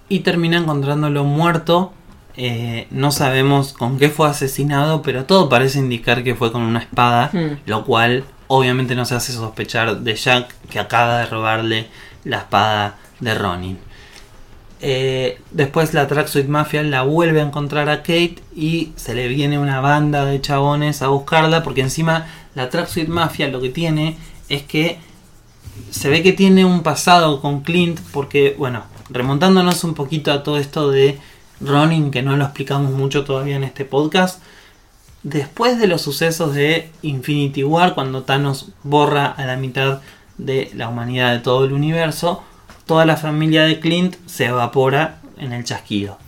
y 0.08 0.20
termina 0.20 0.56
encontrándolo 0.56 1.24
muerto. 1.24 1.92
Eh, 2.38 2.86
no 2.90 3.10
sabemos 3.10 3.72
con 3.72 3.98
qué 3.98 4.08
fue 4.10 4.28
asesinado, 4.28 5.02
pero 5.02 5.24
todo 5.24 5.48
parece 5.48 5.78
indicar 5.78 6.22
que 6.24 6.34
fue 6.34 6.52
con 6.52 6.62
una 6.62 6.80
espada, 6.80 7.30
Hmm. 7.32 7.58
lo 7.66 7.84
cual 7.84 8.24
obviamente 8.46 8.94
nos 8.94 9.12
hace 9.12 9.32
sospechar 9.32 9.98
de 10.00 10.14
Jack 10.14 10.54
que 10.70 10.78
acaba 10.78 11.18
de 11.18 11.26
robarle 11.26 11.88
la 12.24 12.38
espada 12.38 12.96
de 13.20 13.34
Ronin. 13.34 13.78
Eh, 14.88 15.40
después 15.50 15.94
la 15.94 16.06
Tracksuit 16.06 16.46
Mafia 16.46 16.80
la 16.84 17.02
vuelve 17.02 17.40
a 17.40 17.44
encontrar 17.44 17.88
a 17.88 18.02
Kate 18.02 18.36
y 18.54 18.92
se 18.94 19.16
le 19.16 19.26
viene 19.26 19.58
una 19.58 19.80
banda 19.80 20.24
de 20.24 20.40
chabones 20.40 21.02
a 21.02 21.08
buscarla 21.08 21.64
porque 21.64 21.80
encima 21.80 22.28
la 22.54 22.70
Tracksuit 22.70 23.08
Mafia 23.08 23.48
lo 23.48 23.60
que 23.60 23.70
tiene 23.70 24.16
es 24.48 24.62
que 24.62 25.00
se 25.90 26.08
ve 26.08 26.22
que 26.22 26.32
tiene 26.32 26.64
un 26.64 26.84
pasado 26.84 27.40
con 27.40 27.62
Clint 27.62 27.98
porque, 28.12 28.54
bueno, 28.56 28.84
remontándonos 29.10 29.82
un 29.82 29.94
poquito 29.94 30.30
a 30.30 30.44
todo 30.44 30.56
esto 30.56 30.88
de 30.88 31.18
Ronin 31.60 32.12
que 32.12 32.22
no 32.22 32.36
lo 32.36 32.44
explicamos 32.44 32.92
mucho 32.92 33.24
todavía 33.24 33.56
en 33.56 33.64
este 33.64 33.84
podcast, 33.84 34.40
después 35.24 35.80
de 35.80 35.88
los 35.88 36.02
sucesos 36.02 36.54
de 36.54 36.92
Infinity 37.02 37.64
War 37.64 37.96
cuando 37.96 38.22
Thanos 38.22 38.68
borra 38.84 39.26
a 39.26 39.46
la 39.46 39.56
mitad 39.56 40.00
de 40.38 40.70
la 40.76 40.88
humanidad 40.88 41.32
de 41.32 41.40
todo 41.40 41.64
el 41.64 41.72
universo, 41.72 42.44
toda 42.86 43.04
la 43.04 43.16
familia 43.16 43.64
de 43.64 43.80
Clint 43.80 44.16
se 44.26 44.46
evapora 44.46 45.18
en 45.38 45.52
el 45.52 45.64
chasquido. 45.64 46.18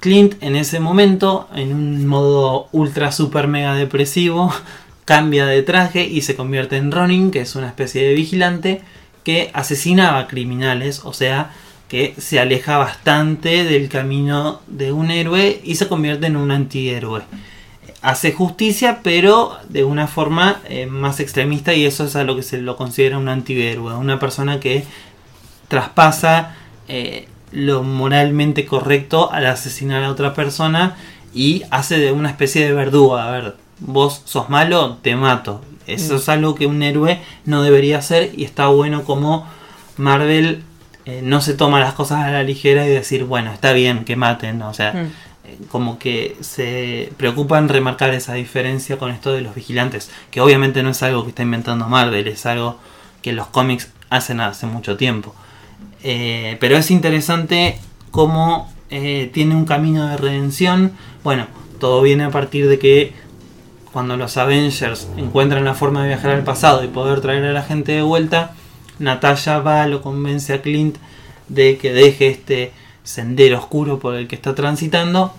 Clint 0.00 0.34
en 0.42 0.54
ese 0.54 0.80
momento, 0.80 1.48
en 1.54 1.72
un 1.72 2.06
modo 2.06 2.68
ultra 2.72 3.10
super 3.10 3.48
mega 3.48 3.74
depresivo, 3.74 4.52
cambia 5.04 5.46
de 5.46 5.62
traje 5.62 6.04
y 6.04 6.20
se 6.20 6.36
convierte 6.36 6.76
en 6.76 6.92
Ronin, 6.92 7.30
que 7.30 7.40
es 7.40 7.56
una 7.56 7.68
especie 7.68 8.02
de 8.02 8.14
vigilante 8.14 8.82
que 9.24 9.50
asesinaba 9.54 10.28
criminales, 10.28 11.00
o 11.04 11.14
sea, 11.14 11.52
que 11.88 12.14
se 12.18 12.38
aleja 12.38 12.76
bastante 12.76 13.64
del 13.64 13.88
camino 13.88 14.60
de 14.66 14.92
un 14.92 15.10
héroe 15.10 15.60
y 15.64 15.76
se 15.76 15.88
convierte 15.88 16.26
en 16.26 16.36
un 16.36 16.50
antihéroe. 16.50 17.22
Hace 18.02 18.32
justicia, 18.32 19.00
pero 19.02 19.56
de 19.70 19.84
una 19.84 20.06
forma 20.06 20.60
eh, 20.68 20.84
más 20.84 21.20
extremista 21.20 21.72
y 21.72 21.86
eso 21.86 22.04
es 22.04 22.16
a 22.16 22.24
lo 22.24 22.36
que 22.36 22.42
se 22.42 22.58
lo 22.58 22.76
considera 22.76 23.16
un 23.16 23.28
antihéroe, 23.28 23.94
una 23.94 24.18
persona 24.18 24.60
que 24.60 24.84
traspasa 25.68 26.54
eh, 26.88 27.28
lo 27.52 27.82
moralmente 27.82 28.66
correcto 28.66 29.30
al 29.32 29.46
asesinar 29.46 30.02
a 30.04 30.10
otra 30.10 30.34
persona 30.34 30.96
y 31.34 31.62
hace 31.70 31.98
de 31.98 32.12
una 32.12 32.30
especie 32.30 32.64
de 32.64 32.72
verdugo. 32.72 33.16
A 33.16 33.30
ver, 33.30 33.56
vos 33.80 34.22
sos 34.24 34.48
malo, 34.50 34.98
te 35.02 35.16
mato. 35.16 35.62
Eso 35.86 36.14
Mm. 36.14 36.16
es 36.16 36.28
algo 36.28 36.54
que 36.54 36.66
un 36.66 36.82
héroe 36.82 37.20
no 37.44 37.62
debería 37.62 37.98
hacer 37.98 38.30
y 38.36 38.44
está 38.44 38.66
bueno 38.68 39.04
como 39.04 39.46
Marvel 39.96 40.62
eh, 41.06 41.20
no 41.22 41.42
se 41.42 41.52
toma 41.52 41.80
las 41.80 41.92
cosas 41.92 42.20
a 42.24 42.30
la 42.30 42.42
ligera 42.42 42.86
y 42.86 42.88
decir, 42.88 43.24
bueno, 43.24 43.52
está 43.52 43.72
bien 43.74 44.06
que 44.06 44.16
maten. 44.16 44.62
O 44.62 44.72
sea, 44.72 44.92
Hmm. 44.94 45.10
eh, 45.46 45.58
como 45.70 45.98
que 45.98 46.34
se 46.40 47.12
preocupan 47.18 47.68
remarcar 47.68 48.14
esa 48.14 48.32
diferencia 48.32 48.96
con 48.96 49.10
esto 49.10 49.30
de 49.34 49.42
los 49.42 49.54
vigilantes, 49.54 50.10
que 50.30 50.40
obviamente 50.40 50.82
no 50.82 50.88
es 50.90 51.02
algo 51.02 51.22
que 51.24 51.28
está 51.28 51.42
inventando 51.42 51.86
Marvel, 51.88 52.26
es 52.26 52.46
algo 52.46 52.78
que 53.20 53.32
los 53.34 53.46
cómics 53.48 53.90
hacen 54.08 54.40
hace 54.40 54.64
mucho 54.66 54.96
tiempo. 54.96 55.34
Eh, 56.04 56.58
pero 56.60 56.76
es 56.76 56.90
interesante 56.90 57.78
cómo 58.10 58.72
eh, 58.90 59.30
tiene 59.32 59.56
un 59.56 59.64
camino 59.64 60.06
de 60.06 60.16
redención. 60.18 60.92
Bueno, 61.24 61.48
todo 61.80 62.02
viene 62.02 62.24
a 62.24 62.30
partir 62.30 62.68
de 62.68 62.78
que 62.78 63.12
cuando 63.92 64.16
los 64.16 64.36
Avengers 64.36 65.08
encuentran 65.16 65.64
la 65.64 65.74
forma 65.74 66.02
de 66.02 66.08
viajar 66.08 66.32
al 66.32 66.44
pasado 66.44 66.84
y 66.84 66.88
poder 66.88 67.20
traer 67.20 67.44
a 67.44 67.52
la 67.52 67.62
gente 67.62 67.92
de 67.92 68.02
vuelta, 68.02 68.52
Natalia 68.98 69.58
va, 69.60 69.86
lo 69.86 70.02
convence 70.02 70.52
a 70.52 70.62
Clint 70.62 70.96
de 71.48 71.78
que 71.78 71.92
deje 71.92 72.28
este 72.28 72.72
sendero 73.02 73.58
oscuro 73.58 73.98
por 73.98 74.14
el 74.14 74.28
que 74.28 74.34
está 74.34 74.54
transitando 74.54 75.34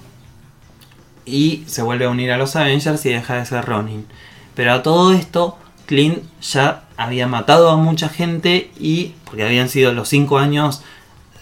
y 1.25 1.63
se 1.67 1.81
vuelve 1.81 2.05
a 2.05 2.09
unir 2.09 2.31
a 2.31 2.37
los 2.37 2.55
Avengers 2.55 3.05
y 3.05 3.09
deja 3.09 3.35
de 3.35 3.45
ser 3.45 3.65
Ronin. 3.65 4.05
Pero 4.55 4.73
a 4.73 4.83
todo 4.83 5.13
esto, 5.13 5.57
Clint 5.85 6.23
ya 6.41 6.84
había 6.97 7.27
matado 7.27 7.69
a 7.69 7.77
mucha 7.77 8.09
gente 8.09 8.71
y, 8.79 9.13
porque 9.25 9.43
habían 9.43 9.69
sido 9.69 9.93
los 9.93 10.07
cinco 10.09 10.37
años 10.37 10.81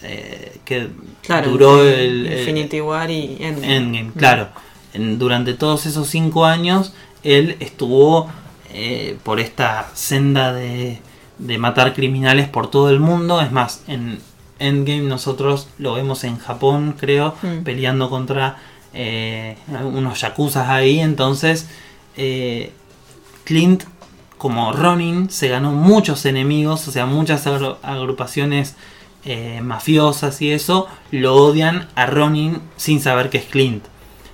eh, 0.01 0.57
que 0.65 0.89
Claro, 1.21 1.51
duró 1.51 1.81
el, 1.83 2.27
el- 2.27 2.39
Infinity 2.39 2.81
War 2.81 3.09
y 3.09 3.37
Endgame. 3.39 3.75
Endgame, 3.77 4.11
claro. 4.17 4.47
En- 4.93 5.17
durante 5.19 5.53
todos 5.53 5.85
esos 5.85 6.07
cinco 6.09 6.45
años, 6.45 6.93
él 7.23 7.55
estuvo 7.59 8.29
eh, 8.73 9.17
por 9.23 9.39
esta 9.39 9.89
senda 9.93 10.51
de, 10.53 10.99
de 11.37 11.57
matar 11.57 11.93
criminales 11.93 12.47
por 12.49 12.69
todo 12.69 12.89
el 12.89 12.99
mundo. 12.99 13.39
Es 13.41 13.51
más, 13.51 13.83
en 13.87 14.19
Endgame 14.59 15.01
nosotros 15.03 15.67
lo 15.77 15.93
vemos 15.93 16.23
en 16.23 16.37
Japón, 16.37 16.95
creo, 16.99 17.35
Mm. 17.41 17.63
peleando 17.63 18.09
contra 18.09 18.57
eh, 18.93 19.55
unos 19.83 20.19
yakuzas 20.21 20.67
ahí. 20.69 20.99
Entonces, 20.99 21.67
eh, 22.17 22.71
Clint, 23.45 23.83
como 24.43 24.73
Ronin, 24.73 25.29
se 25.29 25.47
ganó 25.47 25.71
muchos 25.71 26.25
enemigos, 26.25 26.85
o 26.89 26.91
sea, 26.91 27.05
muchas 27.05 27.47
agru- 27.47 27.77
agrupaciones 27.81 28.75
eh, 29.23 29.61
mafiosas 29.63 30.41
y 30.41 30.51
eso, 30.51 30.89
lo 31.11 31.33
odian 31.37 31.87
a 31.95 32.07
Ronin 32.07 32.59
sin 32.75 32.99
saber 32.99 33.29
que 33.29 33.37
es 33.37 33.45
Clint. 33.45 33.85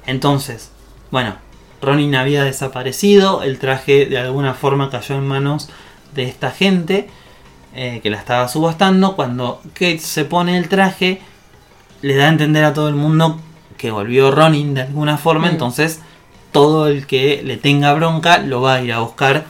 Entonces, 0.07 0.71
bueno, 1.11 1.35
Ronin 1.79 2.15
había 2.15 2.43
desaparecido, 2.43 3.43
el 3.43 3.59
traje 3.59 4.07
de 4.07 4.17
alguna 4.17 4.55
forma 4.55 4.89
cayó 4.89 5.13
en 5.13 5.27
manos 5.27 5.69
de 6.15 6.23
esta 6.23 6.49
gente 6.49 7.07
eh, 7.75 7.99
que 8.01 8.09
la 8.09 8.17
estaba 8.17 8.47
subastando. 8.47 9.15
Cuando 9.15 9.61
Kate 9.73 9.99
se 9.99 10.25
pone 10.25 10.57
el 10.57 10.69
traje, 10.69 11.21
le 12.01 12.15
da 12.15 12.25
a 12.25 12.29
entender 12.29 12.65
a 12.65 12.73
todo 12.73 12.89
el 12.89 12.95
mundo 12.95 13.39
que 13.77 13.91
volvió 13.91 14.31
Ronin 14.31 14.73
de 14.73 14.81
alguna 14.81 15.19
forma. 15.19 15.49
Mm. 15.49 15.51
Entonces, 15.51 15.99
todo 16.51 16.87
el 16.87 17.05
que 17.05 17.43
le 17.43 17.57
tenga 17.57 17.93
bronca 17.93 18.39
lo 18.39 18.61
va 18.61 18.73
a 18.73 18.81
ir 18.81 18.91
a 18.91 19.01
buscar. 19.01 19.45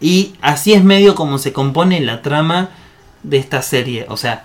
Y 0.00 0.34
así 0.40 0.72
es 0.72 0.84
medio 0.84 1.14
como 1.14 1.38
se 1.38 1.52
compone 1.52 2.00
la 2.00 2.22
trama 2.22 2.70
de 3.22 3.38
esta 3.38 3.62
serie. 3.62 4.06
O 4.08 4.16
sea, 4.16 4.44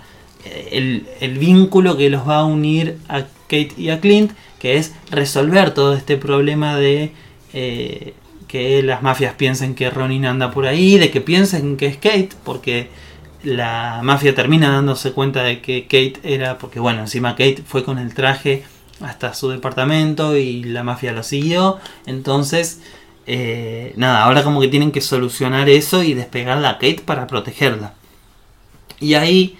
el, 0.70 1.06
el 1.20 1.38
vínculo 1.38 1.96
que 1.96 2.10
los 2.10 2.28
va 2.28 2.38
a 2.38 2.44
unir 2.44 2.98
a 3.08 3.22
Kate 3.42 3.74
y 3.76 3.90
a 3.90 4.00
Clint, 4.00 4.32
que 4.58 4.76
es 4.76 4.94
resolver 5.10 5.74
todo 5.74 5.94
este 5.94 6.16
problema 6.16 6.76
de 6.76 7.12
eh, 7.52 8.14
que 8.48 8.82
las 8.82 9.02
mafias 9.02 9.34
piensen 9.34 9.74
que 9.74 9.90
Ronin 9.90 10.26
anda 10.26 10.50
por 10.50 10.66
ahí, 10.66 10.98
de 10.98 11.10
que 11.10 11.20
piensen 11.20 11.76
que 11.76 11.86
es 11.86 11.96
Kate, 11.96 12.30
porque 12.44 12.88
la 13.42 14.00
mafia 14.02 14.34
termina 14.34 14.70
dándose 14.70 15.12
cuenta 15.12 15.42
de 15.42 15.60
que 15.60 15.84
Kate 15.84 16.20
era, 16.22 16.58
porque 16.58 16.80
bueno, 16.80 17.00
encima 17.00 17.32
Kate 17.32 17.62
fue 17.66 17.84
con 17.84 17.98
el 17.98 18.14
traje 18.14 18.62
hasta 19.00 19.34
su 19.34 19.48
departamento 19.48 20.36
y 20.36 20.64
la 20.64 20.82
mafia 20.82 21.12
lo 21.12 21.22
siguió, 21.22 21.78
entonces... 22.06 22.80
eh, 23.26 23.92
nada, 23.96 24.24
ahora 24.24 24.42
como 24.42 24.60
que 24.60 24.68
tienen 24.68 24.92
que 24.92 25.00
solucionar 25.00 25.68
eso 25.68 26.02
y 26.02 26.14
despegarla 26.14 26.70
a 26.70 26.74
Kate 26.74 27.02
para 27.04 27.26
protegerla. 27.26 27.94
Y 29.00 29.14
ahí 29.14 29.58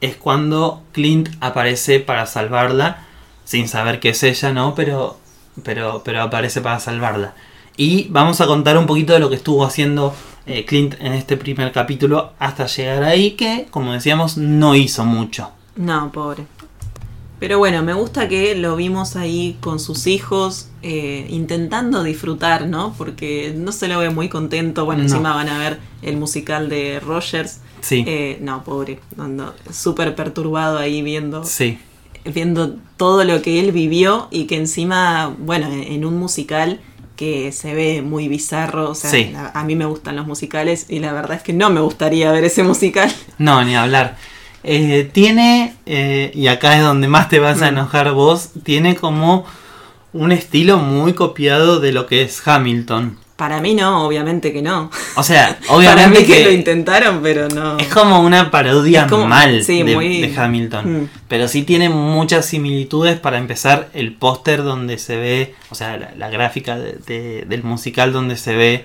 es 0.00 0.16
cuando 0.16 0.82
Clint 0.92 1.30
aparece 1.40 2.00
para 2.00 2.26
salvarla, 2.26 3.06
sin 3.44 3.68
saber 3.68 4.00
que 4.00 4.10
es 4.10 4.22
ella, 4.22 4.52
¿no? 4.52 4.74
Pero, 4.74 5.18
pero, 5.62 6.02
pero 6.04 6.22
aparece 6.22 6.60
para 6.60 6.80
salvarla. 6.80 7.34
Y 7.76 8.08
vamos 8.10 8.40
a 8.40 8.46
contar 8.46 8.76
un 8.76 8.86
poquito 8.86 9.12
de 9.12 9.20
lo 9.20 9.30
que 9.30 9.36
estuvo 9.36 9.64
haciendo 9.64 10.14
eh, 10.46 10.64
Clint 10.64 10.96
en 11.00 11.12
este 11.12 11.36
primer 11.36 11.72
capítulo 11.72 12.32
hasta 12.38 12.66
llegar 12.66 13.04
ahí, 13.04 13.32
que, 13.32 13.68
como 13.70 13.92
decíamos, 13.92 14.36
no 14.36 14.74
hizo 14.74 15.04
mucho. 15.04 15.50
No, 15.76 16.10
pobre. 16.12 16.46
Pero 17.42 17.58
bueno, 17.58 17.82
me 17.82 17.92
gusta 17.92 18.28
que 18.28 18.54
lo 18.54 18.76
vimos 18.76 19.16
ahí 19.16 19.56
con 19.60 19.80
sus 19.80 20.06
hijos, 20.06 20.68
eh, 20.80 21.26
intentando 21.28 22.04
disfrutar, 22.04 22.68
¿no? 22.68 22.94
Porque 22.96 23.52
no 23.56 23.72
se 23.72 23.88
lo 23.88 23.98
ve 23.98 24.10
muy 24.10 24.28
contento. 24.28 24.84
Bueno, 24.84 25.00
No. 25.02 25.08
encima 25.08 25.34
van 25.34 25.48
a 25.48 25.58
ver 25.58 25.80
el 26.02 26.16
musical 26.18 26.68
de 26.68 27.00
Rogers. 27.00 27.58
Sí, 27.80 28.04
Eh, 28.06 28.38
no, 28.40 28.62
pobre, 28.62 29.00
ando 29.18 29.56
súper 29.72 30.14
perturbado 30.14 30.78
ahí 30.78 31.02
viendo, 31.02 31.42
sí, 31.44 31.80
viendo 32.24 32.76
todo 32.96 33.24
lo 33.24 33.42
que 33.42 33.58
él 33.58 33.72
vivió 33.72 34.28
y 34.30 34.44
que 34.44 34.54
encima, 34.56 35.34
bueno, 35.36 35.66
en, 35.68 36.04
un 36.04 36.16
musical 36.20 36.78
que 37.16 37.50
se 37.50 37.74
ve 37.74 38.02
muy 38.02 38.28
bizarro, 38.28 38.90
o 38.90 38.94
sea, 38.94 39.10
Sí. 39.10 39.32
a, 39.36 39.58
a 39.58 39.64
mí 39.64 39.74
me 39.74 39.84
gustan 39.86 40.14
los 40.14 40.28
musicales 40.28 40.86
y 40.90 41.00
la 41.00 41.12
verdad 41.12 41.38
es 41.38 41.42
que 41.42 41.52
no 41.52 41.70
me 41.70 41.80
gustaría 41.80 42.30
ver 42.30 42.44
ese 42.44 42.62
musical. 42.62 43.12
no, 43.38 43.64
ni 43.64 43.74
hablar. 43.74 44.16
Eh, 44.64 45.08
tiene, 45.12 45.74
eh, 45.86 46.30
y 46.34 46.46
acá 46.46 46.76
es 46.76 46.82
donde 46.82 47.08
más 47.08 47.28
te 47.28 47.38
vas 47.40 47.62
a 47.62 47.66
Mm. 47.66 47.74
enojar 47.74 48.12
vos, 48.12 48.50
tiene 48.62 48.94
como 48.96 49.44
un 50.12 50.30
estilo 50.32 50.78
muy 50.78 51.14
copiado 51.14 51.80
de 51.80 51.92
lo 51.92 52.06
que 52.06 52.22
es 52.22 52.46
Hamilton. 52.46 53.18
Para 53.34 53.60
mí 53.60 53.74
no, 53.74 54.06
obviamente 54.06 54.52
que 54.52 54.62
no. 54.62 54.88
O 55.16 55.22
sea, 55.24 55.58
Para 55.66 55.74
obviamente 55.76 56.20
mí 56.20 56.26
que, 56.26 56.32
que, 56.34 56.44
lo 56.44 56.50
intentaron, 56.52 57.20
pero 57.24 57.48
no. 57.48 57.76
Es 57.78 57.88
como 57.88 58.20
una 58.20 58.50
parodia 58.52 59.08
como- 59.08 59.26
mal 59.26 59.64
sí, 59.64 59.82
de, 59.82 59.94
muy- 59.96 60.20
de 60.20 60.36
Hamilton. 60.38 61.02
Mm. 61.04 61.08
Pero 61.26 61.48
sí 61.48 61.62
tiene 61.62 61.88
muchas 61.88 62.46
similitudes 62.46 63.18
para 63.18 63.38
empezar 63.38 63.88
el 63.94 64.12
póster 64.14 64.62
donde 64.62 64.98
se 64.98 65.16
ve, 65.16 65.54
o 65.70 65.74
sea, 65.74 65.96
la, 65.96 66.12
la 66.16 66.28
gráfica 66.30 66.78
de- 66.78 66.98
de- 67.06 67.44
del 67.48 67.64
musical 67.64 68.12
donde 68.12 68.36
se 68.36 68.54
ve 68.54 68.84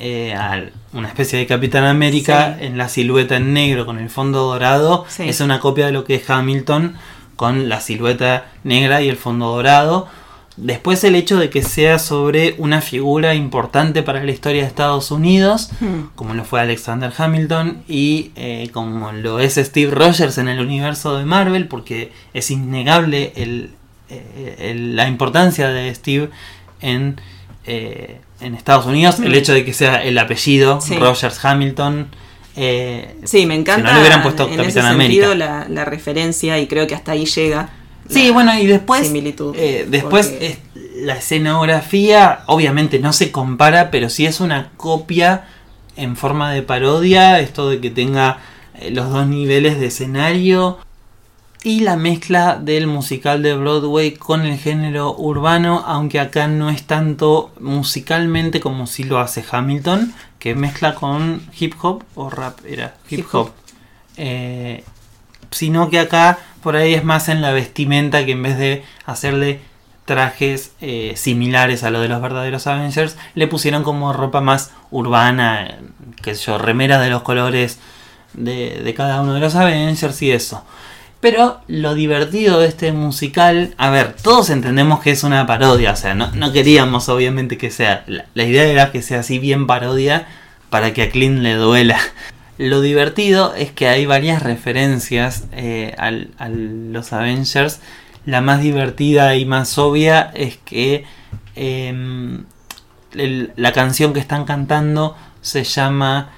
eh, 0.00 0.34
a 0.34 0.64
una 0.92 1.08
especie 1.08 1.38
de 1.38 1.46
Capitán 1.46 1.84
América 1.84 2.56
Sí. 2.58 2.66
en 2.66 2.78
la 2.78 2.88
silueta 2.88 3.36
en 3.36 3.52
negro 3.52 3.86
con 3.86 3.98
el 3.98 4.10
fondo 4.10 4.42
dorado. 4.44 5.04
Sí. 5.08 5.28
Es 5.28 5.40
una 5.40 5.60
copia 5.60 5.86
de 5.86 5.92
lo 5.92 6.04
que 6.04 6.16
es 6.16 6.28
Hamilton 6.28 6.96
con 7.36 7.68
la 7.68 7.80
silueta 7.80 8.46
negra 8.64 9.02
y 9.02 9.08
el 9.08 9.16
fondo 9.16 9.46
dorado. 9.54 10.08
Después 10.56 11.04
el 11.04 11.14
hecho 11.14 11.38
de 11.38 11.48
que 11.48 11.62
sea 11.62 11.98
sobre 11.98 12.54
una 12.58 12.80
figura 12.82 13.34
importante 13.34 14.02
para 14.02 14.22
la 14.24 14.30
historia 14.30 14.62
de 14.62 14.68
Estados 14.68 15.10
Unidos 15.10 15.70
Hmm. 15.80 16.08
como 16.16 16.34
lo 16.34 16.44
fue 16.44 16.60
Alexander 16.60 17.10
Hamilton 17.16 17.82
y 17.88 18.32
eh, 18.36 18.68
como 18.72 19.12
lo 19.12 19.38
es 19.38 19.54
Steve 19.54 19.90
Rogers 19.94 20.36
en 20.38 20.48
el 20.48 20.60
universo 20.60 21.16
de 21.16 21.24
Marvel, 21.24 21.66
porque 21.68 22.12
es 22.34 22.50
innegable 22.50 23.32
el, 23.36 23.70
eh, 24.10 24.56
el- 24.58 24.96
la 24.96 25.06
importancia 25.08 25.68
de 25.68 25.94
Steve 25.94 26.28
en, 26.82 27.20
eh, 27.64 28.20
en 28.40 28.54
Estados 28.54 28.86
Unidos, 28.86 29.18
el 29.20 29.30
Mm. 29.30 29.34
hecho 29.34 29.52
de 29.54 29.64
que 29.64 29.72
sea 29.72 30.02
el 30.02 30.16
apellido 30.18 30.80
Sí. 30.80 30.96
Rogers 30.96 31.44
Hamilton. 31.44 32.08
eh, 32.56 33.16
Sí, 33.24 33.46
me 33.46 33.54
encanta. 33.54 33.82
Si 33.82 33.86
no 33.86 33.92
le 33.94 34.00
hubieran 34.00 34.22
puesto 34.22 34.42
en 34.44 34.56
Capitán 34.56 34.66
ese 34.68 34.80
América. 34.80 35.26
sentido 35.26 35.34
la, 35.34 35.66
la 35.68 35.84
referencia 35.84 36.58
y 36.58 36.66
creo 36.66 36.86
que 36.86 36.94
hasta 36.94 37.12
ahí 37.12 37.24
llega. 37.26 37.68
Sí, 38.08 38.26
la 38.26 38.32
bueno, 38.32 38.58
y 38.58 38.66
después, 38.66 39.06
similitud, 39.06 39.54
eh, 39.56 39.86
después 39.88 40.26
porque- 40.28 40.46
es- 40.46 40.58
la 40.96 41.14
escenografía 41.16 42.40
obviamente 42.46 42.98
no 42.98 43.12
se 43.12 43.30
compara, 43.30 43.90
pero 43.90 44.08
sí 44.10 44.26
es 44.26 44.40
una 44.40 44.70
copia 44.76 45.44
en 45.96 46.16
forma 46.16 46.52
de 46.52 46.62
parodia, 46.62 47.38
esto 47.40 47.68
de 47.70 47.80
que 47.80 47.90
tenga 47.90 48.38
eh, 48.78 48.90
los 48.90 49.10
dos 49.10 49.26
niveles 49.26 49.78
de 49.78 49.86
escenario 49.86 50.78
y 51.62 51.80
la 51.80 51.96
mezcla 51.96 52.56
del 52.56 52.86
musical 52.86 53.42
de 53.42 53.54
Broadway 53.54 54.12
con 54.12 54.46
el 54.46 54.58
género 54.58 55.14
urbano, 55.16 55.84
aunque 55.86 56.18
acá 56.18 56.48
no 56.48 56.70
es 56.70 56.84
tanto 56.84 57.52
musicalmente 57.60 58.60
como 58.60 58.86
si 58.86 59.04
lo 59.04 59.18
hace 59.18 59.44
Hamilton, 59.50 60.14
que 60.38 60.54
mezcla 60.54 60.94
con 60.94 61.42
hip 61.58 61.74
hop 61.82 62.02
o 62.14 62.30
rap, 62.30 62.60
era 62.66 62.94
hip 63.10 63.20
Hip 63.20 63.26
hop. 63.34 63.50
Eh, 64.16 64.84
sino 65.50 65.90
que 65.90 65.98
acá 65.98 66.38
por 66.62 66.76
ahí 66.76 66.94
es 66.94 67.04
más 67.04 67.28
en 67.28 67.42
la 67.42 67.52
vestimenta 67.52 68.24
que 68.24 68.32
en 68.32 68.42
vez 68.42 68.58
de 68.58 68.84
hacerle 69.04 69.60
trajes 70.06 70.72
eh, 70.80 71.12
similares 71.16 71.84
a 71.84 71.90
lo 71.90 72.00
de 72.00 72.08
los 72.08 72.22
verdaderos 72.22 72.66
Avengers, 72.66 73.16
le 73.34 73.46
pusieron 73.48 73.82
como 73.82 74.12
ropa 74.12 74.40
más 74.40 74.72
urbana, 74.90 75.78
qué 76.22 76.34
sé 76.34 76.46
yo, 76.46 76.58
remeras 76.58 77.02
de 77.02 77.10
los 77.10 77.22
colores 77.22 77.78
de, 78.32 78.80
de 78.82 78.94
cada 78.94 79.20
uno 79.20 79.34
de 79.34 79.40
los 79.40 79.54
Avengers 79.54 80.22
y 80.22 80.32
eso. 80.32 80.64
Pero 81.20 81.60
lo 81.68 81.94
divertido 81.94 82.60
de 82.60 82.68
este 82.68 82.92
musical, 82.92 83.74
a 83.76 83.90
ver, 83.90 84.14
todos 84.22 84.48
entendemos 84.48 85.00
que 85.00 85.10
es 85.10 85.22
una 85.22 85.46
parodia, 85.46 85.92
o 85.92 85.96
sea, 85.96 86.14
no, 86.14 86.32
no 86.32 86.50
queríamos 86.52 87.10
obviamente 87.10 87.58
que 87.58 87.70
sea, 87.70 88.04
la, 88.06 88.44
idea 88.44 88.64
era 88.64 88.90
que 88.90 89.02
sea 89.02 89.20
así 89.20 89.38
bien 89.38 89.66
parodia 89.66 90.26
para 90.70 90.94
que 90.94 91.02
a 91.02 91.10
Clint 91.10 91.40
le 91.40 91.54
duela. 91.54 91.98
Lo 92.58 92.80
divertido 92.80 93.54
es 93.54 93.70
que 93.70 93.88
hay 93.88 94.06
varias 94.06 94.42
referencias 94.42 95.44
eh, 95.52 95.94
al- 95.98 96.28
a 96.38 96.48
los 96.48 97.12
Avengers. 97.12 97.80
La 98.26 98.40
más 98.40 98.60
divertida 98.60 99.34
y 99.36 99.44
más 99.46 99.76
obvia 99.78 100.30
es 100.34 100.58
que 100.58 101.04
em, 101.54 102.44
la 103.12 103.72
canción 103.72 104.12
que 104.12 104.20
están 104.20 104.44
cantando 104.44 105.16
se 105.40 105.64
llama 105.64 106.30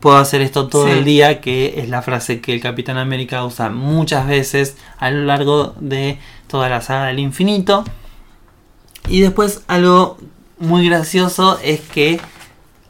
Puedo 0.00 0.16
hacer 0.16 0.40
esto 0.42 0.68
todo 0.68 0.86
Sí. 0.86 0.92
el 0.92 1.04
día, 1.04 1.40
que 1.40 1.74
es 1.80 1.88
la 1.88 2.02
frase 2.02 2.40
que 2.40 2.54
el 2.54 2.60
Capitán 2.60 2.98
América 2.98 3.44
usa 3.44 3.68
muchas 3.68 4.26
veces 4.28 4.76
a 4.98 5.10
lo 5.10 5.24
largo 5.24 5.74
de 5.80 6.18
toda 6.46 6.68
la 6.68 6.80
saga 6.80 7.06
del 7.06 7.18
infinito. 7.18 7.84
Y 9.08 9.20
después 9.20 9.62
algo 9.66 10.18
muy 10.58 10.86
gracioso 10.88 11.58
es 11.62 11.80
que 11.80 12.20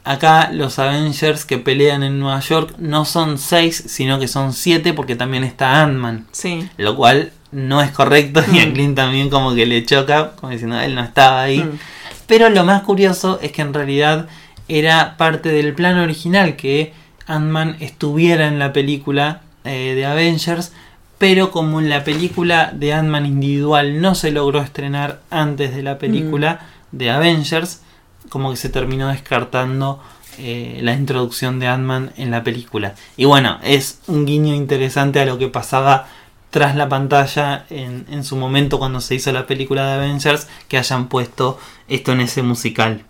acá 0.05 0.51
los 0.53 0.79
Avengers 0.79 1.45
que 1.45 1.59
pelean 1.59 2.03
en 2.03 2.19
Nueva 2.19 2.41
York 2.41 2.75
no 2.79 3.05
son 3.05 3.39
seis, 3.39 3.85
sino 3.87 4.19
que 4.19 4.29
son 4.29 4.53
siete 4.53 4.93
porque 4.93 5.17
también 5.17 5.45
está 5.45 5.83
Ant-Man. 5.83 6.27
Sí. 6.33 6.69
Lo 6.77 6.97
cual 6.97 7.33
no 7.53 7.81
es 7.81 7.91
correcto 7.93 8.43
y 8.53 8.59
a 8.61 8.67
Mm. 8.67 8.73
Clint 8.73 8.97
también 8.97 9.31
como 9.31 9.55
que 9.55 9.65
le 9.67 9.85
choca, 9.85 10.33
como 10.37 10.53
diciendo 10.53 10.79
él 10.81 10.95
no 10.95 11.03
estaba 11.03 11.43
ahí. 11.43 11.61
Mm. 11.61 11.79
Pero 12.27 12.51
lo 12.51 12.65
más 12.65 12.83
curioso 12.83 13.39
es 13.41 13.53
que 13.53 13.63
en 13.63 13.73
realidad 13.73 14.29
era 14.69 15.17
parte 15.17 15.51
del 15.51 15.75
plan 15.75 15.99
original 15.99 16.57
que 16.57 16.93
Ant-Man 17.27 17.77
estuviera 17.81 18.49
en 18.49 18.59
la 18.59 18.73
película 18.73 19.43
eh, 19.65 19.95
de 19.95 20.07
Avengers, 20.07 20.73
pero 21.19 21.51
como 21.51 21.81
en 21.81 21.89
la 21.89 22.05
película 22.05 22.71
de 22.73 22.93
Ant-Man 22.93 23.27
individual 23.27 24.01
no 24.01 24.15
se 24.15 24.31
logró 24.31 24.61
estrenar 24.61 25.21
antes 25.31 25.75
de 25.75 25.83
la 25.83 25.99
película 25.99 26.61
de 26.93 27.11
Avengers, 27.11 27.83
como 28.29 28.51
que 28.51 28.57
se 28.57 28.69
terminó 28.69 29.09
descartando 29.09 30.01
eh, 30.39 30.79
la 30.83 30.93
introducción 30.93 31.59
de 31.59 31.67
Ant-Man 31.67 32.13
en 32.17 32.31
la 32.31 32.45
película. 32.45 32.95
Y 33.17 33.25
bueno, 33.25 33.59
es 33.63 34.01
un 34.07 34.27
guiño 34.27 34.55
interesante 34.55 35.21
a 35.21 35.27
lo 35.27 35.39
que 35.39 35.49
pasaba 35.49 36.07
tras 36.51 36.77
la 36.77 36.89
pantalla 36.89 37.67
en, 37.69 38.07
en 38.11 38.25
su 38.25 38.37
momento 38.37 38.79
cuando 38.79 39.01
se 39.01 39.17
hizo 39.17 39.33
la 39.33 39.47
película 39.47 39.87
de 39.87 39.93
Avengers, 39.95 40.49
que 40.69 40.79
hayan 40.79 41.09
puesto 41.09 41.59
esto 41.89 42.13
en 42.13 42.21
ese 42.21 42.43
musical. 42.43 43.03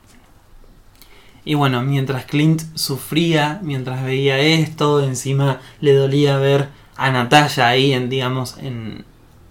Y 1.45 1.55
bueno, 1.55 1.83
mientras 1.83 2.25
Clint 2.25 2.63
sufría, 2.75 3.61
mientras 3.63 4.05
veía 4.05 4.39
esto, 4.39 5.03
encima 5.03 5.61
le 5.81 5.95
dolía 5.95 6.37
ver 6.37 6.69
a 6.97 7.11
Natalia 7.11 7.69
ahí 7.69 7.93
en, 7.93 8.11
digamos, 8.11 8.59
en, 8.59 9.05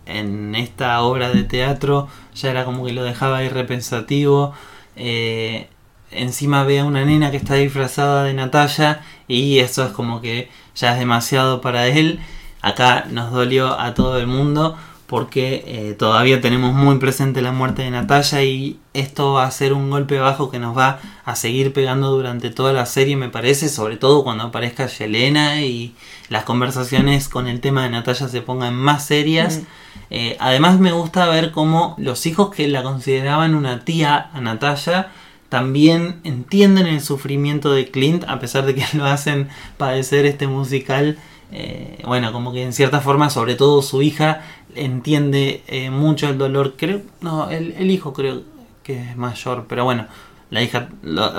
en 0.05 0.55
esta 0.55 1.01
obra 1.01 1.29
de 1.29 1.43
teatro, 1.43 2.07
ya 2.35 2.51
era 2.51 2.65
como 2.65 2.85
que 2.85 2.93
lo 2.93 3.03
dejaba 3.03 3.37
ahí 3.37 3.49
repensativo. 3.49 4.53
Eh, 4.95 5.69
encima 6.11 6.63
ve 6.63 6.79
a 6.79 6.85
una 6.85 7.05
nena 7.05 7.31
que 7.31 7.37
está 7.37 7.55
disfrazada 7.55 8.23
de 8.23 8.33
Natalia 8.33 9.01
y 9.27 9.59
eso 9.59 9.85
es 9.85 9.91
como 9.91 10.21
que 10.21 10.49
ya 10.75 10.93
es 10.93 10.99
demasiado 10.99 11.61
para 11.61 11.87
él. 11.87 12.19
Acá 12.61 13.05
nos 13.09 13.31
dolió 13.31 13.79
a 13.79 13.93
todo 13.93 14.17
el 14.17 14.27
mundo 14.27 14.77
porque 15.07 15.63
eh, 15.65 15.93
todavía 15.93 16.41
tenemos 16.41 16.73
muy 16.73 16.99
presente 16.99 17.41
la 17.41 17.53
muerte 17.53 17.81
de 17.81 17.91
Natalia 17.91 18.43
y 18.43 18.77
esto 18.93 19.33
va 19.33 19.45
a 19.45 19.51
ser 19.51 19.71
un 19.71 19.89
golpe 19.89 20.19
bajo 20.19 20.51
que 20.51 20.59
nos 20.59 20.77
va 20.77 20.99
a 21.23 21.35
seguir 21.35 21.71
pegando 21.71 22.11
durante 22.11 22.49
toda 22.49 22.73
la 22.73 22.85
serie 22.85 23.15
me 23.15 23.29
parece, 23.29 23.69
sobre 23.69 23.95
todo 23.95 24.25
cuando 24.25 24.43
aparezca 24.43 24.85
Yelena 24.87 25.61
y 25.61 25.95
las 26.27 26.43
conversaciones 26.43 27.29
con 27.29 27.47
el 27.47 27.61
tema 27.61 27.83
de 27.83 27.89
Natalia 27.89 28.27
se 28.27 28.41
pongan 28.41 28.75
más 28.75 29.05
serias. 29.05 29.61
Eh, 30.09 30.35
además 30.39 30.79
me 30.79 30.91
gusta 30.91 31.27
ver 31.27 31.51
cómo 31.51 31.95
los 31.97 32.25
hijos 32.25 32.53
que 32.53 32.67
la 32.67 32.83
consideraban 32.83 33.55
una 33.55 33.85
tía 33.85 34.29
a 34.33 34.41
Natalia 34.41 35.09
también 35.49 36.19
entienden 36.25 36.85
el 36.87 36.99
sufrimiento 36.99 37.71
de 37.71 37.89
Clint 37.89 38.25
a 38.27 38.39
pesar 38.39 38.65
de 38.65 38.75
que 38.75 38.85
lo 38.93 39.05
hacen 39.05 39.47
padecer 39.77 40.25
este 40.25 40.47
musical. 40.47 41.17
Eh, 41.51 42.03
bueno, 42.05 42.31
como 42.33 42.51
que 42.51 42.63
en 42.63 42.73
cierta 42.73 42.99
forma, 42.99 43.29
sobre 43.29 43.55
todo 43.55 43.81
su 43.81 44.01
hija, 44.01 44.41
entiende 44.75 45.63
eh, 45.67 45.89
mucho 45.89 46.29
el 46.29 46.37
dolor. 46.37 46.75
Creo, 46.77 47.01
no, 47.21 47.49
el, 47.49 47.89
hijo 47.89 48.13
creo 48.13 48.43
que 48.83 49.01
es 49.01 49.17
mayor, 49.17 49.65
pero 49.67 49.83
bueno, 49.83 50.07
la 50.49 50.61
hija, 50.61 50.89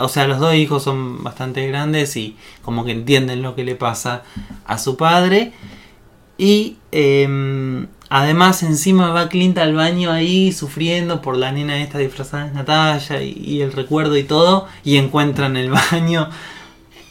o 0.00 0.09
sea, 0.09 0.26
los 0.26 0.38
dos 0.38 0.54
hijos 0.54 0.82
son 0.82 1.22
bastante 1.22 1.66
grandes 1.66 2.16
y 2.16 2.36
como 2.62 2.84
que 2.84 2.92
entienden 2.92 3.42
lo 3.42 3.54
que 3.54 3.64
le 3.64 3.74
pasa 3.74 4.22
a 4.66 4.78
su 4.78 4.96
padre. 4.96 5.52
Y 6.36 6.76
em, 6.92 7.88
además 8.09 8.62
encima 8.62 9.11
va 9.11 9.28
Clint 9.28 9.59
al 9.59 9.74
baño 9.74 10.12
ahí 10.12 10.52
sufriendo 10.52 11.20
por 11.20 11.36
la 11.36 11.50
nena 11.50 11.82
esta 11.82 11.98
disfrazada 11.98 12.46
de 12.46 12.52
Natalia 12.52 13.22
y, 13.22 13.61
el 13.61 13.72
recuerdo 13.72 14.16
y 14.16 14.24
todo. 14.24 14.68
Y 14.84 14.98
encuentra 14.98 15.46
en 15.46 15.56
el 15.56 15.70
baño 15.70 16.28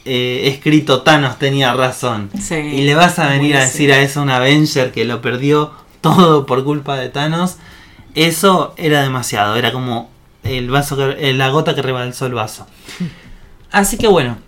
eh, 0.08 0.48
escrito 0.48 1.02
Thanos 1.02 1.38
tenía 1.38 1.72
razón. 1.74 2.30
y 2.50 2.82
le 2.82 2.94
vas 2.94 3.18
a 3.18 3.28
venir 3.28 3.56
a 3.56 3.60
decir 3.60 3.92
a 3.92 4.00
eso 4.00 4.22
un 4.22 4.30
Avenger 4.30 4.90
que 4.90 5.04
lo 5.04 5.20
perdió 5.20 5.72
todo 6.00 6.46
por 6.46 6.64
culpa 6.64 6.96
de 6.96 7.08
Thanos. 7.08 7.56
Eso 8.14 8.74
era 8.76 9.02
demasiado, 9.02 9.56
era 9.56 9.72
como 9.72 10.10
el 10.42 10.70
vaso 10.70 10.96
que, 10.96 11.32
la 11.34 11.50
gota 11.50 11.74
que 11.74 11.82
rebalsó 11.82 12.26
el 12.26 12.34
vaso. 12.34 12.66
Así 13.70 13.98
que 13.98 14.08
bueno, 14.08 14.38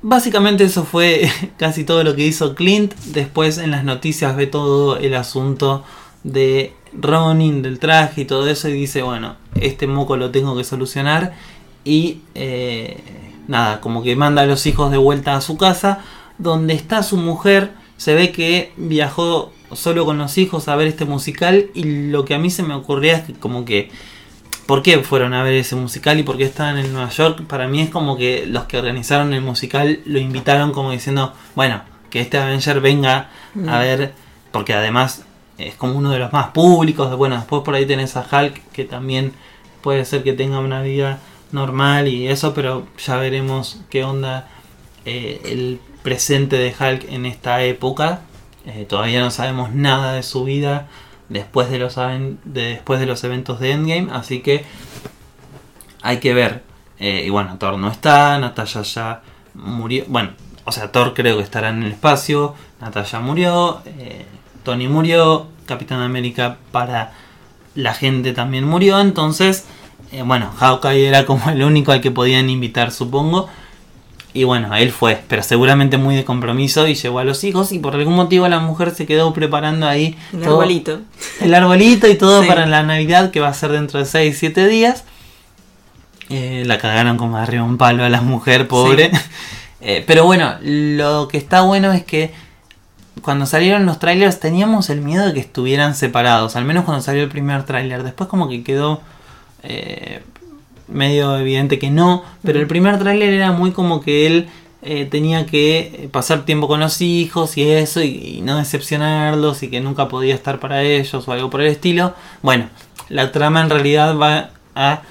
Básicamente 0.00 0.62
eso 0.62 0.84
fue 0.84 1.28
casi 1.58 1.84
todo 1.84 2.04
lo 2.04 2.14
que 2.14 2.26
hizo 2.26 2.54
Clint. 2.54 2.94
Después 3.06 3.58
en 3.58 3.70
las 3.70 3.84
noticias 3.84 4.36
ve 4.36 4.46
todo 4.46 4.96
el 4.96 5.14
asunto 5.14 5.84
de 6.22 6.72
Ronin, 6.92 7.62
del 7.62 7.78
traje 7.78 8.22
y 8.22 8.24
todo 8.24 8.48
eso 8.48 8.68
y 8.68 8.72
dice, 8.72 9.02
bueno, 9.02 9.36
este 9.60 9.86
moco 9.86 10.16
lo 10.16 10.30
tengo 10.30 10.56
que 10.56 10.64
solucionar. 10.64 11.34
Y 11.84 12.20
eh, 12.34 12.96
nada, 13.48 13.80
como 13.80 14.02
que 14.02 14.14
manda 14.14 14.42
a 14.42 14.46
los 14.46 14.66
hijos 14.66 14.90
de 14.90 14.98
vuelta 14.98 15.34
a 15.34 15.40
su 15.40 15.56
casa, 15.56 16.00
donde 16.38 16.74
está 16.74 17.02
su 17.02 17.16
mujer. 17.16 17.72
Se 17.96 18.14
ve 18.14 18.30
que 18.30 18.72
viajó 18.76 19.52
solo 19.72 20.04
con 20.04 20.18
los 20.18 20.38
hijos 20.38 20.68
a 20.68 20.76
ver 20.76 20.86
este 20.86 21.04
musical 21.04 21.66
y 21.74 22.10
lo 22.10 22.24
que 22.24 22.34
a 22.34 22.38
mí 22.38 22.50
se 22.50 22.62
me 22.62 22.74
ocurría 22.74 23.16
es 23.16 23.22
que 23.24 23.32
como 23.34 23.64
que 23.64 23.90
por 24.66 24.82
qué 24.82 24.98
fueron 24.98 25.34
a 25.34 25.42
ver 25.42 25.54
ese 25.54 25.76
musical 25.76 26.18
y 26.18 26.22
por 26.22 26.36
qué 26.36 26.44
estaban 26.44 26.78
en 26.78 26.92
Nueva 26.92 27.08
York. 27.08 27.42
Para 27.46 27.66
mí 27.68 27.80
es 27.80 27.90
como 27.90 28.16
que 28.16 28.46
los 28.46 28.64
que 28.64 28.78
organizaron 28.78 29.32
el 29.32 29.40
musical 29.40 30.00
lo 30.04 30.18
invitaron 30.18 30.72
como 30.72 30.90
diciendo, 30.90 31.32
bueno, 31.54 31.80
que 32.10 32.20
este 32.20 32.38
Avenger 32.38 32.80
venga 32.80 33.30
a 33.54 33.78
mm. 33.78 33.80
ver, 33.80 34.12
porque 34.52 34.74
además 34.74 35.24
es 35.56 35.74
como 35.74 35.94
uno 35.94 36.10
de 36.10 36.18
los 36.18 36.32
más 36.32 36.48
públicos. 36.48 37.16
Bueno, 37.16 37.36
después 37.36 37.62
por 37.62 37.74
ahí 37.74 37.86
tenés 37.86 38.16
a 38.16 38.26
Hulk 38.30 38.70
que 38.72 38.84
también 38.84 39.32
puede 39.80 40.04
ser 40.04 40.22
que 40.22 40.34
tenga 40.34 40.58
una 40.58 40.82
vida 40.82 41.18
normal 41.52 42.08
y 42.08 42.28
eso, 42.28 42.54
pero 42.54 42.86
ya 42.98 43.16
veremos 43.16 43.80
qué 43.90 44.04
onda 44.04 44.48
eh, 45.04 45.40
el 45.44 45.80
presente 46.02 46.56
de 46.56 46.74
Hulk 46.78 47.10
en 47.10 47.26
esta 47.26 47.62
época. 47.62 48.20
Eh, 48.66 48.84
todavía 48.88 49.20
no 49.20 49.30
sabemos 49.30 49.72
nada 49.72 50.12
de 50.12 50.22
su 50.22 50.44
vida 50.44 50.88
después 51.28 51.70
de 51.70 51.78
los, 51.78 51.96
de 51.96 53.06
los 53.06 53.24
eventos 53.24 53.60
de 53.60 53.72
Endgame, 53.72 54.08
así 54.12 54.40
que 54.40 54.64
hay 56.02 56.18
que 56.18 56.34
ver. 56.34 56.62
Eh, 56.98 57.24
y 57.26 57.30
bueno, 57.30 57.56
Thor 57.58 57.78
no 57.78 57.90
está, 57.90 58.38
Natalia 58.38 58.82
ya 58.82 59.22
murió. 59.54 60.04
Bueno, 60.08 60.32
o 60.64 60.72
sea, 60.72 60.92
Thor 60.92 61.14
creo 61.14 61.36
que 61.36 61.42
estará 61.42 61.70
en 61.70 61.82
el 61.82 61.92
espacio, 61.92 62.54
Natalia 62.80 63.20
murió, 63.20 63.82
Tony 64.64 64.88
murió, 64.88 65.48
Capitán 65.66 66.00
América 66.00 66.58
para 66.72 67.12
la 67.74 67.94
gente 67.94 68.32
también 68.32 68.64
murió, 68.64 69.00
entonces, 69.00 69.66
eh, 70.12 70.22
bueno, 70.22 70.50
Hawkeye 70.56 71.06
era 71.06 71.26
como 71.26 71.50
el 71.50 71.62
único 71.62 71.92
al 71.92 72.00
que 72.00 72.10
podían 72.10 72.48
invitar, 72.50 72.90
supongo. 72.92 73.48
Y 74.34 74.44
bueno, 74.44 74.74
él 74.76 74.92
fue, 74.92 75.22
pero 75.26 75.42
seguramente 75.42 75.96
muy 75.96 76.14
de 76.14 76.24
compromiso 76.24 76.86
y 76.86 76.94
llevó 76.94 77.18
a 77.18 77.24
los 77.24 77.42
hijos 77.44 77.72
y 77.72 77.78
por 77.78 77.94
algún 77.94 78.14
motivo 78.14 78.46
la 78.46 78.60
mujer 78.60 78.94
se 78.94 79.06
quedó 79.06 79.32
preparando 79.32 79.88
ahí 79.88 80.16
el 80.32 80.44
arbolito. 80.44 81.00
El 81.40 81.54
arbolito 81.54 82.06
y 82.06 82.14
todo 82.14 82.42
para 82.46 82.66
la 82.66 82.82
Navidad 82.82 83.30
que 83.30 83.40
va 83.40 83.48
a 83.48 83.54
ser 83.54 83.72
dentro 83.72 83.98
de 83.98 84.04
6, 84.04 84.36
7 84.38 84.68
días. 84.68 85.04
Eh, 86.28 86.62
la 86.66 86.76
cagaron 86.78 87.16
como 87.16 87.38
arriba 87.38 87.64
un 87.64 87.78
palo 87.78 88.04
a 88.04 88.08
la 88.08 88.20
mujer, 88.20 88.68
pobre. 88.68 89.10
Eh, 89.80 90.02
pero 90.08 90.24
bueno, 90.24 90.56
lo 90.60 91.28
que 91.28 91.38
está 91.38 91.60
bueno 91.60 91.92
es 91.92 92.02
que 92.02 92.32
cuando 93.22 93.46
salieron 93.46 93.86
los 93.86 94.00
trailers 94.00 94.40
teníamos 94.40 94.90
el 94.90 95.02
miedo 95.02 95.26
de 95.26 95.34
que 95.34 95.38
estuvieran 95.38 95.94
separados, 95.94 96.56
al 96.56 96.64
menos 96.64 96.84
cuando 96.84 97.00
salió 97.00 97.22
el 97.22 97.28
primer 97.28 97.62
tráiler. 97.62 98.02
Después 98.02 98.28
como 98.28 98.48
que 98.48 98.64
quedó 98.64 99.00
eh, 99.62 100.22
medio 100.88 101.36
evidente 101.38 101.78
que 101.78 101.90
no, 101.90 102.24
pero 102.42 102.58
el 102.60 102.66
primer 102.66 102.98
tráiler 102.98 103.32
era 103.32 103.52
muy 103.52 103.72
como 103.72 104.00
que 104.00 104.26
él 104.26 104.48
eh, 104.80 105.06
tenía 105.06 105.44
que 105.44 106.08
pasar 106.12 106.44
tiempo 106.44 106.68
con 106.68 106.80
los 106.80 107.00
hijos 107.00 107.56
y 107.56 107.68
eso, 107.68 108.00
y, 108.02 108.40
no 108.42 108.56
decepcionarlos 108.56 109.62
y 109.62 109.70
que 109.70 109.80
nunca 109.80 110.08
podía 110.08 110.34
estar 110.34 110.60
para 110.60 110.82
ellos 110.82 111.26
o 111.26 111.32
algo 111.32 111.50
por 111.50 111.60
el 111.60 111.66
estilo. 111.66 112.14
Bueno, 112.42 112.68
la 113.08 113.32
trama 113.32 113.60
en 113.60 113.70
realidad 113.70 114.16
va 114.16 114.50
a... 114.74 115.02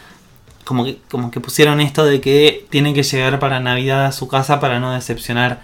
Como 0.64 0.84
que, 0.84 0.98
como 1.10 1.32
que 1.32 1.40
pusieron 1.40 1.80
esto 1.80 2.04
de 2.04 2.20
que 2.20 2.66
tiene 2.70 2.94
que 2.94 3.04
llegar 3.04 3.40
para 3.40 3.62
Navidad 3.62 4.06
a 4.06 4.12
su 4.12 4.28
casa 4.28 4.60
para 4.60 4.82
no 4.82 4.92
decepcionar 4.92 5.62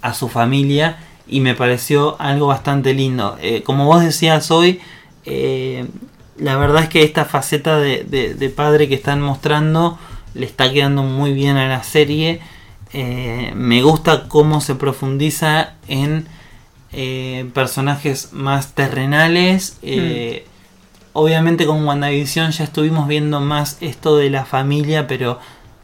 a 0.00 0.14
su 0.14 0.28
familia 0.28 0.98
y 1.26 1.40
me 1.40 1.54
pareció 1.54 2.20
algo 2.20 2.46
bastante 2.46 2.94
lindo. 2.94 3.36
Eh, 3.40 3.62
como 3.62 3.86
vos 3.86 4.02
decías 4.02 4.50
hoy, 4.50 4.80
eh, 5.24 5.86
la 6.36 6.56
verdad 6.56 6.82
es 6.82 6.88
que 6.88 7.02
esta 7.02 7.24
faceta 7.24 7.78
de, 7.78 8.52
padre 8.54 8.88
que 8.88 8.94
están 8.94 9.20
mostrando 9.20 9.98
le 10.34 10.46
está 10.46 10.72
quedando 10.72 11.02
muy 11.02 11.32
bien 11.32 11.56
a 11.56 11.68
la 11.68 11.82
serie. 11.84 12.40
Eh, 12.92 13.52
me 13.54 13.82
gusta 13.82 14.28
cómo 14.28 14.60
se 14.60 14.74
profundiza 14.74 15.74
en 15.86 16.26
eh, 16.92 17.48
personajes 17.54 18.32
más 18.32 18.74
terrenales. 18.74 19.78
Eh. 19.82 20.46
Obviamente 21.12 21.66
con 21.66 21.86
WandaVision 21.86 22.50
ya 22.50 22.64
estuvimos 22.64 23.06
viendo 23.06 23.40
más 23.40 23.78
esto 23.80 24.16
de 24.16 24.30
la 24.30 24.44
familia, 24.44 25.06
pero 25.06 25.38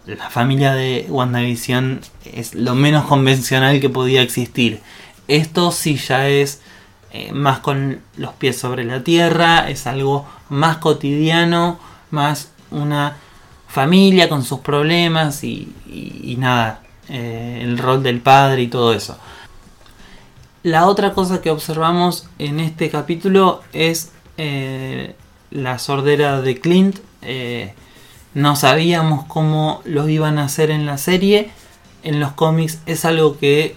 la 0.06 0.28
familia 0.30 0.74
de 0.74 1.06
WandaVision 1.08 2.00
es 2.24 2.56
lo 2.56 2.74
menos 2.74 3.04
convencional 3.04 3.80
que 3.80 3.88
podía 3.88 4.22
existir. 4.22 4.80
Esto 5.28 5.70
sí 5.70 5.96
ya 5.96 6.28
es 6.28 6.60
más 7.32 7.58
con 7.60 8.00
los 8.16 8.32
pies 8.34 8.56
sobre 8.56 8.84
la 8.84 9.02
tierra, 9.02 9.68
es 9.68 9.86
algo 9.88 10.26
más 10.50 10.76
cotidiano, 10.78 11.78
más 12.10 12.50
una 12.70 13.16
familia 13.68 14.28
con 14.28 14.44
sus 14.44 14.60
problemas 14.60 15.44
y, 15.44 15.72
nada, 16.38 16.82
eh, 17.08 17.60
el 17.62 17.78
rol 17.78 18.02
del 18.02 18.20
padre 18.20 18.62
y 18.62 18.68
todo 18.68 18.92
eso. 18.92 19.16
La 20.62 20.86
otra 20.86 21.14
cosa 21.14 21.40
que 21.40 21.50
observamos 21.50 22.28
en 22.38 22.60
este 22.60 22.90
capítulo 22.90 23.62
es 23.72 24.12
eh, 24.36 25.14
la 25.50 25.78
sordera 25.78 26.42
de 26.42 26.60
Clint. 26.60 26.98
Eh, 27.22 27.72
no 28.34 28.56
sabíamos 28.56 29.24
cómo 29.26 29.80
lo 29.84 30.08
iban 30.08 30.38
a 30.38 30.44
hacer 30.44 30.70
en 30.70 30.84
la 30.84 30.98
serie. 30.98 31.50
En 32.02 32.20
los 32.20 32.32
cómics 32.32 32.80
es 32.86 33.04
algo 33.04 33.38
que 33.38 33.76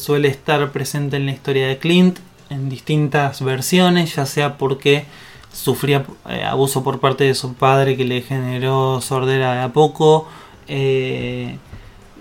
suele 0.00 0.28
estar 0.28 0.72
presente 0.72 1.16
en 1.16 1.26
la 1.26 1.32
historia 1.32 1.66
de 1.66 1.78
Clint 1.78 2.18
en 2.52 2.68
distintas 2.68 3.42
versiones, 3.42 4.14
ya 4.14 4.26
sea 4.26 4.58
porque 4.58 5.04
sufría 5.52 6.04
eh, 6.28 6.44
abuso 6.44 6.82
por 6.82 7.00
parte 7.00 7.24
de 7.24 7.34
su 7.34 7.54
padre 7.54 7.96
que 7.96 8.04
le 8.04 8.22
generó 8.22 9.00
sordera 9.00 9.54
de 9.54 9.60
a 9.60 9.72
poco. 9.72 10.26
Eh, 10.68 11.58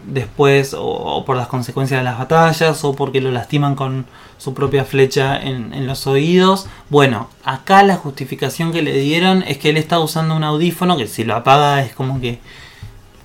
después 0.06 0.76
o, 0.78 1.24
por 1.26 1.38
las 1.38 1.48
consecuencias 1.48 2.00
de 2.00 2.04
las 2.04 2.18
batallas 2.18 2.84
o 2.84 2.94
porque 2.94 3.22
lo 3.22 3.32
lastiman 3.32 3.76
con 3.76 4.08
su 4.40 4.56
propia 4.56 4.84
flecha 4.84 5.40
en, 5.40 5.86
los 5.86 6.08
oídos. 6.08 6.66
Bueno, 6.90 7.30
acá 7.44 7.84
la 7.84 7.98
justificación 7.98 8.72
que 8.72 8.82
le 8.82 8.94
dieron 8.94 9.44
es 9.44 9.60
que 9.60 9.70
él 9.70 9.78
está 9.78 10.00
usando 10.00 10.36
un 10.36 10.44
audífono 10.44 10.98
que 10.98 11.08
si 11.08 11.24
lo 11.24 11.36
apaga 11.36 11.84
es 11.84 11.94
como 11.94 12.20
que 12.20 12.40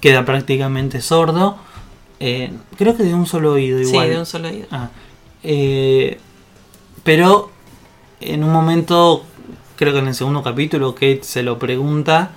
queda 0.00 0.24
prácticamente 0.24 1.00
sordo. 1.00 1.56
Eh, 2.20 2.52
creo 2.76 2.96
que 2.96 3.02
de 3.02 3.14
un 3.14 3.26
solo 3.26 3.52
oído 3.52 3.80
igual. 3.80 4.06
Sí, 4.06 4.12
de 4.12 4.18
un 4.18 4.26
solo 4.26 4.48
oído. 4.48 4.66
Ah, 4.70 4.90
pero 7.02 7.50
en 8.20 8.44
un 8.44 8.52
momento 8.52 9.24
creo 9.76 9.92
que 9.92 9.98
en 10.00 10.08
el 10.08 10.14
segundo 10.14 10.42
capítulo 10.42 10.94
Kate 10.94 11.20
se 11.22 11.42
lo 11.42 11.58
pregunta, 11.58 12.30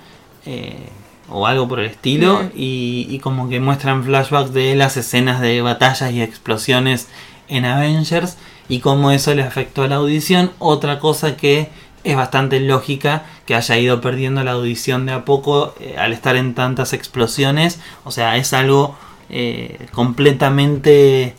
eh, 0.46 0.88
o 1.28 1.46
algo 1.46 1.68
por 1.68 1.80
el 1.80 1.86
estilo, 1.86 2.42
Mm. 2.42 2.50
y, 2.56 3.06
y 3.08 3.18
como 3.20 3.48
que 3.48 3.60
muestran 3.60 4.04
flashbacks 4.04 4.52
de 4.52 4.74
las 4.74 4.96
escenas 4.96 5.40
de 5.40 5.60
batallas 5.62 6.12
y 6.12 6.22
explosiones 6.22 7.08
en 7.48 7.64
Avengers 7.64 8.36
y 8.68 8.80
cómo 8.80 9.10
eso 9.10 9.34
le 9.34 9.42
afectó 9.42 9.82
a 9.82 9.88
la 9.88 9.96
audición. 9.96 10.52
Otra 10.58 10.98
cosa 10.98 11.36
que 11.36 11.68
es 12.02 12.16
bastante 12.16 12.60
lógica 12.60 13.24
que 13.46 13.54
haya 13.54 13.76
ido 13.78 14.00
perdiendo 14.00 14.42
la 14.42 14.52
audición 14.52 15.06
de 15.06 15.12
a 15.12 15.24
poco 15.24 15.74
eh, 15.80 15.96
al 15.98 16.12
estar 16.12 16.34
en 16.36 16.54
tantas 16.54 16.92
explosiones. 16.92 17.78
O 18.04 18.10
sea, 18.10 18.36
es 18.36 18.52
algo 18.52 18.96
eh, 19.28 19.86
completamente 19.92 21.34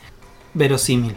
verosímil. 0.53 1.15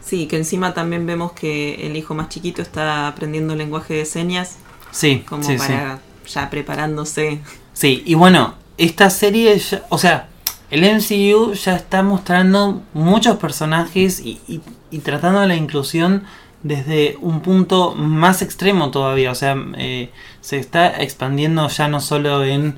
Sí, 0.00 0.26
que 0.26 0.36
encima 0.36 0.74
también 0.74 1.06
vemos 1.06 1.32
que 1.32 1.86
el 1.86 1.96
hijo 1.96 2.14
más 2.14 2.28
chiquito 2.28 2.62
está 2.62 3.06
aprendiendo 3.08 3.54
lenguaje 3.54 3.94
de 3.94 4.04
señas, 4.04 4.56
Sí, 4.90 5.24
como 5.28 5.42
sí, 5.42 5.52
sí. 5.52 5.58
para 5.58 6.00
ya 6.26 6.50
preparándose. 6.50 7.40
Sí, 7.72 8.02
y 8.06 8.14
bueno, 8.14 8.54
esta 8.78 9.10
serie, 9.10 9.56
ya- 9.58 9.82
o 9.88 9.98
sea, 9.98 10.28
el 10.70 10.84
MCU 10.84 11.52
ya 11.54 11.74
está 11.76 12.02
mostrando 12.02 12.82
muchos 12.94 13.36
personajes 13.36 14.20
y, 14.20 14.40
y- 14.48 14.60
y 14.90 14.98
tratando 15.00 15.44
la 15.46 15.54
inclusión 15.56 16.24
desde 16.62 17.16
un 17.20 17.40
punto 17.40 17.94
más 17.94 18.42
extremo 18.42 18.90
todavía. 18.90 19.30
O 19.32 19.34
sea, 19.34 19.56
eh, 19.76 20.10
se 20.40 20.58
está 20.58 21.02
expandiendo 21.02 21.68
ya 21.68 21.88
no 21.88 22.00
solo 22.00 22.44
en 22.44 22.76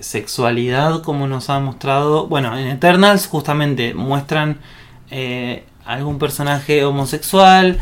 sexualidad 0.00 1.02
como 1.02 1.26
nos 1.26 1.50
ha 1.50 1.60
mostrado. 1.60 2.26
Bueno, 2.26 2.56
en 2.56 2.68
Eternals 2.68 3.26
justamente 3.26 3.94
muestran 3.94 4.58
eh, 5.10 5.64
algún 5.88 6.18
personaje 6.18 6.84
homosexual, 6.84 7.80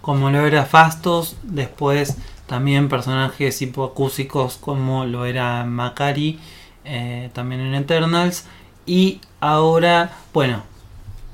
como 0.00 0.30
lo 0.30 0.46
era 0.46 0.64
Fastos, 0.64 1.36
después 1.42 2.16
también 2.46 2.88
personajes 2.88 3.60
hipoacúsicos 3.60 4.56
como 4.56 5.04
lo 5.04 5.24
era 5.26 5.64
Macari, 5.64 6.38
eh, 6.84 7.30
también 7.32 7.62
en 7.62 7.74
Eternals, 7.74 8.44
y 8.86 9.20
ahora, 9.40 10.12
bueno, 10.32 10.62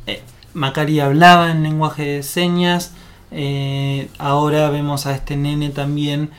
eh, 0.07 0.22
Macari 0.55 1.01
hablaba 1.01 1.51
en 1.51 1.62
lenguaje 1.62 2.05
de 2.05 2.22
señas, 2.22 2.95
eh, 3.30 4.09
ahora 4.18 4.70
vemos 4.70 5.05
a 5.05 5.14
este 5.14 5.36
nene 5.36 5.68
también 5.68 6.30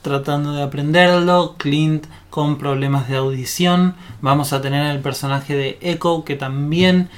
tratando 0.00 0.52
de 0.52 0.62
aprenderlo, 0.62 1.56
Clint 1.58 2.06
con 2.30 2.56
problemas 2.56 3.06
de 3.06 3.16
audición, 3.16 3.96
vamos 4.22 4.54
a 4.54 4.62
tener 4.62 4.86
al 4.86 5.00
personaje 5.00 5.54
de 5.54 5.78
Echo 5.82 6.24
que 6.24 6.36
también 6.36 7.10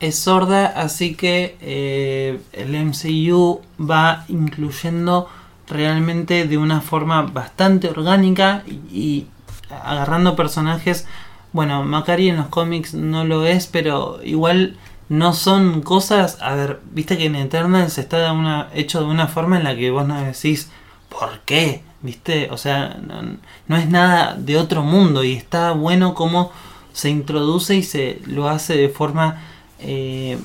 es 0.00 0.18
sorda, 0.18 0.66
así 0.66 1.14
que 1.14 1.56
eh, 1.60 2.40
el 2.52 2.76
MCU 2.84 3.60
va 3.78 4.24
incluyendo 4.28 5.28
realmente 5.66 6.46
de 6.46 6.56
una 6.56 6.80
forma 6.80 7.22
bastante 7.22 7.88
orgánica 7.88 8.62
y, 8.66 9.26
agarrando 9.70 10.36
personajes. 10.36 11.06
Bueno, 11.52 11.82
Macari 11.84 12.28
en 12.28 12.36
los 12.36 12.46
cómics 12.46 12.94
no 12.94 13.24
lo 13.24 13.44
es, 13.46 13.66
pero 13.66 14.20
igual 14.22 14.76
no 15.08 15.32
son 15.32 15.82
cosas. 15.82 16.38
A 16.40 16.54
ver, 16.54 16.80
viste 16.92 17.18
que 17.18 17.26
en 17.26 17.36
Eternals 17.36 17.98
está 17.98 18.18
de 18.18 18.30
una, 18.30 18.68
hecho 18.74 19.00
de 19.00 19.06
una 19.06 19.26
forma 19.26 19.58
en 19.58 19.64
la 19.64 19.76
que 19.76 19.90
vos 19.90 20.06
no 20.06 20.20
decís, 20.20 20.70
¿por 21.08 21.40
qué? 21.40 21.82
¿Viste? 22.00 22.48
O 22.52 22.56
sea, 22.56 22.98
no, 23.04 23.22
no 23.66 23.76
es 23.76 23.88
nada 23.88 24.36
de 24.38 24.56
otro 24.56 24.82
mundo 24.82 25.24
y 25.24 25.32
está 25.32 25.72
bueno 25.72 26.14
como 26.14 26.52
se 26.92 27.10
introduce 27.10 27.74
y 27.74 27.82
se 27.82 28.20
lo 28.26 28.48
hace 28.48 28.76
de 28.76 28.88
forma 28.88 29.42
eh, 29.80 30.38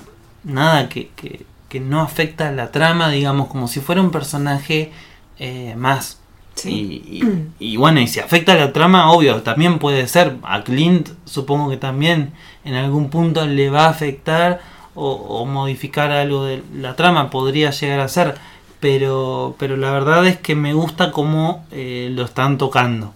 nada 0.44 0.90
que, 0.90 1.10
que, 1.16 1.46
que 1.70 1.80
no 1.80 2.02
afecta 2.02 2.50
a 2.50 2.52
la 2.52 2.72
trama, 2.72 3.10
digamos, 3.10 3.48
como 3.48 3.68
si 3.68 3.80
fuera 3.80 4.02
un 4.02 4.12
personaje 4.12 4.92
eh, 5.40 5.74
más. 5.78 6.20
Sí. 6.56 7.02
Y, 7.10 7.24
y- 7.24 7.74
y 7.74 7.78
bueno, 7.78 8.00
y 8.00 8.08
si 8.08 8.20
afecta 8.20 8.54
a 8.54 8.56
la 8.56 8.74
trama, 8.74 9.12
obvio, 9.12 9.42
también 9.42 9.80
puede 9.80 10.08
ser. 10.08 10.38
A 10.44 10.64
Clint 10.64 11.10
supongo 11.26 11.70
que 11.70 11.78
también 11.78 12.34
en 12.64 12.76
algún 12.76 13.10
punto 13.10 13.46
le 13.48 13.70
va 13.70 13.86
a 13.86 13.90
afectar 13.90 14.62
o, 14.96 15.12
o 15.14 15.46
modificar 15.46 16.12
algo 16.12 16.46
de 16.46 16.62
la 16.76 16.96
trama, 16.96 17.30
podría 17.32 17.72
llegar 17.72 18.00
a 18.00 18.08
ser. 18.08 18.36
Pero, 18.80 19.56
pero 19.58 19.78
la 19.78 19.92
verdad 19.92 20.28
es 20.28 20.38
que 20.38 20.56
me 20.56 20.74
gusta 20.74 21.12
cómo 21.12 21.66
eh, 21.72 22.10
lo 22.14 22.24
están 22.26 22.58
tocando. 22.58 23.14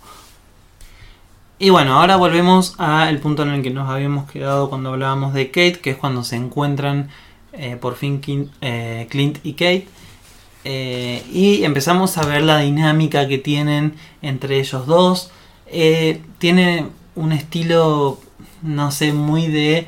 Y 1.59 1.71
bueno, 1.71 1.99
ahora 1.99 2.17
volvemos 2.17 2.75
al 2.77 3.17
punto 3.17 3.41
en 3.41 3.49
el 3.49 3.63
que 3.63 3.71
nos 3.71 3.89
habíamos 3.89 4.29
quedado 4.29 4.69
cuando 4.69 4.89
hablábamos 4.89 5.33
de 5.33 5.47
Kate, 5.47 5.79
que 5.81 5.89
es 5.91 5.97
cuando 5.97 6.23
se 6.23 6.35
encuentran 6.35 7.09
eh, 7.51 7.77
por 7.77 7.95
fin 7.95 8.19
Clint, 8.19 8.51
eh, 8.61 9.07
Clint 9.09 9.39
y 9.43 9.53
Kate. 9.53 9.87
Eh, 10.65 11.23
y 11.33 11.63
empezamos 11.63 12.15
a 12.19 12.25
ver 12.25 12.43
la 12.43 12.59
dinámica 12.59 13.27
que 13.27 13.39
tienen 13.39 13.95
entre 14.21 14.59
ellos 14.59 14.85
dos. 14.85 15.31
Tiene 16.37 16.85
un 17.15 17.31
estilo, 17.31 18.19
no 18.61 18.91
sé, 18.91 19.11
muy 19.11 19.47
de 19.47 19.87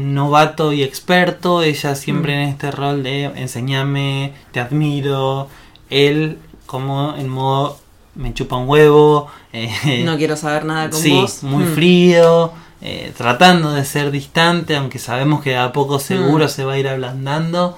novato 0.00 0.72
y 0.72 0.84
experto. 0.84 1.64
Ella 1.64 1.96
siempre 1.96 2.34
en 2.34 2.48
este 2.48 2.70
rol 2.70 3.02
de 3.02 3.24
enseñame, 3.24 4.34
te 4.52 4.60
admiro. 4.60 5.48
Él 5.88 6.38
como 6.66 7.16
en 7.16 7.28
modo 7.28 7.80
me 8.14 8.34
chupa 8.34 8.56
un 8.56 8.68
huevo. 8.68 9.28
eh, 9.52 10.02
No 10.04 10.16
quiero 10.16 10.36
saber 10.36 10.64
nada 10.64 10.90
con 10.90 11.00
sí, 11.00 11.10
vos. 11.12 11.42
muy 11.42 11.64
Mm. 11.64 11.74
frío, 11.74 12.52
eh, 12.82 13.12
tratando 13.16 13.72
de 13.72 13.84
ser 13.84 14.10
distante, 14.10 14.76
aunque 14.76 14.98
sabemos 14.98 15.42
que 15.42 15.56
a 15.56 15.72
poco 15.72 15.98
seguro 15.98 16.46
Mm. 16.46 16.48
se 16.48 16.64
va 16.64 16.72
a 16.74 16.78
ir 16.78 16.88
ablandando. 16.88 17.76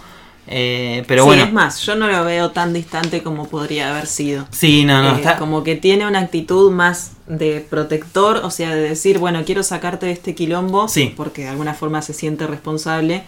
Eh, 0.49 1.05
pero 1.07 1.22
sí, 1.22 1.26
bueno, 1.28 1.45
es 1.45 1.53
más, 1.53 1.80
yo 1.83 1.95
no 1.95 2.09
lo 2.09 2.24
veo 2.24 2.51
tan 2.51 2.72
distante 2.72 3.22
como 3.22 3.47
podría 3.47 3.91
haber 3.93 4.07
sido. 4.09 4.47
sí, 4.51 4.85
no, 4.85 5.01
no, 5.01 5.14
está, 5.14 5.37
Como 5.37 5.62
que 5.62 5.76
tiene 5.76 6.05
una 6.07 6.18
actitud 6.18 6.72
más 6.72 7.12
de 7.28 7.64
protector, 7.70 8.39
o 8.43 8.51
sea, 8.51 8.74
de 8.74 8.80
decir, 8.89 9.18
bueno, 9.18 9.45
quiero 9.47 9.62
sacarte 9.62 10.07
de 10.07 10.12
este 10.12 10.35
quilombo, 10.35 10.89
Sí. 10.89 11.12
porque 11.16 11.43
de 11.43 11.49
alguna 11.51 11.74
forma 11.74 12.03
se 12.03 12.12
siente 12.12 12.47
responsable, 12.49 13.22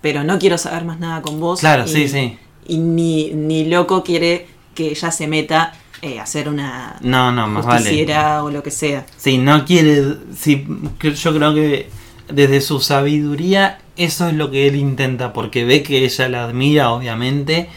pero 0.00 0.22
no 0.22 0.38
quiero 0.38 0.58
saber 0.58 0.84
más 0.84 0.98
nada 1.00 1.22
con 1.22 1.40
vos. 1.40 1.60
Claro, 1.60 1.84
y, 1.86 1.88
sí, 1.88 2.08
sí. 2.08 2.38
Y 2.68 2.78
ni, 2.78 3.30
ni 3.32 3.64
loco 3.64 4.02
quiere 4.04 4.48
que 4.76 4.90
ella 4.90 5.10
se 5.10 5.26
meta 5.26 5.72
eh, 6.02 6.20
a 6.20 6.22
hacer 6.22 6.48
una 6.48 6.98
no, 7.00 7.32
no, 7.32 7.48
más 7.48 7.66
vale. 7.66 7.80
justiciera 7.80 8.44
o 8.44 8.50
lo 8.50 8.62
que 8.62 8.70
sea. 8.70 9.04
Sí, 9.16 9.38
no 9.38 9.64
quiere, 9.64 10.04
sí, 10.38 10.64
yo 11.00 11.34
creo 11.34 11.52
que 11.54 11.88
desde 12.28 12.60
su 12.60 12.78
sabiduría 12.80 13.78
eso 13.96 14.28
es 14.28 14.34
lo 14.34 14.50
que 14.50 14.68
él 14.68 14.76
intenta, 14.76 15.32
porque 15.32 15.64
ve 15.64 15.82
que 15.82 16.04
ella 16.04 16.28
la 16.28 16.44
admira, 16.44 16.90
obviamente, 16.90 17.68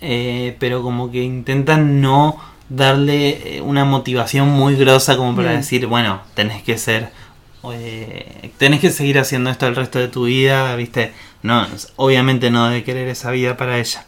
eh, 0.00 0.56
pero 0.60 0.82
como 0.82 1.10
que 1.10 1.22
intenta 1.22 1.76
no 1.78 2.36
darle 2.68 3.56
eh, 3.56 3.60
una 3.62 3.84
motivación 3.84 4.48
muy 4.48 4.74
grosa 4.76 5.16
como 5.16 5.34
para 5.34 5.52
Mm. 5.52 5.56
decir, 5.56 5.86
bueno, 5.86 6.20
tenés 6.34 6.62
que 6.62 6.76
ser, 6.78 7.10
eh, 7.72 8.50
tenés 8.58 8.80
que 8.80 8.90
seguir 8.90 9.18
haciendo 9.18 9.50
esto 9.50 9.66
el 9.66 9.76
resto 9.76 9.98
de 9.98 10.08
tu 10.08 10.24
vida, 10.26 10.74
viste, 10.76 11.12
no, 11.42 11.66
obviamente 11.96 12.50
no 12.50 12.66
debe 12.68 12.84
querer 12.84 13.08
esa 13.08 13.30
vida 13.30 13.56
para 13.56 13.78
ella. 13.78 14.04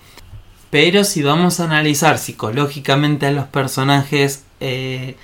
Pero 0.70 1.04
si 1.04 1.22
vamos 1.22 1.60
a 1.60 1.64
analizar 1.64 2.18
psicológicamente 2.18 3.26
a 3.26 3.32
los 3.32 3.46
personajes, 3.46 4.44
eh, 4.60 5.16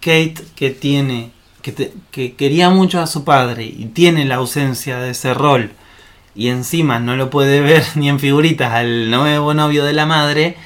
Kate 0.00 0.36
que 0.54 0.70
tiene, 0.70 1.32
que, 1.62 1.92
que 2.10 2.34
quería 2.34 2.70
mucho 2.70 3.00
a 3.00 3.06
su 3.06 3.24
padre 3.24 3.64
y 3.64 3.86
tiene 3.86 4.24
la 4.24 4.36
ausencia 4.36 4.98
de 4.98 5.10
ese 5.10 5.34
rol 5.34 5.72
y 6.36 6.48
encima 6.48 6.98
no 7.00 7.16
lo 7.16 7.30
puede 7.30 7.60
ver 7.62 7.84
ni 7.96 8.08
en 8.08 8.20
figuritas 8.20 8.72
al 8.72 9.10
nuevo 9.10 9.54
novio 9.54 9.84
de 9.84 9.92
la 9.94 10.06
madre, 10.06 10.56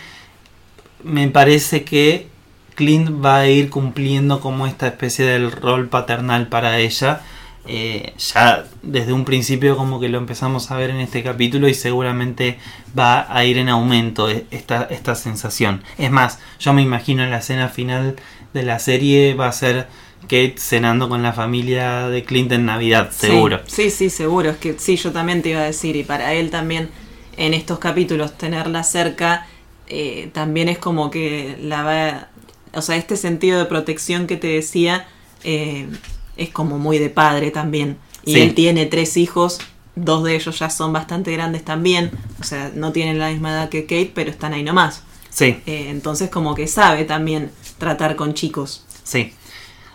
me 1.02 1.28
parece 1.28 1.84
que 1.84 2.28
Clint 2.74 3.10
va 3.24 3.40
a 3.40 3.46
ir 3.46 3.70
cumpliendo 3.70 4.40
como 4.40 4.66
esta 4.66 4.86
especie 4.86 5.24
del 5.24 5.52
rol 5.52 5.88
paternal 5.88 6.48
para 6.48 6.78
ella. 6.78 7.20
Eh, 7.66 8.14
ya 8.18 8.64
desde 8.82 9.12
un 9.12 9.24
principio 9.24 9.76
como 9.76 10.00
que 10.00 10.08
lo 10.08 10.18
empezamos 10.18 10.70
a 10.70 10.76
ver 10.76 10.90
en 10.90 10.96
este 11.00 11.22
capítulo 11.22 11.68
y 11.68 11.74
seguramente 11.74 12.58
va 12.98 13.26
a 13.34 13.44
ir 13.44 13.58
en 13.58 13.68
aumento 13.68 14.30
e- 14.30 14.46
esta, 14.50 14.84
esta 14.84 15.14
sensación. 15.14 15.82
Es 15.98 16.10
más, 16.10 16.38
yo 16.58 16.72
me 16.72 16.82
imagino 16.82 17.22
en 17.22 17.30
la 17.30 17.38
escena 17.38 17.68
final 17.68 18.16
de 18.54 18.62
la 18.62 18.78
serie 18.78 19.34
va 19.34 19.48
a 19.48 19.52
ser 19.52 19.86
Kate 20.22 20.54
cenando 20.58 21.08
con 21.08 21.22
la 21.22 21.32
familia 21.32 22.08
de 22.08 22.24
Clint 22.24 22.52
en 22.52 22.66
Navidad, 22.66 23.10
Sí, 23.12 23.26
seguro. 23.26 23.60
Sí, 23.66 23.90
sí, 23.90 24.10
seguro. 24.10 24.50
Es 24.50 24.56
que 24.56 24.78
sí, 24.78 24.96
yo 24.96 25.12
también 25.12 25.42
te 25.42 25.50
iba 25.50 25.60
a 25.60 25.64
decir, 25.64 25.96
y 25.96 26.04
para 26.04 26.32
él 26.34 26.50
también 26.50 26.90
en 27.36 27.54
estos 27.54 27.78
capítulos 27.78 28.36
tenerla 28.36 28.82
cerca, 28.84 29.46
eh, 29.86 30.30
también 30.32 30.68
es 30.68 30.78
como 30.78 31.10
que 31.10 31.56
la 31.60 31.82
va... 31.82 32.28
O 32.72 32.82
sea, 32.82 32.96
este 32.96 33.16
sentido 33.16 33.58
de 33.58 33.64
protección 33.64 34.26
que 34.26 34.36
te 34.36 34.46
decía 34.46 35.08
eh, 35.42 35.88
es 36.36 36.50
como 36.50 36.78
muy 36.78 36.98
de 36.98 37.10
padre 37.10 37.50
también. 37.50 37.98
Y 38.24 38.34
Sí. 38.34 38.40
él 38.40 38.54
tiene 38.54 38.86
tres 38.86 39.16
hijos, 39.16 39.58
dos 39.96 40.24
de 40.24 40.34
ellos 40.36 40.58
ya 40.58 40.70
son 40.70 40.92
bastante 40.92 41.32
grandes 41.32 41.64
también. 41.64 42.10
O 42.40 42.44
sea, 42.44 42.70
no 42.74 42.92
tienen 42.92 43.18
la 43.18 43.30
misma 43.30 43.50
edad 43.50 43.68
que 43.68 43.82
Kate, 43.84 44.12
pero 44.14 44.30
están 44.30 44.52
ahí 44.52 44.62
nomás. 44.62 45.02
Sí, 45.30 45.60
Eh, 45.66 45.86
entonces 45.90 46.28
como 46.28 46.54
que 46.54 46.66
sabe 46.66 47.04
también 47.04 47.50
tratar 47.78 48.16
con 48.16 48.34
chicos. 48.34 48.84
sí. 49.04 49.32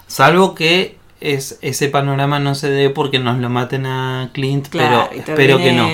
Salvo 0.07 0.53
que 0.53 0.97
es, 1.19 1.57
ese 1.61 1.89
panorama 1.89 2.37
no 2.39 2.53
se 2.53 2.69
dé 2.69 2.91
porque 2.91 3.17
nos 3.17 3.39
lo 3.39 3.49
maten 3.49 3.87
a 3.87 4.29
Clint, 4.33 4.67
Claro, 4.67 5.07
pero 5.09 5.21
espero 5.23 5.57
que 5.57 5.73
no. 5.73 5.87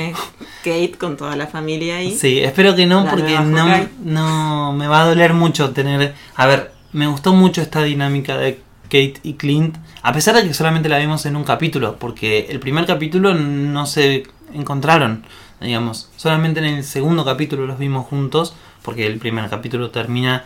Kate 0.63 0.97
con 0.99 1.15
toda 1.15 1.35
la 1.37 1.47
familia 1.47 1.97
ahí. 1.97 2.13
Sí, 2.15 2.39
espero 2.39 2.75
que 2.75 2.85
no, 2.85 3.05
La 3.05 3.11
porque 3.11 3.39
no, 3.39 3.87
no 4.03 4.73
me 4.73 4.87
va 4.87 5.03
a 5.03 5.05
doler 5.07 5.33
mucho 5.33 5.71
tener. 5.71 6.13
A 6.35 6.45
ver, 6.45 6.73
me 6.91 7.07
gustó 7.07 7.31
mucho 7.33 7.61
esta 7.61 7.81
dinámica 7.83 8.37
de 8.37 8.59
Kate 8.91 9.15
y 9.23 9.33
Clint, 9.35 9.77
a 10.03 10.11
pesar 10.11 10.35
de 10.35 10.43
que 10.45 10.53
solamente 10.53 10.89
la 10.89 10.97
vimos 10.97 11.25
en 11.25 11.37
un 11.37 11.45
capítulo, 11.45 11.95
porque 11.97 12.47
el 12.49 12.59
primer 12.59 12.85
capítulo 12.85 13.33
no 13.33 13.85
se 13.85 14.23
encontraron, 14.53 15.23
digamos, 15.61 16.09
solamente 16.17 16.59
en 16.59 16.65
el 16.65 16.83
segundo 16.83 17.23
capítulo 17.23 17.65
los 17.65 17.79
vimos 17.79 18.05
juntos, 18.05 18.53
porque 18.81 19.07
el 19.07 19.17
primer 19.17 19.49
capítulo 19.49 19.91
termina 19.91 20.43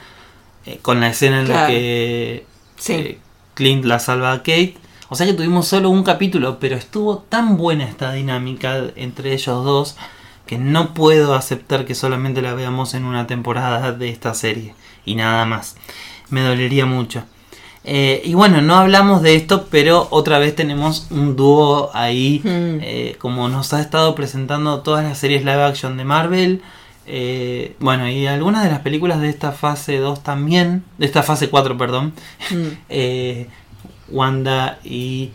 eh, 0.66 0.78
con 0.82 1.00
la 1.00 1.10
escena 1.10 1.42
en 1.42 1.48
la 1.50 1.68
que 1.68 2.46
Sí. 2.78 2.94
eh, 2.94 3.18
Clint 3.56 3.86
la 3.86 4.00
salva 4.00 4.32
a 4.34 4.38
Kate. 4.40 4.78
O 5.10 5.16
sea 5.16 5.26
que 5.26 5.34
tuvimos 5.34 5.68
solo 5.68 5.90
un 5.90 6.04
capítulo, 6.04 6.60
pero 6.60 6.76
estuvo 6.76 7.20
tan 7.20 7.58
buena 7.58 7.86
esta 7.86 8.12
dinámica 8.12 8.84
entre 8.96 9.34
ellos 9.34 9.64
dos 9.64 9.96
que 10.46 10.58
no 10.58 10.94
puedo 10.94 11.34
aceptar 11.36 11.86
que 11.86 11.96
solamente 11.96 12.42
la 12.42 12.54
veamos 12.54 12.94
en 12.94 13.06
una 13.06 13.26
temporada 13.26 13.92
de 13.92 14.10
esta 14.10 14.34
serie 14.34 14.76
y 15.06 15.16
nada 15.16 15.46
más. 15.46 15.76
Me 16.30 16.42
dolería 16.42 16.86
mucho. 16.86 17.24
Eh, 17.88 18.22
y 18.26 18.34
bueno, 18.34 18.62
no 18.62 18.76
hablamos 18.76 19.22
de 19.22 19.36
esto, 19.36 19.68
pero 19.70 20.08
otra 20.10 20.40
vez 20.40 20.56
tenemos 20.56 21.08
un 21.12 21.36
dúo 21.36 21.92
ahí, 21.94 22.40
Hmm. 22.44 22.80
eh, 22.82 23.16
como 23.20 23.48
nos 23.48 23.74
ha 23.74 23.82
estado 23.82 24.16
presentando 24.16 24.80
todas 24.82 25.04
las 25.04 25.18
series 25.20 25.42
live 25.46 25.64
action 25.64 25.96
de 25.98 26.04
Marvel. 26.06 26.62
eh, 27.08 27.76
bueno, 27.80 28.10
y 28.10 28.26
algunas 28.26 28.64
de 28.64 28.72
las 28.72 28.80
películas 28.80 29.22
de 29.22 29.30
esta 29.30 29.52
fase 29.52 29.98
2 30.00 30.24
también, 30.24 30.84
de 30.98 31.06
esta 31.06 31.22
fase 31.22 31.50
4, 31.50 31.78
perdón. 31.78 32.14
Mm. 32.50 32.56
Eh, 32.90 33.48
Wanda 34.10 34.80
y 34.84 35.30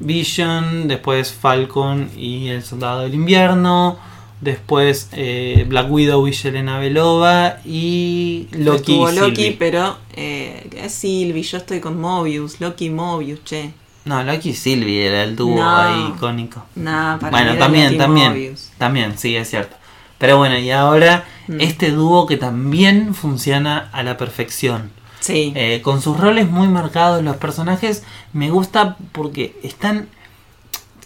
Vision, 0.00 0.88
después 0.88 1.32
Falcon 1.32 2.10
y 2.16 2.48
el 2.48 2.62
Soldado 2.64 3.00
del 3.02 3.14
Invierno, 3.14 3.96
después 4.44 5.08
eh, 5.12 5.64
Black 5.68 5.90
Widow 5.90 6.26
y 6.28 6.32
Yelena 6.32 6.78
Belova 6.78 7.58
y 7.64 8.46
Loki. 8.52 8.92
Estuvo 8.92 9.10
y 9.10 9.16
Loki, 9.16 9.34
Sylvie. 9.36 9.56
pero 9.58 9.96
eh, 10.14 10.68
es 10.76 10.92
Sylvie, 10.94 11.42
yo 11.42 11.56
estoy 11.58 11.80
con 11.80 12.00
Mobius, 12.00 12.60
Loki 12.60 12.86
y 12.86 12.90
Mobius, 12.90 13.42
che. 13.44 13.72
No, 14.04 14.22
Loki 14.22 14.50
y 14.50 14.54
Sylvie 14.54 15.06
era 15.06 15.24
el 15.24 15.34
dúo 15.34 15.56
No. 15.56 15.76
ahí 15.76 16.12
icónico. 16.14 16.62
Nah, 16.76 17.18
para 17.18 17.30
bueno, 17.30 17.56
también, 17.58 17.86
Loki 17.86 17.98
también, 17.98 18.28
Mobius. 18.32 18.70
también, 18.78 19.18
sí, 19.18 19.34
es 19.34 19.48
cierto. 19.50 19.76
Pero 20.18 20.36
bueno, 20.38 20.58
y 20.58 20.70
ahora 20.70 21.24
Mm. 21.48 21.60
este 21.60 21.90
dúo 21.90 22.26
que 22.26 22.36
también 22.38 23.14
funciona 23.14 23.90
a 23.92 24.02
la 24.02 24.16
perfección. 24.16 24.90
Sí. 25.20 25.52
Eh, 25.56 25.80
con 25.82 26.00
sus 26.02 26.18
roles 26.18 26.48
muy 26.50 26.68
marcados, 26.68 27.22
los 27.22 27.36
personajes 27.36 28.02
me 28.34 28.50
gusta 28.50 28.96
porque 29.12 29.54
están, 29.62 30.08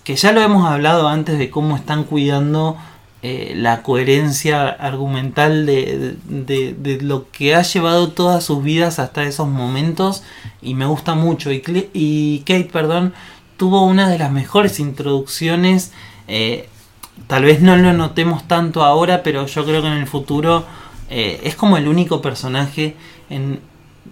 que 0.05 0.15
ya 0.17 0.33
lo 0.33 0.41
hemos 0.41 0.65
hablado 0.69 1.09
antes 1.09 1.39
de 1.39 1.51
cómo 1.51 1.77
están 1.77 2.03
cuidando 2.05 2.77
eh, 3.23 3.53
la 3.57 3.83
coherencia 3.83 4.69
argumental 4.69 5.67
de, 5.67 6.17
de- 6.25 6.99
lo 7.03 7.31
que 7.31 7.55
ha 7.55 7.63
llevado 7.63 8.09
todas 8.11 8.45
sus 8.45 8.63
vidas 8.63 8.99
hasta 8.99 9.25
esos 9.25 9.49
momentos 9.49 10.23
y 10.63 10.75
me 10.75 10.87
gusta 10.87 11.15
mucho. 11.15 11.51
Y 11.53 12.39
Kate, 12.47 12.71
perdón, 12.73 13.13
tuvo 13.57 13.85
una 13.85 14.09
de 14.09 14.19
las 14.19 14.31
mejores 14.31 14.79
introducciones. 14.81 15.93
eh, 16.29 16.69
tal 17.27 17.45
vez 17.45 17.61
no 17.61 17.77
lo 17.77 17.93
notemos 17.93 18.47
tanto 18.47 18.85
ahora, 18.85 19.23
pero 19.25 19.47
yo 19.47 19.65
creo 19.65 19.83
que 19.83 19.89
en 19.89 19.95
el 19.95 20.07
futuro 20.07 20.65
eh, 21.11 21.41
es 21.43 21.57
como 21.57 21.77
el 21.77 21.89
único 21.89 22.23
personaje 22.23 22.95
en 23.31 23.61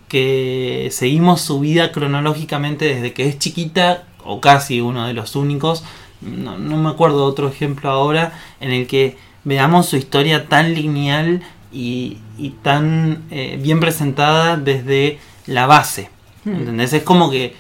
que 0.09 0.89
seguimos 0.93 1.41
su 1.41 1.61
vida 1.61 1.93
cronológicamente 1.93 2.87
desde 2.87 3.13
que 3.13 3.29
es 3.29 3.39
chiquita, 3.39 4.05
o 4.25 4.41
casi 4.41 4.81
uno 4.81 5.07
de 5.07 5.15
los 5.15 5.37
únicos. 5.37 5.85
No, 6.21 6.59
no 6.59 6.77
me 6.77 6.91
acuerdo 6.91 7.25
otro 7.25 7.49
ejemplo 7.49 7.91
ahora 7.91 8.33
en 8.61 8.71
el 8.71 8.87
que 8.87 9.17
veamos 9.45 9.87
su 9.87 9.97
historia 9.97 10.49
tan 10.49 10.75
lineal 10.75 11.43
y, 11.73 12.19
y 12.39 12.51
tan 12.51 13.25
eh, 13.31 13.59
bien 13.63 13.81
presentada 13.81 14.57
desde 14.57 15.19
la 15.47 15.67
base. 15.67 16.11
Hmm. 16.45 16.57
¿Entendés? 16.57 16.93
Es 16.93 17.03
como 17.03 17.31
que, 17.31 17.55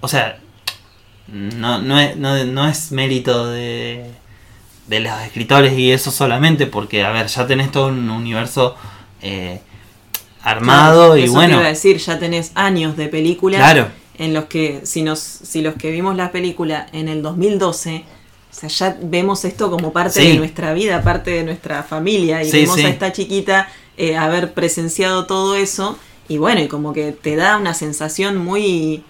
o 0.00 0.08
sea, 0.08 0.38
no, 1.28 1.80
no, 1.80 1.98
es, 1.98 2.16
no, 2.16 2.44
no 2.44 2.68
es 2.68 2.92
mérito 2.92 3.46
de, 3.46 4.10
de 4.86 5.00
los 5.00 5.20
escritores 5.22 5.76
y 5.76 5.90
eso 5.90 6.10
solamente, 6.10 6.66
porque, 6.66 7.04
a 7.04 7.10
ver, 7.10 7.26
ya 7.26 7.46
tenés 7.46 7.72
todo 7.72 7.88
un 7.88 8.08
universo 8.10 8.76
eh, 9.22 9.60
armado 10.42 11.06
Claro, 11.06 11.16
y 11.16 11.24
eso 11.24 11.32
bueno. 11.32 11.54
Te 11.54 11.60
iba 11.60 11.66
a 11.66 11.70
decir, 11.70 11.96
ya 11.98 12.18
tenés 12.18 12.52
años 12.54 12.96
de 12.96 13.08
películas 13.08 13.60
Claro, 13.60 13.88
en 14.18 14.32
los 14.34 14.44
que, 14.46 14.80
si, 14.84 15.02
nos, 15.02 15.18
si 15.20 15.60
los 15.62 15.74
que 15.74 15.90
vimos 15.90 16.16
la 16.16 16.32
película 16.32 16.86
en 16.92 17.08
el 17.08 17.22
2012, 17.22 18.04
o 18.50 18.54
sea, 18.58 18.68
ya 18.68 18.96
vemos 19.02 19.44
esto 19.44 19.70
como 19.70 19.92
parte 19.92 20.20
Sí. 20.20 20.28
de 20.28 20.34
nuestra 20.38 20.72
vida, 20.72 21.02
parte 21.02 21.30
de 21.30 21.44
nuestra 21.44 21.82
familia, 21.82 22.42
y 22.42 22.50
Sí, 22.50 22.60
vemos 22.62 22.76
sí. 22.76 22.84
a 22.84 22.88
esta 22.88 23.12
chiquita 23.12 23.68
eh, 23.98 24.16
haber 24.16 24.52
presenciado 24.54 25.26
todo 25.26 25.54
eso, 25.56 25.98
y 26.28 26.38
bueno, 26.38 26.60
y 26.60 26.68
como 26.68 26.92
que 26.92 27.12
te 27.12 27.36
da 27.36 27.56
una 27.58 27.74
sensación 27.74 28.36
muy 28.36 29.04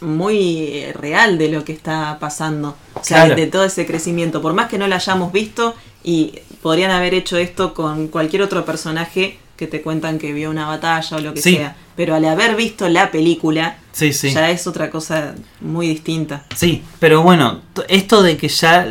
muy 0.00 0.68
eh, 0.68 0.92
real 0.92 1.38
de 1.38 1.48
lo 1.48 1.64
que 1.64 1.72
está 1.72 2.16
pasando, 2.20 2.76
o 2.94 3.02
sea, 3.02 3.24
Claro. 3.24 3.34
de, 3.34 3.44
de 3.46 3.50
todo 3.50 3.64
ese 3.64 3.84
crecimiento, 3.84 4.40
por 4.40 4.52
más 4.54 4.68
que 4.68 4.78
no 4.78 4.86
la 4.86 4.96
hayamos 4.96 5.32
visto 5.32 5.74
y 6.04 6.38
podrían 6.62 6.92
haber 6.92 7.14
hecho 7.14 7.36
esto 7.36 7.74
con 7.74 8.06
cualquier 8.06 8.42
otro 8.42 8.64
personaje 8.64 9.38
que 9.62 9.68
te 9.68 9.80
cuentan 9.80 10.18
que 10.18 10.32
vio 10.32 10.50
una 10.50 10.66
batalla 10.66 11.16
o 11.16 11.20
lo 11.20 11.34
que 11.34 11.40
Sí. 11.40 11.54
sea, 11.54 11.76
pero 11.94 12.16
al 12.16 12.24
haber 12.24 12.56
visto 12.56 12.88
la 12.88 13.12
película, 13.12 13.76
sí, 13.92 14.12
sí. 14.12 14.32
ya 14.32 14.50
es 14.50 14.66
otra 14.66 14.90
cosa 14.90 15.36
muy 15.60 15.86
distinta. 15.86 16.44
Sí, 16.56 16.82
pero 16.98 17.22
bueno, 17.22 17.60
esto 17.88 18.24
de 18.24 18.36
que 18.36 18.48
ya 18.48 18.88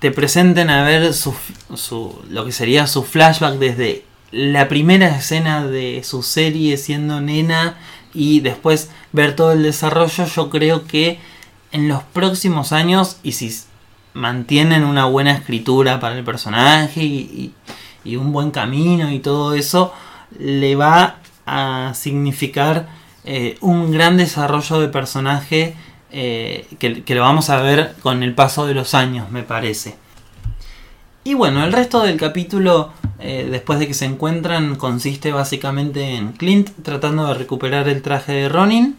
te 0.00 0.10
presenten 0.10 0.68
a 0.68 0.82
ver 0.84 1.14
su, 1.14 1.32
su, 1.74 2.20
lo 2.28 2.44
que 2.44 2.52
sería 2.52 2.86
su 2.86 3.04
flashback 3.04 3.54
desde 3.54 4.04
la 4.32 4.68
primera 4.68 5.08
escena 5.16 5.66
de 5.66 6.02
su 6.04 6.22
serie 6.22 6.76
siendo 6.76 7.22
nena 7.22 7.78
y 8.12 8.40
después 8.40 8.90
ver 9.12 9.34
todo 9.34 9.52
el 9.52 9.62
desarrollo, 9.62 10.26
yo 10.26 10.50
creo 10.50 10.86
que 10.86 11.18
en 11.70 11.88
los 11.88 12.02
próximos 12.02 12.72
años, 12.72 13.16
y 13.22 13.32
si 13.32 13.50
mantienen 14.12 14.84
una 14.84 15.06
buena 15.06 15.32
escritura 15.32 15.98
para 16.00 16.18
el 16.18 16.24
personaje 16.24 17.02
y, 17.02 17.14
y- 17.16 17.54
y 18.04 18.16
un 18.16 18.32
buen 18.32 18.50
camino 18.50 19.10
y 19.10 19.18
todo 19.18 19.54
eso, 19.54 19.92
le 20.38 20.76
va 20.76 21.16
a 21.46 21.92
significar 21.94 22.88
eh, 23.24 23.56
un 23.60 23.92
gran 23.92 24.16
desarrollo 24.16 24.80
de 24.80 24.88
personaje 24.88 25.74
eh, 26.10 26.66
que, 26.78 27.14
lo 27.14 27.22
vamos 27.22 27.50
a 27.50 27.60
ver 27.62 27.94
con 28.02 28.22
el 28.22 28.34
paso 28.34 28.66
de 28.66 28.74
los 28.74 28.94
años, 28.94 29.30
me 29.30 29.42
parece. 29.42 29.96
Y 31.24 31.34
bueno, 31.34 31.64
el 31.64 31.72
resto 31.72 32.02
del 32.02 32.16
capítulo, 32.16 32.90
eh, 33.20 33.46
después 33.50 33.78
de 33.78 33.86
que 33.86 33.94
se 33.94 34.06
encuentran, 34.06 34.74
consiste 34.74 35.30
básicamente 35.30 36.16
en 36.16 36.32
Clint 36.32 36.70
tratando 36.82 37.26
de 37.28 37.34
recuperar 37.34 37.88
el 37.88 38.02
traje 38.02 38.32
de 38.32 38.48
Ronin. 38.48 38.96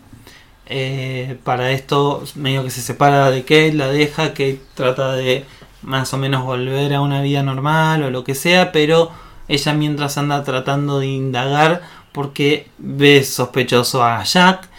Para 1.43 1.71
esto, 1.71 2.23
medio 2.35 2.63
que 2.63 2.71
se 2.71 2.81
separa 2.81 3.29
de 3.29 3.41
Kate, 3.41 3.73
la 3.73 3.89
deja, 3.89 4.29
Kate 4.29 4.61
trata 4.73 5.13
de 5.13 5.45
más 5.83 6.13
o 6.13 6.17
menos 6.17 6.43
volver 6.43 6.93
a 6.93 7.01
una 7.01 7.21
vida 7.21 7.43
normal 7.43 8.03
o 8.03 8.09
lo 8.11 8.23
que 8.23 8.35
sea, 8.35 8.71
pero 8.71 9.11
ella 9.47 9.73
mientras 9.73 10.17
anda 10.17 10.43
tratando 10.43 10.99
de 10.99 11.07
indagar 11.07 11.81
porque 12.11 12.67
ve 12.77 13.23
sospechoso 13.23 14.03
a 14.03 14.23
Jack. 14.23 14.69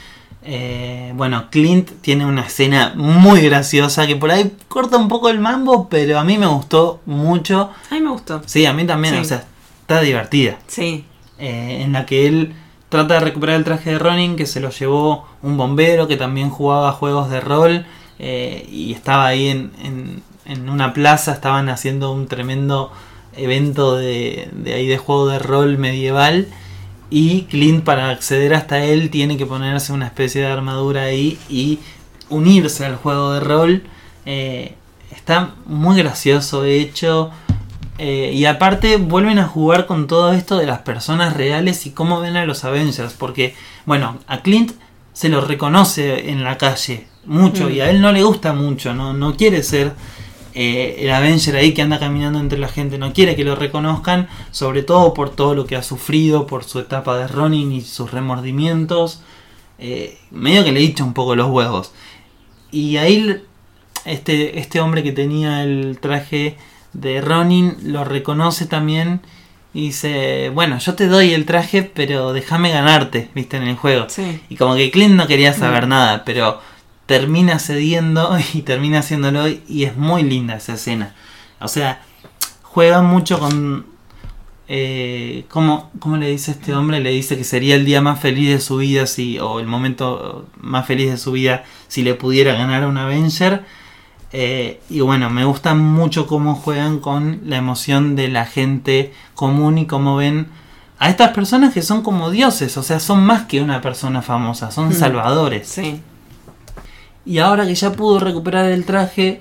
Eh, 0.46 1.12
bueno, 1.16 1.46
Clint 1.50 1.90
tiene 2.02 2.26
una 2.26 2.42
escena 2.42 2.92
muy 2.96 3.40
graciosa 3.40 4.07
que 4.07 4.16
por 4.16 4.30
ahí 4.30 4.55
corta 4.68 4.98
un 4.98 5.09
poco 5.09 5.30
el 5.30 5.38
mambo, 5.40 5.88
pero 5.88 6.18
a 6.18 6.24
mí 6.24 6.36
me 6.36 6.46
gustó 6.46 7.00
mucho. 7.07 7.70
A 7.90 7.94
mí 7.94 8.00
me 8.00 8.11
gustó. 8.11 8.42
Sí, 8.44 8.66
a 8.66 8.72
mí 8.74 8.84
también, 8.84 9.14
Sí. 9.14 9.20
o 9.20 9.24
sea, 9.24 9.44
está 9.80 10.00
divertida. 10.00 10.59
Sí, 10.66 11.05
Eh, 11.36 11.80
en 11.82 11.92
la 11.92 12.07
que 12.07 12.28
él 12.28 12.55
trata 12.88 13.14
de 13.14 13.20
recuperar 13.20 13.57
el 13.57 13.64
traje 13.64 13.90
de 13.90 13.98
Ronin 13.98 14.36
que 14.36 14.46
se 14.46 14.61
lo 14.61 14.70
llevó 14.70 15.26
un 15.42 15.57
bombero 15.57 16.07
que 16.07 16.16
también 16.16 16.48
jugaba 16.48 16.92
juegos 16.92 17.28
de 17.28 17.40
rol 17.40 17.84
eh, 18.20 18.68
y 18.70 18.92
estaba 18.92 19.26
ahí 19.26 19.48
en, 19.48 19.72
en- 19.82 20.22
en 20.47 20.68
una 20.68 20.92
plaza, 20.92 21.32
estaban 21.32 21.68
haciendo 21.68 22.12
un 22.12 22.26
tremendo 22.26 22.92
evento 23.36 23.97
de, 23.97 24.49
de 24.53 24.74
ahí 24.74 24.86
de 24.86 24.99
juego 24.99 25.28
de 25.28 25.38
rol 25.38 25.78
medieval 25.78 26.47
y 27.11 27.42
Clint 27.42 27.84
para 27.84 28.11
acceder 28.11 28.55
hasta 28.55 28.82
él 28.84 29.11
tiene 29.11 29.36
que 29.36 29.47
ponerse 29.47 29.92
una 29.92 30.07
especie 30.07 30.40
de 30.40 30.49
armadura 30.49 31.03
ahí 31.03 31.38
y 31.49 31.78
unirse 32.28 32.84
al 32.84 32.97
juego 32.97 33.34
de 33.34 33.40
rol. 33.40 33.82
Eh, 34.26 34.74
está 35.14 35.55
muy 35.66 35.97
gracioso 35.97 36.64
hecho. 36.64 37.30
Eh, 37.99 38.32
y 38.34 38.45
aparte 38.47 38.97
vuelven 38.97 39.38
a 39.38 39.47
jugar 39.47 39.86
con 39.86 40.09
todo 40.09 40.32
esto 40.32 40.59
de 40.59 40.66
las 40.66 40.80
personas 40.80 41.36
reales 41.36 41.86
y 41.86 41.90
cómo 41.90 42.20
ven 42.20 42.36
a 42.36 42.47
los 42.47 42.64
Avengers. 42.64 43.12
Porque, 43.12 43.55
bueno, 43.86 44.18
a 44.26 44.40
Clint 44.40 44.72
se 45.12 45.28
lo 45.28 45.40
reconoce 45.40 46.30
en 46.30 46.42
la 46.42 46.59
calle 46.59 47.07
mucho 47.24 47.68
Mm. 47.68 47.72
y 47.72 47.80
a 47.80 47.90
él 47.90 48.01
no 48.01 48.11
le 48.11 48.24
gusta 48.24 48.53
mucho. 48.53 48.92
No, 48.95 49.12
no 49.12 49.36
quiere 49.36 49.62
ser 49.62 49.92
eh, 50.55 50.96
el 51.00 51.11
Avenger 51.11 51.57
ahí 51.57 51.74
que 51.74 51.82
anda 51.82 51.98
caminando 51.98 52.38
entre 52.38 52.59
la 52.59 52.68
gente. 52.68 52.98
No 52.98 53.12
quiere 53.12 53.36
que 53.36 53.44
lo 53.44 53.57
reconozcan. 53.57 54.28
Sobre 54.50 54.82
todo 54.82 55.14
por 55.14 55.30
todo 55.30 55.55
lo 55.55 55.66
que 55.66 55.76
ha 55.76 55.82
sufrido, 55.82 56.46
por 56.46 56.64
su 56.64 56.78
etapa 56.78 57.16
de 57.18 57.26
Ronin 57.28 57.72
y 57.72 57.80
sus 57.80 58.11
remordimientos. 58.11 59.22
Eh, 59.78 60.18
medio 60.30 60.64
que 60.64 60.72
le 60.72 60.82
hincha 60.82 61.05
un 61.05 61.14
poco 61.14 61.34
los 61.36 61.50
huevos. 61.50 61.92
Y 62.70 62.96
ahí 62.96 63.42
este, 64.05 64.59
este 64.59 64.80
hombre 64.80 65.02
que 65.02 65.12
tenía 65.12 65.62
el 65.62 65.98
traje 66.00 66.57
de 66.92 67.20
Ronin 67.20 67.76
lo 67.82 68.05
reconoce 68.05 68.66
también 68.66 69.20
y 69.72 69.86
dice, 69.86 70.50
bueno, 70.55 70.78
yo 70.78 70.94
te 70.94 71.09
doy 71.09 71.32
el 71.32 71.46
traje, 71.46 71.82
pero 71.82 72.32
déjame 72.32 72.70
ganarte, 72.70 73.28
viste, 73.34 73.57
en 73.57 73.64
el 73.64 73.76
juego. 73.76 74.07
Sí. 74.09 74.40
Y 74.48 74.55
como 74.57 74.76
que 74.76 74.90
Clint 74.92 75.14
no 75.16 75.26
quería 75.26 75.52
saber 75.52 75.86
Mm. 75.86 75.88
nada, 75.88 76.24
pero 76.24 76.61
termina 77.07 77.59
cediendo 77.59 78.36
y 78.55 78.62
termina 78.62 79.00
haciéndolo 79.00 79.46
y 79.48 79.84
es 79.84 79.96
muy 79.96 80.22
linda 80.22 80.57
esa 80.57 80.74
escena. 80.74 81.14
O 81.61 81.68
sea, 81.68 82.02
juega 82.62 83.02
mucho 83.02 83.38
con... 83.38 83.86
Eh, 84.66 85.44
¿cómo, 85.50 85.90
cómo 85.98 86.16
le 86.16 86.30
dice 86.30 86.52
este 86.52 86.74
hombre? 86.74 86.98
Le 87.00 87.11
dice 87.11 87.36
que 87.36 87.44
sería 87.44 87.74
el 87.74 87.84
día 87.84 88.00
más 88.00 88.18
feliz 88.20 88.48
de 88.48 88.61
su 88.61 88.78
vida 88.78 89.07
si, 89.07 89.38
o 89.38 89.61
el 89.61 89.66
momento 89.66 90.46
más 90.59 90.86
feliz 90.86 91.11
de 91.11 91.18
su 91.18 91.32
vida 91.32 91.64
si 91.88 92.02
le 92.02 92.14
pudiera 92.14 92.55
ganar 92.55 92.82
a 92.82 92.88
un 92.88 92.96
Avenger. 92.96 93.62
Eh, 94.32 94.80
y 94.88 95.00
bueno, 95.00 95.28
me 95.30 95.44
gusta 95.44 95.74
mucho 95.74 96.26
cómo 96.26 96.55
juegan 96.55 96.98
con 96.98 97.42
la 97.44 97.57
emoción 97.57 98.16
de 98.16 98.28
la 98.28 98.46
gente 98.46 99.12
común 99.34 99.76
y 99.78 99.86
cómo 99.86 100.16
ven 100.16 100.46
a 100.98 101.11
estas 101.11 101.32
personas 101.32 101.74
que 101.74 101.82
son 101.82 102.02
como 102.02 102.30
dioses, 102.30 102.76
o 102.78 102.82
sea, 102.82 102.98
son 103.00 103.24
más 103.24 103.42
que 103.42 103.61
una 103.61 103.80
persona 103.82 104.22
famosa, 104.22 104.70
son 104.70 104.88
Mm. 104.88 104.92
salvadores. 104.94 105.68
Sí. 105.68 106.00
Y 107.26 107.38
ahora 107.38 107.66
que 107.66 107.74
ya 107.74 107.92
pudo 107.92 108.18
recuperar 108.18 108.66
el 108.66 108.84
traje, 108.84 109.40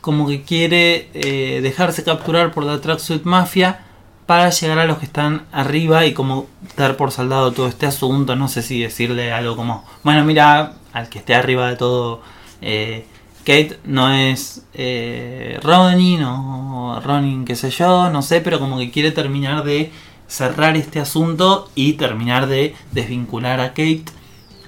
como 0.00 0.26
que 0.26 0.42
quiere 0.42 1.08
eh, 1.14 1.60
dejarse 1.62 2.04
capturar 2.04 2.52
por 2.52 2.64
la 2.64 2.80
Tracksuit 2.80 3.24
Mafia 3.24 3.80
para 4.26 4.50
llegar 4.50 4.78
a 4.80 4.86
los 4.86 4.98
que 4.98 5.06
están 5.06 5.46
arriba 5.52 6.04
y 6.04 6.12
como 6.12 6.46
dar 6.76 6.96
por 6.96 7.12
saldado 7.12 7.52
todo 7.52 7.68
este 7.68 7.86
asunto. 7.86 8.36
No 8.36 8.48
sé 8.48 8.62
si 8.62 8.82
decirle 8.82 9.32
algo 9.32 9.56
como, 9.56 9.84
bueno, 10.02 10.24
mira, 10.24 10.74
al 10.92 11.08
que 11.08 11.20
esté 11.20 11.34
arriba 11.34 11.68
de 11.68 11.76
todo, 11.76 12.22
eh, 12.60 13.06
Kate 13.40 13.78
no 13.84 14.12
es 14.12 14.64
eh, 14.74 15.60
Ronin 15.62 16.24
o 16.24 17.00
Ronin, 17.04 17.44
qué 17.44 17.54
sé 17.54 17.70
yo, 17.70 18.10
no 18.10 18.22
sé, 18.22 18.40
pero 18.40 18.58
como 18.58 18.78
que 18.78 18.90
quiere 18.90 19.12
terminar 19.12 19.62
de 19.62 19.92
cerrar 20.26 20.76
este 20.76 20.98
asunto 20.98 21.70
y 21.76 21.92
terminar 21.92 22.48
de 22.48 22.74
desvincular 22.90 23.60
a 23.60 23.68
Kate. 23.68 24.04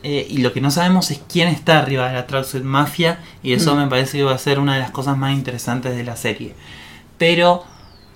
Eh, 0.03 0.27
y 0.31 0.39
lo 0.39 0.53
que 0.53 0.61
no 0.61 0.71
sabemos 0.71 1.11
es 1.11 1.21
quién 1.31 1.49
está 1.49 1.79
arriba 1.81 2.09
de 2.09 2.15
la 2.15 2.27
Tracksuit 2.27 2.63
Mafia. 2.65 3.19
Y 3.43 3.53
eso 3.53 3.75
Mm. 3.75 3.79
me 3.79 3.87
parece 3.89 4.19
que 4.19 4.25
va 4.25 4.35
a 4.35 4.39
ser 4.39 4.59
una 4.59 4.75
de 4.75 4.81
las 4.81 4.91
cosas 4.91 5.17
más 5.17 5.33
interesantes 5.35 5.97
de 5.97 6.05
la 6.05 6.17
serie. 6.17 6.55
Pero 7.19 7.65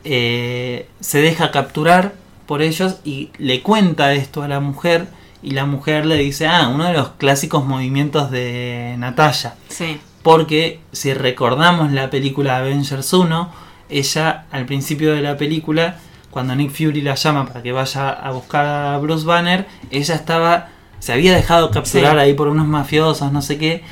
eh, 0.05 0.89
se 1.01 1.20
deja 1.22 1.51
capturar 1.51 2.14
por 2.47 2.61
ellos 2.62 2.97
y 3.05 3.30
le 3.39 3.62
cuenta 3.62 4.12
esto 4.14 4.43
a 4.43 4.49
la 4.49 4.61
mujer. 4.61 5.07
Y 5.45 5.53
la 5.53 5.64
mujer 5.66 6.07
le 6.07 6.16
dice, 6.16 6.47
ah, 6.47 6.68
uno 6.68 6.85
de 6.85 6.93
los 6.93 7.11
clásicos 7.11 7.64
movimientos 7.64 8.30
de 8.30 8.95
Natalia. 8.99 9.55
Sí. 9.68 10.01
Porque 10.22 10.78
si 10.93 11.14
recordamos 11.14 11.91
la 11.93 12.11
película 12.11 12.59
Avengers 12.59 13.12
1, 13.12 13.51
ella 13.89 14.47
al 14.53 14.66
principio 14.66 15.12
de 15.14 15.20
la 15.20 15.37
película, 15.37 15.97
cuando 16.30 16.55
Nick 16.55 16.70
Fury 16.70 17.03
la 17.03 17.14
llama 17.16 17.47
para 17.47 17.61
que 17.62 17.72
vaya 17.72 18.11
a 18.11 18.30
buscar 18.30 18.64
a 18.66 18.99
Bruce 18.99 19.26
Banner, 19.26 19.66
ella 19.91 20.14
estaba, 20.14 20.68
se 21.03 21.12
había 21.12 21.34
dejado 21.34 21.72
capturar 21.72 22.12
Sí. 22.14 22.18
ahí 22.20 22.34
por 22.34 22.46
unos 22.46 22.68
mafiosos, 22.68 23.32
no 23.32 23.42
sé 23.42 23.59
qué. 23.59 23.82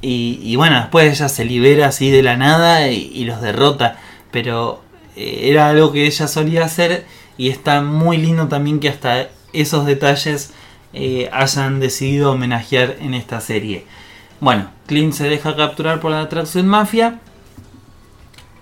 Y, 0.00 0.40
y 0.42 0.56
bueno, 0.56 0.76
después 0.80 1.12
ella 1.12 1.28
se 1.28 1.44
libera 1.44 1.88
así 1.88 2.08
de 2.10 2.22
la 2.22 2.38
nada 2.38 2.88
y, 2.88 3.10
y 3.14 3.26
los 3.26 3.42
derrota. 3.42 3.98
Pero 4.30 4.80
eh, 5.16 5.40
era 5.50 5.68
algo 5.68 5.92
que 5.92 6.06
ella 6.06 6.26
solía 6.26 6.64
hacer 6.64 7.04
y 7.36 7.50
está 7.50 7.82
muy 7.82 8.16
lindo 8.16 8.48
también 8.48 8.80
que 8.80 8.88
hasta 8.88 9.28
esos 9.52 9.84
detalles 9.84 10.54
eh, 10.94 11.28
hayan 11.30 11.78
decidido 11.78 12.32
homenajear 12.32 12.96
en 13.00 13.12
esta 13.12 13.42
serie. 13.42 13.84
Bueno, 14.40 14.70
Clint 14.86 15.12
se 15.12 15.28
deja 15.28 15.54
capturar 15.56 16.00
por 16.00 16.10
la 16.12 16.26
Tracksuit 16.30 16.64
Mafia. 16.64 17.20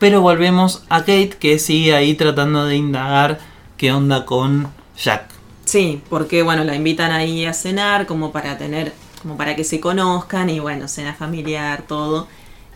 Pero 0.01 0.21
volvemos 0.21 0.83
a 0.89 1.01
Kate 1.03 1.37
que 1.39 1.61
sigue 1.61 1.95
ahí 1.95 2.15
tratando 2.15 2.67
de 2.67 2.75
indagar 2.75 3.39
qué 3.77 3.93
onda 3.93 4.25
con 4.25 4.67
Jack. 5.01 5.27
Sí, 5.73 6.03
porque 6.11 6.43
bueno, 6.43 6.65
la 6.65 6.77
invitan 6.77 7.13
ahí 7.13 7.47
a 7.47 7.55
cenar 7.55 8.05
como 8.05 8.31
para 8.31 8.59
tener, 8.59 8.93
como 9.23 9.39
para 9.39 9.57
que 9.57 9.65
se 9.65 9.81
conozcan 9.81 10.51
y 10.51 10.61
bueno, 10.61 10.87
cena 10.87 11.15
familiar, 11.15 11.85
todo. 11.89 12.29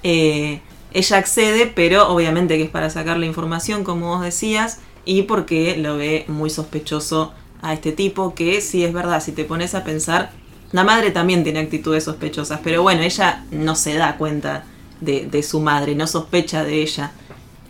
Eh, 0.02 0.62
ella 0.94 1.18
accede, 1.18 1.66
pero 1.66 2.08
obviamente 2.08 2.56
que 2.56 2.62
es 2.62 2.70
para 2.70 2.88
sacar 2.88 3.18
la 3.18 3.26
información, 3.26 3.84
como 3.84 4.16
vos 4.16 4.22
decías, 4.22 4.78
y 5.04 5.24
porque 5.24 5.76
lo 5.76 5.98
ve 5.98 6.24
muy 6.28 6.48
sospechoso 6.48 7.34
a 7.60 7.74
este 7.74 7.92
tipo, 7.92 8.34
que 8.34 8.62
sí 8.62 8.82
es 8.82 8.94
verdad, 8.94 9.22
si 9.22 9.32
te 9.32 9.44
pones 9.44 9.74
a 9.74 9.84
pensar, 9.84 10.30
la 10.72 10.82
madre 10.82 11.10
también 11.10 11.44
tiene 11.44 11.58
actitudes 11.58 12.04
sospechosas, 12.04 12.60
pero 12.64 12.80
bueno, 12.80 13.02
ella 13.02 13.44
no 13.50 13.76
se 13.76 13.92
da 13.92 14.16
cuenta 14.16 14.64
de, 15.02 15.26
de 15.26 15.42
su 15.42 15.60
madre, 15.60 15.94
no 15.94 16.06
sospecha 16.06 16.64
de 16.64 16.80
ella. 16.80 17.12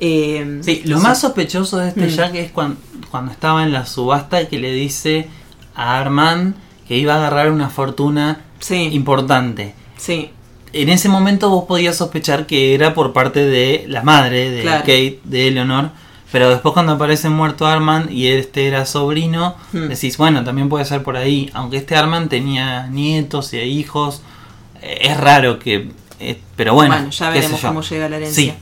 Eh, 0.01 0.61
Sí, 0.63 0.83
lo 0.85 0.99
más 1.01 1.21
sospechoso 1.21 1.79
de 1.79 1.89
este 1.89 2.07
Mm. 2.07 2.09
Jack 2.11 2.35
es 2.35 2.51
cuan- 2.53 2.77
cuando 3.11 3.33
estaba 3.33 3.63
en 3.63 3.73
la 3.73 3.87
subasta 3.87 4.47
que 4.49 4.59
le 4.59 4.73
dice 4.73 5.29
a 5.75 5.99
Armand 5.99 6.55
que 6.87 6.97
iba 6.97 7.15
a 7.15 7.17
agarrar 7.19 7.51
una 7.51 7.69
fortuna 7.71 8.41
Sí, 8.61 8.89
importante. 8.93 9.75
sí, 9.97 10.31
En 10.73 10.91
ese 10.91 11.09
momento 11.09 11.49
vos 11.49 11.65
podías 11.65 11.97
sospechar 11.97 12.45
que 12.47 12.75
era 12.75 12.93
por 12.93 13.15
parte 13.15 13.43
de 13.47 13.87
la 13.89 14.03
madre 14.03 14.51
de 14.51 14.63
Claro. 14.63 14.81
Kate, 14.81 15.21
de 15.25 15.49
Eleanor. 15.49 15.91
Pero 16.33 16.51
después 16.51 16.75
cuando 16.75 16.93
aparece 16.93 17.31
muerto 17.31 17.67
Armand 17.67 18.11
y 18.11 18.27
este 18.27 18.67
era 18.67 18.85
sobrino, 18.85 19.55
Hmm. 19.73 19.89
decís, 19.89 20.19
bueno, 20.19 20.45
también 20.45 20.69
puede 20.69 20.85
ser 20.85 21.03
por 21.03 21.17
ahí. 21.17 21.51
Aunque 21.55 21.79
este 21.79 21.97
Armand 21.97 22.29
tenía 22.29 22.89
nietos 22.89 23.55
y 23.55 23.59
hijos, 23.59 24.21
eh, 24.83 24.99
es 25.03 25.17
raro 25.17 25.59
que... 25.59 25.89
eh, 26.21 26.39
pero 26.57 26.75
bueno, 26.75 26.95
Bueno, 26.95 27.11
ya 27.11 27.31
veremos 27.31 27.61
cómo 27.61 27.81
llega 27.81 28.09
la 28.11 28.17
herencia. 28.17 28.53
Sí. 28.53 28.59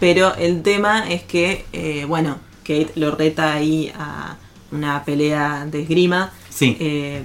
Pero 0.00 0.34
el 0.36 0.62
tema 0.62 1.08
es 1.10 1.22
que, 1.22 1.64
eh, 1.72 2.04
bueno, 2.06 2.38
Kate 2.62 2.92
lo 2.94 3.10
reta 3.10 3.54
ahí 3.54 3.92
a 3.98 4.36
una 4.70 5.04
pelea 5.04 5.66
de 5.70 5.82
esgrima. 5.82 6.32
Sí, 6.50 6.76
eh, 6.80 7.22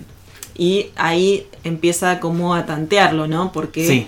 y 0.55 0.87
ahí 0.95 1.47
empieza 1.63 2.19
como 2.19 2.53
a 2.55 2.65
tantearlo, 2.65 3.27
¿no? 3.27 3.51
Porque, 3.51 3.87
sí, 3.87 4.07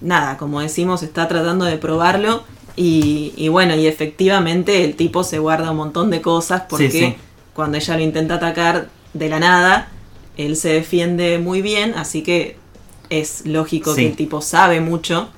nada, 0.00 0.36
como 0.36 0.60
decimos, 0.60 1.02
está 1.02 1.28
tratando 1.28 1.64
de 1.64 1.78
probarlo. 1.78 2.44
Y, 2.76 3.32
y 3.36 3.48
bueno, 3.48 3.74
y 3.74 3.86
efectivamente 3.88 4.84
el 4.84 4.94
tipo 4.94 5.24
se 5.24 5.40
guarda 5.40 5.72
un 5.72 5.78
montón 5.78 6.10
de 6.10 6.20
cosas 6.20 6.62
porque 6.68 6.90
Sí, 6.90 6.98
sí. 7.00 7.14
cuando 7.52 7.76
ella 7.76 7.96
lo 7.96 8.02
intenta 8.04 8.34
atacar 8.34 8.88
de 9.14 9.28
la 9.28 9.40
nada, 9.40 9.88
él 10.36 10.54
se 10.54 10.68
defiende 10.68 11.38
muy 11.38 11.60
bien, 11.60 11.94
así 11.96 12.22
que 12.22 12.56
es 13.10 13.46
lógico 13.46 13.96
que 13.96 14.06
el 14.06 14.14
tipo 14.14 14.40
sabe 14.40 14.80
mucho 14.80 15.28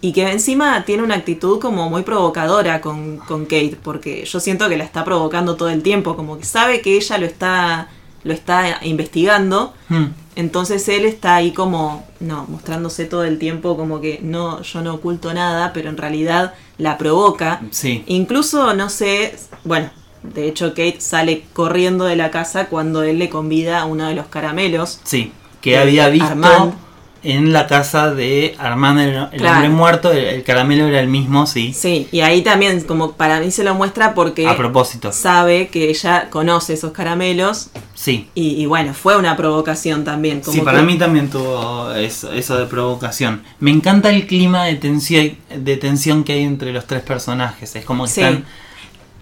y 0.00 0.12
que 0.12 0.30
encima 0.30 0.84
tiene 0.84 1.02
una 1.02 1.16
actitud 1.16 1.58
como 1.60 1.90
muy 1.90 2.02
provocadora 2.02 2.80
con, 2.80 3.18
con 3.18 3.44
Kate, 3.44 3.76
porque 3.82 4.24
yo 4.24 4.40
siento 4.40 4.68
que 4.68 4.76
la 4.78 4.84
está 4.84 5.04
provocando 5.04 5.56
todo 5.56 5.68
el 5.68 5.82
tiempo, 5.82 6.16
como 6.16 6.38
que 6.38 6.44
sabe 6.44 6.80
que 6.80 6.96
ella 6.96 7.18
lo 7.18 7.26
está, 7.26 7.88
lo 8.24 8.32
está 8.32 8.80
investigando, 8.82 9.74
Hmm, 9.88 10.06
entonces 10.36 10.88
él 10.88 11.04
está 11.04 11.34
ahí 11.34 11.52
como, 11.52 12.06
no, 12.20 12.46
mostrándose 12.48 13.04
todo 13.04 13.24
el 13.24 13.38
tiempo 13.38 13.76
como 13.76 14.00
que 14.00 14.20
no, 14.22 14.62
yo 14.62 14.80
no 14.80 14.94
oculto 14.94 15.34
nada, 15.34 15.72
pero 15.74 15.90
en 15.90 15.96
realidad 15.96 16.54
la 16.78 16.96
provoca. 16.96 17.60
sí. 17.70 18.04
Incluso, 18.06 18.72
no 18.74 18.88
sé, 18.88 19.34
bueno, 19.64 19.90
de 20.22 20.48
hecho 20.48 20.70
Kate 20.70 21.00
sale 21.00 21.44
corriendo 21.52 22.04
de 22.04 22.14
la 22.16 22.30
casa 22.30 22.66
cuando 22.66 23.02
él 23.02 23.18
le 23.18 23.28
convida 23.28 23.80
a 23.80 23.84
uno 23.86 24.06
de 24.08 24.14
los 24.14 24.26
caramelos. 24.26 25.00
Sí, 25.02 25.32
que 25.60 25.72
Eh, 25.74 25.78
había 25.78 26.08
visto 26.08 26.28
Armand. 26.28 26.74
En 27.22 27.52
la 27.52 27.66
casa 27.66 28.14
de 28.14 28.54
Armand, 28.58 28.98
el, 29.00 29.08
el 29.14 29.28
Claro. 29.40 29.54
hombre 29.56 29.68
muerto, 29.68 30.10
el, 30.12 30.24
el 30.24 30.42
caramelo 30.42 30.86
era 30.86 31.00
el 31.00 31.08
mismo, 31.08 31.46
sí, 31.46 31.74
Sí, 31.74 32.08
y 32.12 32.20
ahí 32.20 32.40
también 32.42 32.80
como 32.82 33.12
para 33.12 33.40
mí 33.40 33.50
se 33.50 33.62
lo 33.62 33.74
muestra 33.74 34.14
porque 34.14 34.48
a 34.48 34.56
propósito. 34.56 35.12
sabe 35.12 35.68
que 35.68 35.90
ella 35.90 36.28
conoce 36.30 36.72
esos 36.74 36.92
caramelos 36.92 37.68
Sí, 37.94 38.28
y, 38.34 38.62
y 38.62 38.64
bueno, 38.64 38.94
fue 38.94 39.18
una 39.18 39.36
provocación 39.36 40.04
también. 40.04 40.40
Como 40.40 40.54
sí, 40.54 40.60
para 40.62 40.78
que- 40.80 40.86
mí 40.86 40.96
también 40.96 41.28
tuvo 41.28 41.92
eso, 41.92 42.32
eso 42.32 42.56
de 42.58 42.64
provocación. 42.64 43.42
Me 43.58 43.70
encanta 43.70 44.08
el 44.08 44.26
clima 44.26 44.64
de 44.64 44.76
tensión, 44.76 45.36
de 45.54 45.76
tensión 45.76 46.24
que 46.24 46.32
hay 46.32 46.42
entre 46.44 46.72
los 46.72 46.86
tres 46.86 47.02
personajes. 47.02 47.76
Es 47.76 47.84
como 47.84 48.04
que 48.04 48.10
Sí. 48.10 48.20
están 48.22 48.44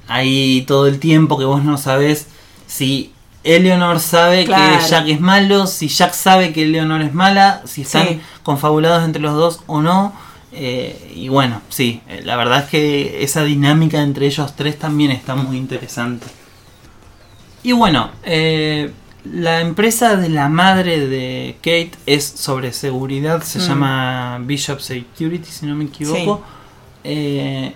ahí 0.07 0.63
todo 0.69 0.87
el 0.87 1.01
tiempo 1.01 1.37
que 1.39 1.45
vos 1.45 1.65
no 1.65 1.77
sabés 1.79 2.27
si 2.69 3.13
Eleanor 3.57 3.99
sabe 4.01 4.45
Claro. 4.45 4.79
que 4.79 4.89
Jack 4.89 5.09
es 5.09 5.21
malo, 5.21 5.67
si 5.67 5.89
Jack 5.89 6.13
sabe 6.15 6.53
que 6.53 6.63
Eleanor 6.65 7.03
es 7.03 7.15
mala, 7.15 7.63
si 7.65 7.83
están 7.83 8.07
Sí. 8.09 8.21
confabulados 8.43 9.05
entre 9.05 9.23
los 9.23 9.35
dos 9.35 9.61
o 9.67 9.81
no. 9.81 10.13
Eh, 10.53 11.13
y 11.15 11.29
bueno, 11.29 11.61
sí, 11.69 12.01
eh, 12.09 12.23
la 12.25 12.37
verdad 12.37 12.61
es 12.65 12.71
que 12.71 13.23
esa 13.23 13.45
dinámica 13.45 14.01
entre 14.03 14.27
ellos 14.27 14.55
tres 14.57 14.79
también 14.79 15.11
está 15.11 15.35
muy 15.35 15.57
interesante. 15.57 16.27
Y 17.63 17.73
bueno, 17.73 18.11
eh, 18.25 18.93
la 19.25 19.61
empresa 19.61 20.17
de 20.17 20.29
la 20.31 20.49
madre 20.49 21.07
de 21.07 21.57
Kate 21.59 21.93
es 22.07 22.25
sobre 22.25 22.73
seguridad, 22.73 23.43
se 23.43 23.59
Mm. 23.59 23.63
llama 23.63 24.39
Bishop 24.43 24.81
Security, 24.81 25.49
si 25.51 25.67
no 25.67 25.75
me 25.75 25.85
equivoco. 25.85 26.43
Eh, 27.05 27.75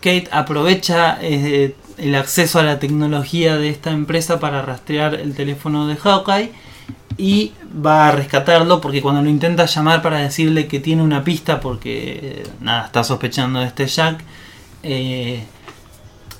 Kate 0.00 0.28
aprovecha 0.32 1.18
eh, 1.22 1.76
el 1.98 2.14
acceso 2.14 2.58
a 2.58 2.62
la 2.62 2.78
tecnología 2.78 3.56
de 3.56 3.68
esta 3.68 3.90
empresa 3.90 4.40
para 4.40 4.62
rastrear 4.62 5.14
el 5.14 5.34
teléfono 5.34 5.86
de 5.86 5.96
Hawkeye 5.96 6.52
y 7.18 7.52
va 7.84 8.08
a 8.08 8.12
rescatarlo 8.12 8.80
porque 8.80 9.02
cuando 9.02 9.22
lo 9.22 9.28
intenta 9.28 9.66
llamar 9.66 10.02
para 10.02 10.18
decirle 10.18 10.66
que 10.66 10.80
tiene 10.80 11.02
una 11.02 11.24
pista 11.24 11.60
porque 11.60 12.20
eh, 12.22 12.46
nada 12.60 12.86
está 12.86 13.04
sospechando 13.04 13.60
de 13.60 13.66
este 13.66 13.86
Jack 13.86 14.22
eh, 14.82 15.44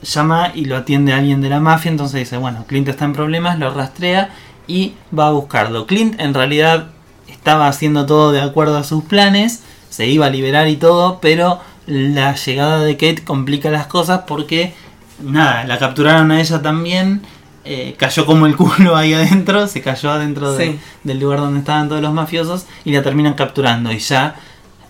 llama 0.03 0.53
y 0.55 0.65
lo 0.65 0.77
atiende 0.77 1.13
alguien 1.13 1.41
de 1.41 1.49
la 1.49 1.61
mafia, 1.61 1.91
entonces 1.91 2.21
dice, 2.21 2.37
bueno, 2.37 2.65
Clint 2.67 2.89
está 2.89 3.05
en 3.05 3.13
problemas, 3.13 3.59
lo 3.59 3.73
rastrea 3.73 4.31
y 4.67 4.95
va 5.17 5.29
a 5.29 5.33
buscarlo. 5.33 5.87
Clint 5.87 6.21
en 6.21 6.35
realidad 6.35 6.89
estaba 7.29 7.69
haciendo 7.69 8.07
todo 8.07 8.33
de 8.33 8.41
acuerdo 8.41 8.77
a 8.77 8.85
sus 8.85 9.05
planes, 9.05 9.63
se 9.91 10.07
iba 10.07 10.27
a 10.27 10.31
liberar 10.31 10.69
y 10.69 10.77
todo, 10.77 11.19
pero 11.21 11.61
la 11.87 12.35
llegada 12.35 12.81
de 12.81 12.97
Kate 12.97 13.25
complica 13.25 13.71
las 13.71 13.87
cosas 13.87 14.23
porque, 14.27 14.75
nada, 15.23 15.65
la 15.65 15.79
capturaron 15.79 16.31
a 16.31 16.41
ella 16.41 16.61
también. 16.63 17.23
eh, 17.65 17.95
cayó 17.97 18.27
como 18.27 18.47
el 18.47 18.57
culo 18.57 18.97
ahí 18.97 19.15
adentro, 19.15 19.69
se 19.69 19.81
cayó 19.83 20.11
adentro 20.11 20.53
de- 20.53 20.73
Sí. 20.73 20.79
del 21.05 21.21
lugar 21.21 21.39
donde 21.39 21.61
estaban 21.61 21.89
todos 21.89 22.03
los 22.03 22.13
mafiosos 22.13 22.67
y 22.85 22.91
la 22.93 23.05
terminan 23.05 23.35
capturando. 23.35 23.93
Y 23.93 23.99
ya 24.01 24.35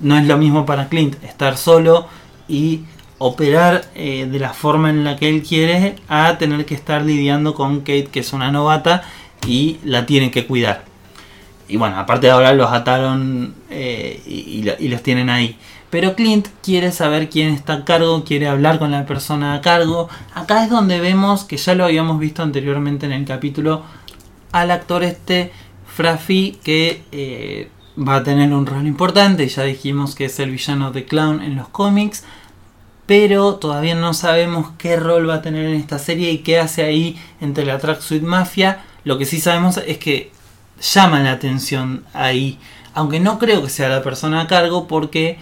no 0.01 0.17
es 0.17 0.27
lo 0.27 0.39
mismo 0.39 0.65
para 0.65 0.89
Clint 0.89 1.23
estar 1.23 1.59
solo 1.59 2.07
y 2.49 2.81
operar 3.19 3.85
eh, 3.95 4.27
de 4.31 4.39
la 4.39 4.55
forma 4.55 4.89
en 4.89 5.05
la 5.05 5.17
que 5.17 5.29
él 5.29 5.43
quiere 5.43 5.97
a 6.09 6.39
tener 6.39 6.65
que 6.65 6.75
estar 6.75 7.03
lidiando 7.03 7.53
con 7.53 7.81
Kate, 7.81 8.09
que 8.11 8.21
es 8.21 8.33
una 8.33 8.51
novata 8.51 9.03
y 9.47 9.77
la 9.85 10.07
tiene 10.07 10.31
que 10.31 10.47
cuidar. 10.47 10.85
Y 11.69 11.77
bueno, 11.77 11.99
aparte 11.99 12.29
de 12.29 12.33
ahora 12.33 12.55
los 12.55 12.73
ataron 12.73 13.55
eh, 13.69 14.23
y 14.27 14.89
los 14.89 15.03
tienen 15.03 15.29
ahí. 15.29 15.59
Pero 15.93 16.17
Clint 16.17 16.49
quiere 16.63 16.91
saber 16.91 17.29
quién 17.29 17.53
está 17.53 17.75
a 17.75 17.85
cargo, 17.85 18.25
quiere 18.25 18.49
hablar 18.49 18.79
con 18.79 18.93
la 18.93 19.05
persona 19.05 19.53
a 19.53 19.61
cargo. 19.61 20.09
Acá 20.33 20.65
es 20.65 20.71
donde 20.71 20.99
vemos, 21.01 21.45
que 21.45 21.59
ya 21.59 21.75
lo 21.75 21.85
habíamos 21.85 22.19
visto 22.19 22.43
anteriormente 22.43 23.05
en 23.05 23.13
el 23.13 23.27
capítulo, 23.27 23.83
al 24.53 24.71
actor 24.71 25.05
este 25.05 25.53
Frafi 25.87 26.59
que 26.65 27.03
eh, 27.13 27.69
va 27.99 28.17
a 28.17 28.23
tener 28.23 28.55
un 28.55 28.65
rol 28.65 28.87
importante. 28.87 29.47
Ya 29.47 29.65
dijimos 29.65 30.15
que 30.15 30.25
es 30.25 30.41
el 30.41 30.53
villano 30.53 30.93
de 30.93 31.05
Clown 31.05 31.43
en 31.43 31.57
los 31.57 31.69
cómics. 31.69 32.25
Pero 33.05 33.57
todavía 33.57 33.95
no 33.95 34.15
sabemos 34.15 34.71
qué 34.79 34.97
rol 34.97 35.29
va 35.29 35.35
a 35.35 35.43
tener 35.43 35.67
en 35.67 35.75
esta 35.75 35.99
serie 35.99 36.31
y 36.31 36.39
qué 36.39 36.59
hace 36.59 36.85
ahí 36.85 37.21
entre 37.39 37.67
la 37.67 37.77
Tracksuit 37.77 38.23
Mafia. 38.23 38.83
Lo 39.05 39.19
que 39.19 39.27
sí 39.27 39.43
sabemos 39.43 39.77
es 39.77 39.99
que 39.99 40.33
llama 40.81 41.21
la 41.21 41.33
atención 41.33 42.07
ahí. 42.15 42.59
Aunque 42.95 43.21
no 43.21 43.39
creo 43.39 43.63
que 43.63 43.69
sea 43.69 43.91
la 43.91 44.03
persona 44.03 44.41
a 44.41 44.47
cargo 44.47 44.87
porque 44.89 45.39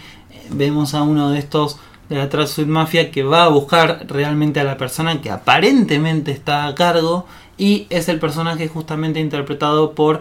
vemos 0.52 0.94
a 0.94 1.02
uno 1.02 1.30
de 1.30 1.38
estos 1.38 1.78
de 2.08 2.16
la 2.16 2.28
Tracksuit 2.28 2.66
Mafia 2.66 3.10
que 3.10 3.22
va 3.22 3.44
a 3.44 3.48
buscar 3.48 4.06
realmente 4.08 4.60
a 4.60 4.64
la 4.64 4.76
persona 4.76 5.20
que 5.20 5.30
aparentemente 5.30 6.32
está 6.32 6.66
a 6.66 6.74
cargo 6.74 7.26
y 7.56 7.86
es 7.90 8.08
el 8.08 8.18
personaje 8.18 8.68
justamente 8.68 9.20
interpretado 9.20 9.94
por 9.94 10.20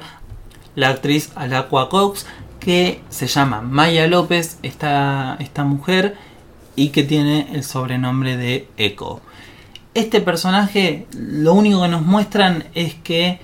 la 0.75 0.89
actriz 0.89 1.31
Alacua 1.35 1.89
Cox 1.89 2.27
que 2.59 3.01
se 3.09 3.27
llama 3.27 3.61
Maya 3.61 4.07
López, 4.07 4.59
esta, 4.61 5.35
esta 5.39 5.63
mujer 5.63 6.15
y 6.75 6.89
que 6.89 7.03
tiene 7.03 7.47
el 7.53 7.63
sobrenombre 7.63 8.37
de 8.37 8.67
Echo. 8.77 9.21
Este 9.93 10.21
personaje 10.21 11.07
lo 11.11 11.53
único 11.53 11.81
que 11.81 11.87
nos 11.87 12.03
muestran 12.03 12.65
es 12.75 12.93
que 12.93 13.39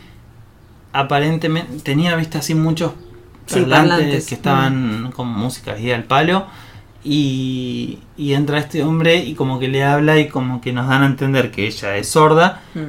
aparentemente 0.93 1.79
tenía 1.79 2.15
viste 2.15 2.37
así 2.37 2.53
muchos 2.53 2.91
Sí, 3.47 3.61
parlantes, 3.61 4.25
que 4.25 4.35
estaban 4.35 5.11
con 5.15 5.27
música 5.27 5.73
ahí 5.73 5.91
al 5.91 6.03
palo 6.03 6.47
y, 7.05 7.99
y 8.17 8.33
entra 8.33 8.57
este 8.57 8.83
hombre 8.83 9.17
y 9.17 9.35
como 9.35 9.59
que 9.59 9.67
le 9.67 9.83
habla 9.83 10.17
y 10.19 10.27
como 10.27 10.59
que 10.59 10.73
nos 10.73 10.87
dan 10.89 11.03
a 11.03 11.05
entender 11.05 11.51
que 11.51 11.67
ella 11.67 11.95
es 11.97 12.09
sorda 12.09 12.61
Mm. 12.73 12.79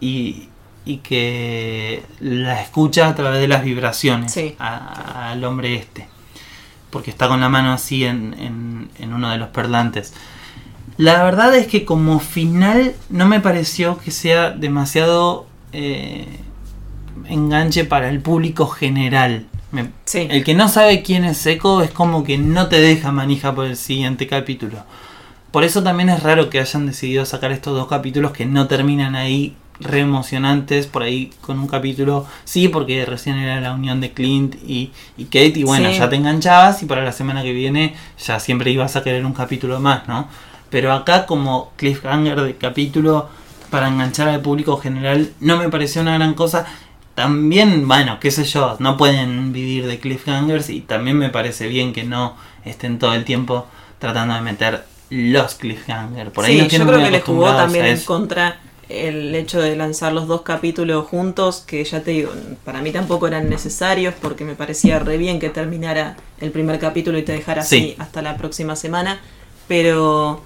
y, 0.00 0.48
y 0.86 0.96
que 0.98 2.02
la 2.20 2.60
escucha 2.62 3.08
a 3.08 3.14
través 3.14 3.38
de 3.40 3.48
las 3.48 3.62
vibraciones 3.62 4.32
Sí. 4.32 4.54
a- 4.58 5.30
al 5.32 5.44
hombre 5.44 5.74
este. 5.74 6.08
Porque 6.90 7.10
está 7.10 7.28
con 7.28 7.40
la 7.40 7.48
mano 7.50 7.72
así 7.72 8.04
en, 8.04 8.34
en- 8.38 8.88
en 8.98 9.12
uno 9.12 9.30
de 9.30 9.36
los 9.36 9.48
parlantes. 9.48 10.14
La 10.96 11.22
verdad 11.24 11.54
es 11.54 11.66
que 11.66 11.84
como 11.84 12.18
final 12.20 12.94
no 13.10 13.26
me 13.26 13.40
pareció 13.40 13.98
que 13.98 14.10
sea 14.10 14.50
demasiado 14.52 15.46
eh, 15.72 16.26
enganche 17.28 17.84
para 17.84 18.08
el 18.08 18.20
público 18.20 18.66
general. 18.66 19.44
Me- 19.72 19.90
Sí. 20.04 20.26
el 20.30 20.44
que 20.44 20.54
no 20.54 20.68
sabe 20.68 21.02
quién 21.02 21.24
es 21.24 21.38
Seco 21.38 21.82
es 21.82 21.90
como 21.90 22.24
que 22.24 22.38
no 22.38 22.68
te 22.68 22.80
deja 22.80 23.12
manija 23.12 23.54
por 23.54 23.66
el 23.66 23.76
siguiente 23.76 24.26
capítulo. 24.26 24.78
Por 25.50 25.64
eso 25.64 25.82
también 25.82 26.08
es 26.08 26.22
raro 26.22 26.50
que 26.50 26.60
hayan 26.60 26.86
decidido 26.86 27.24
sacar 27.26 27.50
estos 27.52 27.74
dos 27.74 27.88
capítulos 27.88 28.32
que 28.32 28.46
no 28.46 28.68
terminan 28.68 29.14
ahí 29.16 29.54
re 29.80 30.00
emocionantes, 30.00 30.86
por 30.86 31.02
ahí 31.02 31.30
con 31.42 31.58
un 31.58 31.66
capítulo, 31.66 32.26
sí, 32.44 32.68
porque 32.68 33.04
recién 33.04 33.36
era 33.36 33.60
la 33.60 33.74
unión 33.74 34.00
de 34.00 34.12
Clint 34.12 34.54
y, 34.66 34.90
y 35.18 35.24
Kate, 35.26 35.52
y 35.56 35.64
bueno, 35.64 35.90
Sí. 35.90 35.98
ya 35.98 36.08
te 36.08 36.16
enganchabas 36.16 36.82
y 36.82 36.86
para 36.86 37.04
la 37.04 37.12
semana 37.12 37.42
que 37.42 37.52
viene 37.52 37.94
ya 38.24 38.40
siempre 38.40 38.70
ibas 38.70 38.96
a 38.96 39.02
querer 39.02 39.26
un 39.26 39.34
capítulo 39.34 39.78
más, 39.80 40.08
¿no? 40.08 40.28
Pero 40.70 40.92
acá 40.92 41.26
como 41.26 41.72
cliffhanger 41.76 42.40
de 42.40 42.56
capítulo 42.56 43.28
para 43.70 43.88
enganchar 43.88 44.28
al 44.28 44.40
público 44.40 44.78
general 44.78 45.30
no 45.40 45.56
me 45.58 45.68
pareció 45.68 46.00
una 46.02 46.14
gran 46.14 46.34
cosa. 46.34 46.66
También, 47.16 47.88
bueno, 47.88 48.20
qué 48.20 48.30
sé 48.30 48.44
yo, 48.44 48.76
no 48.78 48.98
pueden 48.98 49.54
vivir 49.54 49.86
de 49.86 49.98
cliffhangers 49.98 50.68
y 50.68 50.82
también 50.82 51.16
me 51.18 51.30
parece 51.30 51.66
bien 51.66 51.94
que 51.94 52.04
no 52.04 52.36
estén 52.64 52.98
todo 52.98 53.14
el 53.14 53.24
tiempo 53.24 53.66
tratando 53.98 54.34
de 54.34 54.42
meter 54.42 54.84
los 55.08 55.54
cliffhangers. 55.54 56.30
Por 56.30 56.44
ahí 56.44 56.60
sí, 56.68 56.76
yo 56.76 56.86
creo 56.86 56.98
que 57.02 57.10
les 57.10 57.24
jugó 57.24 57.54
también 57.56 57.86
en 57.86 58.00
contra 58.00 58.60
el 58.90 59.34
hecho 59.34 59.60
de 59.62 59.76
lanzar 59.76 60.12
los 60.12 60.28
dos 60.28 60.42
capítulos 60.42 61.06
juntos, 61.06 61.64
que 61.66 61.82
ya 61.84 62.02
te 62.02 62.10
digo, 62.10 62.32
para 62.66 62.82
mí 62.82 62.92
tampoco 62.92 63.26
eran 63.26 63.48
necesarios 63.48 64.12
porque 64.20 64.44
me 64.44 64.54
parecía 64.54 64.98
re 64.98 65.16
bien 65.16 65.38
que 65.40 65.48
terminara 65.48 66.18
el 66.38 66.50
primer 66.50 66.78
capítulo 66.78 67.16
y 67.16 67.22
te 67.22 67.32
dejara 67.32 67.62
así 67.62 67.78
Sí. 67.78 67.96
hasta 67.98 68.20
la 68.20 68.36
próxima 68.36 68.76
semana, 68.76 69.20
pero... 69.68 70.42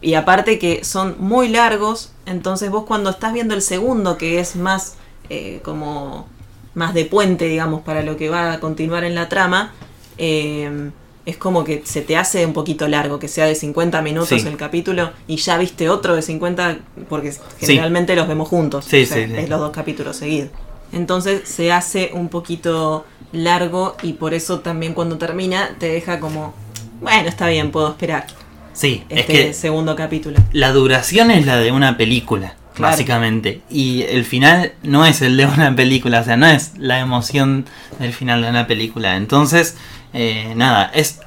Y 0.00 0.14
aparte 0.14 0.60
que 0.60 0.84
son 0.84 1.16
muy 1.18 1.48
largos, 1.48 2.12
entonces 2.24 2.70
vos 2.70 2.84
cuando 2.86 3.10
estás 3.10 3.32
viendo 3.32 3.54
el 3.56 3.62
segundo, 3.62 4.16
que 4.16 4.38
es 4.38 4.54
más 4.54 4.94
eh, 5.30 5.60
como 5.62 6.26
más 6.74 6.94
de 6.94 7.04
puente, 7.04 7.46
digamos, 7.46 7.82
para 7.82 8.02
lo 8.02 8.16
que 8.16 8.28
va 8.28 8.52
a 8.52 8.60
continuar 8.60 9.04
en 9.04 9.14
la 9.14 9.28
trama, 9.28 9.72
eh, 10.16 10.90
es 11.26 11.36
como 11.36 11.62
que 11.64 11.82
se 11.84 12.00
te 12.00 12.16
hace 12.16 12.46
un 12.46 12.52
poquito 12.54 12.88
largo, 12.88 13.18
que 13.18 13.28
sea 13.28 13.44
de 13.46 13.54
50 13.54 14.00
minutos 14.02 14.28
Sí. 14.28 14.46
el 14.48 14.56
capítulo 14.56 15.10
y 15.26 15.36
ya 15.36 15.58
viste 15.58 15.90
otro 15.90 16.16
de 16.16 16.22
50, 16.22 16.78
porque 17.08 17.34
generalmente 17.60 18.16
los 18.16 18.26
vemos 18.28 18.48
juntos, 18.48 18.86
Sí, 18.86 19.02
o 19.02 19.06
sea, 19.06 19.18
es 19.18 19.48
los 19.48 19.60
dos 19.60 19.70
capítulos 19.72 20.16
seguidos. 20.16 20.48
Entonces 20.92 21.42
se 21.46 21.70
hace 21.70 22.10
un 22.14 22.28
poquito 22.30 23.04
largo 23.32 23.94
y 24.02 24.14
por 24.14 24.32
eso 24.32 24.60
también 24.60 24.94
cuando 24.94 25.18
termina 25.18 25.76
te 25.78 25.90
deja 25.92 26.18
como, 26.18 26.54
bueno, 27.02 27.28
está 27.28 27.46
bien, 27.48 27.70
puedo 27.70 27.88
esperar 27.90 28.26
Sí, 28.72 29.04
es 29.10 29.20
este 29.20 29.32
que 29.32 29.52
segundo 29.52 29.94
capítulo. 29.96 30.38
la 30.52 30.72
duración 30.72 31.30
es 31.30 31.44
la 31.44 31.58
de 31.58 31.72
una 31.72 31.98
película, 31.98 32.54
Básicamente. 32.82 33.62
Y 33.70 34.02
el 34.02 34.24
final 34.24 34.72
no 34.82 35.04
es 35.04 35.22
el 35.22 35.36
de 35.36 35.46
una 35.46 35.74
película, 35.74 36.20
o 36.20 36.24
sea, 36.24 36.36
no 36.36 36.46
es 36.46 36.72
la 36.78 37.00
emoción 37.00 37.66
del 37.98 38.12
final 38.12 38.42
de 38.42 38.50
una 38.50 38.66
película. 38.66 39.16
Entonces, 39.16 39.76
eh, 40.12 40.52
nada, 40.56 40.90
es 40.94 41.20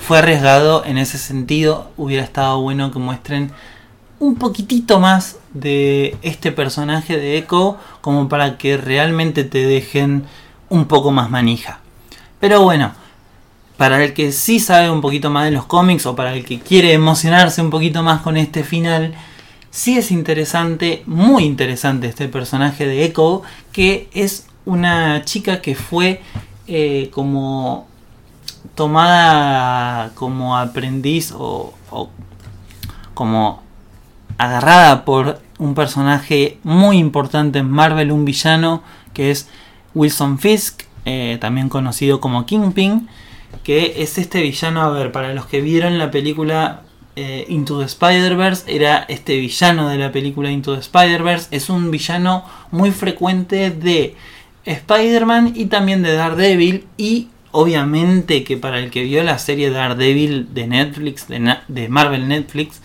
fue 0.00 0.18
arriesgado 0.18 0.84
en 0.84 0.98
ese 0.98 1.18
sentido. 1.18 1.90
Hubiera 1.96 2.22
estado 2.22 2.60
bueno 2.60 2.90
que 2.90 2.98
muestren 2.98 3.52
un 4.18 4.36
poquitito 4.36 4.98
más 4.98 5.36
de 5.52 6.16
este 6.22 6.52
personaje 6.52 7.16
de 7.16 7.38
Echo, 7.38 7.78
como 8.00 8.28
para 8.28 8.56
que 8.58 8.76
realmente 8.76 9.44
te 9.44 9.66
dejen 9.66 10.24
un 10.68 10.86
poco 10.86 11.10
más 11.10 11.30
manija. 11.30 11.80
Pero 12.40 12.62
bueno, 12.62 12.92
para 13.76 14.02
el 14.02 14.14
que 14.14 14.32
sí 14.32 14.58
sabe 14.58 14.90
un 14.90 15.00
poquito 15.00 15.30
más 15.30 15.44
de 15.44 15.50
los 15.50 15.66
cómics 15.66 16.06
o 16.06 16.16
para 16.16 16.34
el 16.34 16.44
que 16.44 16.60
quiere 16.60 16.92
emocionarse 16.92 17.60
un 17.60 17.70
poquito 17.70 18.02
más 18.02 18.22
con 18.22 18.36
este 18.36 18.64
final, 18.64 19.14
sí 19.76 19.98
es 19.98 20.10
interesante, 20.10 21.02
muy 21.04 21.44
interesante 21.44 22.06
este 22.06 22.28
personaje 22.28 22.86
de 22.86 23.04
Echo, 23.04 23.42
que 23.72 24.08
es 24.14 24.46
una 24.64 25.22
chica 25.26 25.60
que 25.60 25.74
fue 25.74 26.22
eh, 26.66 27.10
como 27.12 27.86
tomada 28.74 30.12
como 30.14 30.56
aprendiz 30.56 31.30
o, 31.36 31.74
como 33.12 33.62
agarrada 34.38 35.04
por 35.04 35.42
un 35.58 35.74
personaje 35.74 36.58
muy 36.62 36.96
importante 36.96 37.58
en 37.58 37.70
Marvel, 37.70 38.12
un 38.12 38.24
villano 38.24 38.82
que 39.12 39.30
es 39.30 39.46
Wilson 39.94 40.38
Fisk, 40.38 40.84
eh, 41.04 41.36
también 41.38 41.68
conocido 41.68 42.18
como 42.18 42.46
Kingpin, 42.46 43.08
que 43.62 44.02
es 44.02 44.16
este 44.16 44.40
villano, 44.40 44.80
a 44.80 44.88
ver, 44.88 45.12
para 45.12 45.34
los 45.34 45.44
que 45.44 45.60
vieron 45.60 45.98
la 45.98 46.10
película 46.10 46.85
eh, 47.16 47.46
Into 47.48 47.78
the 47.78 47.86
Spider-Verse, 47.86 48.64
era 48.74 49.06
este 49.08 49.38
villano 49.38 49.88
de 49.88 49.96
la 49.96 50.12
película 50.12 50.50
Into 50.50 50.74
the 50.74 50.80
Spider-Verse, 50.80 51.48
es 51.50 51.70
un 51.70 51.90
villano 51.90 52.44
muy 52.70 52.90
frecuente 52.90 53.70
de 53.70 54.14
Spider-Man 54.66 55.52
y 55.56 55.66
también 55.66 56.02
de 56.02 56.14
Daredevil 56.14 56.86
y 56.98 57.28
obviamente 57.52 58.44
que 58.44 58.58
para 58.58 58.78
el 58.80 58.90
que 58.90 59.02
vio 59.02 59.22
la 59.22 59.38
serie 59.38 59.70
Daredevil 59.70 60.52
de 60.52 60.66
Netflix, 60.66 61.26
de, 61.28 61.88
Marvel 61.88 62.28
Netflix, 62.28 62.82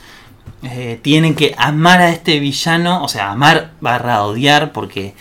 eh, 0.63 0.97
tienen 1.01 1.35
que 1.35 1.53
amar 1.57 1.99
a 1.99 2.11
este 2.11 2.39
villano, 2.39 3.03
o 3.03 3.09
sea, 3.09 3.31
amar 3.31 3.71
barra 3.81 4.23
odiar, 4.23 4.71
porque 4.71 5.13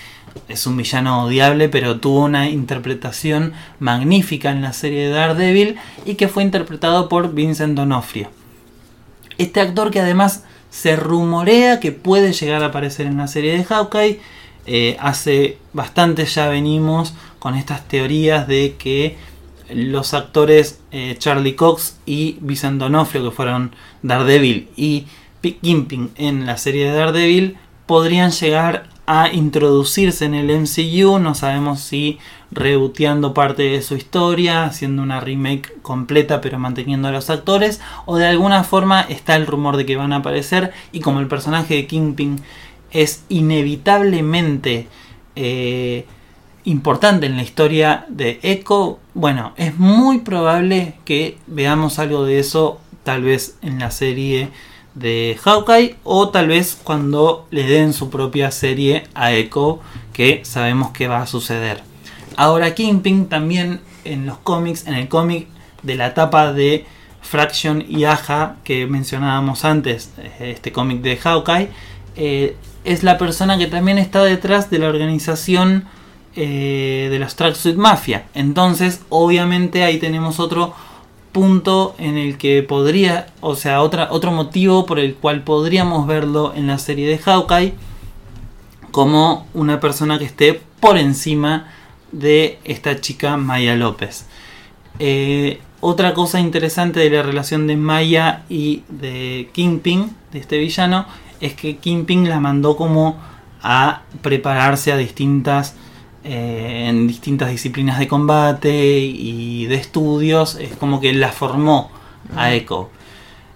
es 0.49 0.67
un 0.69 0.77
villano 0.77 1.25
odiable, 1.25 1.69
pero 1.69 1.99
tuvo 1.99 2.25
una 2.25 2.49
interpretación 2.49 3.55
magnífica 3.81 4.53
en 4.53 4.63
la 4.63 4.73
serie 4.73 5.09
de 5.09 5.15
Daredevil 5.15 5.77
y 6.05 6.15
que 6.15 6.29
fue 6.29 6.45
interpretado 6.45 7.09
por 7.09 7.35
Vincent 7.35 7.75
D'Onofrio. 7.77 8.40
Este 9.41 9.63
actor 9.63 9.91
que 9.91 10.01
además 10.01 10.45
se 10.69 10.97
rumorea 10.97 11.81
que 11.81 11.93
puede 11.93 12.35
llegar 12.35 12.63
a 12.63 12.67
aparecer 12.67 13.07
en 13.07 13.17
la 13.17 13.27
serie 13.27 13.57
de 13.57 13.65
Hawkeye. 13.65 14.21
Eh, 14.67 14.99
hace 15.01 15.57
bastante 15.73 16.27
ya 16.27 16.51
venimos 16.51 17.15
con 17.39 17.55
estas 17.55 17.89
teorías 17.89 18.47
de 18.47 18.77
que 18.79 19.17
los 19.73 20.13
actores 20.13 20.81
eh, 20.93 21.17
Charlie 21.19 21.57
Cox 21.57 21.97
y 22.05 22.37
Vincent 22.43 22.79
D'Onofrio, 22.79 23.25
que 23.25 23.31
fueron 23.35 23.75
Daredevil 24.03 24.69
y 24.77 25.07
Kingpin 25.41 26.11
en 26.17 26.45
la 26.45 26.59
serie 26.59 26.91
de 26.91 26.99
Daredevil, 26.99 27.57
podrían 27.87 28.33
llegar 28.33 28.90
a 29.13 29.33
introducirse 29.33 30.25
en 30.25 30.35
el 30.35 30.57
MCU. 30.57 31.19
No 31.19 31.35
sabemos 31.35 31.81
si 31.81 32.21
reboteando 32.53 33.35
parte 33.35 33.65
de 33.65 33.83
su 33.83 33.97
historia, 33.97 34.65
haciendo 34.65 35.03
una 35.03 35.19
remake 35.19 35.83
completa 35.83 36.41
pero 36.41 36.61
manteniendo 36.61 37.09
a 37.09 37.11
los 37.11 37.29
actores, 37.29 37.81
o 38.07 38.19
de 38.19 38.29
alguna 38.29 38.63
forma 38.63 39.01
está 39.01 39.35
el 39.35 39.49
rumor 39.49 39.77
de 39.77 39.85
que 39.85 39.97
van 39.97 40.13
a 40.13 40.19
aparecer 40.19 40.73
y 40.93 41.01
como 41.01 41.19
el 41.19 41.27
personaje 41.27 41.75
de 41.75 41.87
Kingpin 41.89 42.41
es 42.93 43.25
inevitablemente 43.29 44.87
eh, 45.35 46.07
importante 46.63 47.27
en 47.27 47.37
la 47.37 47.43
historia 47.43 48.07
de 48.09 48.39
Echo, 48.45 49.01
bueno, 49.15 49.55
es 49.57 49.77
muy 49.77 50.19
probable 50.19 50.95
que 51.05 51.37
veamos 51.49 51.99
algo 51.99 52.25
de 52.25 52.39
eso 52.39 52.81
tal 53.03 53.23
vez 53.23 53.59
en 53.61 53.81
la 53.81 53.91
serie 53.91 54.51
de 54.95 55.39
Hawkeye 55.43 55.97
o 56.05 56.31
tal 56.31 56.49
vez 56.49 56.79
cuando 56.83 57.47
le 57.51 57.65
den 57.65 57.93
su 57.93 58.11
propia 58.11 58.51
serie 58.51 59.05
a 59.15 59.33
Echo 59.33 59.81
que 60.13 60.41
sabemos 60.45 60.91
que 60.91 61.09
va 61.09 61.23
a 61.23 61.27
suceder. 61.27 61.83
Ahora 62.37 62.75
Kingpin 62.75 63.27
también 63.27 63.81
en 64.05 64.27
los 64.27 64.39
cómics, 64.39 64.87
en 64.87 64.95
el 64.95 65.09
cómic 65.09 65.47
de 65.83 65.95
la 65.95 66.09
etapa 66.09 66.53
de 66.53 66.87
Fraction 67.23 67.85
y 67.89 68.05
Aja 68.05 68.57
que 68.65 68.87
mencionábamos 68.87 69.65
antes, 69.65 70.13
eh, 70.19 70.53
este 70.57 70.73
cómic 70.73 71.01
de 71.03 71.17
Hawkeye, 71.17 71.69
eh, 72.17 72.57
es 72.85 73.03
la 73.03 73.19
persona 73.19 73.59
que 73.59 73.67
también 73.67 73.99
está 73.99 74.25
detrás 74.25 74.71
de 74.71 74.79
la 74.79 74.89
organización 74.89 75.85
eh, 76.37 77.09
de 77.11 77.19
los 77.19 77.37
Tracksuit 77.37 77.77
Mafia. 77.77 78.25
Entonces, 78.35 79.03
obviamente 79.09 79.85
ahí 79.85 79.99
tenemos 79.99 80.41
otro 80.41 80.75
punto 81.33 81.95
en 81.99 82.17
el 82.17 82.39
que 82.39 82.63
podría, 82.63 83.27
o 83.41 83.55
sea, 83.55 83.83
otra, 83.83 84.09
otro 84.11 84.33
motivo 84.33 84.87
por 84.87 84.99
el 84.99 85.15
cual 85.15 85.43
podríamos 85.43 86.07
verlo 86.07 86.53
en 86.55 86.67
la 86.67 86.79
serie 86.79 87.09
de 87.09 87.19
Hawkeye 87.19 87.75
como 88.91 89.47
una 89.55 89.81
persona 89.81 90.19
que 90.19 90.25
esté 90.25 90.61
por 90.81 90.99
encima 90.99 91.69
de 92.13 92.59
esta 92.65 93.01
chica 93.01 93.37
Maya 93.37 93.77
López. 93.77 94.27
Eh, 94.99 95.61
otra 95.81 96.13
cosa 96.13 96.41
interesante 96.41 97.01
de 97.01 97.11
la 97.11 97.23
relación 97.23 97.67
de 97.67 97.77
Maya 97.77 98.45
y 98.49 98.83
de 98.89 99.49
Kingpin, 99.53 100.15
de 100.33 100.39
este 100.39 100.59
villano, 100.59 101.07
es 101.41 101.55
que 101.55 101.77
Kingpin 101.77 102.29
la 102.29 102.41
mandó 102.41 102.77
como 102.77 103.19
a 103.63 104.03
prepararse 104.23 104.93
a 104.93 104.97
distintas 104.97 105.75
eh, 106.25 106.87
en 106.89 107.07
distintas 107.07 107.51
disciplinas 107.51 107.99
de 107.99 108.09
combate 108.09 108.99
y 108.99 109.67
de 109.67 109.75
estudios, 109.77 110.57
es 110.57 110.77
como 110.77 111.01
que 111.01 111.13
la 111.13 111.33
formó 111.33 111.91
a 112.37 112.53
Echo. 112.53 112.91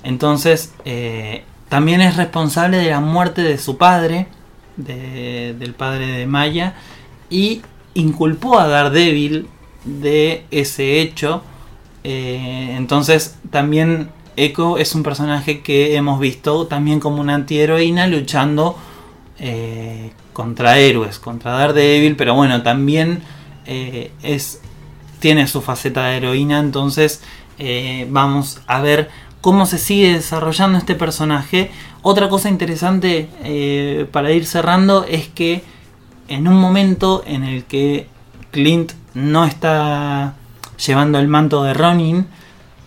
Entonces, 0.02 0.72
eh, 0.84 1.44
también 1.68 2.00
es 2.00 2.16
responsable 2.16 2.78
de 2.78 2.90
la 2.90 3.00
muerte 3.00 3.42
de 3.42 3.58
su 3.58 3.76
padre, 3.76 4.28
del 4.76 5.74
padre 5.76 6.06
de 6.06 6.26
Maya, 6.26 6.74
y 7.30 7.62
inculpó 7.94 8.58
a 8.58 8.66
Daredevil 8.68 9.48
de 9.84 10.44
ese 10.50 11.00
hecho. 11.00 11.42
Eh, 12.02 12.74
entonces 12.76 13.38
también 13.50 14.10
Echo 14.36 14.78
es 14.78 14.94
un 14.94 15.02
personaje 15.02 15.62
que 15.62 15.96
hemos 15.96 16.20
visto 16.20 16.66
también 16.66 17.00
como 17.00 17.20
una 17.20 17.34
antiheroína 17.34 18.06
luchando 18.08 18.76
eh, 19.38 20.12
contra 20.32 20.78
héroes, 20.78 21.18
contra 21.18 21.52
Daredevil, 21.52 22.16
pero 22.16 22.34
bueno, 22.34 22.62
también 22.62 23.22
eh, 23.66 24.10
es, 24.22 24.60
tiene 25.18 25.46
su 25.46 25.60
faceta 25.62 26.06
de 26.06 26.16
heroína, 26.18 26.60
entonces 26.60 27.22
vamos 28.08 28.60
a 28.66 28.80
ver 28.80 29.08
cómo 29.40 29.64
se 29.64 29.78
sigue 29.78 30.14
desarrollando 30.14 30.76
este 30.76 30.96
personaje. 30.96 31.70
Otra 32.02 32.28
cosa 32.28 32.48
interesante 32.48 34.08
para 34.10 34.32
ir 34.32 34.44
cerrando 34.44 35.04
es 35.04 35.28
que 35.28 35.62
en 36.28 36.48
un 36.48 36.56
momento 36.56 37.22
en 37.26 37.44
el 37.44 37.64
que 37.64 38.08
Clint 38.50 38.92
no 39.14 39.44
está 39.44 40.34
llevando 40.84 41.18
el 41.18 41.28
manto 41.28 41.62
de 41.62 41.74
Ronin, 41.74 42.26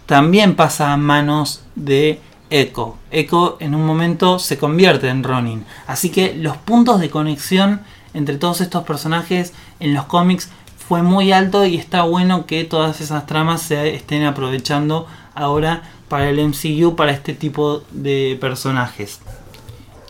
también 0.06 0.56
pasa 0.56 0.94
a 0.94 0.98
manos 0.98 1.64
de 1.76 2.20
Echo. 2.50 2.98
Echo 3.12 3.58
en 3.60 3.76
un 3.76 3.86
momento 3.86 4.40
se 4.40 4.58
convierte 4.58 5.10
en 5.10 5.24
Ronin. 5.24 5.66
Así 5.86 6.10
que 6.10 6.34
los 6.36 6.58
puntos 6.58 7.00
de 7.00 7.10
conexión 7.10 7.82
entre 8.14 8.38
todos 8.38 8.62
estos 8.62 8.84
personajes 8.84 9.54
en 9.80 9.94
los 9.94 10.06
cómics 10.06 10.50
fue 10.88 11.04
muy 11.04 11.32
alto 11.32 11.66
y 11.66 11.76
está 11.76 12.04
bueno 12.04 12.46
que 12.46 12.64
todas 12.64 13.02
esas 13.02 13.26
tramas 13.26 13.62
se 13.62 13.94
estén 13.94 14.24
aprovechando 14.24 15.06
ahora 15.36 15.84
para 16.08 16.30
el 16.30 16.40
MCU, 16.40 16.96
para 16.96 17.12
este 17.12 17.34
tipo 17.34 17.84
de 17.92 18.38
personajes. 18.40 19.20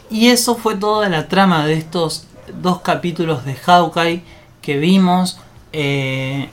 Y 0.10 0.28
eso 0.28 0.56
fue 0.56 0.76
toda 0.76 1.10
la 1.10 1.28
trama 1.28 1.66
de 1.66 1.74
estos 1.74 2.28
dos 2.62 2.82
capítulos 2.82 3.44
de 3.44 3.56
Hawkeye 3.56 4.24
que 4.62 4.78
vimos. 4.78 5.40
Eh, 5.74 6.50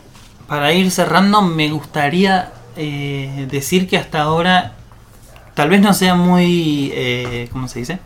para 0.49 0.73
ir 0.73 0.91
cerrando, 0.91 1.43
me 1.43 1.71
gustaría 1.71 2.53
eh, 2.77 3.47
decir 3.51 3.89
que 3.89 3.97
hasta 3.97 4.23
ahora 4.23 4.73
tal 5.55 5.69
vez 5.69 5.81
no 5.81 5.95
sea 5.95 6.15
muy, 6.15 6.91
eh, 6.95 7.49
¿cómo 7.53 7.69
se 7.69 7.81
dice? 7.81 7.99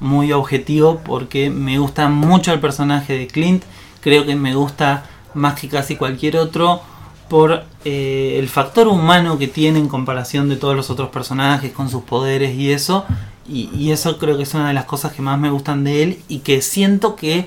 Muy 0.00 0.32
objetivo 0.32 1.00
porque 1.04 1.50
me 1.50 1.78
gusta 1.78 2.08
mucho 2.08 2.52
el 2.52 2.60
personaje 2.60 3.16
de 3.18 3.26
Clint. 3.26 3.64
Creo 4.00 4.24
que 4.24 4.34
me 4.34 4.54
gusta 4.54 5.04
más 5.34 5.60
que 5.60 5.68
casi 5.68 5.96
cualquier 5.96 6.36
otro 6.36 6.82
por 7.28 7.64
el 7.84 8.48
factor 8.48 8.88
humano 8.88 9.38
que 9.38 9.46
tiene 9.46 9.78
en 9.78 9.88
comparación 9.88 10.48
de 10.48 10.56
todos 10.56 10.74
los 10.74 10.90
otros 10.90 11.10
personajes 11.10 11.72
con 11.72 11.88
sus 11.88 12.02
poderes 12.02 12.56
y 12.56 12.72
eso. 12.72 13.04
Y, 13.48 13.90
eso 13.90 14.18
creo 14.18 14.36
que 14.36 14.44
es 14.44 14.54
una 14.54 14.68
de 14.68 14.74
las 14.74 14.84
cosas 14.84 15.12
que 15.12 15.22
más 15.22 15.38
me 15.38 15.50
gustan 15.50 15.82
de 15.82 16.02
él 16.02 16.22
y 16.28 16.38
que 16.40 16.62
siento 16.62 17.16
que 17.16 17.46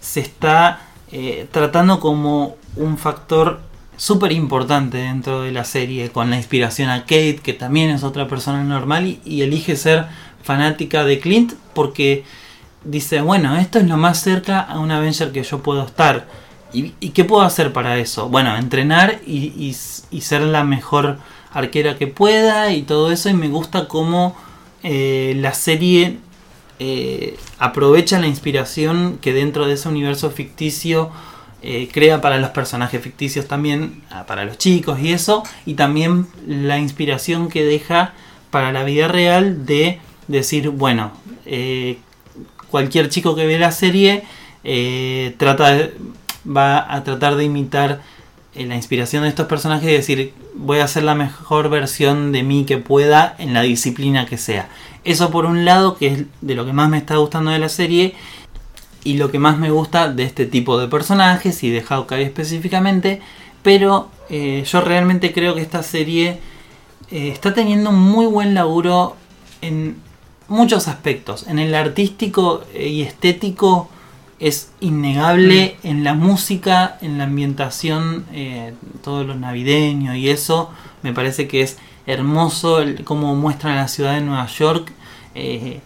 se 0.00 0.20
está 0.20 0.80
eh, 1.12 1.46
tratando 1.52 2.00
como 2.00 2.56
un 2.76 2.98
factor 2.98 3.60
súper 3.96 4.32
importante 4.32 4.98
dentro 4.98 5.42
de 5.42 5.52
la 5.52 5.64
serie 5.64 6.10
con 6.10 6.30
la 6.30 6.36
inspiración 6.36 6.90
a 6.90 7.02
Kate 7.02 7.40
que 7.42 7.52
también 7.52 7.90
es 7.90 8.02
otra 8.02 8.28
persona 8.28 8.64
normal 8.64 9.18
y, 9.24 9.42
elige 9.42 9.76
ser 9.76 10.06
fanática 10.42 11.04
de 11.04 11.20
Clint 11.20 11.52
porque 11.74 12.24
dice 12.84 13.20
bueno 13.20 13.56
esto 13.56 13.78
es 13.78 13.86
lo 13.86 13.96
más 13.96 14.20
cerca 14.20 14.60
a 14.60 14.78
un 14.78 14.90
Avenger 14.90 15.32
que 15.32 15.42
yo 15.42 15.62
puedo 15.62 15.84
estar 15.84 16.26
¿Y, 16.74 17.10
qué 17.10 17.24
puedo 17.24 17.42
hacer 17.42 17.72
para 17.72 17.98
eso? 17.98 18.28
Bueno, 18.28 18.56
entrenar 18.56 19.20
y, 19.24 19.74
ser 19.74 20.42
la 20.42 20.64
mejor 20.64 21.18
arquera 21.52 21.96
que 21.96 22.08
pueda 22.08 22.72
y 22.72 22.82
todo 22.82 23.12
eso. 23.12 23.30
Y 23.30 23.34
me 23.34 23.48
gusta 23.48 23.86
cómo 23.86 24.36
eh, 24.82 25.34
la 25.36 25.54
serie 25.54 26.18
eh, 26.80 27.36
aprovecha 27.58 28.18
la 28.18 28.26
inspiración 28.26 29.18
que 29.20 29.32
dentro 29.32 29.66
de 29.66 29.74
ese 29.74 29.88
universo 29.88 30.30
ficticio 30.32 31.10
eh, 31.66 31.88
crea 31.90 32.20
para 32.20 32.38
los 32.38 32.50
personajes 32.50 33.00
ficticios 33.00 33.48
también, 33.48 34.02
ah, 34.10 34.26
para 34.26 34.44
los 34.44 34.58
chicos 34.58 35.00
y 35.00 35.12
eso, 35.12 35.42
y 35.64 35.74
también 35.74 36.26
la 36.46 36.78
inspiración 36.78 37.48
que 37.48 37.64
deja 37.64 38.12
para 38.50 38.70
la 38.70 38.84
vida 38.84 39.08
real 39.08 39.64
de 39.64 39.98
decir, 40.28 40.68
bueno, 40.68 41.12
cualquier 42.70 43.08
chico 43.08 43.34
que 43.34 43.46
ve 43.46 43.58
la 43.58 43.72
serie 43.72 44.24
trata 45.38 45.88
va 46.46 46.94
a 46.94 47.02
tratar 47.02 47.36
de 47.36 47.44
imitar 47.44 48.00
la 48.54 48.76
inspiración 48.76 49.24
de 49.24 49.30
estos 49.30 49.46
personajes 49.46 49.88
y 49.88 49.92
decir, 49.92 50.34
voy 50.54 50.78
a 50.78 50.84
hacer 50.84 51.02
la 51.02 51.14
mejor 51.14 51.68
versión 51.68 52.30
de 52.30 52.42
mí 52.42 52.64
que 52.64 52.78
pueda 52.78 53.34
en 53.38 53.54
la 53.54 53.62
disciplina 53.62 54.26
que 54.26 54.38
sea. 54.38 54.68
Eso 55.02 55.30
por 55.30 55.44
un 55.46 55.64
lado, 55.64 55.96
que 55.96 56.06
es 56.06 56.22
de 56.40 56.54
lo 56.54 56.64
que 56.64 56.72
más 56.72 56.88
me 56.88 56.98
está 56.98 57.16
gustando 57.16 57.50
de 57.50 57.58
la 57.58 57.68
serie 57.68 58.14
y 59.04 59.18
lo 59.18 59.30
que 59.30 59.38
más 59.38 59.58
me 59.58 59.70
gusta 59.70 60.10
de 60.10 60.24
este 60.24 60.46
tipo 60.46 60.78
de 60.78 60.88
personajes 60.88 61.62
y 61.62 61.70
de 61.70 61.82
Hawkeye 61.82 62.24
específicamente. 62.24 63.20
Pero 63.62 64.08
eh, 64.30 64.64
yo 64.66 64.80
realmente 64.80 65.32
creo 65.32 65.54
que 65.54 65.60
esta 65.60 65.82
serie 65.82 66.40
eh, 67.10 67.28
está 67.28 67.54
teniendo 67.54 67.90
un 67.90 68.00
muy 68.00 68.26
buen 68.26 68.54
laburo 68.54 69.16
en 69.60 69.96
muchos 70.48 70.88
aspectos. 70.88 71.46
En 71.46 71.58
el 71.58 71.74
artístico 71.74 72.64
y 72.78 73.02
estético 73.02 73.88
es 74.40 74.72
innegable 74.80 75.76
mm. 75.82 75.86
en 75.86 76.04
la 76.04 76.14
música, 76.14 76.98
en 77.00 77.18
la 77.18 77.24
ambientación, 77.24 78.26
eh, 78.32 78.74
todo 79.02 79.24
lo 79.24 79.34
navideño 79.34 80.14
y 80.14 80.28
eso. 80.28 80.70
Me 81.02 81.12
parece 81.12 81.48
que 81.48 81.62
es 81.62 81.78
hermoso 82.06 82.80
el, 82.80 83.04
cómo 83.04 83.34
muestra 83.34 83.74
la 83.74 83.88
ciudad 83.88 84.14
de 84.14 84.20
Nueva 84.20 84.46
York, 84.46 84.92
eh, 85.34 85.80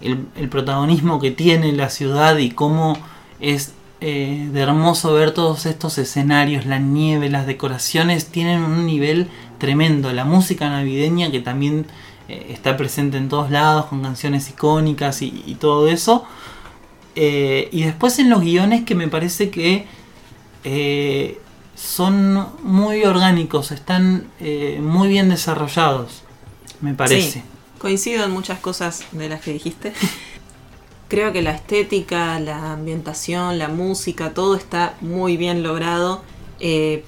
el, 0.00 0.48
protagonismo 0.48 1.20
que 1.20 1.30
tiene 1.30 1.72
la 1.72 1.90
ciudad 1.90 2.38
y 2.38 2.50
cómo 2.50 2.96
es 3.40 3.72
eh, 4.00 4.48
de 4.52 4.60
hermoso 4.60 5.12
ver 5.12 5.32
todos 5.32 5.66
estos 5.66 5.98
escenarios, 5.98 6.66
la 6.66 6.78
nieve, 6.78 7.28
las 7.28 7.46
decoraciones 7.46 8.26
tienen 8.26 8.62
un 8.62 8.86
nivel 8.86 9.28
tremendo. 9.58 10.12
La 10.12 10.24
música 10.24 10.68
navideña 10.70 11.30
que 11.30 11.40
también 11.40 11.86
eh, 12.28 12.48
está 12.50 12.76
presente 12.76 13.16
en 13.16 13.30
todos 13.30 13.50
lados 13.50 13.86
con 13.86 14.02
canciones 14.02 14.48
icónicas 14.50 15.22
y, 15.22 15.56
todo 15.58 15.88
eso. 15.88 16.24
Eh, 17.14 17.68
y 17.72 17.82
después 17.82 18.18
en 18.18 18.28
los 18.28 18.42
guiones 18.42 18.84
que 18.84 18.94
me 18.94 19.08
parece 19.08 19.50
que 19.50 19.86
eh, 20.64 21.40
son 21.74 22.46
muy 22.62 23.04
orgánicos, 23.04 23.72
están 23.72 24.26
muy 24.80 25.08
bien 25.08 25.28
desarrollados, 25.28 26.22
me 26.80 26.94
parece. 26.94 27.42
Coincido 27.78 28.24
en 28.24 28.30
muchas 28.30 28.58
cosas 28.58 29.04
de 29.12 29.28
las 29.28 29.40
que 29.40 29.52
dijiste. 29.52 29.92
Creo 31.08 31.32
que 31.32 31.40
la 31.40 31.52
estética, 31.52 32.38
la 32.38 32.72
ambientación, 32.72 33.58
la 33.58 33.68
música, 33.68 34.34
todo 34.34 34.54
está 34.54 34.94
muy 35.00 35.36
bien 35.36 35.62
logrado. 35.62 36.22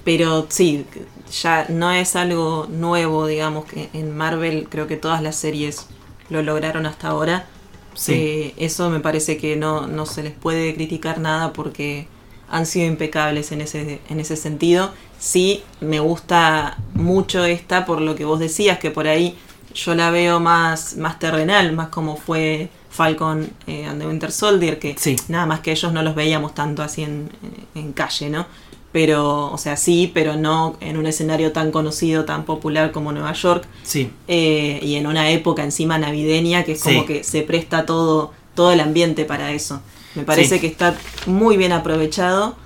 pero 0.03 0.47
sí, 0.49 0.85
ya 1.31 1.65
no 1.69 1.91
es 1.91 2.15
algo 2.15 2.67
nuevo, 2.69 3.27
digamos, 3.27 3.65
que 3.65 3.89
en 3.93 4.15
Marvel 4.15 4.67
creo 4.69 4.87
que 4.87 4.97
todas 4.97 5.21
las 5.21 5.35
series 5.35 5.87
lo 6.29 6.41
lograron 6.41 6.85
hasta 6.85 7.09
ahora. 7.09 7.47
Sí. 7.93 8.13
Eh, 8.13 8.53
eso 8.57 8.89
me 8.89 9.01
parece 9.01 9.37
que 9.37 9.55
no, 9.55 9.87
no 9.87 10.05
se 10.05 10.23
les 10.23 10.33
puede 10.33 10.73
criticar 10.73 11.19
nada 11.19 11.53
porque 11.53 12.07
han 12.49 12.65
sido 12.65 12.87
impecables 12.87 13.51
en 13.51 13.61
ese, 13.61 14.01
en 14.09 14.19
ese 14.19 14.35
sentido. 14.35 14.91
Sí, 15.19 15.63
me 15.79 15.99
gusta 15.99 16.77
mucho 16.93 17.45
esta 17.45 17.85
por 17.85 18.01
lo 18.01 18.15
que 18.15 18.25
vos 18.25 18.39
decías, 18.39 18.79
que 18.79 18.91
por 18.91 19.07
ahí 19.07 19.37
yo 19.73 19.95
la 19.95 20.11
veo 20.11 20.39
más, 20.39 20.95
más 20.97 21.19
terrenal, 21.19 21.73
más 21.73 21.89
como 21.89 22.17
fue 22.17 22.69
Falcon 22.89 23.49
eh, 23.67 23.85
and 23.85 24.01
the 24.01 24.07
Winter 24.07 24.31
Soldier, 24.31 24.79
que 24.79 24.95
nada 25.27 25.45
más 25.45 25.59
que 25.61 25.71
ellos 25.71 25.91
no 25.93 26.03
los 26.03 26.15
veíamos 26.15 26.53
tanto 26.53 26.83
así 26.83 27.03
en, 27.03 27.29
en 27.75 27.93
calle, 27.93 28.29
¿no? 28.29 28.45
pero, 28.91 29.51
o 29.51 29.57
sea, 29.57 29.77
sí, 29.77 30.11
pero 30.13 30.35
no 30.35 30.75
en 30.81 30.97
un 30.97 31.05
escenario 31.05 31.51
tan 31.53 31.71
conocido, 31.71 32.25
tan 32.25 32.43
popular 32.43 32.91
como 32.91 33.11
Nueva 33.11 33.33
York. 33.33 33.65
Sí. 33.83 34.11
Eh, 34.27 34.79
y 34.81 34.95
en 34.95 35.07
una 35.07 35.29
época 35.29 35.63
encima 35.63 35.97
navideña 35.97 36.63
que 36.63 36.73
es 36.73 36.83
como 36.83 37.05
que 37.05 37.23
se 37.23 37.41
presta 37.43 37.85
todo, 37.85 38.33
todo 38.53 38.71
el 38.73 38.81
ambiente 38.81 39.23
para 39.23 39.51
eso. 39.51 39.81
Me 40.15 40.23
parece 40.23 40.59
que 40.59 40.67
está 40.67 40.95
muy 41.25 41.55
bien 41.55 41.71
aprovechado. 41.71 42.57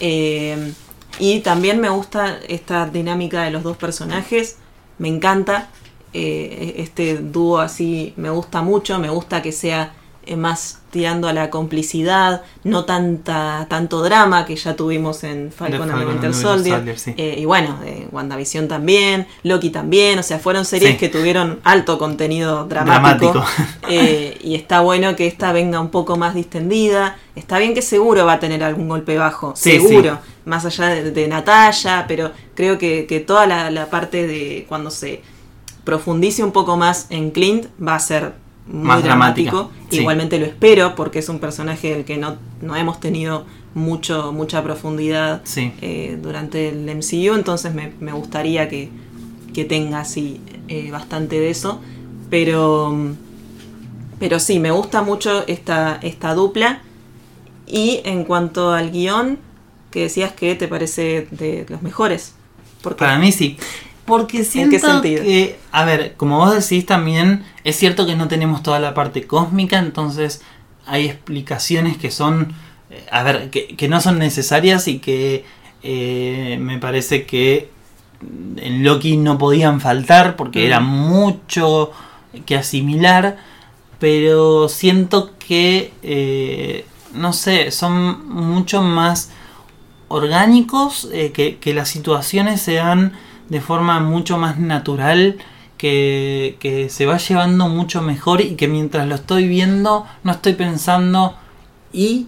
Eh, 0.00 0.72
y 1.18 1.40
también 1.40 1.80
me 1.80 1.90
gusta 1.90 2.38
esta 2.48 2.86
dinámica 2.86 3.42
de 3.42 3.50
los 3.50 3.62
dos 3.62 3.76
personajes. 3.76 4.56
Me 4.96 5.08
encanta. 5.08 5.68
Eh, 6.18 6.74
este 6.78 7.16
dúo 7.18 7.58
así 7.58 8.12
me 8.16 8.30
gusta 8.30 8.62
mucho. 8.62 8.98
Me 8.98 9.10
gusta 9.10 9.42
que 9.42 9.52
sea 9.52 9.92
eh, 10.28 10.36
más 10.36 10.80
tirando 10.90 11.26
a 11.26 11.32
la 11.32 11.48
complicidad, 11.48 12.42
no 12.62 12.84
tanta 12.84 13.66
tanto 13.70 14.02
drama 14.02 14.44
que 14.44 14.56
ya 14.56 14.76
tuvimos 14.76 15.24
en 15.24 15.50
Falcon 15.50 15.90
and 15.90 16.00
the 16.00 16.06
Winter 16.06 16.34
Soldier. 16.34 16.96
Eh, 17.16 17.36
y 17.38 17.46
bueno, 17.46 17.78
eh, 17.82 18.08
WandaVision 18.12 18.68
también, 18.68 19.26
Loki 19.42 19.70
también, 19.70 20.18
o 20.18 20.22
sea, 20.22 20.38
fueron 20.38 20.66
series 20.66 20.98
que 20.98 21.08
tuvieron 21.08 21.60
alto 21.64 21.96
contenido 21.98 22.66
dramático. 22.66 23.42
y 23.88 24.54
está 24.54 24.80
bueno 24.80 25.16
que 25.16 25.26
esta 25.26 25.52
venga 25.52 25.80
un 25.80 25.88
poco 25.88 26.18
más 26.18 26.34
distendida. 26.34 27.16
Está 27.34 27.58
bien 27.58 27.72
que 27.72 27.80
seguro 27.80 28.26
va 28.26 28.34
a 28.34 28.38
tener 28.38 28.62
algún 28.62 28.86
golpe 28.86 29.16
bajo, 29.16 29.56
seguro, 29.56 30.18
más 30.44 30.66
allá 30.66 30.88
de, 30.88 31.28
Natalia, 31.28 32.04
pero 32.06 32.32
creo 32.54 32.76
que, 32.76 33.06
que 33.06 33.20
toda 33.20 33.46
la, 33.46 33.70
la 33.70 33.86
parte 33.86 34.26
de 34.26 34.66
cuando 34.68 34.90
se 34.90 35.22
profundice 35.88 36.44
un 36.44 36.52
poco 36.52 36.76
más 36.76 37.06
en 37.08 37.30
Clint 37.30 37.64
va 37.80 37.94
a 37.94 37.98
ser 37.98 38.34
muy 38.66 39.00
dramático. 39.00 39.70
Igualmente 39.90 40.38
lo 40.38 40.44
espero 40.44 40.94
porque 40.94 41.20
es 41.20 41.30
un 41.30 41.38
personaje 41.38 41.94
del 41.94 42.04
que 42.04 42.18
no, 42.18 42.36
no 42.60 42.76
hemos 42.76 43.00
tenido 43.00 43.46
mucho, 43.72 44.30
mucha 44.34 44.62
profundidad 44.62 45.40
eh, 45.56 46.18
durante 46.20 46.68
el 46.68 46.94
MCU, 46.94 47.34
entonces 47.34 47.72
me, 47.72 48.12
gustaría 48.12 48.68
que, 48.68 48.90
tenga 49.66 50.00
así 50.00 50.42
eh, 50.68 50.90
bastante 50.90 51.40
de 51.40 51.48
eso. 51.48 51.80
Pero, 52.28 52.94
pero 54.18 54.40
sí, 54.40 54.58
me 54.58 54.72
gusta 54.72 55.00
mucho 55.00 55.46
esta, 55.46 56.00
esta 56.02 56.34
dupla. 56.34 56.82
Y 57.66 58.02
en 58.04 58.24
cuanto 58.24 58.72
al 58.72 58.90
guion, 58.90 59.38
que 59.90 60.02
decías 60.02 60.32
que 60.32 60.54
te 60.54 60.68
parece 60.68 61.28
de 61.30 61.64
los 61.70 61.80
mejores. 61.80 62.34
Para 62.98 63.18
mí 63.18 63.32
sí. 63.32 63.56
Porque 64.08 64.42
siento 64.42 65.02
que, 65.02 65.58
a 65.70 65.84
ver, 65.84 66.14
como 66.16 66.38
vos 66.38 66.54
decís 66.54 66.86
también, 66.86 67.44
es 67.62 67.76
cierto 67.76 68.06
que 68.06 68.16
no 68.16 68.26
tenemos 68.26 68.62
toda 68.62 68.80
la 68.80 68.94
parte 68.94 69.26
cósmica, 69.26 69.78
entonces 69.78 70.40
hay 70.86 71.04
explicaciones 71.04 71.98
que 71.98 72.10
son, 72.10 72.54
eh, 72.88 73.04
a 73.12 73.22
ver, 73.22 73.50
que, 73.50 73.88
no 73.88 74.00
son 74.00 74.18
necesarias 74.18 74.88
y 74.88 74.98
que 74.98 75.44
eh, 75.82 76.56
me 76.58 76.78
parece 76.78 77.26
que 77.26 77.68
en 78.56 78.82
Loki 78.82 79.18
no 79.18 79.36
podían 79.36 79.78
faltar 79.78 80.36
porque 80.36 80.64
era 80.64 80.80
mucho 80.80 81.90
que 82.46 82.56
asimilar, 82.56 83.36
pero 83.98 84.70
siento 84.70 85.32
que, 85.38 85.92
eh, 86.02 86.86
no 87.12 87.34
sé, 87.34 87.70
son 87.72 88.26
mucho 88.26 88.80
más 88.80 89.32
orgánicos, 90.08 91.10
que, 91.34 91.58
que 91.60 91.74
las 91.74 91.90
situaciones 91.90 92.62
se 92.62 92.76
dan 92.76 93.12
de 93.48 93.60
forma 93.60 94.00
mucho 94.00 94.38
más 94.38 94.58
natural, 94.58 95.38
que, 95.78 96.88
se 96.90 97.06
va 97.06 97.18
llevando 97.18 97.68
mucho 97.68 98.02
mejor 98.02 98.40
y 98.40 98.56
que 98.56 98.68
mientras 98.68 99.06
lo 99.06 99.14
estoy 99.14 99.46
viendo 99.48 100.06
no 100.24 100.32
estoy 100.32 100.54
pensando 100.54 101.36
¿y 101.92 102.26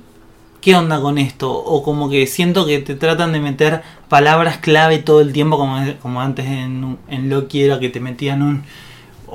qué 0.60 0.76
onda 0.76 1.01
con 1.01 1.18
esto? 1.18 1.52
O 1.52 1.82
como 1.82 2.09
que 2.09 2.26
siento 2.26 2.64
que 2.66 2.78
te 2.78 2.94
tratan 2.94 3.32
de 3.32 3.40
meter 3.40 3.82
palabras 4.09 4.59
clave 4.59 4.98
todo 4.98 5.20
el 5.20 5.32
tiempo 5.32 5.59
como, 5.59 5.82
como 6.01 6.20
antes 6.20 6.47
en, 6.47 6.98
en 7.09 7.28
Loki 7.28 7.62
era 7.62 7.80
que 7.80 7.88
te 7.88 8.01
metían 8.01 8.42
un 8.42 8.64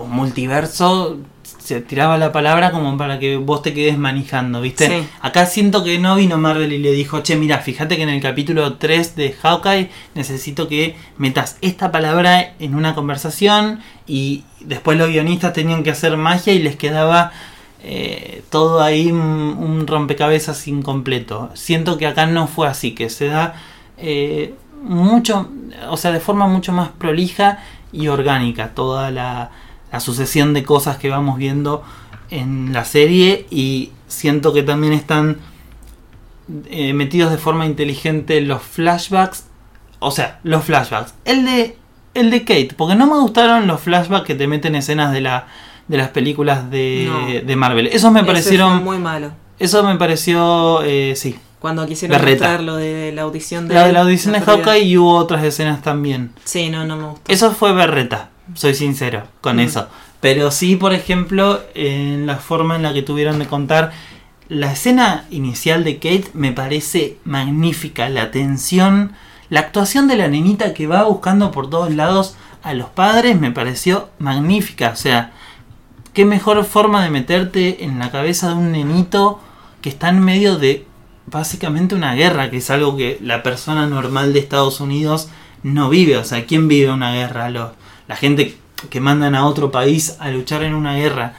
multiverso 0.08 1.18
se 1.66 1.82
tiraba 1.82 2.18
la 2.20 2.32
palabra 2.32 2.70
como 2.70 2.96
para 2.96 3.18
que 3.18 3.38
vos 3.38 3.64
te 3.64 3.74
quedes 3.74 3.98
manejando, 3.98 4.62
¿viste? 4.62 5.08
Acá 5.20 5.48
siento 5.48 5.84
que 5.84 5.98
no 5.98 6.16
vino 6.16 6.38
Marvel 6.38 6.72
y 6.72 6.78
le 6.78 6.92
dijo, 6.92 7.22
che, 7.22 7.36
mira, 7.36 7.58
fíjate 7.58 7.98
que 7.98 8.04
en 8.04 8.10
el 8.10 8.22
capítulo 8.22 8.76
3 8.76 9.16
de 9.16 9.34
Hawkeye 9.34 9.90
necesito 10.14 10.68
que 10.68 10.96
metas 11.18 11.58
esta 11.62 11.92
palabra 11.92 12.54
en 12.60 12.76
una 12.76 12.94
conversación 12.94 13.80
y 14.06 14.44
después 14.60 14.96
los 15.00 15.10
guionistas 15.10 15.54
tenían 15.54 15.82
que 15.82 15.90
hacer 15.90 16.16
magia 16.18 16.54
y 16.54 16.60
les 16.60 16.76
quedaba 16.76 17.32
eh, 17.84 18.44
todo 18.52 18.84
ahí 18.84 19.12
un, 19.12 19.88
rompecabezas 19.88 20.68
incompleto. 20.68 21.50
Siento 21.56 21.98
que 21.98 22.06
acá 22.06 22.28
no 22.28 22.46
fue 22.46 22.68
así, 22.68 22.94
que 22.94 23.10
se 23.10 23.26
da 23.26 23.56
eh, 23.98 24.54
mucho, 24.84 25.50
o 25.90 25.98
sea, 25.98 26.12
de 26.12 26.20
forma 26.20 26.48
mucho 26.48 26.72
más 26.74 26.90
prolija 26.90 27.58
y 27.92 28.08
orgánica 28.08 28.76
toda 28.76 29.10
la 29.10 29.50
la 29.96 30.02
sucesión 30.02 30.54
de 30.54 30.66
cosas 30.66 30.98
que 30.98 31.10
vamos 31.10 31.38
viendo 31.38 31.82
en 32.30 32.74
la 32.74 32.84
serie 32.84 33.48
y 33.50 33.92
siento 34.10 34.52
que 34.52 34.62
también 34.62 34.92
están 34.92 35.38
eh, 36.70 36.92
metidos 36.92 37.32
de 37.32 37.38
forma 37.38 37.66
inteligente 37.66 38.42
los 38.42 38.62
flashbacks. 38.62 39.46
O 40.00 40.12
sea, 40.12 40.42
los 40.44 40.66
flashbacks. 40.66 41.14
El 41.24 41.46
de, 41.46 41.78
el 42.14 42.30
de 42.30 42.42
Kate, 42.42 42.72
porque 42.76 42.96
no 42.96 43.08
me 43.08 43.18
gustaron 43.22 43.68
los 43.68 43.80
flashbacks 43.80 44.26
que 44.26 44.36
te 44.36 44.48
meten 44.48 44.76
escenas 44.76 45.14
de, 45.14 45.22
la, 45.22 45.48
de 45.88 45.96
las 45.96 46.10
películas 46.10 46.70
de, 46.70 47.44
de 47.46 47.56
Marvel. 47.56 47.88
Esos 47.88 48.12
me 48.12 48.26
parecieron... 48.26 48.84
muy 48.84 48.98
malo. 48.98 49.32
Eso 49.60 49.82
me 49.86 49.96
pareció, 49.96 50.84
eh, 50.84 51.14
sí. 51.16 51.40
Cuando 51.60 51.88
quisieron 51.88 52.22
mostrar 52.22 52.62
lo 52.62 52.76
de 52.76 53.14
la 53.14 53.22
audición 53.22 53.70
de... 53.70 53.76
La 53.76 53.88
de 53.88 53.94
la 53.94 54.02
audición 54.02 54.34
de 54.34 54.42
Hawkeye 54.42 54.84
y 54.84 54.98
hubo 54.98 55.16
otras 55.16 55.42
escenas 55.46 55.82
también. 55.82 56.34
Sí, 56.44 56.70
no, 56.70 56.84
no 56.84 56.98
me 56.98 57.04
gustó. 57.06 57.32
Eso 57.32 57.54
fue 57.54 57.72
berreta 57.72 58.32
soy 58.54 58.76
sincero 58.76 59.24
con 59.42 59.60
eso. 59.60 59.88
Pero 60.22 60.52
sí, 60.52 60.76
por 60.76 60.94
ejemplo, 60.94 61.62
en 61.74 62.26
la 62.26 62.38
forma 62.38 62.76
en 62.76 62.84
la 62.84 62.94
que 62.94 63.02
tuvieron 63.02 63.40
de 63.40 63.48
contar. 63.48 63.92
La 64.48 64.72
escena 64.72 65.26
inicial 65.32 65.84
de 65.84 65.96
Kate 65.96 66.30
me 66.34 66.52
parece 66.52 67.18
magnífica. 67.26 68.10
La 68.10 68.32
tensión, 68.32 69.14
la 69.50 69.62
actuación 69.62 70.08
de 70.08 70.18
la 70.18 70.28
nenita 70.28 70.74
que 70.74 70.88
va 70.88 71.04
buscando 71.04 71.52
por 71.52 71.70
todos 71.70 71.94
lados 71.94 72.36
a 72.62 72.74
los 72.74 72.90
padres 72.90 73.40
me 73.40 73.52
pareció 73.52 74.10
magnífica. 74.20 74.90
O 74.90 74.96
sea, 74.96 75.32
qué 76.14 76.26
mejor 76.26 76.64
forma 76.66 77.04
de 77.04 77.12
meterte 77.12 77.84
en 77.84 78.00
la 78.00 78.12
cabeza 78.12 78.50
de 78.50 78.56
un 78.56 78.72
nenito 78.72 79.40
que 79.82 79.90
está 79.90 80.10
en 80.10 80.20
medio 80.20 80.58
de 80.58 80.88
básicamente 81.28 81.94
una 81.96 82.16
guerra, 82.16 82.50
que 82.50 82.58
es 82.58 82.70
algo 82.70 82.98
que 82.98 83.20
la 83.22 83.44
persona 83.44 83.88
normal 83.88 84.34
de 84.34 84.40
Estados 84.40 84.80
Unidos 84.80 85.30
no 85.62 85.90
vive. 85.90 86.18
O 86.18 86.24
sea, 86.24 86.46
¿quién 86.46 86.68
vive 86.68 86.92
una 86.92 87.14
guerra? 87.14 87.50
Los, 87.50 87.72
la 88.08 88.16
gente 88.16 88.58
que 88.90 89.00
mandan 89.00 89.36
a 89.36 89.46
otro 89.46 89.72
país 89.72 90.18
a 90.20 90.30
luchar 90.30 90.64
en 90.64 90.76
una 90.76 90.96
guerra, 90.96 91.34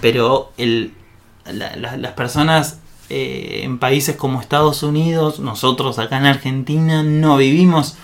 pero 0.00 0.52
el, 0.56 0.92
las 1.44 2.12
personas 2.12 2.78
eh, 3.08 3.62
en 3.64 3.78
países 3.78 4.16
como 4.16 4.40
Estados 4.40 4.82
Unidos, 4.82 5.40
nosotros 5.40 5.98
acá 5.98 6.18
en 6.18 6.26
Argentina, 6.26 7.02
no 7.02 7.36
vivimos 7.36 7.96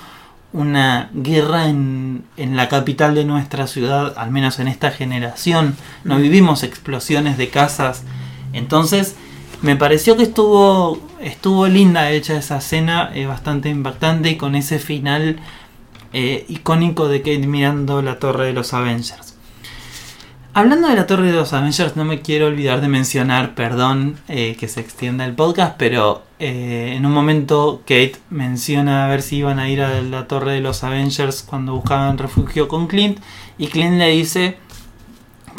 una 0.52 1.10
guerra 1.12 1.68
en, 1.68 2.24
en, 2.36 2.56
la 2.56 2.68
capital 2.68 3.14
de 3.14 3.24
nuestra 3.24 3.66
ciudad, 3.66 4.14
al 4.16 4.30
menos 4.30 4.58
en 4.58 4.68
esta 4.68 4.90
generación, 4.90 5.76
no 6.04 6.16
vivimos 6.16 6.62
explosiones 6.62 7.36
de 7.36 7.50
casas. 7.50 8.04
Entonces, 8.52 9.16
me 9.62 9.76
pareció 9.76 10.16
que 10.16 10.22
estuvo, 10.22 10.98
estuvo 11.20 11.66
linda 11.66 12.10
hecha 12.10 12.36
esa 12.36 12.58
escena, 12.58 13.10
eh, 13.14 13.26
bastante 13.26 13.68
impactante 13.68 14.30
y 14.30 14.36
con 14.36 14.54
ese 14.54 14.78
final 14.78 15.38
eh, 16.12 16.44
icónico 16.48 17.08
de 17.08 17.20
Kate 17.20 17.46
mirando 17.46 18.02
la 18.02 18.18
torre 18.18 18.46
de 18.46 18.52
los 18.52 18.74
Avengers. 18.74 19.36
Hablando 20.56 20.88
de 20.88 20.96
la 20.96 21.06
Torre 21.06 21.26
de 21.26 21.34
los 21.34 21.52
Avengers, 21.52 21.96
no 21.96 22.06
me 22.06 22.22
quiero 22.22 22.46
olvidar 22.46 22.80
de 22.80 22.88
mencionar, 22.88 23.54
perdón 23.54 24.16
eh, 24.26 24.56
que 24.58 24.68
se 24.68 24.80
extienda 24.80 25.26
el 25.26 25.34
podcast, 25.34 25.74
pero 25.76 26.22
eh, 26.38 26.94
en 26.96 27.04
un 27.04 27.12
momento 27.12 27.82
Kate 27.82 28.16
menciona 28.30 29.04
a 29.04 29.08
ver 29.10 29.20
si 29.20 29.36
iban 29.36 29.58
a 29.58 29.68
ir 29.68 29.82
a 29.82 30.00
la 30.00 30.26
Torre 30.26 30.52
de 30.52 30.62
los 30.62 30.82
Avengers 30.82 31.42
cuando 31.42 31.74
buscaban 31.74 32.16
refugio 32.16 32.68
con 32.68 32.86
Clint, 32.86 33.18
y 33.58 33.66
Clint 33.66 33.98
le 33.98 34.08
dice 34.08 34.56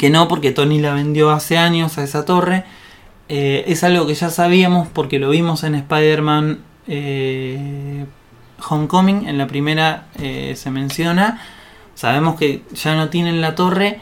que 0.00 0.10
no, 0.10 0.26
porque 0.26 0.50
Tony 0.50 0.80
la 0.80 0.94
vendió 0.94 1.30
hace 1.30 1.58
años 1.58 1.96
a 1.96 2.02
esa 2.02 2.24
torre. 2.24 2.64
Eh, 3.28 3.66
es 3.68 3.84
algo 3.84 4.04
que 4.04 4.14
ya 4.14 4.30
sabíamos 4.30 4.88
porque 4.88 5.20
lo 5.20 5.30
vimos 5.30 5.62
en 5.62 5.76
Spider-Man 5.76 6.58
Homecoming, 8.66 9.28
en 9.28 9.38
la 9.38 9.46
primera 9.46 10.06
se 10.16 10.70
menciona. 10.70 11.40
Sabemos 11.94 12.36
que 12.36 12.62
ya 12.74 12.94
no 12.94 13.08
tienen 13.08 13.40
la 13.40 13.54
torre 13.54 14.00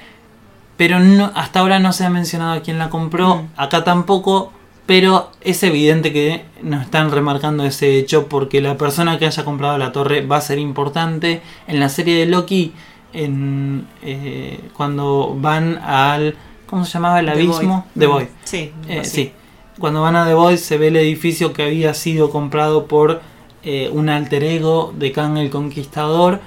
pero 0.77 1.01
no, 1.01 1.33
hasta 1.35 1.61
ahora 1.61 1.78
no 1.78 1.93
se 1.93 2.05
ha 2.05 2.11
mencionado 2.11 2.53
a 2.53 2.61
quién 2.61 2.78
la 2.78 2.91
compró, 2.91 3.37
mm. 3.37 3.49
acá 3.57 3.85
tampoco, 3.85 4.53
pero 4.85 5.31
es 5.41 5.62
evidente 5.62 6.12
que 6.12 6.45
nos 6.62 6.83
están 6.83 7.11
remarcando 7.11 7.65
ese 7.65 7.99
hecho 7.99 8.28
porque 8.28 8.61
la 8.61 8.77
persona 8.77 9.19
que 9.19 9.27
haya 9.27 9.45
comprado 9.45 9.78
la 9.78 9.93
torre 9.93 10.24
va 10.24 10.37
a 10.37 10.41
ser 10.41 10.59
importante. 10.59 11.43
En 11.66 11.81
la 11.81 11.89
serie 11.89 12.19
de 12.19 12.27
Loki, 12.27 12.73
en, 13.12 13.87
eh, 14.03 14.61
cuando 14.74 15.37
van 15.39 15.78
al... 15.78 16.37
¿Cómo 16.66 16.85
se 16.85 16.93
llamaba 16.93 17.20
el 17.20 17.28
abismo? 17.28 17.87
The 17.99 18.07
Void. 18.07 18.27
Sí, 18.45 18.73
eh, 18.89 19.05
sí. 19.05 19.33
Cuando 19.78 20.03
van 20.03 20.16
a 20.16 20.27
The 20.27 20.35
Void 20.35 20.57
se 20.57 20.78
ve 20.78 20.89
el 20.89 20.97
edificio 20.97 21.53
que 21.53 21.62
había 21.62 21.95
sido 21.95 22.31
comprado 22.31 22.87
por 22.87 23.23
eh, 23.68 23.90
un 23.93 24.09
alter 24.09 24.44
ego 24.44 24.94
de 24.97 25.10
Kang 25.10 25.38
el 25.38 25.51
Conquistador 25.51 26.38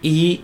y 0.00 0.42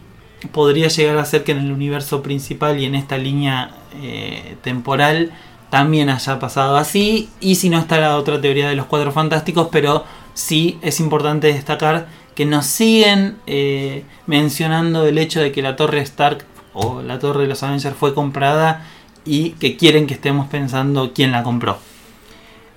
podría 0.51 0.89
llegar 0.89 1.16
a 1.16 1.24
ser 1.24 1.44
que 1.44 1.52
en 1.52 1.59
el 1.59 1.70
universo 1.70 2.24
principal 2.24 2.81
y 2.81 2.86
en 2.86 2.97
esta 2.97 3.16
línea 3.16 3.77
eh, 4.02 4.56
temporal 4.61 5.31
también 5.70 6.11
haya 6.11 6.40
pasado 6.40 6.77
así. 6.77 7.28
Y 7.39 7.55
si 7.55 7.70
no 7.70 7.78
está 7.78 8.01
la 8.01 8.16
otra 8.16 8.40
teoría 8.40 8.69
de 8.69 8.74
los 8.74 8.86
cuatro 8.86 9.12
fantásticos, 9.12 9.69
pero 9.70 10.05
sí 10.35 10.77
es 10.82 10.98
importante 10.98 11.47
destacar 11.47 12.09
que 12.35 12.47
nos 12.47 12.66
siguen 12.66 13.36
eh, 13.47 14.02
mencionando 14.27 15.06
el 15.06 15.19
hecho 15.19 15.40
de 15.40 15.52
que 15.52 15.62
la 15.62 15.77
torre 15.77 16.01
Stark 16.01 16.44
o 16.73 17.01
la 17.01 17.20
torre 17.20 17.43
de 17.43 17.48
los 17.48 17.62
Avengers 17.62 17.94
fue 17.94 18.12
comprada 18.12 18.85
y 19.24 19.51
que 19.51 19.77
quieren 19.77 20.09
que 20.09 20.15
estemos 20.15 20.48
pensando 20.48 21.12
quién 21.15 21.31
la 21.31 21.44
compró. 21.44 21.78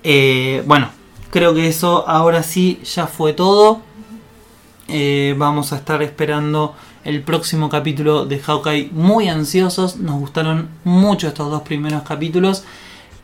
Bueno, 0.03 0.91
creo 1.31 1.53
que 1.53 1.67
eso 1.67 2.07
ahora 2.07 2.43
sí 2.43 2.79
ya 2.83 3.07
fue 3.07 3.33
todo. 3.33 3.81
vamos 5.37 5.73
a 5.73 5.77
estar 5.77 6.01
esperando 6.01 6.75
el 7.07 7.21
próximo 7.21 7.69
capítulo 7.69 8.25
de 8.25 8.37
Hawkeye 8.39 8.89
muy 8.91 9.29
ansiosos. 9.29 9.95
Nos 9.95 10.19
gustaron 10.19 10.67
mucho 10.83 11.29
estos 11.29 11.49
dos 11.49 11.61
primeros 11.61 12.03
capítulos. 12.03 12.65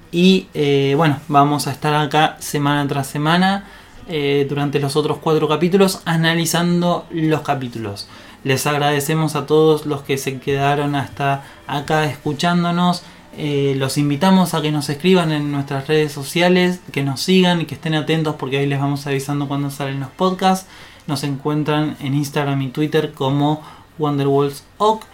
Y 0.10 0.48
eh, 0.54 0.94
bueno, 0.96 1.20
vamos 1.28 1.68
a 1.68 1.72
estar 1.72 1.94
acá 1.94 2.38
semana 2.40 2.88
tras 2.88 3.08
semana 3.08 3.66
eh, 4.08 4.46
durante 4.48 4.80
los 4.80 4.96
otros 4.96 5.18
cuatro 5.18 5.50
capítulos 5.50 6.02
analizando 6.06 7.08
los 7.12 7.42
capítulos. 7.42 8.08
Les 8.46 8.66
agradecemos 8.68 9.36
a 9.36 9.46
todos 9.46 9.86
los 9.86 10.04
que 10.04 10.18
se 10.18 10.40
quedaron 10.40 10.96
hasta 10.96 11.44
acá 11.68 12.06
escuchándonos. 12.06 13.04
Eh, 13.38 13.76
los 13.78 13.98
invitamos 13.98 14.54
a 14.54 14.62
que 14.62 14.72
nos 14.72 14.90
escriban 14.90 15.32
en 15.32 15.52
nuestras 15.52 15.88
redes 15.88 16.12
sociales, 16.12 16.80
que 16.92 17.04
nos 17.04 17.22
sigan 17.22 17.62
y 17.62 17.66
que 17.66 17.76
estén 17.76 17.96
atentos 17.96 18.36
porque 18.36 18.60
ahí 18.60 18.68
les 18.68 18.80
vamos 18.80 19.08
avisando 19.08 19.48
cuando 19.48 19.70
salen 19.70 20.00
los 20.00 20.10
podcasts. 20.10 20.68
Nos 21.08 21.24
encuentran 21.24 21.98
en 22.00 22.14
Instagram 22.14 22.62
y 22.62 22.68
Twitter 22.70 23.12
como 23.14 23.62
Wonderwalls 23.98 24.64
Oak. 24.78 25.06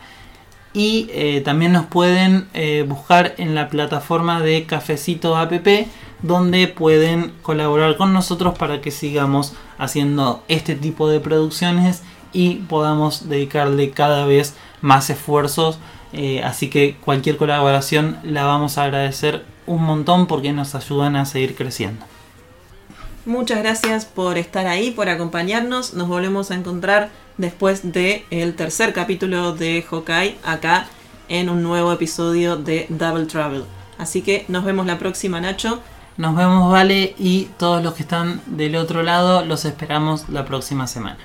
Y 0.74 1.10
eh, 1.12 1.42
también 1.44 1.72
nos 1.72 1.86
pueden 1.86 2.48
eh, 2.54 2.86
buscar 2.88 3.34
en 3.38 3.56
la 3.56 3.70
plataforma 3.70 4.40
de 4.42 4.66
Cafecito 4.66 5.36
App, 5.36 5.52
donde 6.22 6.68
pueden 6.68 7.34
colaborar 7.42 7.98
con 7.98 8.14
nosotros 8.14 8.58
para 8.58 8.82
que 8.82 8.92
sigamos 8.92 9.54
haciendo 9.78 10.44
este 10.48 10.76
tipo 10.76 11.10
de 11.10 11.20
producciones 11.20 12.04
y 12.34 12.56
podamos 12.56 13.30
dedicarle 13.30 13.92
cada 13.92 14.26
vez 14.26 14.56
más 14.82 15.10
esfuerzos. 15.10 15.80
Eh, 16.14 16.42
así 16.44 16.70
que 16.70 16.96
cualquier 16.96 17.38
colaboración 17.38 18.18
la 18.24 18.46
vamos 18.46 18.78
a 18.78 18.86
agradecer 18.86 19.46
un 19.68 19.84
montón 19.84 20.28
porque 20.28 20.52
nos 20.52 20.76
ayudan 20.76 21.16
a 21.16 21.26
seguir 21.26 21.56
creciendo. 21.56 22.06
Muchas 23.26 23.60
gracias 23.60 24.06
por 24.06 24.38
estar 24.38 24.66
ahí, 24.66 24.92
por 24.92 25.10
acompañarnos. 25.10 25.94
Nos 25.94 26.08
volvemos 26.08 26.50
a 26.52 26.56
encontrar 26.56 27.10
después 27.38 27.92
del 27.92 28.24
el 28.32 28.56
tercer 28.56 28.92
capítulo 28.94 29.54
de 29.54 29.84
Hawkeye 29.84 30.38
acá 30.44 30.88
en 31.28 31.50
un 31.50 31.62
nuevo 31.62 31.92
episodio 31.94 32.56
de 32.58 32.88
Double 32.90 33.26
Travel. 33.26 33.66
Así 33.98 34.22
que 34.22 34.46
nos 34.48 34.66
vemos 34.66 34.86
la 34.86 34.98
próxima, 34.98 35.40
Nacho. 35.40 35.82
Nos 36.18 36.36
vemos, 36.36 36.72
Vale, 36.72 37.14
y 37.18 37.50
todos 37.58 37.84
los 37.84 37.94
que 37.94 38.04
están 38.04 38.42
del 38.46 38.76
otro 38.76 39.04
lado 39.04 39.46
los 39.46 39.64
esperamos 39.64 40.28
la 40.30 40.44
próxima 40.46 40.88
semana. 40.88 41.18